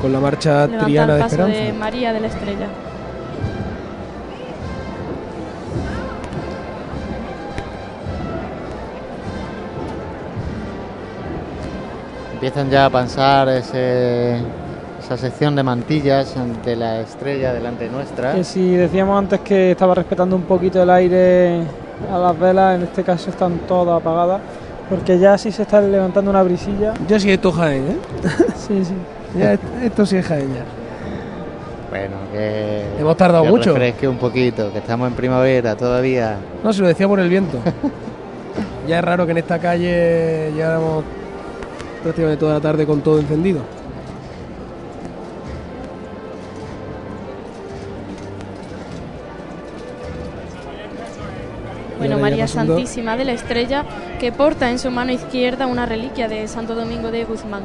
Con 0.00 0.12
la 0.12 0.20
marcha 0.20 0.66
Levanta 0.66 0.84
triana 0.84 1.12
el 1.14 1.18
de 1.18 1.24
paso 1.24 1.34
Esperanza. 1.36 1.62
de 1.64 1.72
María 1.72 2.12
de 2.12 2.20
la 2.20 2.26
Estrella. 2.26 2.66
Empiezan 12.34 12.70
ya 12.70 12.86
a 12.86 12.90
pasar 12.90 13.48
ese- 13.48 14.36
esa 15.00 15.16
sección 15.16 15.56
de 15.56 15.62
mantillas 15.62 16.34
de 16.64 16.76
la 16.76 17.00
estrella 17.00 17.52
delante 17.52 17.88
nuestra. 17.88 18.34
Que 18.34 18.44
si 18.44 18.74
decíamos 18.76 19.18
antes 19.18 19.40
que 19.40 19.70
estaba 19.72 19.94
respetando 19.94 20.36
un 20.36 20.42
poquito 20.42 20.82
el 20.82 20.90
aire 20.90 21.60
a 22.12 22.18
las 22.18 22.38
velas, 22.38 22.76
en 22.76 22.82
este 22.82 23.02
caso 23.02 23.30
están 23.30 23.58
todas 23.66 24.00
apagadas, 24.00 24.40
porque 24.88 25.18
ya 25.18 25.36
sí 25.38 25.50
se 25.50 25.62
está 25.62 25.80
levantando 25.80 26.30
una 26.30 26.42
brisilla. 26.42 26.94
Ya 27.08 27.18
sí 27.18 27.30
esto 27.30 27.50
es 27.50 27.54
Jaén, 27.54 27.82
¿eh? 27.82 27.96
sí, 28.56 28.84
sí. 28.84 28.94
Ya 29.38 29.58
esto 29.82 30.06
sí 30.06 30.16
es 30.16 30.26
Jaén 30.26 30.48
ya. 30.54 30.64
Bueno, 31.90 32.16
que. 32.32 32.84
Hemos 32.98 33.16
tardado 33.16 33.44
que 33.44 33.50
mucho. 33.50 33.72
refresque 33.72 34.08
un 34.08 34.18
poquito, 34.18 34.72
que 34.72 34.78
estamos 34.78 35.08
en 35.08 35.14
primavera 35.14 35.76
todavía. 35.76 36.36
No, 36.62 36.72
se 36.72 36.82
lo 36.82 36.88
decía 36.88 37.08
por 37.08 37.20
el 37.20 37.28
viento. 37.28 37.58
ya 38.88 38.98
es 38.98 39.04
raro 39.04 39.24
que 39.26 39.32
en 39.32 39.38
esta 39.38 39.58
calle 39.58 40.52
lleváramos 40.54 41.04
prácticamente 42.02 42.40
toda 42.40 42.54
la 42.54 42.60
tarde 42.60 42.86
con 42.86 43.00
todo 43.00 43.18
encendido. 43.18 43.60
Ya 52.08 52.16
María 52.16 52.46
Santísima 52.46 53.16
de 53.16 53.24
la 53.24 53.32
Estrella, 53.32 53.84
que 54.18 54.32
porta 54.32 54.70
en 54.70 54.78
su 54.78 54.90
mano 54.90 55.12
izquierda 55.12 55.66
una 55.66 55.86
reliquia 55.86 56.28
de 56.28 56.48
Santo 56.48 56.74
Domingo 56.74 57.10
de 57.10 57.24
Guzmán. 57.24 57.62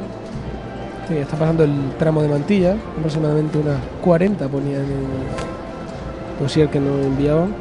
Sí, 1.07 1.17
está 1.17 1.37
pasando 1.37 1.63
el 1.63 1.73
tramo 1.97 2.21
de 2.21 2.29
mantilla, 2.29 2.75
aproximadamente 2.97 3.57
unas 3.57 3.77
40 4.01 4.47
ponían 4.47 4.81
en 4.81 4.89
el 4.89 6.41
dossier 6.41 6.69
que 6.69 6.79
nos 6.79 7.05
enviaban. 7.05 7.53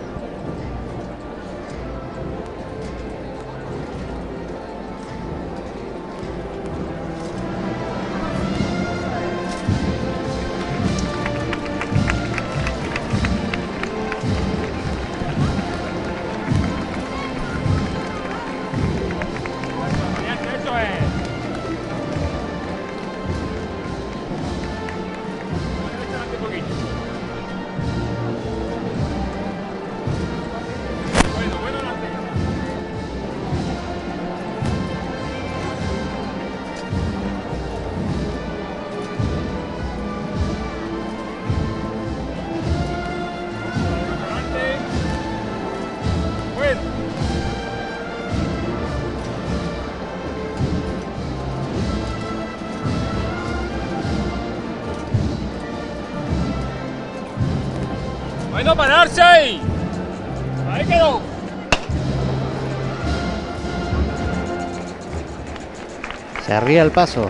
Se 66.70 66.74
arría 66.74 66.84
el 66.84 66.92
paso. 66.92 67.28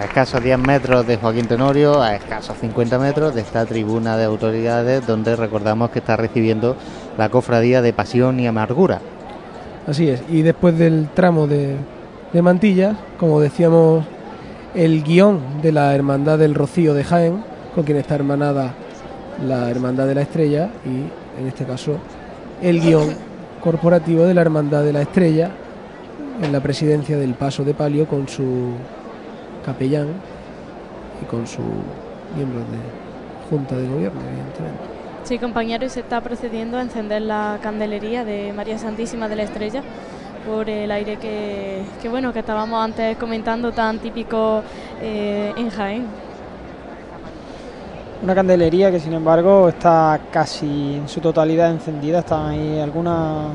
A 0.00 0.04
escasos 0.06 0.42
10 0.42 0.58
metros 0.58 1.06
de 1.06 1.16
Joaquín 1.16 1.46
Tenorio, 1.46 2.02
a 2.02 2.16
escasos 2.16 2.56
50 2.58 2.98
metros 2.98 3.32
de 3.32 3.42
esta 3.42 3.64
tribuna 3.66 4.16
de 4.16 4.24
autoridades 4.24 5.06
donde 5.06 5.36
recordamos 5.36 5.90
que 5.90 6.00
está 6.00 6.16
recibiendo 6.16 6.74
la 7.16 7.28
cofradía 7.28 7.82
de 7.82 7.92
Pasión 7.92 8.40
y 8.40 8.48
Amargura. 8.48 9.00
Así 9.86 10.08
es, 10.08 10.24
y 10.28 10.42
después 10.42 10.76
del 10.76 11.08
tramo 11.14 11.46
de, 11.46 11.76
de 12.32 12.42
mantillas, 12.42 12.96
como 13.16 13.38
decíamos, 13.38 14.04
el 14.74 15.04
guion 15.04 15.62
de 15.62 15.70
la 15.70 15.94
Hermandad 15.94 16.36
del 16.40 16.56
Rocío 16.56 16.94
de 16.94 17.04
Jaén, 17.04 17.44
con 17.76 17.84
quien 17.84 17.98
está 17.98 18.16
hermanada 18.16 18.74
la 19.46 19.70
Hermandad 19.70 20.08
de 20.08 20.16
la 20.16 20.22
Estrella, 20.22 20.68
y 20.84 21.40
en 21.40 21.46
este 21.46 21.64
caso 21.64 21.98
el 22.60 22.80
guion 22.80 23.08
corporativo 23.62 24.24
de 24.24 24.34
la 24.34 24.40
Hermandad 24.40 24.82
de 24.82 24.92
la 24.92 25.02
Estrella, 25.02 25.52
en 26.42 26.52
la 26.52 26.60
presidencia 26.60 27.16
del 27.16 27.34
Paso 27.34 27.64
de 27.64 27.74
Palio, 27.74 28.06
con 28.06 28.28
su 28.28 28.72
capellán 29.64 30.08
y 31.22 31.24
con 31.26 31.46
su 31.46 31.62
miembro 32.36 32.60
de 32.60 33.48
Junta 33.48 33.76
de 33.76 33.88
Gobierno, 33.88 34.20
evidentemente. 34.20 34.82
Sí, 35.24 35.38
compañero, 35.38 35.86
y 35.86 35.88
se 35.88 36.00
está 36.00 36.20
procediendo 36.20 36.76
a 36.76 36.82
encender 36.82 37.22
la 37.22 37.58
candelería 37.62 38.24
de 38.24 38.52
María 38.52 38.78
Santísima 38.78 39.28
de 39.28 39.36
la 39.36 39.44
Estrella 39.44 39.82
por 40.46 40.68
el 40.68 40.90
aire 40.90 41.16
que, 41.16 41.82
que 42.02 42.08
bueno, 42.08 42.32
que 42.32 42.40
estábamos 42.40 42.84
antes 42.84 43.16
comentando, 43.16 43.72
tan 43.72 43.98
típico 43.98 44.62
eh, 45.00 45.52
en 45.56 45.70
Jaén. 45.70 46.06
Una 48.22 48.34
candelería 48.34 48.90
que 48.90 49.00
sin 49.00 49.14
embargo 49.14 49.68
está 49.68 50.20
casi 50.30 50.96
en 50.96 51.08
su 51.08 51.20
totalidad 51.20 51.70
encendida. 51.70 52.20
Están 52.20 52.50
ahí 52.50 52.78
algunas 52.78 53.48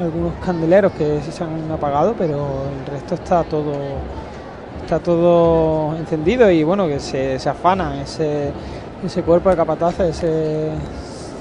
algunos 0.00 0.32
candeleros 0.44 0.92
que 0.92 1.20
sí 1.22 1.32
se 1.32 1.44
han 1.44 1.70
apagado, 1.70 2.14
pero 2.16 2.64
el 2.80 2.92
resto 2.92 3.14
está 3.14 3.42
todo 3.44 3.72
está 4.82 4.98
todo 5.00 5.96
encendido 5.96 6.48
y 6.50 6.62
bueno 6.62 6.86
que 6.86 7.00
se, 7.00 7.38
se 7.40 7.48
afana 7.48 8.02
ese, 8.02 8.52
ese 9.04 9.22
cuerpo 9.22 9.50
de 9.50 9.56
capataces, 9.56 10.22
ese 10.22 10.70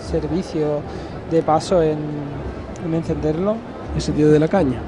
servicio 0.10 0.80
de 1.30 1.44
paso 1.44 1.82
en, 1.82 1.98
en 2.86 2.94
encenderlo. 2.94 3.56
Ese 3.96 4.12
tío 4.12 4.30
de 4.30 4.40
la 4.40 4.48
caña. 4.50 4.80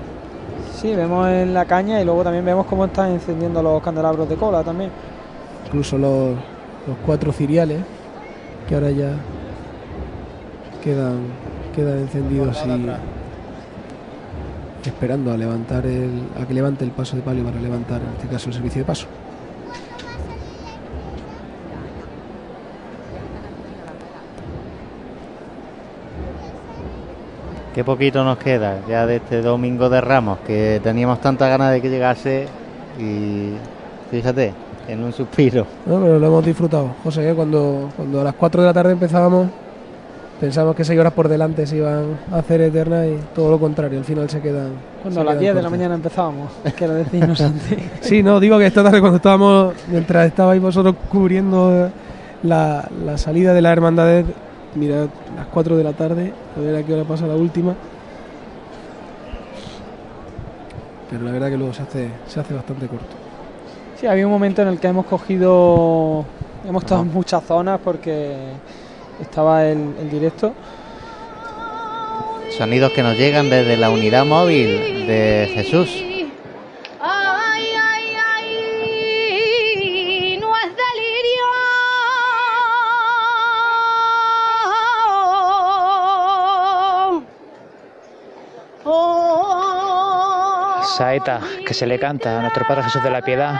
Sí, 0.75 0.93
vemos 0.93 1.29
en 1.29 1.53
la 1.53 1.63
caña 1.65 2.01
y 2.01 2.03
luego 2.03 2.23
también 2.23 2.43
vemos 2.43 2.65
cómo 2.65 2.85
están 2.85 3.11
encendiendo 3.11 3.63
los 3.63 3.81
candelabros 3.81 4.27
de 4.27 4.35
cola 4.35 4.63
también. 4.63 4.91
incluso 5.65 5.97
los, 5.97 6.31
los 6.85 6.97
cuatro 7.05 7.31
ciriales 7.31 7.79
que 8.67 8.75
ahora 8.75 8.91
ya 8.91 9.11
quedan 10.83 11.19
quedan 11.73 11.99
encendidos 11.99 12.61
y 12.65 13.16
esperando 14.87 15.31
a 15.31 15.37
levantar 15.37 15.85
el 15.85 16.23
a 16.41 16.45
que 16.45 16.53
levante 16.53 16.83
el 16.83 16.91
paso 16.91 17.15
de 17.15 17.21
palio 17.21 17.43
para 17.43 17.59
levantar 17.59 18.01
en 18.01 18.09
este 18.15 18.27
caso 18.27 18.49
el 18.49 18.55
servicio 18.55 18.81
de 18.81 18.85
paso 18.85 19.07
Qué 27.77 27.83
poquito 27.83 28.23
nos 28.23 28.39
queda 28.39 28.79
ya 28.89 29.05
de 29.05 29.17
este 29.17 29.43
domingo 29.43 29.87
de 29.87 30.01
Ramos, 30.01 30.39
que 30.39 30.81
teníamos 30.83 31.21
tanta 31.21 31.47
ganas 31.47 31.71
de 31.71 31.79
que 31.79 31.91
llegase 31.91 32.47
y 32.99 33.51
fíjate, 34.09 34.51
en 34.87 35.03
un 35.03 35.13
suspiro. 35.13 35.67
No, 35.85 36.01
pero 36.01 36.17
lo 36.17 36.25
hemos 36.25 36.43
disfrutado 36.43 36.95
José 37.03 37.35
cuando 37.35 37.91
cuando 37.95 38.21
a 38.21 38.23
las 38.23 38.33
4 38.33 38.61
de 38.61 38.67
la 38.67 38.73
tarde 38.73 38.93
empezábamos 38.93 39.49
pensábamos 40.39 40.75
que 40.75 40.83
seis 40.83 40.99
horas 40.99 41.13
por 41.13 41.27
delante 41.27 41.65
se 41.65 41.77
iban 41.77 42.17
a 42.31 42.37
hacer 42.37 42.61
eternas 42.61 43.07
y 43.07 43.17
todo 43.35 43.51
lo 43.51 43.59
contrario 43.59 43.99
al 43.99 44.05
final 44.05 44.29
se 44.29 44.41
quedan 44.41 44.71
Cuando 45.01 45.21
a 45.21 45.23
las 45.23 45.33
quedan 45.33 45.41
10 45.41 45.55
de 45.55 45.61
la 45.61 45.69
mañana 45.69 45.95
empezábamos, 45.95 46.51
que 46.75 46.87
lo 46.87 46.93
decimos 46.93 47.41
antes. 47.41 47.79
Sí, 48.01 48.21
no, 48.23 48.39
digo 48.39 48.57
que 48.57 48.67
esta 48.67 48.83
tarde 48.83 48.99
cuando 48.99 49.17
estábamos, 49.17 49.73
mientras 49.87 50.27
estabais 50.27 50.61
vosotros 50.61 50.95
cubriendo 51.09 51.89
la, 52.43 52.87
la 53.03 53.17
salida 53.17 53.53
de 53.53 53.61
la 53.61 53.71
hermandad, 53.71 54.23
mirad, 54.75 55.07
las 55.35 55.47
4 55.47 55.77
de 55.77 55.83
la 55.83 55.93
tarde, 55.93 56.33
a 56.55 56.59
ver 56.59 56.75
a 56.75 56.83
qué 56.83 56.93
hora 56.93 57.03
pasa 57.03 57.25
la 57.25 57.35
última. 57.35 57.75
Pero 61.09 61.23
la 61.23 61.31
verdad 61.31 61.49
que 61.49 61.57
luego 61.57 61.73
se 61.73 61.83
hace, 61.83 62.09
se 62.27 62.39
hace 62.39 62.53
bastante 62.53 62.87
corto. 62.87 63.15
Sí, 63.99 64.05
había 64.05 64.27
un 64.27 64.31
momento 64.31 64.61
en 64.61 64.67
el 64.67 64.79
que 64.79 64.87
hemos 64.87 65.05
cogido, 65.05 66.25
hemos 66.67 66.83
estado 66.83 67.01
en 67.01 67.13
muchas 67.13 67.43
zonas 67.43 67.79
porque 67.83 68.35
estaba 69.21 69.65
el, 69.65 69.95
el 69.99 70.09
directo. 70.09 70.53
Sonidos 72.57 72.91
que 72.93 73.03
nos 73.03 73.17
llegan 73.17 73.49
desde 73.49 73.77
la 73.77 73.89
unidad 73.89 74.25
móvil 74.25 75.05
de 75.07 75.51
Jesús. 75.53 75.89
Ay, 76.99 77.65
ay, 77.75 78.15
ay, 78.35 78.47
no 80.41 80.47
es 80.57 80.69
delirio. 80.75 81.45
Oh, 89.17 90.81
Saeta 90.97 91.41
que 91.65 91.73
se 91.73 91.85
le 91.85 91.99
canta 91.99 92.39
a 92.39 92.41
nuestro 92.41 92.65
Padre 92.67 92.83
Jesús 92.83 93.03
de 93.03 93.09
la 93.11 93.21
Piedad 93.21 93.55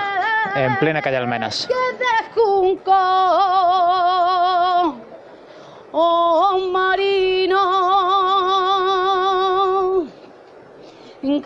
en 0.56 0.78
plena 0.80 1.02
calle 1.02 1.18
Almenas. 1.18 1.68
que 1.68 1.74
oh 6.00 6.70
marino, 6.72 7.64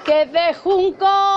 que 0.03 0.26
de 0.26 0.53
junco. 0.53 1.30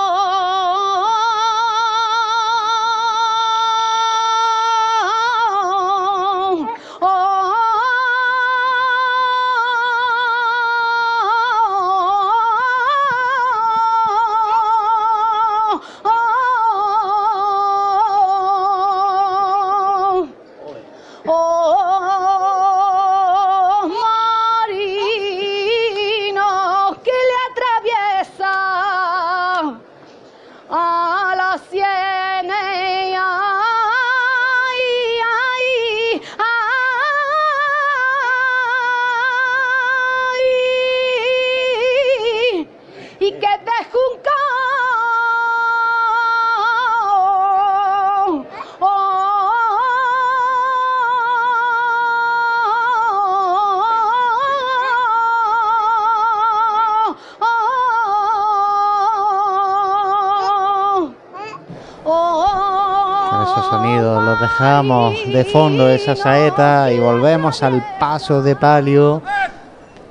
De 65.27 65.45
fondo 65.45 65.89
esa 65.89 66.17
saeta 66.17 66.93
y 66.93 66.99
volvemos 66.99 67.63
al 67.63 67.85
paso 67.99 68.43
de 68.43 68.57
palio 68.57 69.23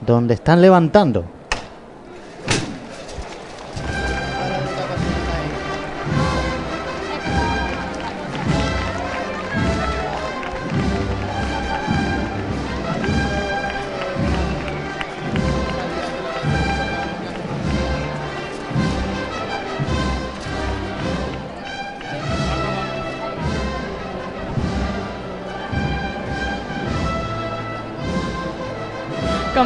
donde 0.02 0.34
están 0.34 0.62
levantando. 0.62 1.26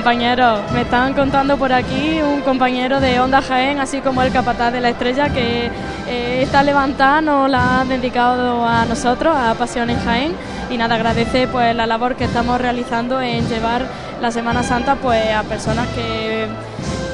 Compañeros, 0.07 0.61
me 0.71 0.83
están 0.83 1.13
contando 1.13 1.57
por 1.57 1.73
aquí 1.73 2.21
un 2.21 2.39
compañero 2.39 3.01
de 3.01 3.19
Onda 3.19 3.41
Jaén, 3.41 3.81
así 3.81 3.99
como 3.99 4.21
el 4.21 4.31
capataz 4.31 4.71
de 4.71 4.79
la 4.79 4.87
estrella, 4.87 5.27
que 5.27 5.69
eh, 6.07 6.39
esta 6.43 6.63
levantada 6.63 7.19
nos 7.19 7.49
la 7.49 7.81
ha 7.81 7.83
dedicado 7.83 8.65
a 8.65 8.85
nosotros, 8.85 9.35
a 9.35 9.53
Pasión 9.55 9.89
en 9.89 9.99
Jaén. 9.99 10.31
Y 10.69 10.77
nada, 10.77 10.95
agradece 10.95 11.49
pues 11.49 11.75
la 11.75 11.85
labor 11.85 12.15
que 12.15 12.23
estamos 12.23 12.61
realizando 12.61 13.19
en 13.19 13.49
llevar 13.49 13.85
la 14.21 14.31
Semana 14.31 14.63
Santa 14.63 14.95
pues 14.95 15.29
a 15.33 15.43
personas 15.43 15.85
que, 15.89 16.47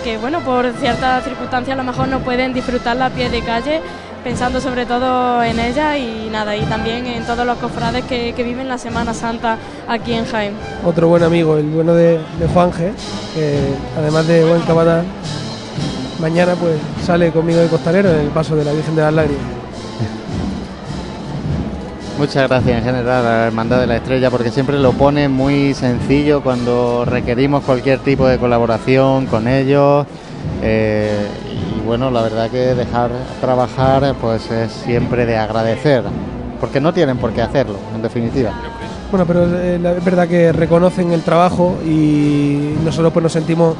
que 0.03 0.19
bueno, 0.19 0.41
por 0.41 0.71
ciertas 0.73 1.23
circunstancias 1.23 1.73
a 1.73 1.81
lo 1.81 1.91
mejor 1.91 2.09
no 2.09 2.19
pueden 2.19 2.53
disfrutarla 2.53 3.07
a 3.07 3.09
pie 3.09 3.27
de 3.31 3.41
calle, 3.41 3.81
pensando 4.23 4.61
sobre 4.61 4.85
todo 4.85 5.41
en 5.41 5.59
ella 5.59 5.97
y 5.97 6.29
nada, 6.31 6.55
y 6.55 6.61
también 6.65 7.07
en 7.07 7.25
todos 7.25 7.43
los 7.43 7.57
cofrades 7.57 8.05
que, 8.05 8.33
que 8.33 8.43
viven 8.43 8.69
la 8.69 8.77
Semana 8.77 9.15
Santa 9.15 9.57
aquí 9.87 10.13
en 10.13 10.25
Jaén. 10.25 10.53
Otro 10.85 11.07
buen 11.07 11.23
amigo, 11.23 11.57
el 11.57 11.65
bueno 11.65 11.93
de, 11.93 12.19
de 12.39 12.47
Juanje, 12.53 12.91
que 13.33 13.59
además 13.97 14.27
de 14.27 14.43
buen 14.45 14.61
capataz, 14.61 15.03
mañana 16.19 16.55
pues 16.55 16.75
sale 17.05 17.31
conmigo 17.31 17.59
de 17.59 17.67
costalero 17.67 18.09
en 18.09 18.21
el 18.21 18.27
paso 18.27 18.55
de 18.55 18.65
la 18.65 18.71
Virgen 18.71 18.95
de 18.95 19.01
las 19.01 19.13
Lágrimas. 19.13 19.43
Muchas 22.17 22.47
gracias 22.47 22.77
en 22.77 22.83
general 22.83 23.25
a 23.25 23.29
la 23.37 23.47
Hermandad 23.47 23.79
de 23.79 23.87
la 23.87 23.97
Estrella 23.97 24.29
porque 24.29 24.51
siempre 24.51 24.77
lo 24.77 24.93
pone 24.93 25.27
muy 25.27 25.73
sencillo 25.73 26.41
cuando 26.41 27.05
requerimos 27.05 27.63
cualquier 27.63 27.99
tipo 27.99 28.27
de 28.27 28.37
colaboración 28.37 29.25
con 29.25 29.47
ellos. 29.47 30.05
eh, 30.61 31.27
y 31.77 31.85
bueno, 31.85 32.11
la 32.11 32.21
verdad 32.21 32.49
que 32.49 32.75
dejar 32.75 33.09
trabajar 33.41 34.15
pues 34.21 34.49
es 34.51 34.71
siempre 34.71 35.25
de 35.25 35.37
agradecer 35.37 36.03
porque 36.61 36.79
no 36.79 36.93
tienen 36.93 37.17
por 37.17 37.33
qué 37.33 37.41
hacerlo, 37.41 37.75
en 37.93 38.01
definitiva. 38.01 38.51
Bueno, 39.13 39.27
pero 39.27 39.45
eh, 39.45 39.79
es 39.95 40.03
verdad 40.03 40.27
que 40.27 40.51
reconocen 40.51 41.11
el 41.11 41.21
trabajo 41.21 41.77
y 41.85 42.73
nosotros 42.83 43.13
pues 43.13 43.21
nos 43.21 43.31
sentimos 43.31 43.75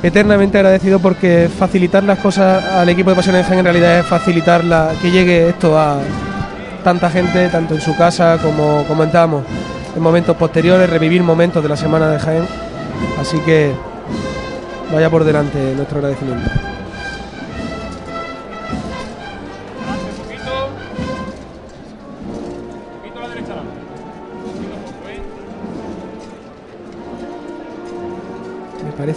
eternamente 0.00 0.58
agradecidos 0.58 1.02
porque 1.02 1.48
facilitar 1.48 2.04
las 2.04 2.20
cosas 2.20 2.64
al 2.64 2.88
equipo 2.88 3.10
de 3.10 3.16
Pasión 3.16 3.34
en 3.34 3.42
Jaén 3.42 3.58
en 3.58 3.64
realidad 3.64 3.98
es 3.98 4.06
facilitar 4.06 4.62
la, 4.62 4.92
que 5.02 5.10
llegue 5.10 5.48
esto 5.48 5.76
a 5.76 5.98
tanta 6.84 7.10
gente, 7.10 7.48
tanto 7.48 7.74
en 7.74 7.80
su 7.80 7.96
casa 7.96 8.38
como 8.40 8.84
comentábamos 8.84 9.42
en 9.96 10.00
momentos 10.00 10.36
posteriores, 10.36 10.88
revivir 10.88 11.24
momentos 11.24 11.60
de 11.60 11.70
la 11.70 11.76
semana 11.76 12.08
de 12.08 12.20
Jaén. 12.20 12.44
Así 13.20 13.40
que 13.40 13.72
vaya 14.94 15.10
por 15.10 15.24
delante 15.24 15.74
nuestro 15.74 15.98
agradecimiento. 15.98 16.48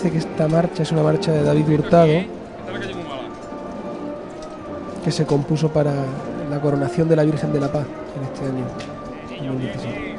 Parece 0.01 0.11
que 0.11 0.31
esta 0.31 0.47
marcha 0.47 0.81
es 0.81 0.91
una 0.91 1.03
marcha 1.03 1.31
de 1.31 1.43
David 1.43 1.69
Hurtado 1.69 2.07
que 5.03 5.11
se 5.11 5.25
compuso 5.27 5.69
para 5.69 5.93
la 6.49 6.59
coronación 6.59 7.07
de 7.07 7.15
la 7.15 7.23
Virgen 7.23 7.53
de 7.53 7.59
la 7.59 7.71
Paz 7.71 7.85
en 8.17 8.23
este 8.23 8.45
año. 8.45 8.65
2016. 9.47 10.10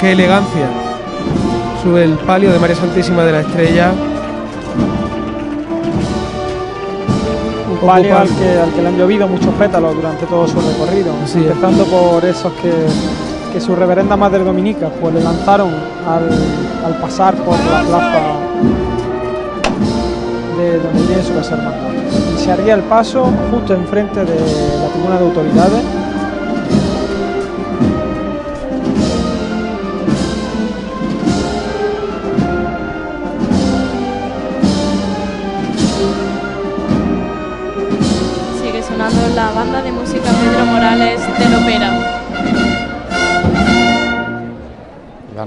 Qué 0.00 0.12
elegancia 0.12 0.68
sube 1.82 2.04
el 2.04 2.14
palio 2.18 2.52
de 2.52 2.58
María 2.58 2.76
Santísima 2.76 3.24
de 3.24 3.32
la 3.32 3.40
Estrella. 3.40 3.92
Un 7.70 7.86
palio 7.86 8.18
al 8.18 8.28
que, 8.28 8.58
al 8.58 8.72
que 8.72 8.82
le 8.82 8.88
han 8.88 8.96
llovido 8.96 9.26
muchos 9.26 9.52
pétalos 9.54 9.94
durante 9.94 10.26
todo 10.26 10.46
su 10.46 10.60
recorrido, 10.60 11.12
es. 11.24 11.34
empezando 11.34 11.84
por 11.84 12.24
esos 12.24 12.52
que, 12.54 12.72
que 13.52 13.60
su 13.60 13.74
reverenda 13.74 14.16
madre 14.16 14.44
dominica 14.44 14.88
pues 15.00 15.14
le 15.14 15.22
lanzaron 15.22 15.70
al, 16.06 16.28
al 16.84 17.00
pasar 17.00 17.34
por 17.36 17.56
la 17.58 17.82
plaza 17.82 18.20
de 20.58 20.78
donde 20.78 21.02
tiene 21.06 21.22
su 21.22 21.30
ambas 21.30 21.50
hermandades. 21.50 22.02
Y 22.36 22.44
se 22.44 22.52
haría 22.52 22.74
el 22.74 22.82
paso 22.82 23.30
justo 23.50 23.74
enfrente 23.74 24.20
de 24.20 24.36
la 24.36 24.88
tribuna 24.92 25.18
de 25.18 25.24
autoridades. 25.24 25.97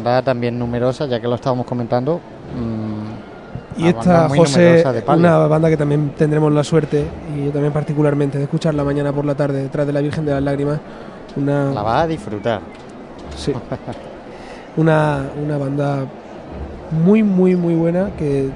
Banda 0.03 0.21
también 0.21 0.57
numerosa, 0.57 1.05
ya 1.05 1.19
que 1.19 1.27
lo 1.27 1.35
estábamos 1.35 1.65
comentando. 1.65 2.19
mm, 2.55 3.81
Y 3.81 3.87
esta, 3.87 4.27
José, 4.29 4.83
una 5.07 5.37
banda 5.47 5.69
que 5.69 5.77
también 5.77 6.09
tendremos 6.17 6.51
la 6.51 6.63
suerte, 6.63 7.05
y 7.35 7.45
yo 7.45 7.51
también 7.51 7.71
particularmente, 7.71 8.37
de 8.37 8.43
escucharla 8.43 8.83
mañana 8.83 9.13
por 9.13 9.25
la 9.25 9.33
tarde 9.35 9.63
detrás 9.63 9.87
de 9.87 9.93
la 9.93 10.01
Virgen 10.01 10.25
de 10.25 10.31
las 10.33 10.43
Lágrimas. 10.43 10.79
Una, 11.37 11.71
La 11.71 11.81
vas 11.81 12.03
a 12.03 12.07
disfrutar. 12.07 12.59
Sí. 13.37 13.53
una, 14.77 15.29
una 15.41 15.57
banda 15.57 16.05
muy, 16.91 17.23
muy, 17.23 17.55
muy 17.55 17.75
buena 17.75 18.09
que... 18.17 18.49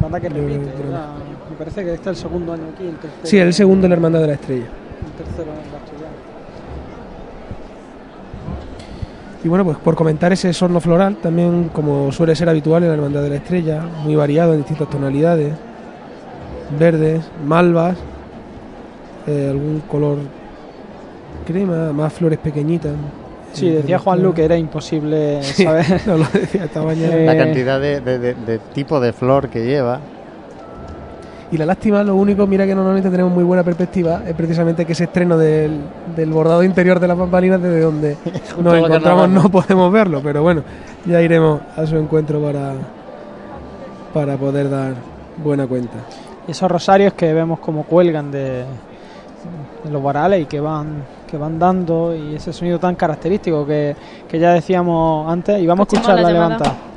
Banda 0.00 0.20
que 0.20 0.28
repite. 0.28 0.58
Me 0.58 1.56
parece 1.58 1.84
que 1.84 1.94
este 1.94 2.10
es 2.10 2.16
el 2.18 2.22
segundo 2.22 2.52
año 2.52 2.64
aquí, 2.74 2.86
el 2.86 2.96
tercero. 2.96 3.22
Sí, 3.24 3.38
el 3.38 3.54
segundo 3.54 3.82
de 3.82 3.88
la 3.88 3.94
Hermandad 3.94 4.20
de 4.20 4.26
la 4.26 4.32
Estrella. 4.34 4.64
El 4.66 5.24
tercero 5.24 5.50
en 5.50 5.72
la 5.72 5.78
Asturiana. 5.78 6.12
Y 9.44 9.48
bueno, 9.48 9.64
pues 9.64 9.76
por 9.78 9.94
comentar 9.96 10.32
ese 10.32 10.52
sorno 10.52 10.80
floral, 10.80 11.16
también 11.16 11.68
como 11.72 12.12
suele 12.12 12.36
ser 12.36 12.48
habitual 12.48 12.82
en 12.84 12.90
la 12.90 12.94
Hermandad 12.94 13.22
de 13.22 13.30
la 13.30 13.36
Estrella, 13.36 13.82
muy 14.04 14.14
variado 14.14 14.52
en 14.52 14.58
distintas 14.58 14.88
tonalidades, 14.88 15.52
verdes, 16.78 17.22
malvas, 17.44 17.96
eh, 19.26 19.48
algún 19.50 19.80
color 19.88 20.18
crema, 21.46 21.92
más 21.92 22.12
flores 22.12 22.38
pequeñitas. 22.38 22.92
Sí, 23.52 23.68
decía 23.68 23.98
Juan 23.98 24.22
Lu 24.22 24.32
que 24.32 24.44
era 24.44 24.56
imposible 24.56 25.42
Sí, 25.42 25.64
saber. 25.64 25.84
no, 26.06 26.18
lo 26.18 26.24
decía 26.32 26.64
esta 26.64 26.80
mañana. 26.82 27.14
Eh, 27.16 27.26
La 27.26 27.36
cantidad 27.36 27.80
de, 27.80 28.00
de- 28.00 28.18
de- 28.18 28.34
de 28.34 28.58
tipo 28.72 29.00
de 29.00 29.12
flor 29.12 29.48
que 29.48 29.64
lleva. 29.66 30.00
Y 31.52 31.58
la 31.58 31.66
lástima, 31.66 32.02
lo 32.02 32.16
único, 32.16 32.46
mira 32.46 32.66
que 32.66 32.74
normalmente 32.74 33.10
tenemos 33.10 33.30
muy 33.30 33.44
buena 33.44 33.62
perspectiva, 33.62 34.22
es 34.26 34.34
precisamente 34.34 34.86
que 34.86 34.92
ese 34.92 35.04
estreno 35.04 35.36
del, 35.36 35.80
del 36.16 36.30
bordado 36.30 36.64
interior 36.64 36.98
de 36.98 37.06
las 37.06 37.18
bambalinas 37.18 37.60
desde 37.60 37.82
donde 37.82 38.16
nos 38.62 38.74
encontramos 38.74 39.28
no 39.28 39.50
podemos 39.50 39.92
verlo, 39.92 40.22
pero 40.22 40.42
bueno, 40.42 40.62
ya 41.04 41.20
iremos 41.20 41.60
a 41.76 41.86
su 41.86 41.98
encuentro 41.98 42.40
para, 42.40 42.72
para 44.14 44.38
poder 44.38 44.70
dar 44.70 44.94
buena 45.44 45.66
cuenta. 45.66 45.98
Y 46.48 46.52
esos 46.52 46.70
rosarios 46.70 47.12
que 47.12 47.34
vemos 47.34 47.60
como 47.60 47.84
cuelgan 47.84 48.30
de, 48.30 48.64
de 49.84 49.90
los 49.90 50.02
varales 50.02 50.40
y 50.40 50.46
que 50.46 50.58
van 50.58 51.04
que 51.32 51.36
van 51.38 51.58
dando 51.58 52.14
y 52.14 52.34
ese 52.34 52.52
sonido 52.52 52.78
tan 52.78 52.94
característico 52.94 53.66
que, 53.66 53.96
que 54.28 54.38
ya 54.38 54.52
decíamos 54.52 55.30
antes 55.30 55.60
y 55.60 55.66
vamos 55.66 55.86
a 55.88 55.96
escuchar 55.96 56.20
la, 56.20 56.30
levantada. 56.30 56.91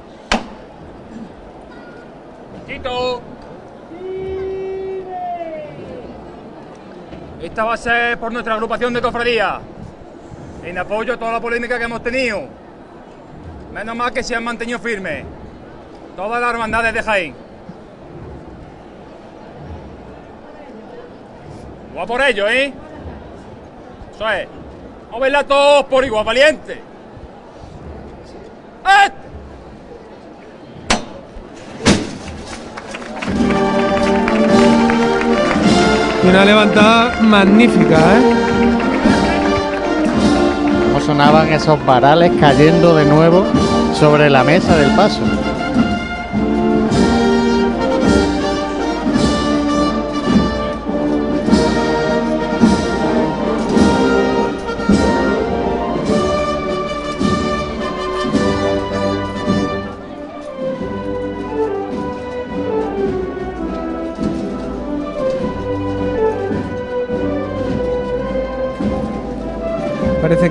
Esta 7.55 7.63
va 7.63 7.75
a 7.75 7.77
ser 7.77 8.19
por 8.19 8.33
nuestra 8.33 8.55
agrupación 8.55 8.93
de 8.93 9.01
cofradía, 9.01 9.61
en 10.61 10.77
apoyo 10.77 11.13
a 11.13 11.17
toda 11.17 11.31
la 11.31 11.39
polémica 11.39 11.77
que 11.79 11.85
hemos 11.85 12.03
tenido. 12.03 12.49
Menos 13.71 13.95
mal 13.95 14.11
que 14.11 14.23
se 14.23 14.35
han 14.35 14.43
mantenido 14.43 14.77
firmes. 14.77 15.23
Todas 16.17 16.41
las 16.41 16.51
hermandades 16.51 16.93
de 16.93 17.01
Jaén. 17.01 17.35
Va 21.97 22.05
por 22.05 22.21
ello, 22.23 22.45
¿eh? 22.49 22.73
Eso 24.13 24.29
es. 24.31 24.47
Vamos 25.05 25.15
a 25.15 25.19
verla 25.19 25.43
todos 25.45 25.85
por 25.85 26.03
igual, 26.03 26.25
valiente. 26.25 26.73
¡Eh! 28.83 29.11
Una 36.27 36.43
levantada 36.43 37.21
magnífica, 37.21 37.97
¿eh? 37.97 38.21
Cómo 40.87 40.99
sonaban 40.99 41.53
esos 41.53 41.83
varales 41.85 42.31
cayendo 42.39 42.95
de 42.95 43.05
nuevo 43.05 43.45
sobre 43.93 44.29
la 44.29 44.43
mesa 44.43 44.75
del 44.75 44.91
paso. 44.95 45.21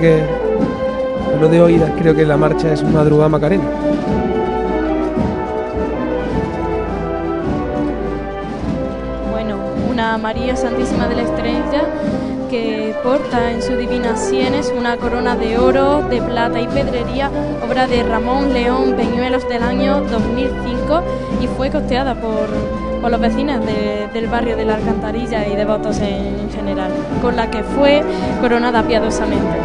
Que 0.05 0.21
lo 1.41 1.49
de 1.49 1.63
oídas 1.63 1.91
creo 1.99 2.15
que 2.15 2.27
la 2.27 2.37
marcha 2.37 2.71
es 2.75 2.83
madrugada 2.83 3.31
Macarena. 3.31 3.65
Bueno, 9.31 9.59
una 9.91 10.19
María 10.19 10.57
Santísima 10.57 11.09
de 11.09 11.17
la 11.17 11.23
Estrella 11.23 11.83
que 12.51 12.95
porta 13.03 13.51
en 13.51 13.63
su 13.63 13.77
divina 13.77 14.17
sienes 14.17 14.73
una 14.77 14.97
corona 14.97 15.35
de 15.37 15.59
oro, 15.59 16.03
de 16.09 16.21
plata 16.23 16.61
y 16.61 16.67
pedrería, 16.69 17.31
obra 17.67 17.87
de 17.87 18.03
Ramón 18.05 18.53
León 18.53 18.95
Peñuelos 18.97 19.49
del 19.49 19.63
año 19.63 20.03
2005 20.03 21.03
y 21.43 21.47
fue 21.49 21.71
costeada 21.71 22.15
por, 22.15 22.49
los 23.11 23.21
vecinos 23.21 23.65
de- 23.67 24.09
del 24.15 24.29
barrio 24.29 24.57
de 24.57 24.65
la 24.65 24.77
Alcantarilla 24.77 25.47
y 25.47 25.57
devotos 25.57 25.99
en 26.01 26.49
general, 26.51 26.91
con 27.21 27.37
la 27.37 27.51
que 27.51 27.63
fue 27.63 28.03
coronada 28.41 28.83
piadosamente. 28.83 29.64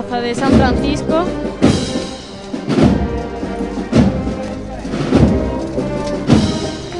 Plaza 0.00 0.20
de 0.20 0.32
San 0.32 0.52
Francisco. 0.52 1.24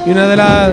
Y 0.05 0.11
una 0.11 0.27
de 0.27 0.37
las 0.37 0.73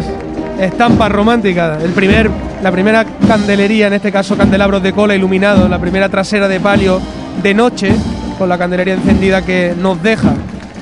estampas 0.59 1.11
románticas, 1.11 1.83
el 1.83 1.91
primer, 1.91 2.31
la 2.63 2.71
primera 2.71 3.05
candelería, 3.27 3.85
en 3.85 3.93
este 3.93 4.11
caso 4.11 4.35
candelabros 4.35 4.81
de 4.81 4.91
cola 4.91 5.13
iluminados, 5.13 5.69
la 5.69 5.77
primera 5.77 6.09
trasera 6.09 6.47
de 6.47 6.59
palio 6.59 6.99
de 7.43 7.53
noche, 7.53 7.91
con 8.39 8.49
la 8.49 8.57
candelería 8.57 8.95
encendida 8.95 9.43
que 9.43 9.75
nos 9.79 10.01
deja. 10.01 10.33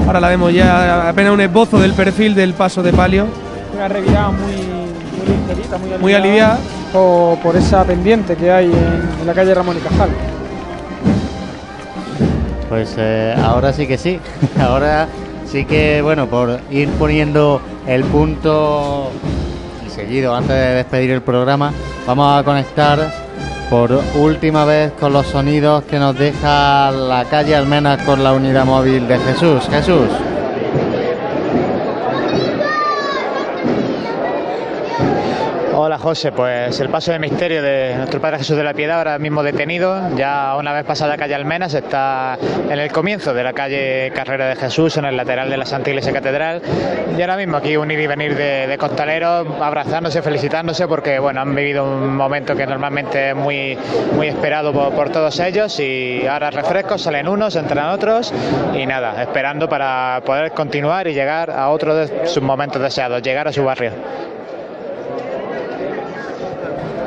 Ahora 0.06 0.22
la 0.22 0.30
vemos 0.30 0.54
ya 0.54 1.10
apenas 1.10 1.34
un 1.34 1.42
esbozo 1.42 1.78
del 1.78 1.92
perfil 1.92 2.36
del 2.36 2.54
paso 2.54 2.82
de 2.82 2.94
palio. 2.94 3.28
Una 3.76 3.90
revirada 3.90 4.30
muy, 4.30 4.54
muy 4.54 5.28
ligerita, 5.28 5.78
muy 5.78 5.88
aliviada. 5.90 6.00
Muy 6.00 6.14
aliviada. 6.14 6.58
Por, 6.94 7.38
por 7.40 7.58
esa 7.58 7.84
pendiente 7.84 8.38
que 8.38 8.50
hay 8.50 8.68
en, 8.68 9.20
en 9.20 9.28
la 9.28 9.34
calle 9.34 9.54
Ramón 9.54 9.76
y 9.76 9.82
Cajal. 9.82 10.10
Pues 12.74 12.96
eh, 12.98 13.36
ahora 13.38 13.72
sí 13.72 13.86
que 13.86 14.00
sí. 14.00 14.20
Ahora 14.60 15.08
sí 15.46 15.64
que, 15.66 16.02
bueno, 16.02 16.26
por 16.26 16.60
ir 16.72 16.90
poniendo 16.98 17.62
el 17.86 18.04
punto 18.06 19.12
seguido 19.94 20.34
antes 20.34 20.56
de 20.56 20.74
despedir 20.78 21.12
el 21.12 21.22
programa, 21.22 21.72
vamos 22.08 22.36
a 22.36 22.44
conectar 22.44 23.14
por 23.70 23.92
última 24.16 24.66
vez 24.66 24.92
con 24.94 25.14
los 25.14 25.28
sonidos 25.28 25.84
que 25.84 26.00
nos 26.00 26.18
deja 26.18 26.90
la 26.90 27.26
calle 27.26 27.56
Almenas 27.56 28.02
con 28.02 28.24
la 28.24 28.34
unidad 28.34 28.66
móvil 28.66 29.08
de 29.08 29.20
Jesús. 29.20 29.68
Jesús. 29.70 30.10
José, 36.04 36.34
pues 36.34 36.78
el 36.82 36.90
paso 36.90 37.14
de 37.14 37.20
misterio 37.20 37.64
de 37.64 37.96
nuestro 37.96 38.20
Padre 38.20 38.40
Jesús 38.40 38.58
de 38.58 38.64
la 38.66 38.74
Piedad 38.74 38.98
ahora 38.98 39.18
mismo 39.20 39.42
detenido, 39.42 40.14
ya 40.18 40.54
una 40.58 40.74
vez 40.74 40.84
pasada 40.84 41.12
la 41.12 41.18
calle 41.18 41.34
Almenas 41.34 41.74
está 41.76 42.38
en 42.70 42.78
el 42.78 42.92
comienzo 42.92 43.34
de 43.34 43.42
la 43.42 43.54
calle 43.54 44.12
Carrera 44.14 44.50
de 44.50 44.58
Jesús, 44.58 44.98
en 44.98 45.06
el 45.06 45.16
lateral 45.16 45.50
de 45.50 45.56
la 45.56 45.66
Santa 45.66 45.92
Iglesia 45.92 46.12
Catedral. 46.12 46.62
Y 47.18 47.22
ahora 47.22 47.38
mismo 47.38 47.56
aquí 47.56 47.78
un 47.78 47.90
ir 47.90 48.02
y 48.02 48.08
venir 48.08 48.36
de, 48.36 48.68
de 48.68 48.78
costaleros 48.78 49.48
abrazándose, 49.62 50.22
felicitándose 50.22 50.90
porque 50.90 51.20
bueno, 51.20 51.40
han 51.40 51.56
vivido 51.56 51.86
un 51.86 52.18
momento 52.18 52.54
que 52.54 52.68
normalmente 52.68 53.30
es 53.30 53.36
muy, 53.38 53.78
muy 54.14 54.28
esperado 54.28 54.74
por, 54.74 54.92
por 54.94 55.10
todos 55.10 55.40
ellos. 55.40 55.80
Y 55.80 56.28
ahora 56.28 56.52
refrescos, 56.52 57.02
salen 57.02 57.30
unos, 57.30 57.56
entran 57.56 57.92
otros. 57.92 58.34
Y 58.76 58.86
nada, 58.86 59.24
esperando 59.24 59.70
para 59.70 60.22
poder 60.26 60.52
continuar 60.52 61.08
y 61.08 61.14
llegar 61.14 61.50
a 61.50 61.70
otro 61.70 61.96
de 61.96 62.28
sus 62.28 62.44
momentos 62.44 62.82
deseados, 62.82 63.22
llegar 63.22 63.48
a 63.48 63.54
su 63.54 63.64
barrio. 63.64 63.94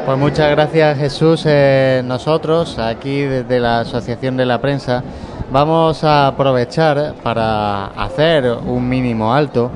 Pues 0.07 0.19
muchas 0.19 0.53
gracias 0.53 0.99
Jesús. 0.99 1.43
Eh, 1.47 2.01
nosotros 2.05 2.79
aquí 2.79 3.23
desde 3.23 3.59
la 3.59 3.81
Asociación 3.81 4.37
de 4.37 4.47
la 4.47 4.61
Prensa 4.61 5.03
vamos 5.51 6.05
a 6.05 6.29
aprovechar 6.29 7.15
para 7.25 7.87
hacer 7.87 8.57
un 8.67 8.89
mínimo 8.89 9.35
alto 9.35 9.69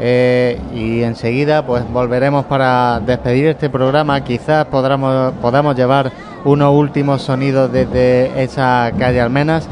eh, 0.00 0.58
y 0.74 1.04
enseguida 1.04 1.64
pues 1.64 1.88
volveremos 1.88 2.46
para 2.46 2.98
despedir 2.98 3.46
este 3.46 3.70
programa. 3.70 4.24
Quizás 4.24 4.66
podamos, 4.66 5.34
podamos 5.40 5.76
llevar 5.76 6.10
unos 6.44 6.74
últimos 6.74 7.22
sonidos 7.22 7.70
desde 7.70 8.42
esa 8.42 8.90
calle 8.98 9.20
Almenas, 9.20 9.68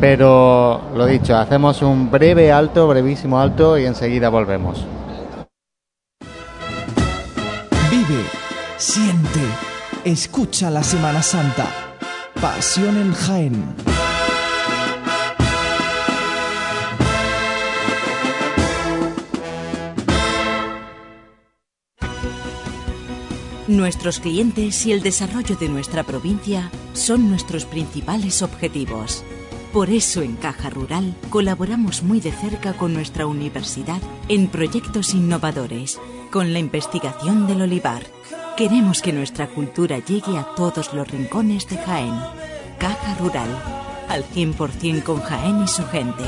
pero 0.00 0.80
lo 0.94 1.06
dicho, 1.06 1.36
hacemos 1.36 1.82
un 1.82 2.08
breve 2.08 2.52
alto, 2.52 2.86
brevísimo 2.86 3.40
alto 3.40 3.76
y 3.76 3.84
enseguida 3.84 4.28
volvemos. 4.28 4.86
Siente, 8.80 9.40
escucha 10.04 10.70
la 10.70 10.82
Semana 10.82 11.22
Santa. 11.22 11.68
Pasión 12.40 12.96
en 12.96 13.12
Jaén. 13.12 13.74
Nuestros 23.68 24.18
clientes 24.18 24.86
y 24.86 24.92
el 24.92 25.02
desarrollo 25.02 25.56
de 25.56 25.68
nuestra 25.68 26.02
provincia 26.02 26.70
son 26.94 27.28
nuestros 27.28 27.66
principales 27.66 28.42
objetivos. 28.42 29.22
Por 29.74 29.90
eso 29.90 30.22
en 30.22 30.36
Caja 30.36 30.70
Rural 30.70 31.14
colaboramos 31.28 32.02
muy 32.02 32.20
de 32.20 32.32
cerca 32.32 32.72
con 32.72 32.94
nuestra 32.94 33.26
universidad 33.26 34.00
en 34.28 34.48
proyectos 34.48 35.14
innovadores, 35.14 36.00
con 36.32 36.52
la 36.52 36.58
investigación 36.58 37.46
del 37.46 37.62
olivar. 37.62 38.02
Queremos 38.60 39.00
que 39.00 39.14
nuestra 39.14 39.46
cultura 39.46 40.00
llegue 40.00 40.36
a 40.36 40.44
todos 40.54 40.92
los 40.92 41.10
rincones 41.10 41.66
de 41.66 41.78
Jaén. 41.78 42.12
Caja 42.78 43.14
Rural, 43.14 43.48
al 44.06 44.22
100% 44.22 45.02
con 45.02 45.22
Jaén 45.22 45.62
y 45.62 45.66
su 45.66 45.82
gente. 45.86 46.24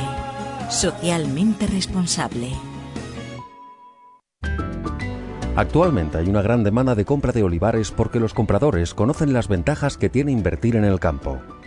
Socialmente 0.71 1.67
responsable. 1.67 2.53
Actualmente 5.57 6.17
hay 6.17 6.31
una 6.31 6.41
gran 6.41 6.65
demanda 6.65 6.95
de 6.95 7.05
compra 7.05 7.33
de 7.33 7.43
olivares 7.43 7.91
porque 7.91 8.19
los 8.19 8.33
compradores 8.33 8.95
conocen 8.95 9.35
las 9.35 9.49
ventajas 9.49 9.99
que 9.99 10.09
tiene 10.09 10.33
invertir 10.33 10.77
en 10.77 10.85
el 10.85 10.99
campo. 11.01 11.39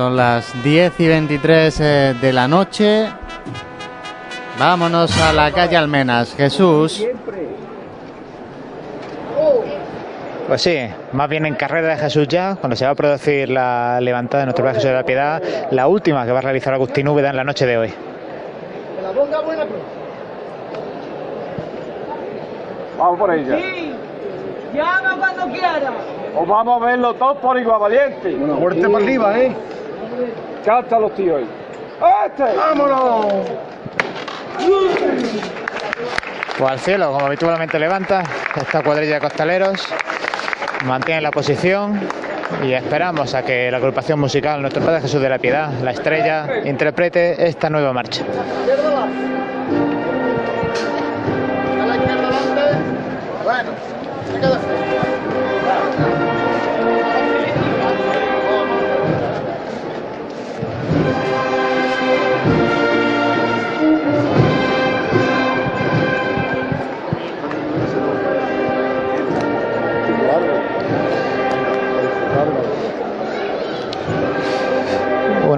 Son 0.00 0.16
las 0.16 0.62
10 0.62 0.98
y 0.98 1.08
23 1.08 1.80
eh, 1.80 2.14
de 2.22 2.32
la 2.32 2.48
noche. 2.48 3.06
Vámonos 4.58 5.20
a 5.20 5.30
la 5.30 5.52
calle 5.52 5.76
Almenas. 5.76 6.34
Jesús. 6.34 7.06
Pues 10.48 10.62
sí, 10.62 10.78
más 11.12 11.28
bien 11.28 11.44
en 11.44 11.54
carrera 11.54 11.88
de 11.88 11.96
Jesús 11.98 12.26
ya, 12.28 12.56
cuando 12.58 12.76
se 12.76 12.86
va 12.86 12.92
a 12.92 12.94
producir 12.94 13.50
la 13.50 14.00
levantada 14.00 14.38
de 14.38 14.46
nuestro 14.46 14.64
Padre 14.64 14.76
Jesús 14.76 14.88
de 14.88 14.96
la 14.96 15.04
Piedad, 15.04 15.42
la 15.70 15.86
última 15.86 16.24
que 16.24 16.32
va 16.32 16.38
a 16.38 16.42
realizar 16.42 16.72
Agustín 16.72 17.06
Úbeda 17.06 17.28
en 17.28 17.36
la 17.36 17.44
noche 17.44 17.66
de 17.66 17.76
hoy. 17.76 17.94
Vamos 22.96 23.18
por 23.18 23.34
ella. 23.34 23.54
Sí, 23.54 23.92
llama 24.72 25.16
cuando 25.18 25.46
quiera. 25.48 25.92
O 26.38 26.46
vamos 26.46 26.80
a 26.80 26.86
verlo 26.86 27.12
todos 27.12 27.36
por 27.36 27.58
igual, 27.58 27.80
valiente. 27.80 28.34
fuerte 28.58 28.88
para 28.88 29.04
arriba, 29.04 29.38
¿eh? 29.38 29.54
Canta 30.64 30.98
los 30.98 31.14
tíos. 31.14 31.42
¡Este! 32.26 32.56
¡Vámonos! 32.56 33.26
Pues 36.58 36.70
al 36.70 36.78
cielo, 36.78 37.12
como 37.12 37.26
habitualmente 37.26 37.78
levanta 37.78 38.22
esta 38.56 38.82
cuadrilla 38.82 39.14
de 39.14 39.20
costaleros, 39.20 39.88
mantiene 40.84 41.22
la 41.22 41.30
posición 41.30 42.00
y 42.62 42.72
esperamos 42.72 43.34
a 43.34 43.42
que 43.42 43.70
la 43.70 43.78
agrupación 43.78 44.20
musical 44.20 44.60
Nuestro 44.60 44.82
Padre 44.84 45.00
Jesús 45.00 45.22
de 45.22 45.28
la 45.28 45.38
Piedad, 45.38 45.70
la 45.82 45.92
estrella, 45.92 46.46
interprete 46.64 47.46
esta 47.46 47.70
nueva 47.70 47.92
marcha. 47.92 48.24
Bueno, 53.44 53.70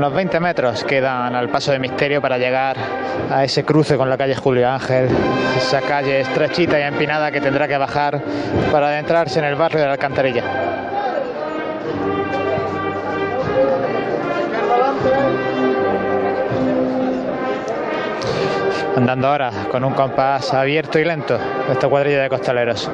Unos 0.02 0.14
20 0.14 0.40
metros 0.40 0.82
quedan 0.82 1.36
al 1.36 1.48
paso 1.48 1.70
de 1.70 1.78
misterio 1.78 2.20
para 2.20 2.36
llegar 2.36 2.76
a 3.30 3.44
ese 3.44 3.64
cruce 3.64 3.96
con 3.96 4.10
la 4.10 4.18
calle 4.18 4.34
Julio 4.34 4.68
Ángel, 4.68 5.06
esa 5.56 5.80
calle 5.80 6.22
estrechita 6.22 6.76
y 6.80 6.82
empinada 6.82 7.30
que 7.30 7.40
tendrá 7.40 7.68
que 7.68 7.78
bajar 7.78 8.20
para 8.72 8.88
adentrarse 8.88 9.38
en 9.38 9.44
el 9.44 9.54
barrio 9.54 9.78
de 9.78 9.86
la 9.86 9.92
Alcantarilla. 9.92 10.42
Andando 18.96 19.28
ahora 19.28 19.52
con 19.70 19.84
un 19.84 19.94
compás 19.94 20.52
abierto 20.52 20.98
y 20.98 21.04
lento 21.04 21.38
esta 21.70 21.86
cuadrilla 21.86 22.24
de 22.24 22.28
costaleros. 22.28 22.90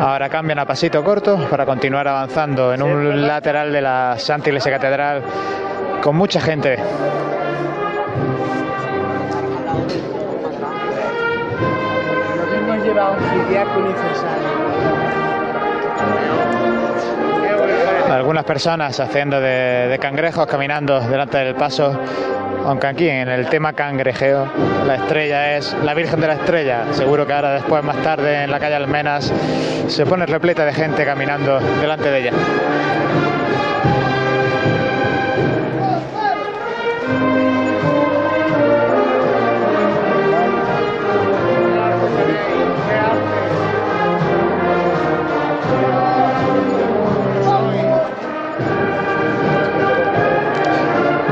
Ahora 0.00 0.30
cambian 0.30 0.58
a 0.58 0.64
pasito 0.64 1.04
corto 1.04 1.36
para 1.50 1.66
continuar 1.66 2.08
avanzando 2.08 2.72
en 2.72 2.82
un 2.82 3.26
lateral 3.26 3.70
de 3.70 3.82
la 3.82 4.14
Santa 4.18 4.48
Iglesia 4.48 4.72
Catedral 4.72 5.22
con 6.02 6.16
mucha 6.16 6.40
gente. 6.40 6.78
Nos 12.36 12.52
hemos 12.54 12.82
llevado 12.82 13.12
un 13.12 13.48
diácono 13.50 14.69
Algunas 18.10 18.44
personas 18.44 18.98
haciendo 18.98 19.40
de, 19.40 19.96
cangrejos 20.00 20.44
caminando 20.46 21.00
delante 21.00 21.38
del 21.38 21.54
paso, 21.54 21.96
aunque 22.66 22.88
aquí 22.88 23.08
en 23.08 23.28
el 23.28 23.46
tema 23.48 23.72
cangrejeo 23.72 24.50
la 24.84 24.96
estrella 24.96 25.56
es 25.56 25.76
la 25.84 25.94
Virgen 25.94 26.20
de 26.20 26.26
la 26.26 26.34
Estrella. 26.34 26.86
Seguro 26.90 27.24
que 27.24 27.32
ahora 27.32 27.54
después 27.54 27.84
más 27.84 28.02
tarde 28.02 28.42
en 28.42 28.50
la 28.50 28.58
calle 28.58 28.74
Almenas 28.74 29.32
se 29.86 30.04
pone 30.06 30.26
repleta 30.26 30.64
de 30.64 30.72
gente 30.72 31.04
caminando 31.04 31.60
delante 31.80 32.10
de 32.10 32.18
ella. 32.18 32.32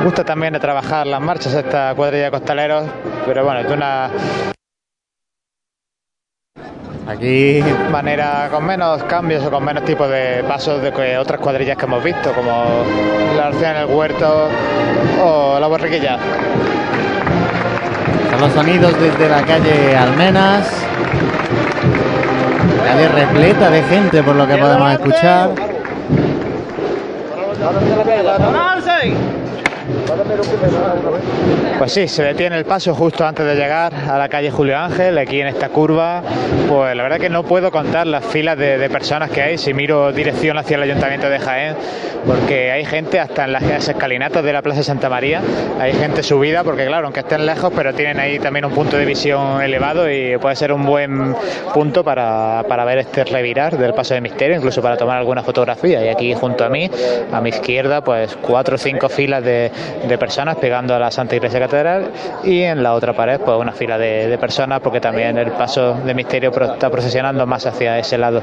Gusta 0.04 0.24
también 0.24 0.52
de 0.52 0.60
trabajar 0.60 1.06
las 1.06 1.20
marchas 1.20 1.54
esta 1.54 1.94
cuadrilla 1.94 2.26
de 2.26 2.30
costaleros, 2.30 2.84
pero 3.26 3.44
bueno, 3.44 3.62
de 3.62 3.74
una 3.74 4.10
Aquí 7.08 7.64
manera 7.90 8.48
con 8.50 8.66
menos 8.66 9.02
cambios 9.04 9.42
o 9.46 9.50
con 9.50 9.64
menos 9.64 9.82
tipos 9.84 10.10
de 10.10 10.44
pasos 10.46 10.82
de 10.82 10.92
que 10.92 11.16
otras 11.16 11.40
cuadrillas 11.40 11.78
que 11.78 11.86
hemos 11.86 12.04
visto, 12.04 12.34
como 12.34 12.84
la 13.34 13.46
Arcea 13.46 13.70
en 13.70 13.88
el 13.88 13.96
Huerto 13.96 14.48
o 15.18 15.58
la 15.58 15.66
Borriquilla. 15.68 16.18
Están 18.24 18.40
los 18.40 18.52
sonidos 18.52 19.00
desde 19.00 19.26
la 19.26 19.42
calle 19.42 19.96
Almenas. 19.96 20.70
Calle 22.84 23.08
repleta 23.08 23.70
de 23.70 23.82
gente 23.84 24.22
por 24.22 24.36
lo 24.36 24.46
que 24.46 24.58
podemos 24.58 24.92
escuchar. 24.92 25.50
Pues 31.78 31.92
sí, 31.92 32.08
se 32.08 32.22
detiene 32.22 32.56
el 32.56 32.64
paso 32.64 32.94
justo 32.94 33.26
antes 33.26 33.44
de 33.44 33.54
llegar 33.54 33.92
a 33.94 34.18
la 34.18 34.28
calle 34.28 34.50
Julio 34.50 34.78
Ángel, 34.78 35.18
aquí 35.18 35.40
en 35.40 35.48
esta 35.48 35.68
curva. 35.68 36.22
Pues 36.68 36.96
la 36.96 37.02
verdad 37.02 37.18
que 37.18 37.28
no 37.28 37.42
puedo 37.42 37.70
contar 37.70 38.06
las 38.06 38.24
filas 38.24 38.56
de, 38.56 38.88
personas 38.90 39.30
que 39.30 39.42
hay 39.42 39.58
si 39.58 39.74
miro 39.74 40.10
dirección 40.12 40.56
hacia 40.56 40.76
el 40.76 40.82
Ayuntamiento 40.82 41.28
de 41.28 41.38
Jaén, 41.38 41.76
porque 42.26 42.72
hay 42.72 42.84
gente 42.84 43.20
hasta 43.20 43.44
en 43.44 43.52
las 43.52 43.88
escalinatas 43.88 44.42
de 44.42 44.52
la 44.52 44.62
Plaza 44.62 44.82
Santa 44.82 45.08
María, 45.08 45.42
hay 45.78 45.92
gente 45.92 46.22
subida, 46.22 46.64
porque 46.64 46.86
claro, 46.86 47.06
aunque 47.06 47.20
estén 47.20 47.44
lejos, 47.44 47.72
pero 47.74 47.92
tienen 47.94 48.18
ahí 48.18 48.38
también 48.38 48.64
un 48.64 48.72
punto 48.72 48.96
de 48.96 49.04
visión 49.04 49.60
elevado 49.62 50.10
y 50.10 50.36
puede 50.38 50.56
ser 50.56 50.72
un 50.72 50.84
buen 50.84 51.34
punto 51.74 52.02
para, 52.02 52.64
para 52.68 52.84
ver 52.84 52.98
este 52.98 53.24
revirar 53.24 53.76
del 53.76 53.94
paso 53.94 54.14
de 54.14 54.20
misterio, 54.20 54.56
incluso 54.56 54.80
para 54.82 54.96
tomar 54.96 55.18
alguna 55.18 55.42
fotografía. 55.42 56.04
Y 56.04 56.08
aquí 56.08 56.34
junto 56.34 56.64
a 56.64 56.68
mí, 56.68 56.90
a 57.30 57.40
mi 57.40 57.50
izquierda, 57.50 58.02
pues 58.02 58.36
cuatro 58.40 58.76
o 58.76 58.78
cinco 58.78 59.08
filas 59.08 59.44
de, 59.44 59.70
de 60.06 60.18
personas 60.18 60.56
pegando 60.56 60.94
a 60.94 60.98
la 60.98 61.10
Santa 61.10 61.36
Iglesia 61.36 61.60
Catedral 61.60 62.10
y 62.44 62.62
en 62.62 62.82
la 62.82 62.94
otra 62.94 63.12
pared, 63.12 63.40
pues 63.40 63.58
una 63.58 63.72
fila 63.72 63.98
de, 63.98 64.36
personas, 64.38 64.80
porque 64.80 65.00
también 65.00 65.38
el 65.38 65.52
paso 65.52 65.94
de 65.94 66.14
misterio 66.14 66.50
está 66.50 66.90
procesionando 66.90 67.46
más 67.46 67.66
hacia 67.66 67.98
ese 67.98 68.18
lado. 68.18 68.42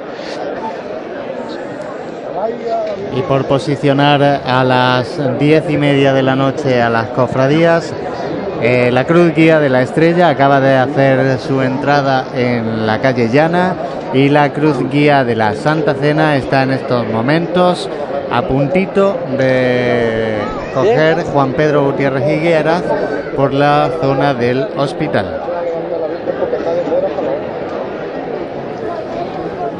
Y 3.15 3.22
por 3.22 3.45
posicionar 3.45 4.22
a 4.45 4.64
las 4.64 5.40
diez 5.40 5.69
y 5.69 5.77
media 5.77 6.14
de 6.14 6.22
la 6.22 6.36
noche 6.36 6.82
a 6.82 6.90
las 6.90 7.07
cofradías, 7.07 7.94
eh, 8.61 8.90
la 8.91 9.06
Cruz 9.06 9.34
Guía 9.34 9.60
de 9.60 9.69
la 9.69 9.82
Estrella 9.82 10.30
acaba 10.30 10.60
de 10.60 10.76
hacer 10.76 11.40
su 11.40 11.61
entrada 11.61 12.26
en 12.36 12.86
la 12.88 12.99
calle 12.99 13.30
Llana 13.30 13.76
y 14.14 14.30
la 14.30 14.52
Cruz 14.53 14.90
Guía 14.90 15.23
de 15.23 15.36
la 15.36 15.56
Santa 15.56 15.94
Cena 15.94 16.36
está 16.36 16.64
en 16.64 16.72
estos 16.72 17.07
momentos 17.07 17.90
a 18.32 18.41
puntito 18.44 19.18
de 19.38 20.38
coger 20.76 21.23
Juan 21.23 21.53
Pedro 21.53 21.85
Gutiérrez 21.85 22.30
Higueras 22.30 22.84
por 23.35 23.53
la 23.53 23.89
zona 24.02 24.34
del 24.34 24.68
hospital. 24.76 25.41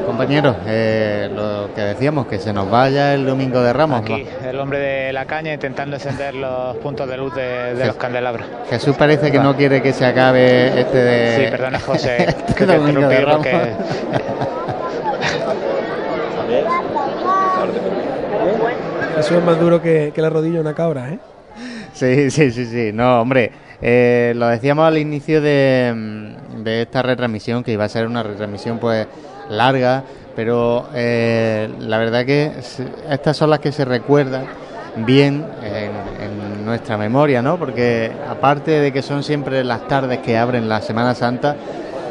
Compañeros, 0.06 0.56
eh, 0.66 1.30
lo 1.36 1.74
que 1.76 1.82
decíamos, 1.82 2.28
que 2.28 2.40
se 2.40 2.54
nos 2.54 2.72
vaya 2.72 3.14
el 3.14 3.26
domingo 3.26 3.62
de 3.62 3.74
Ramos. 3.74 4.00
Aquí, 4.00 4.26
el 4.48 4.58
hombre 4.58 4.80
de 4.80 5.12
la 5.12 5.26
caña 5.26 5.54
intentando 5.54 5.98
encender 5.98 6.34
los 6.34 6.78
puntos 6.78 7.10
de 7.10 7.18
luz 7.18 7.36
de, 7.36 7.86
los 7.86 7.98
candelabros. 7.98 8.48
Jesús 8.70 8.96
parece 8.96 9.30
que 9.30 9.40
no 9.40 9.58
quiere 9.58 9.82
que 9.82 9.92
se 9.92 10.06
acabe 10.06 10.80
este 10.80 10.98
de... 10.98 11.36
Sí, 11.36 11.52
perdona 11.52 11.80
José, 11.80 12.24
este 12.30 12.54
que 12.54 12.66
te 12.66 12.80
de 12.80 13.22
Ramos. 13.22 13.38
porque 13.46 13.74
Es 19.32 19.44
más 19.44 19.60
duro 19.60 19.82
que, 19.82 20.12
que 20.14 20.22
la 20.22 20.30
rodilla 20.30 20.56
de 20.56 20.62
una 20.62 20.74
cabra, 20.74 21.10
¿eh? 21.10 21.20
Sí, 21.94 22.30
sí, 22.30 22.52
sí, 22.52 22.66
sí. 22.66 22.92
No, 22.94 23.22
hombre, 23.22 23.52
eh, 23.82 24.34
lo 24.36 24.48
decíamos 24.48 24.86
al 24.86 24.98
inicio 24.98 25.42
de, 25.42 25.94
mm, 25.96 26.64
de 26.64 26.82
esta 26.84 27.02
retransmisión, 27.02 27.64
que 27.64 27.72
iba 27.72 27.86
a 27.86 27.90
ser 27.90 28.08
una 28.08 28.24
retransmisión 28.24 28.80
pues 28.80 29.08
larga, 29.50 30.04
pero 30.36 30.90
eh, 30.94 31.70
la 31.80 31.98
verdad 31.98 32.26
que 32.26 32.52
estas 33.10 33.38
son 33.38 33.50
las 33.50 33.60
que 33.60 33.72
se 33.72 33.86
recuerdan 33.86 34.46
bien 34.98 35.46
en, 35.64 36.66
nuestra 36.66 36.98
memoria, 36.98 37.44
¿no? 37.44 37.58
Porque 37.58 38.12
aparte 38.28 38.72
de 38.72 38.92
que 38.92 39.04
son 39.04 39.22
siempre 39.22 39.64
las 39.64 39.88
tardes 39.88 40.18
que 40.18 40.36
abren 40.36 40.68
la 40.68 40.82
Semana 40.82 41.14
Santa, 41.14 41.56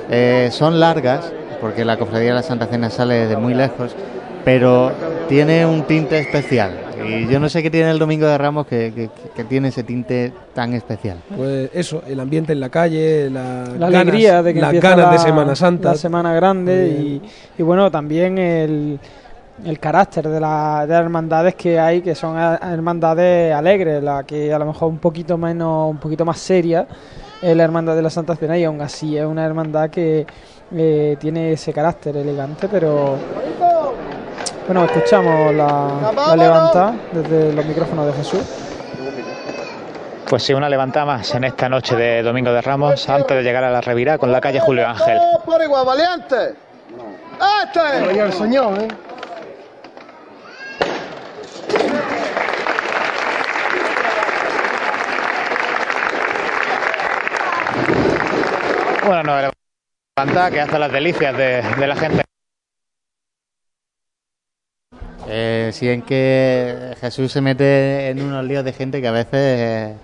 eh, 0.09 0.49
son 0.53 0.79
largas, 0.79 1.33
porque 1.61 1.85
la 1.85 1.97
Cofradía 1.97 2.29
de 2.29 2.35
la 2.37 2.43
Santa 2.45 2.67
Cena 2.67 2.89
sale 2.89 3.15
desde 3.15 3.37
muy 3.37 3.53
lejos, 3.53 3.97
pero 4.45 4.93
tiene 5.29 5.67
un 5.67 5.83
tinte 5.83 6.21
especial. 6.21 6.84
Y 7.07 7.27
yo 7.29 7.39
no 7.41 7.49
sé 7.49 7.63
qué 7.63 7.71
tiene 7.71 7.91
el 7.91 7.99
Domingo 7.99 8.27
de 8.27 8.37
Ramos 8.39 8.67
que, 8.67 8.93
que- 8.95 9.11
que 9.35 9.45
tiene 9.45 9.69
ese 9.69 9.83
tinte 9.83 10.33
tan 10.55 10.73
especial. 10.75 11.19
Pues 11.37 11.71
eso, 11.75 12.03
el 12.07 12.19
ambiente 12.21 12.53
en 12.53 12.61
la 12.61 12.69
calle, 12.69 13.29
la, 13.31 13.65
la 13.79 13.89
ganas- 13.91 14.01
alegría 14.01 14.43
de 14.43 14.55
que 14.55 14.61
las 14.61 14.73
ganas 14.75 15.07
la, 15.07 15.13
de 15.13 15.19
Semana 15.19 15.55
Santa. 15.57 15.91
la 15.93 15.95
Semana 15.97 16.33
Grande 16.35 16.89
y, 16.89 17.23
y 17.59 17.63
bueno, 17.63 17.91
también 17.91 18.39
el, 18.39 18.99
el 19.65 19.79
carácter 19.79 20.29
de, 20.29 20.41
la, 20.41 20.85
de 20.87 20.93
las 20.95 21.03
hermandades 21.03 21.55
que 21.55 21.79
hay, 21.79 22.01
que 22.01 22.15
son 22.15 22.37
a- 22.37 22.57
hermandades 22.73 23.55
alegres, 23.55 24.03
la 24.03 24.25
que 24.25 24.53
a 24.53 24.59
lo 24.59 24.67
mejor 24.67 24.89
un 24.89 24.99
poquito 24.99 25.37
menos, 25.39 25.91
un 25.91 25.99
poquito 25.99 26.25
más 26.25 26.39
seria 26.39 26.87
es 27.43 27.55
la 27.57 27.65
hermandad 27.65 27.95
de 27.95 28.03
la 28.03 28.09
Santa 28.11 28.35
Cena 28.37 28.57
y 28.57 28.65
aún 28.65 28.81
así 28.81 29.19
es 29.19 29.25
una 29.27 29.45
hermandad 29.45 29.91
que 29.91 30.27
eh, 30.75 31.17
tiene 31.21 31.53
ese 31.53 31.73
carácter 31.75 32.17
elegante, 32.17 32.69
pero 32.69 33.17
bueno, 34.67 34.85
escuchamos 34.85 35.55
la, 35.55 36.13
la 36.29 36.37
levanta 36.37 36.95
desde 37.13 37.53
los 37.53 37.65
micrófonos 37.65 38.07
de 38.07 38.13
Jesús. 38.15 38.43
Pues 40.29 40.43
sí, 40.43 40.55
una 40.55 40.69
levantada 40.69 41.05
más 41.07 41.35
en 41.35 41.45
esta 41.45 41.69
noche 41.69 41.95
de 41.97 42.23
Domingo 42.23 42.51
de 42.53 42.61
Ramos 42.63 43.09
antes 43.09 43.37
de 43.37 43.43
llegar 43.43 43.63
a 43.63 43.71
la 43.71 43.81
revirá 43.81 44.17
con 44.19 44.33
la 44.33 44.41
calle 44.41 44.59
Julio 44.61 44.89
Ángel. 44.89 45.19
¡Oh, 45.21 45.41
por 45.45 45.63
igual, 45.63 45.85
valiente! 45.85 46.55
¡Este! 47.65 48.21
El 48.21 48.33
señor, 48.33 48.79
¿eh? 48.81 48.89
Bueno, 59.07 59.23
no, 59.23 59.51
levantada 60.17 60.51
que 60.51 60.61
hace 60.63 60.79
las 60.79 60.91
delicias 60.91 61.37
de, 61.37 61.63
de 61.63 61.87
la 61.87 61.97
gente. 61.97 62.25
Sí, 65.73 65.89
en 65.89 66.03
que 66.03 66.95
Jesús 67.01 67.33
se 67.33 67.41
mete 67.41 68.09
en 68.11 68.23
unos 68.23 68.45
líos 68.45 68.65
de 68.65 68.73
gente 68.73 69.01
que 69.01 69.09
a 69.09 69.13
veces 69.13 69.29
eh, 69.33 69.95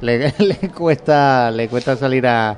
le, 0.00 0.32
le 0.38 0.68
cuesta 0.70 1.50
le 1.50 1.68
cuesta 1.68 1.96
salir 1.96 2.26
a, 2.26 2.56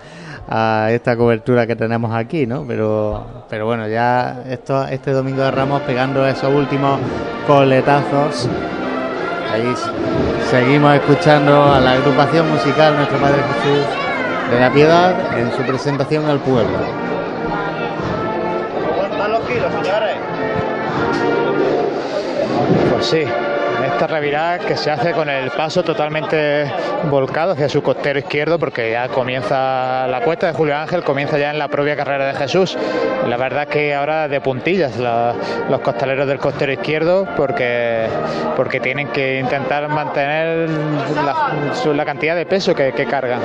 esta 0.91 1.17
cobertura 1.17 1.67
que 1.67 1.77
tenemos 1.77 2.13
aquí, 2.15 2.47
¿no? 2.47 2.65
Pero, 2.67 3.45
pero 3.49 3.65
bueno, 3.65 3.89
ya 3.89 4.43
esto, 4.49 4.87
este 4.87 5.13
domingo 5.13 5.41
de 5.43 5.51
Ramos 5.51 5.81
pegando 5.83 6.27
esos 6.27 6.53
últimos 6.53 7.01
coletazos. 7.47 8.49
Ahí 9.51 9.73
seguimos 10.51 10.95
escuchando 10.95 11.73
a 11.73 11.81
la 11.81 11.93
agrupación 11.93 12.51
musical 12.51 12.97
Nuestro 12.97 13.19
Padre 13.19 13.39
Jesús 13.55 13.87
de 14.51 14.61
la 14.61 14.71
Piedad 14.73 15.39
en 15.39 15.53
su 15.53 15.63
presentación 15.63 16.27
al 16.27 16.41
pueblo. 16.41 17.02
Sí, 23.03 23.25
esta 23.87 24.07
revirada 24.07 24.59
que 24.61 24.77
se 24.77 24.91
hace 24.91 25.13
con 25.13 25.29
el 25.29 25.51
paso 25.51 25.83
totalmente 25.83 26.71
volcado 27.11 27.53
hacia 27.53 27.69
su 27.69 27.83
costero 27.83 28.19
izquierdo 28.19 28.59
porque 28.59 28.93
ya 28.93 29.09
comienza 29.09 30.07
la 30.07 30.21
cuesta 30.21 30.47
de 30.49 30.53
Julio 30.53 30.77
Ángel, 30.77 31.03
comienza 31.03 31.39
ya 31.39 31.51
en 31.51 31.59
la 31.59 31.69
propia 31.69 31.97
carrera 31.97 32.27
de 32.27 32.35
Jesús. 32.35 32.77
La 33.29 33.37
verdad 33.37 33.67
que 33.69 33.95
ahora 33.95 34.29
de 34.29 34.41
puntillas 34.41 34.97
la- 34.99 35.35
los 35.69 35.81
costaleros 35.81 36.27
del 36.27 36.39
costero 36.39 36.73
izquierdo 36.73 37.27
porque, 37.37 38.07
porque 38.57 38.81
tienen 38.81 39.09
que 39.09 39.41
intentar 39.41 39.89
mantener 39.89 40.69
la, 41.95 42.05
cantidad 42.05 42.37
de 42.37 42.47
peso 42.47 42.75
que 42.75 42.93
cargan. 43.09 43.41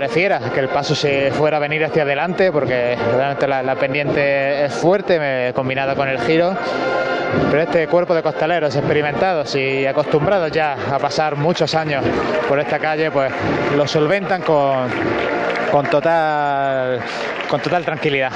Pareciera 0.00 0.38
que 0.54 0.60
el 0.60 0.68
paso 0.68 0.94
se 0.94 1.30
fuera 1.30 1.58
a 1.58 1.60
venir 1.60 1.84
hacia 1.84 2.04
adelante 2.04 2.50
porque 2.50 2.96
realmente 2.96 3.46
la, 3.46 3.74
pendiente 3.74 4.64
es 4.64 4.72
fuerte 4.72 5.18
me- 5.20 5.52
combinada 5.52 5.94
con 5.94 6.08
el 6.08 6.18
giro 6.22 6.56
pero 7.50 7.62
este 7.62 7.86
cuerpo 7.86 8.14
de 8.14 8.22
costaleros 8.22 8.74
experimentados 8.74 9.54
y 9.56 9.84
acostumbrados 9.84 10.50
ya 10.52 10.74
a 10.90 10.98
pasar 10.98 11.36
muchos 11.36 11.74
años 11.74 12.02
por 12.48 12.58
esta 12.58 12.78
calle 12.78 13.10
pues 13.10 13.30
lo 13.76 13.86
solventan 13.86 14.40
con, 14.40 14.88
con 15.70 15.84
total 15.90 17.00
con 17.50 17.60
total 17.60 17.84
tranquilidad 17.84 18.32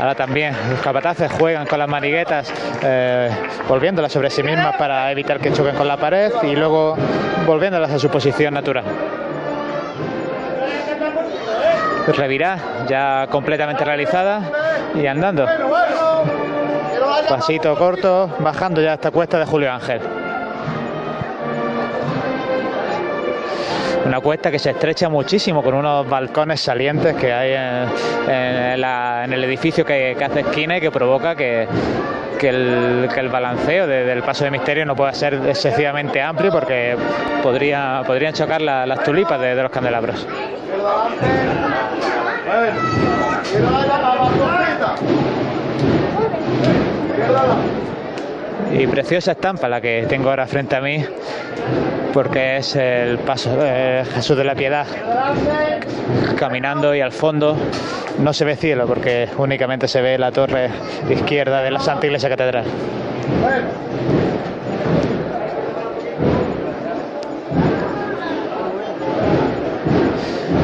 Ahora 0.00 0.14
también 0.16 0.54
los 0.70 0.80
capataces 0.80 1.28
juegan 1.32 1.66
con 1.66 1.76
las 1.80 1.88
maniguetas, 1.88 2.52
eh, 2.84 3.28
volviéndolas 3.68 4.12
sobre 4.12 4.30
sí 4.30 4.44
mismas 4.44 4.76
para 4.76 5.10
evitar 5.10 5.40
que 5.40 5.50
choquen 5.52 5.74
con 5.74 5.88
la 5.88 5.96
pared 5.96 6.30
y 6.44 6.54
luego 6.54 6.96
volviéndolas 7.44 7.90
a 7.90 7.98
su 7.98 8.08
posición 8.08 8.54
natural. 8.54 8.84
Revirá 12.16 12.58
ya 12.88 13.26
completamente 13.30 13.84
realizada 13.84 14.40
y 14.94 15.06
andando. 15.06 15.46
Pasito 17.28 17.76
corto, 17.76 18.30
bajando 18.38 18.80
ya 18.80 18.94
esta 18.94 19.10
cuesta 19.10 19.38
de 19.38 19.44
Julio 19.44 19.72
Ángel. 19.72 20.00
Una 24.06 24.20
cuesta 24.20 24.50
que 24.50 24.58
se 24.58 24.70
estrecha 24.70 25.08
muchísimo 25.08 25.62
con 25.62 25.74
unos 25.74 26.08
balcones 26.08 26.60
salientes 26.60 27.14
que 27.16 27.32
hay 27.32 27.52
en, 28.28 28.80
la- 28.80 29.22
en 29.24 29.32
el 29.32 29.44
edificio 29.44 29.84
que, 29.84 30.16
hace 30.24 30.40
esquina 30.40 30.78
y 30.78 30.80
que 30.80 30.90
provoca 30.90 31.34
que, 31.34 31.66
el, 32.42 33.08
balanceo 33.30 33.86
de- 33.86 34.04
del 34.04 34.22
paso 34.22 34.44
de 34.44 34.50
misterio 34.50 34.86
no 34.86 34.94
pueda 34.96 35.12
ser 35.12 35.34
excesivamente 35.46 36.22
amplio 36.22 36.50
porque 36.50 36.96
podría, 37.42 38.02
podrían 38.06 38.32
chocar 38.32 38.62
la- 38.62 38.86
las 38.86 39.02
tulipas 39.02 39.40
de, 39.40 39.54
de 39.54 39.62
los 39.62 39.70
candelabros. 39.70 40.26
Y 48.72 48.86
preciosa 48.86 49.32
estampa 49.32 49.68
la 49.68 49.80
que 49.80 50.06
tengo 50.08 50.30
ahora 50.30 50.46
frente 50.46 50.76
a 50.76 50.80
mí, 50.80 51.04
porque 52.12 52.58
es 52.58 52.76
el 52.76 53.18
paso 53.18 53.56
de 53.56 54.04
Jesús 54.14 54.36
de 54.36 54.44
la 54.44 54.54
Piedad 54.54 54.86
caminando 56.36 56.94
y 56.94 57.00
al 57.00 57.12
fondo 57.12 57.56
no 58.18 58.32
se 58.32 58.44
ve 58.44 58.56
cielo 58.56 58.86
porque 58.86 59.28
únicamente 59.36 59.88
se 59.88 60.00
ve 60.00 60.18
la 60.18 60.30
torre 60.32 60.70
izquierda 61.10 61.62
de 61.62 61.70
la 61.70 61.80
Santa 61.80 62.06
Iglesia 62.06 62.28
Catedral. 62.28 62.64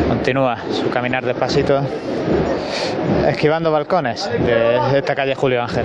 Continúa 0.09 0.57
su 0.73 0.89
caminar 0.89 1.25
despacito, 1.25 1.83
esquivando 3.29 3.71
balcones 3.71 4.31
de 4.47 4.99
esta 4.99 5.15
calle 5.15 5.35
Julio 5.35 5.63
Ángel. 5.63 5.85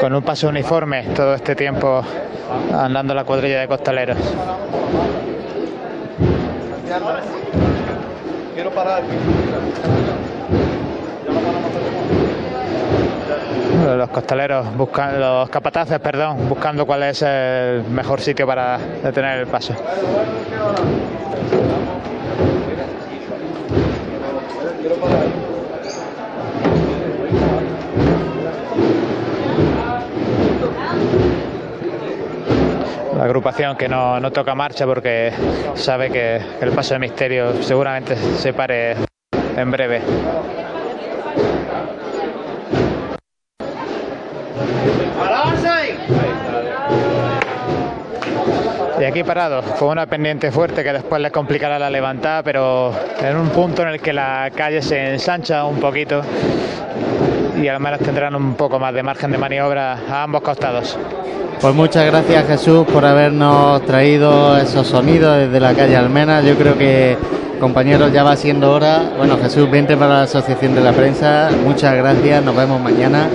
Con 0.00 0.14
un 0.14 0.22
paso 0.22 0.48
uniforme 0.48 1.04
todo 1.14 1.34
este 1.34 1.54
tiempo 1.54 2.04
andando 2.72 3.14
la 3.14 3.24
cuadrilla 3.24 3.60
de 3.60 3.68
costaleros. 3.68 4.18
Quiero 8.54 8.70
parar. 8.70 9.02
Los 13.82 14.10
costaleros 14.10 14.76
buscan, 14.76 15.20
los 15.20 15.48
capataces, 15.50 15.98
perdón, 15.98 16.48
buscando 16.48 16.86
cuál 16.86 17.02
es 17.02 17.20
el 17.22 17.82
mejor 17.90 18.20
sitio 18.20 18.46
para 18.46 18.78
detener 18.78 19.40
el 19.40 19.46
paso. 19.48 19.74
La 33.16 33.24
agrupación 33.24 33.76
que 33.76 33.88
no, 33.88 34.20
no 34.20 34.30
toca 34.30 34.54
marcha 34.54 34.86
porque 34.86 35.32
sabe 35.74 36.10
que 36.10 36.40
el 36.60 36.70
paso 36.70 36.94
de 36.94 37.00
misterio 37.00 37.62
seguramente 37.62 38.16
se 38.16 38.52
pare 38.52 38.96
en 39.56 39.70
breve. 39.70 40.00
Y 49.00 49.04
aquí 49.04 49.24
parado, 49.24 49.62
con 49.80 49.88
una 49.88 50.06
pendiente 50.06 50.52
fuerte 50.52 50.84
que 50.84 50.92
después 50.92 51.20
les 51.20 51.32
complicará 51.32 51.76
la 51.76 51.90
levantada, 51.90 52.44
pero 52.44 52.92
en 53.20 53.36
un 53.36 53.48
punto 53.48 53.82
en 53.82 53.88
el 53.88 54.00
que 54.00 54.12
la 54.12 54.48
calle 54.54 54.80
se 54.80 55.14
ensancha 55.14 55.64
un 55.64 55.80
poquito 55.80 56.22
y 57.60 57.66
al 57.66 57.80
menos 57.80 57.98
tendrán 57.98 58.36
un 58.36 58.54
poco 58.54 58.78
más 58.78 58.94
de 58.94 59.02
margen 59.02 59.32
de 59.32 59.38
maniobra 59.38 59.98
a 60.08 60.22
ambos 60.22 60.42
costados. 60.42 60.96
Pues 61.60 61.74
muchas 61.74 62.06
gracias 62.06 62.46
Jesús 62.46 62.84
por 62.92 63.04
habernos 63.04 63.84
traído 63.86 64.56
esos 64.56 64.86
sonidos 64.86 65.36
desde 65.36 65.58
la 65.58 65.74
calle 65.74 65.96
Almena. 65.96 66.40
Yo 66.40 66.54
creo 66.54 66.78
que 66.78 67.16
compañeros 67.60 68.12
ya 68.12 68.22
va 68.22 68.36
siendo 68.36 68.72
hora. 68.72 69.02
Bueno 69.16 69.36
Jesús, 69.38 69.70
vente 69.70 69.96
para 69.96 70.14
la 70.14 70.22
Asociación 70.22 70.74
de 70.74 70.80
la 70.80 70.92
Prensa. 70.92 71.50
Muchas 71.64 71.96
gracias, 71.96 72.44
nos 72.44 72.56
vemos 72.56 72.80
mañana. 72.80 73.28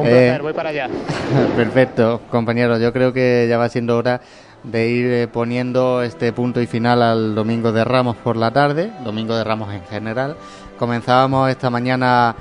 Un 0.00 0.06
Eh, 0.06 0.10
placer, 0.10 0.42
voy 0.42 0.52
para 0.52 0.68
allá. 0.70 0.88
Perfecto, 1.56 2.20
compañeros. 2.30 2.80
Yo 2.80 2.92
creo 2.92 3.12
que 3.12 3.46
ya 3.48 3.58
va 3.58 3.68
siendo 3.68 3.96
hora 3.96 4.20
de 4.64 4.88
ir 4.88 5.06
eh, 5.12 5.28
poniendo 5.28 6.02
este 6.02 6.32
punto 6.32 6.60
y 6.60 6.66
final 6.66 7.02
al 7.02 7.34
Domingo 7.34 7.72
de 7.72 7.84
Ramos 7.84 8.16
por 8.16 8.36
la 8.36 8.50
tarde, 8.50 8.90
Domingo 9.04 9.36
de 9.36 9.44
Ramos 9.44 9.72
en 9.72 9.82
general. 9.84 10.36
Comenzábamos 10.78 11.48
esta 11.50 11.70
mañana 11.70 12.34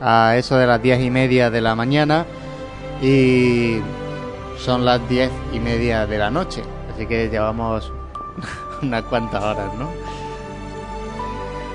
a 0.00 0.36
eso 0.36 0.56
de 0.56 0.66
las 0.66 0.82
diez 0.82 1.00
y 1.00 1.10
media 1.10 1.50
de 1.50 1.60
la 1.60 1.74
mañana 1.74 2.24
y 3.02 3.78
son 4.58 4.84
las 4.84 5.06
diez 5.08 5.30
y 5.52 5.58
media 5.58 6.06
de 6.06 6.18
la 6.18 6.30
noche, 6.30 6.62
así 6.94 7.06
que 7.06 7.28
llevamos 7.28 7.92
unas 8.82 9.02
cuantas 9.04 9.42
horas, 9.42 9.72
¿no? 9.78 9.88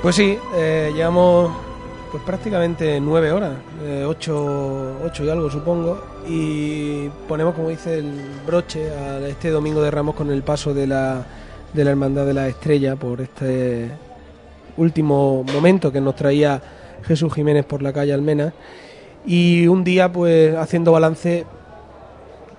Pues 0.02 0.16
sí, 0.16 0.38
eh, 0.56 0.92
llevamos 0.94 1.52
pues 2.16 2.24
prácticamente 2.24 2.98
nueve 3.02 3.30
horas, 3.34 3.56
eh, 3.84 4.06
ocho, 4.08 5.02
ocho 5.04 5.26
y 5.26 5.30
algo 5.30 5.52
supongo, 5.52 6.02
y 6.26 7.10
ponemos, 7.28 7.54
como 7.56 7.68
dice 7.68 8.00
el 8.00 8.10
broche, 8.48 8.90
a 8.90 9.20
este 9.28 9.50
domingo 9.50 9.82
de 9.82 9.92
Ramos 9.92 10.16
con 10.16 10.32
el 10.32 10.42
paso 10.42 10.74
de 10.74 10.88
la, 10.88 11.26
de 11.74 11.84
la 11.84 11.90
Hermandad 11.92 12.26
de 12.26 12.34
la 12.34 12.48
Estrella 12.48 12.96
por 12.96 13.20
este 13.20 13.90
último 14.78 15.44
momento 15.44 15.92
que 15.92 16.00
nos 16.00 16.16
traía 16.16 16.62
Jesús 17.04 17.34
Jiménez 17.34 17.66
por 17.66 17.82
la 17.82 17.92
calle 17.92 18.14
Almena, 18.14 18.54
y 19.26 19.68
un 19.68 19.84
día 19.84 20.10
pues 20.10 20.56
haciendo 20.56 20.94
balance 20.94 21.46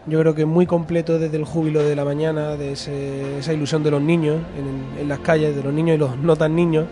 yo 0.04 0.20
creo 0.20 0.34
que 0.34 0.44
muy 0.44 0.66
completo 0.66 1.18
desde 1.18 1.38
el 1.38 1.46
júbilo 1.46 1.82
de 1.82 1.96
la 1.96 2.04
mañana, 2.04 2.56
de 2.56 2.72
ese- 2.72 3.38
esa 3.38 3.54
ilusión 3.54 3.82
de 3.82 3.90
los 3.90 4.02
niños 4.02 4.36
en, 4.58 5.00
en 5.00 5.08
las 5.08 5.20
calles, 5.20 5.56
de 5.56 5.62
los 5.62 5.72
niños 5.72 5.94
y 5.94 5.98
los 5.98 6.18
no 6.18 6.36
tan 6.36 6.54
niños, 6.54 6.84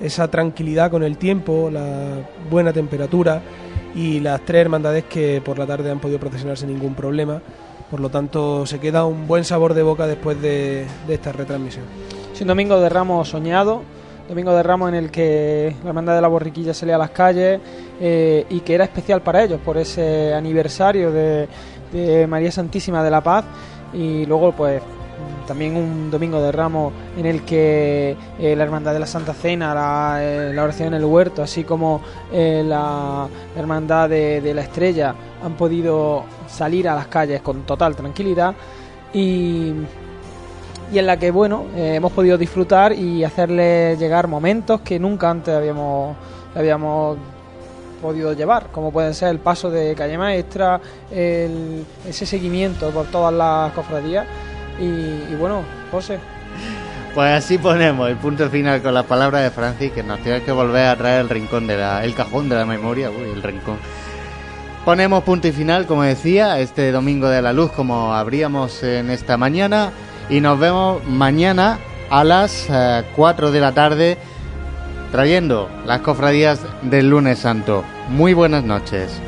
esa 0.00 0.28
tranquilidad 0.28 0.90
con 0.90 1.02
el 1.02 1.18
tiempo, 1.18 1.70
la 1.70 2.20
buena 2.50 2.72
temperatura 2.72 3.42
y 3.94 4.20
las 4.20 4.40
tres 4.42 4.62
hermandades 4.62 5.04
que 5.04 5.42
por 5.44 5.58
la 5.58 5.66
tarde 5.66 5.90
han 5.90 5.98
podido 5.98 6.20
procesionar 6.20 6.56
sin 6.56 6.68
ningún 6.68 6.94
problema. 6.94 7.40
Por 7.90 8.00
lo 8.00 8.10
tanto, 8.10 8.66
se 8.66 8.78
queda 8.78 9.06
un 9.06 9.26
buen 9.26 9.44
sabor 9.44 9.74
de 9.74 9.82
boca 9.82 10.06
después 10.06 10.40
de, 10.42 10.86
esta 11.08 11.32
retransmisión. 11.32 11.84
Sí, 12.34 12.44
un 12.44 12.48
domingo 12.48 12.78
de 12.80 12.88
Ramos 12.88 13.30
soñado, 13.30 13.82
domingo 14.28 14.54
de 14.54 14.62
Ramos 14.62 14.90
en 14.90 14.94
el 14.94 15.10
que 15.10 15.74
la 15.82 15.88
hermandad 15.88 16.14
de 16.14 16.20
la 16.20 16.28
borriquilla 16.28 16.74
salía 16.74 16.96
a 16.96 16.98
las 16.98 17.10
calles 17.10 17.60
eh, 18.00 18.44
y 18.50 18.60
que 18.60 18.74
era 18.74 18.84
especial 18.84 19.22
para 19.22 19.42
ellos 19.42 19.58
por 19.64 19.78
ese 19.78 20.34
aniversario 20.34 21.10
de, 21.10 21.48
de 21.92 22.26
María 22.26 22.52
Santísima 22.52 23.02
de 23.02 23.10
la 23.10 23.22
Paz 23.22 23.46
y 23.94 24.26
luego 24.26 24.52
pues 24.52 24.82
también 25.48 25.76
un 25.76 26.10
domingo 26.10 26.42
de 26.42 26.52
Ramos 26.52 26.92
en 27.16 27.24
el 27.24 27.42
que 27.42 28.14
eh, 28.38 28.54
la 28.54 28.64
Hermandad 28.64 28.92
de 28.92 29.00
la 29.00 29.06
Santa 29.06 29.32
Cena, 29.32 29.74
la, 29.74 30.18
eh, 30.22 30.58
oración 30.58 30.88
en 30.88 30.94
el 30.94 31.04
huerto, 31.06 31.42
así 31.42 31.64
como 31.64 32.02
eh, 32.30 32.62
la 32.64 33.26
Hermandad 33.56 34.10
de, 34.10 34.52
la 34.54 34.60
Estrella 34.60 35.14
han 35.42 35.54
podido 35.54 36.24
salir 36.46 36.86
a 36.86 36.94
las 36.94 37.06
calles 37.06 37.40
con 37.40 37.62
total 37.62 37.96
tranquilidad 37.96 38.54
y, 39.14 39.72
y 40.92 40.98
en 40.98 41.06
la 41.06 41.16
que 41.16 41.30
bueno 41.30 41.64
hemos 41.74 42.12
podido 42.12 42.36
disfrutar 42.36 42.92
y 42.92 43.24
hacerle 43.24 43.96
llegar 43.96 44.28
momentos 44.28 44.82
que 44.82 44.98
nunca 44.98 45.30
antes 45.30 45.54
habíamos 45.54 46.14
habíamos 46.54 47.16
podido 48.02 48.32
llevar 48.32 48.66
como 48.70 48.90
pueden 48.90 49.14
ser 49.14 49.28
el 49.28 49.38
paso 49.38 49.70
de 49.70 49.94
calle 49.94 50.18
maestra 50.18 50.80
ese 51.10 52.26
seguimiento 52.26 52.90
por 52.90 53.06
todas 53.06 53.32
las 53.32 53.72
cofradías 53.72 54.26
y, 54.78 55.34
bueno 55.34 55.64
José 55.90 56.18
Pues 57.14 57.32
así 57.32 57.58
ponemos 57.58 58.08
el 58.08 58.16
punto 58.16 58.48
final 58.48 58.80
con 58.82 58.94
las 58.94 59.04
palabras 59.04 59.42
de 59.42 59.50
Francis, 59.50 59.92
que 59.92 60.02
nos 60.02 60.20
tiene 60.20 60.42
que 60.42 60.52
volver 60.52 60.86
a 60.86 60.96
traer 60.96 61.20
el 61.20 61.28
rincón 61.28 61.66
de 61.66 61.76
la, 61.76 62.04
el 62.04 62.14
cajón 62.14 62.48
de 62.48 62.56
la 62.56 62.64
memoria, 62.64 63.10
uy, 63.10 63.30
el 63.30 63.42
rincón. 63.42 63.78
Ponemos 64.84 65.22
punto 65.24 65.48
y 65.48 65.52
final, 65.52 65.86
como 65.86 66.02
decía, 66.02 66.60
este 66.60 66.92
domingo 66.92 67.28
de 67.28 67.42
la 67.42 67.52
luz, 67.52 67.72
como 67.72 68.14
abríamos 68.14 68.82
en 68.82 69.10
esta 69.10 69.36
mañana, 69.36 69.90
y 70.30 70.40
nos 70.40 70.58
vemos 70.58 71.04
mañana 71.04 71.78
a 72.10 72.24
las 72.24 72.68
eh, 72.70 73.04
4 73.14 73.50
de 73.50 73.60
la 73.60 73.72
tarde, 73.72 74.16
trayendo 75.12 75.68
las 75.84 76.00
cofradías 76.00 76.60
del 76.82 77.10
lunes 77.10 77.40
santo. 77.40 77.84
Muy 78.08 78.32
buenas 78.32 78.64
noches. 78.64 79.20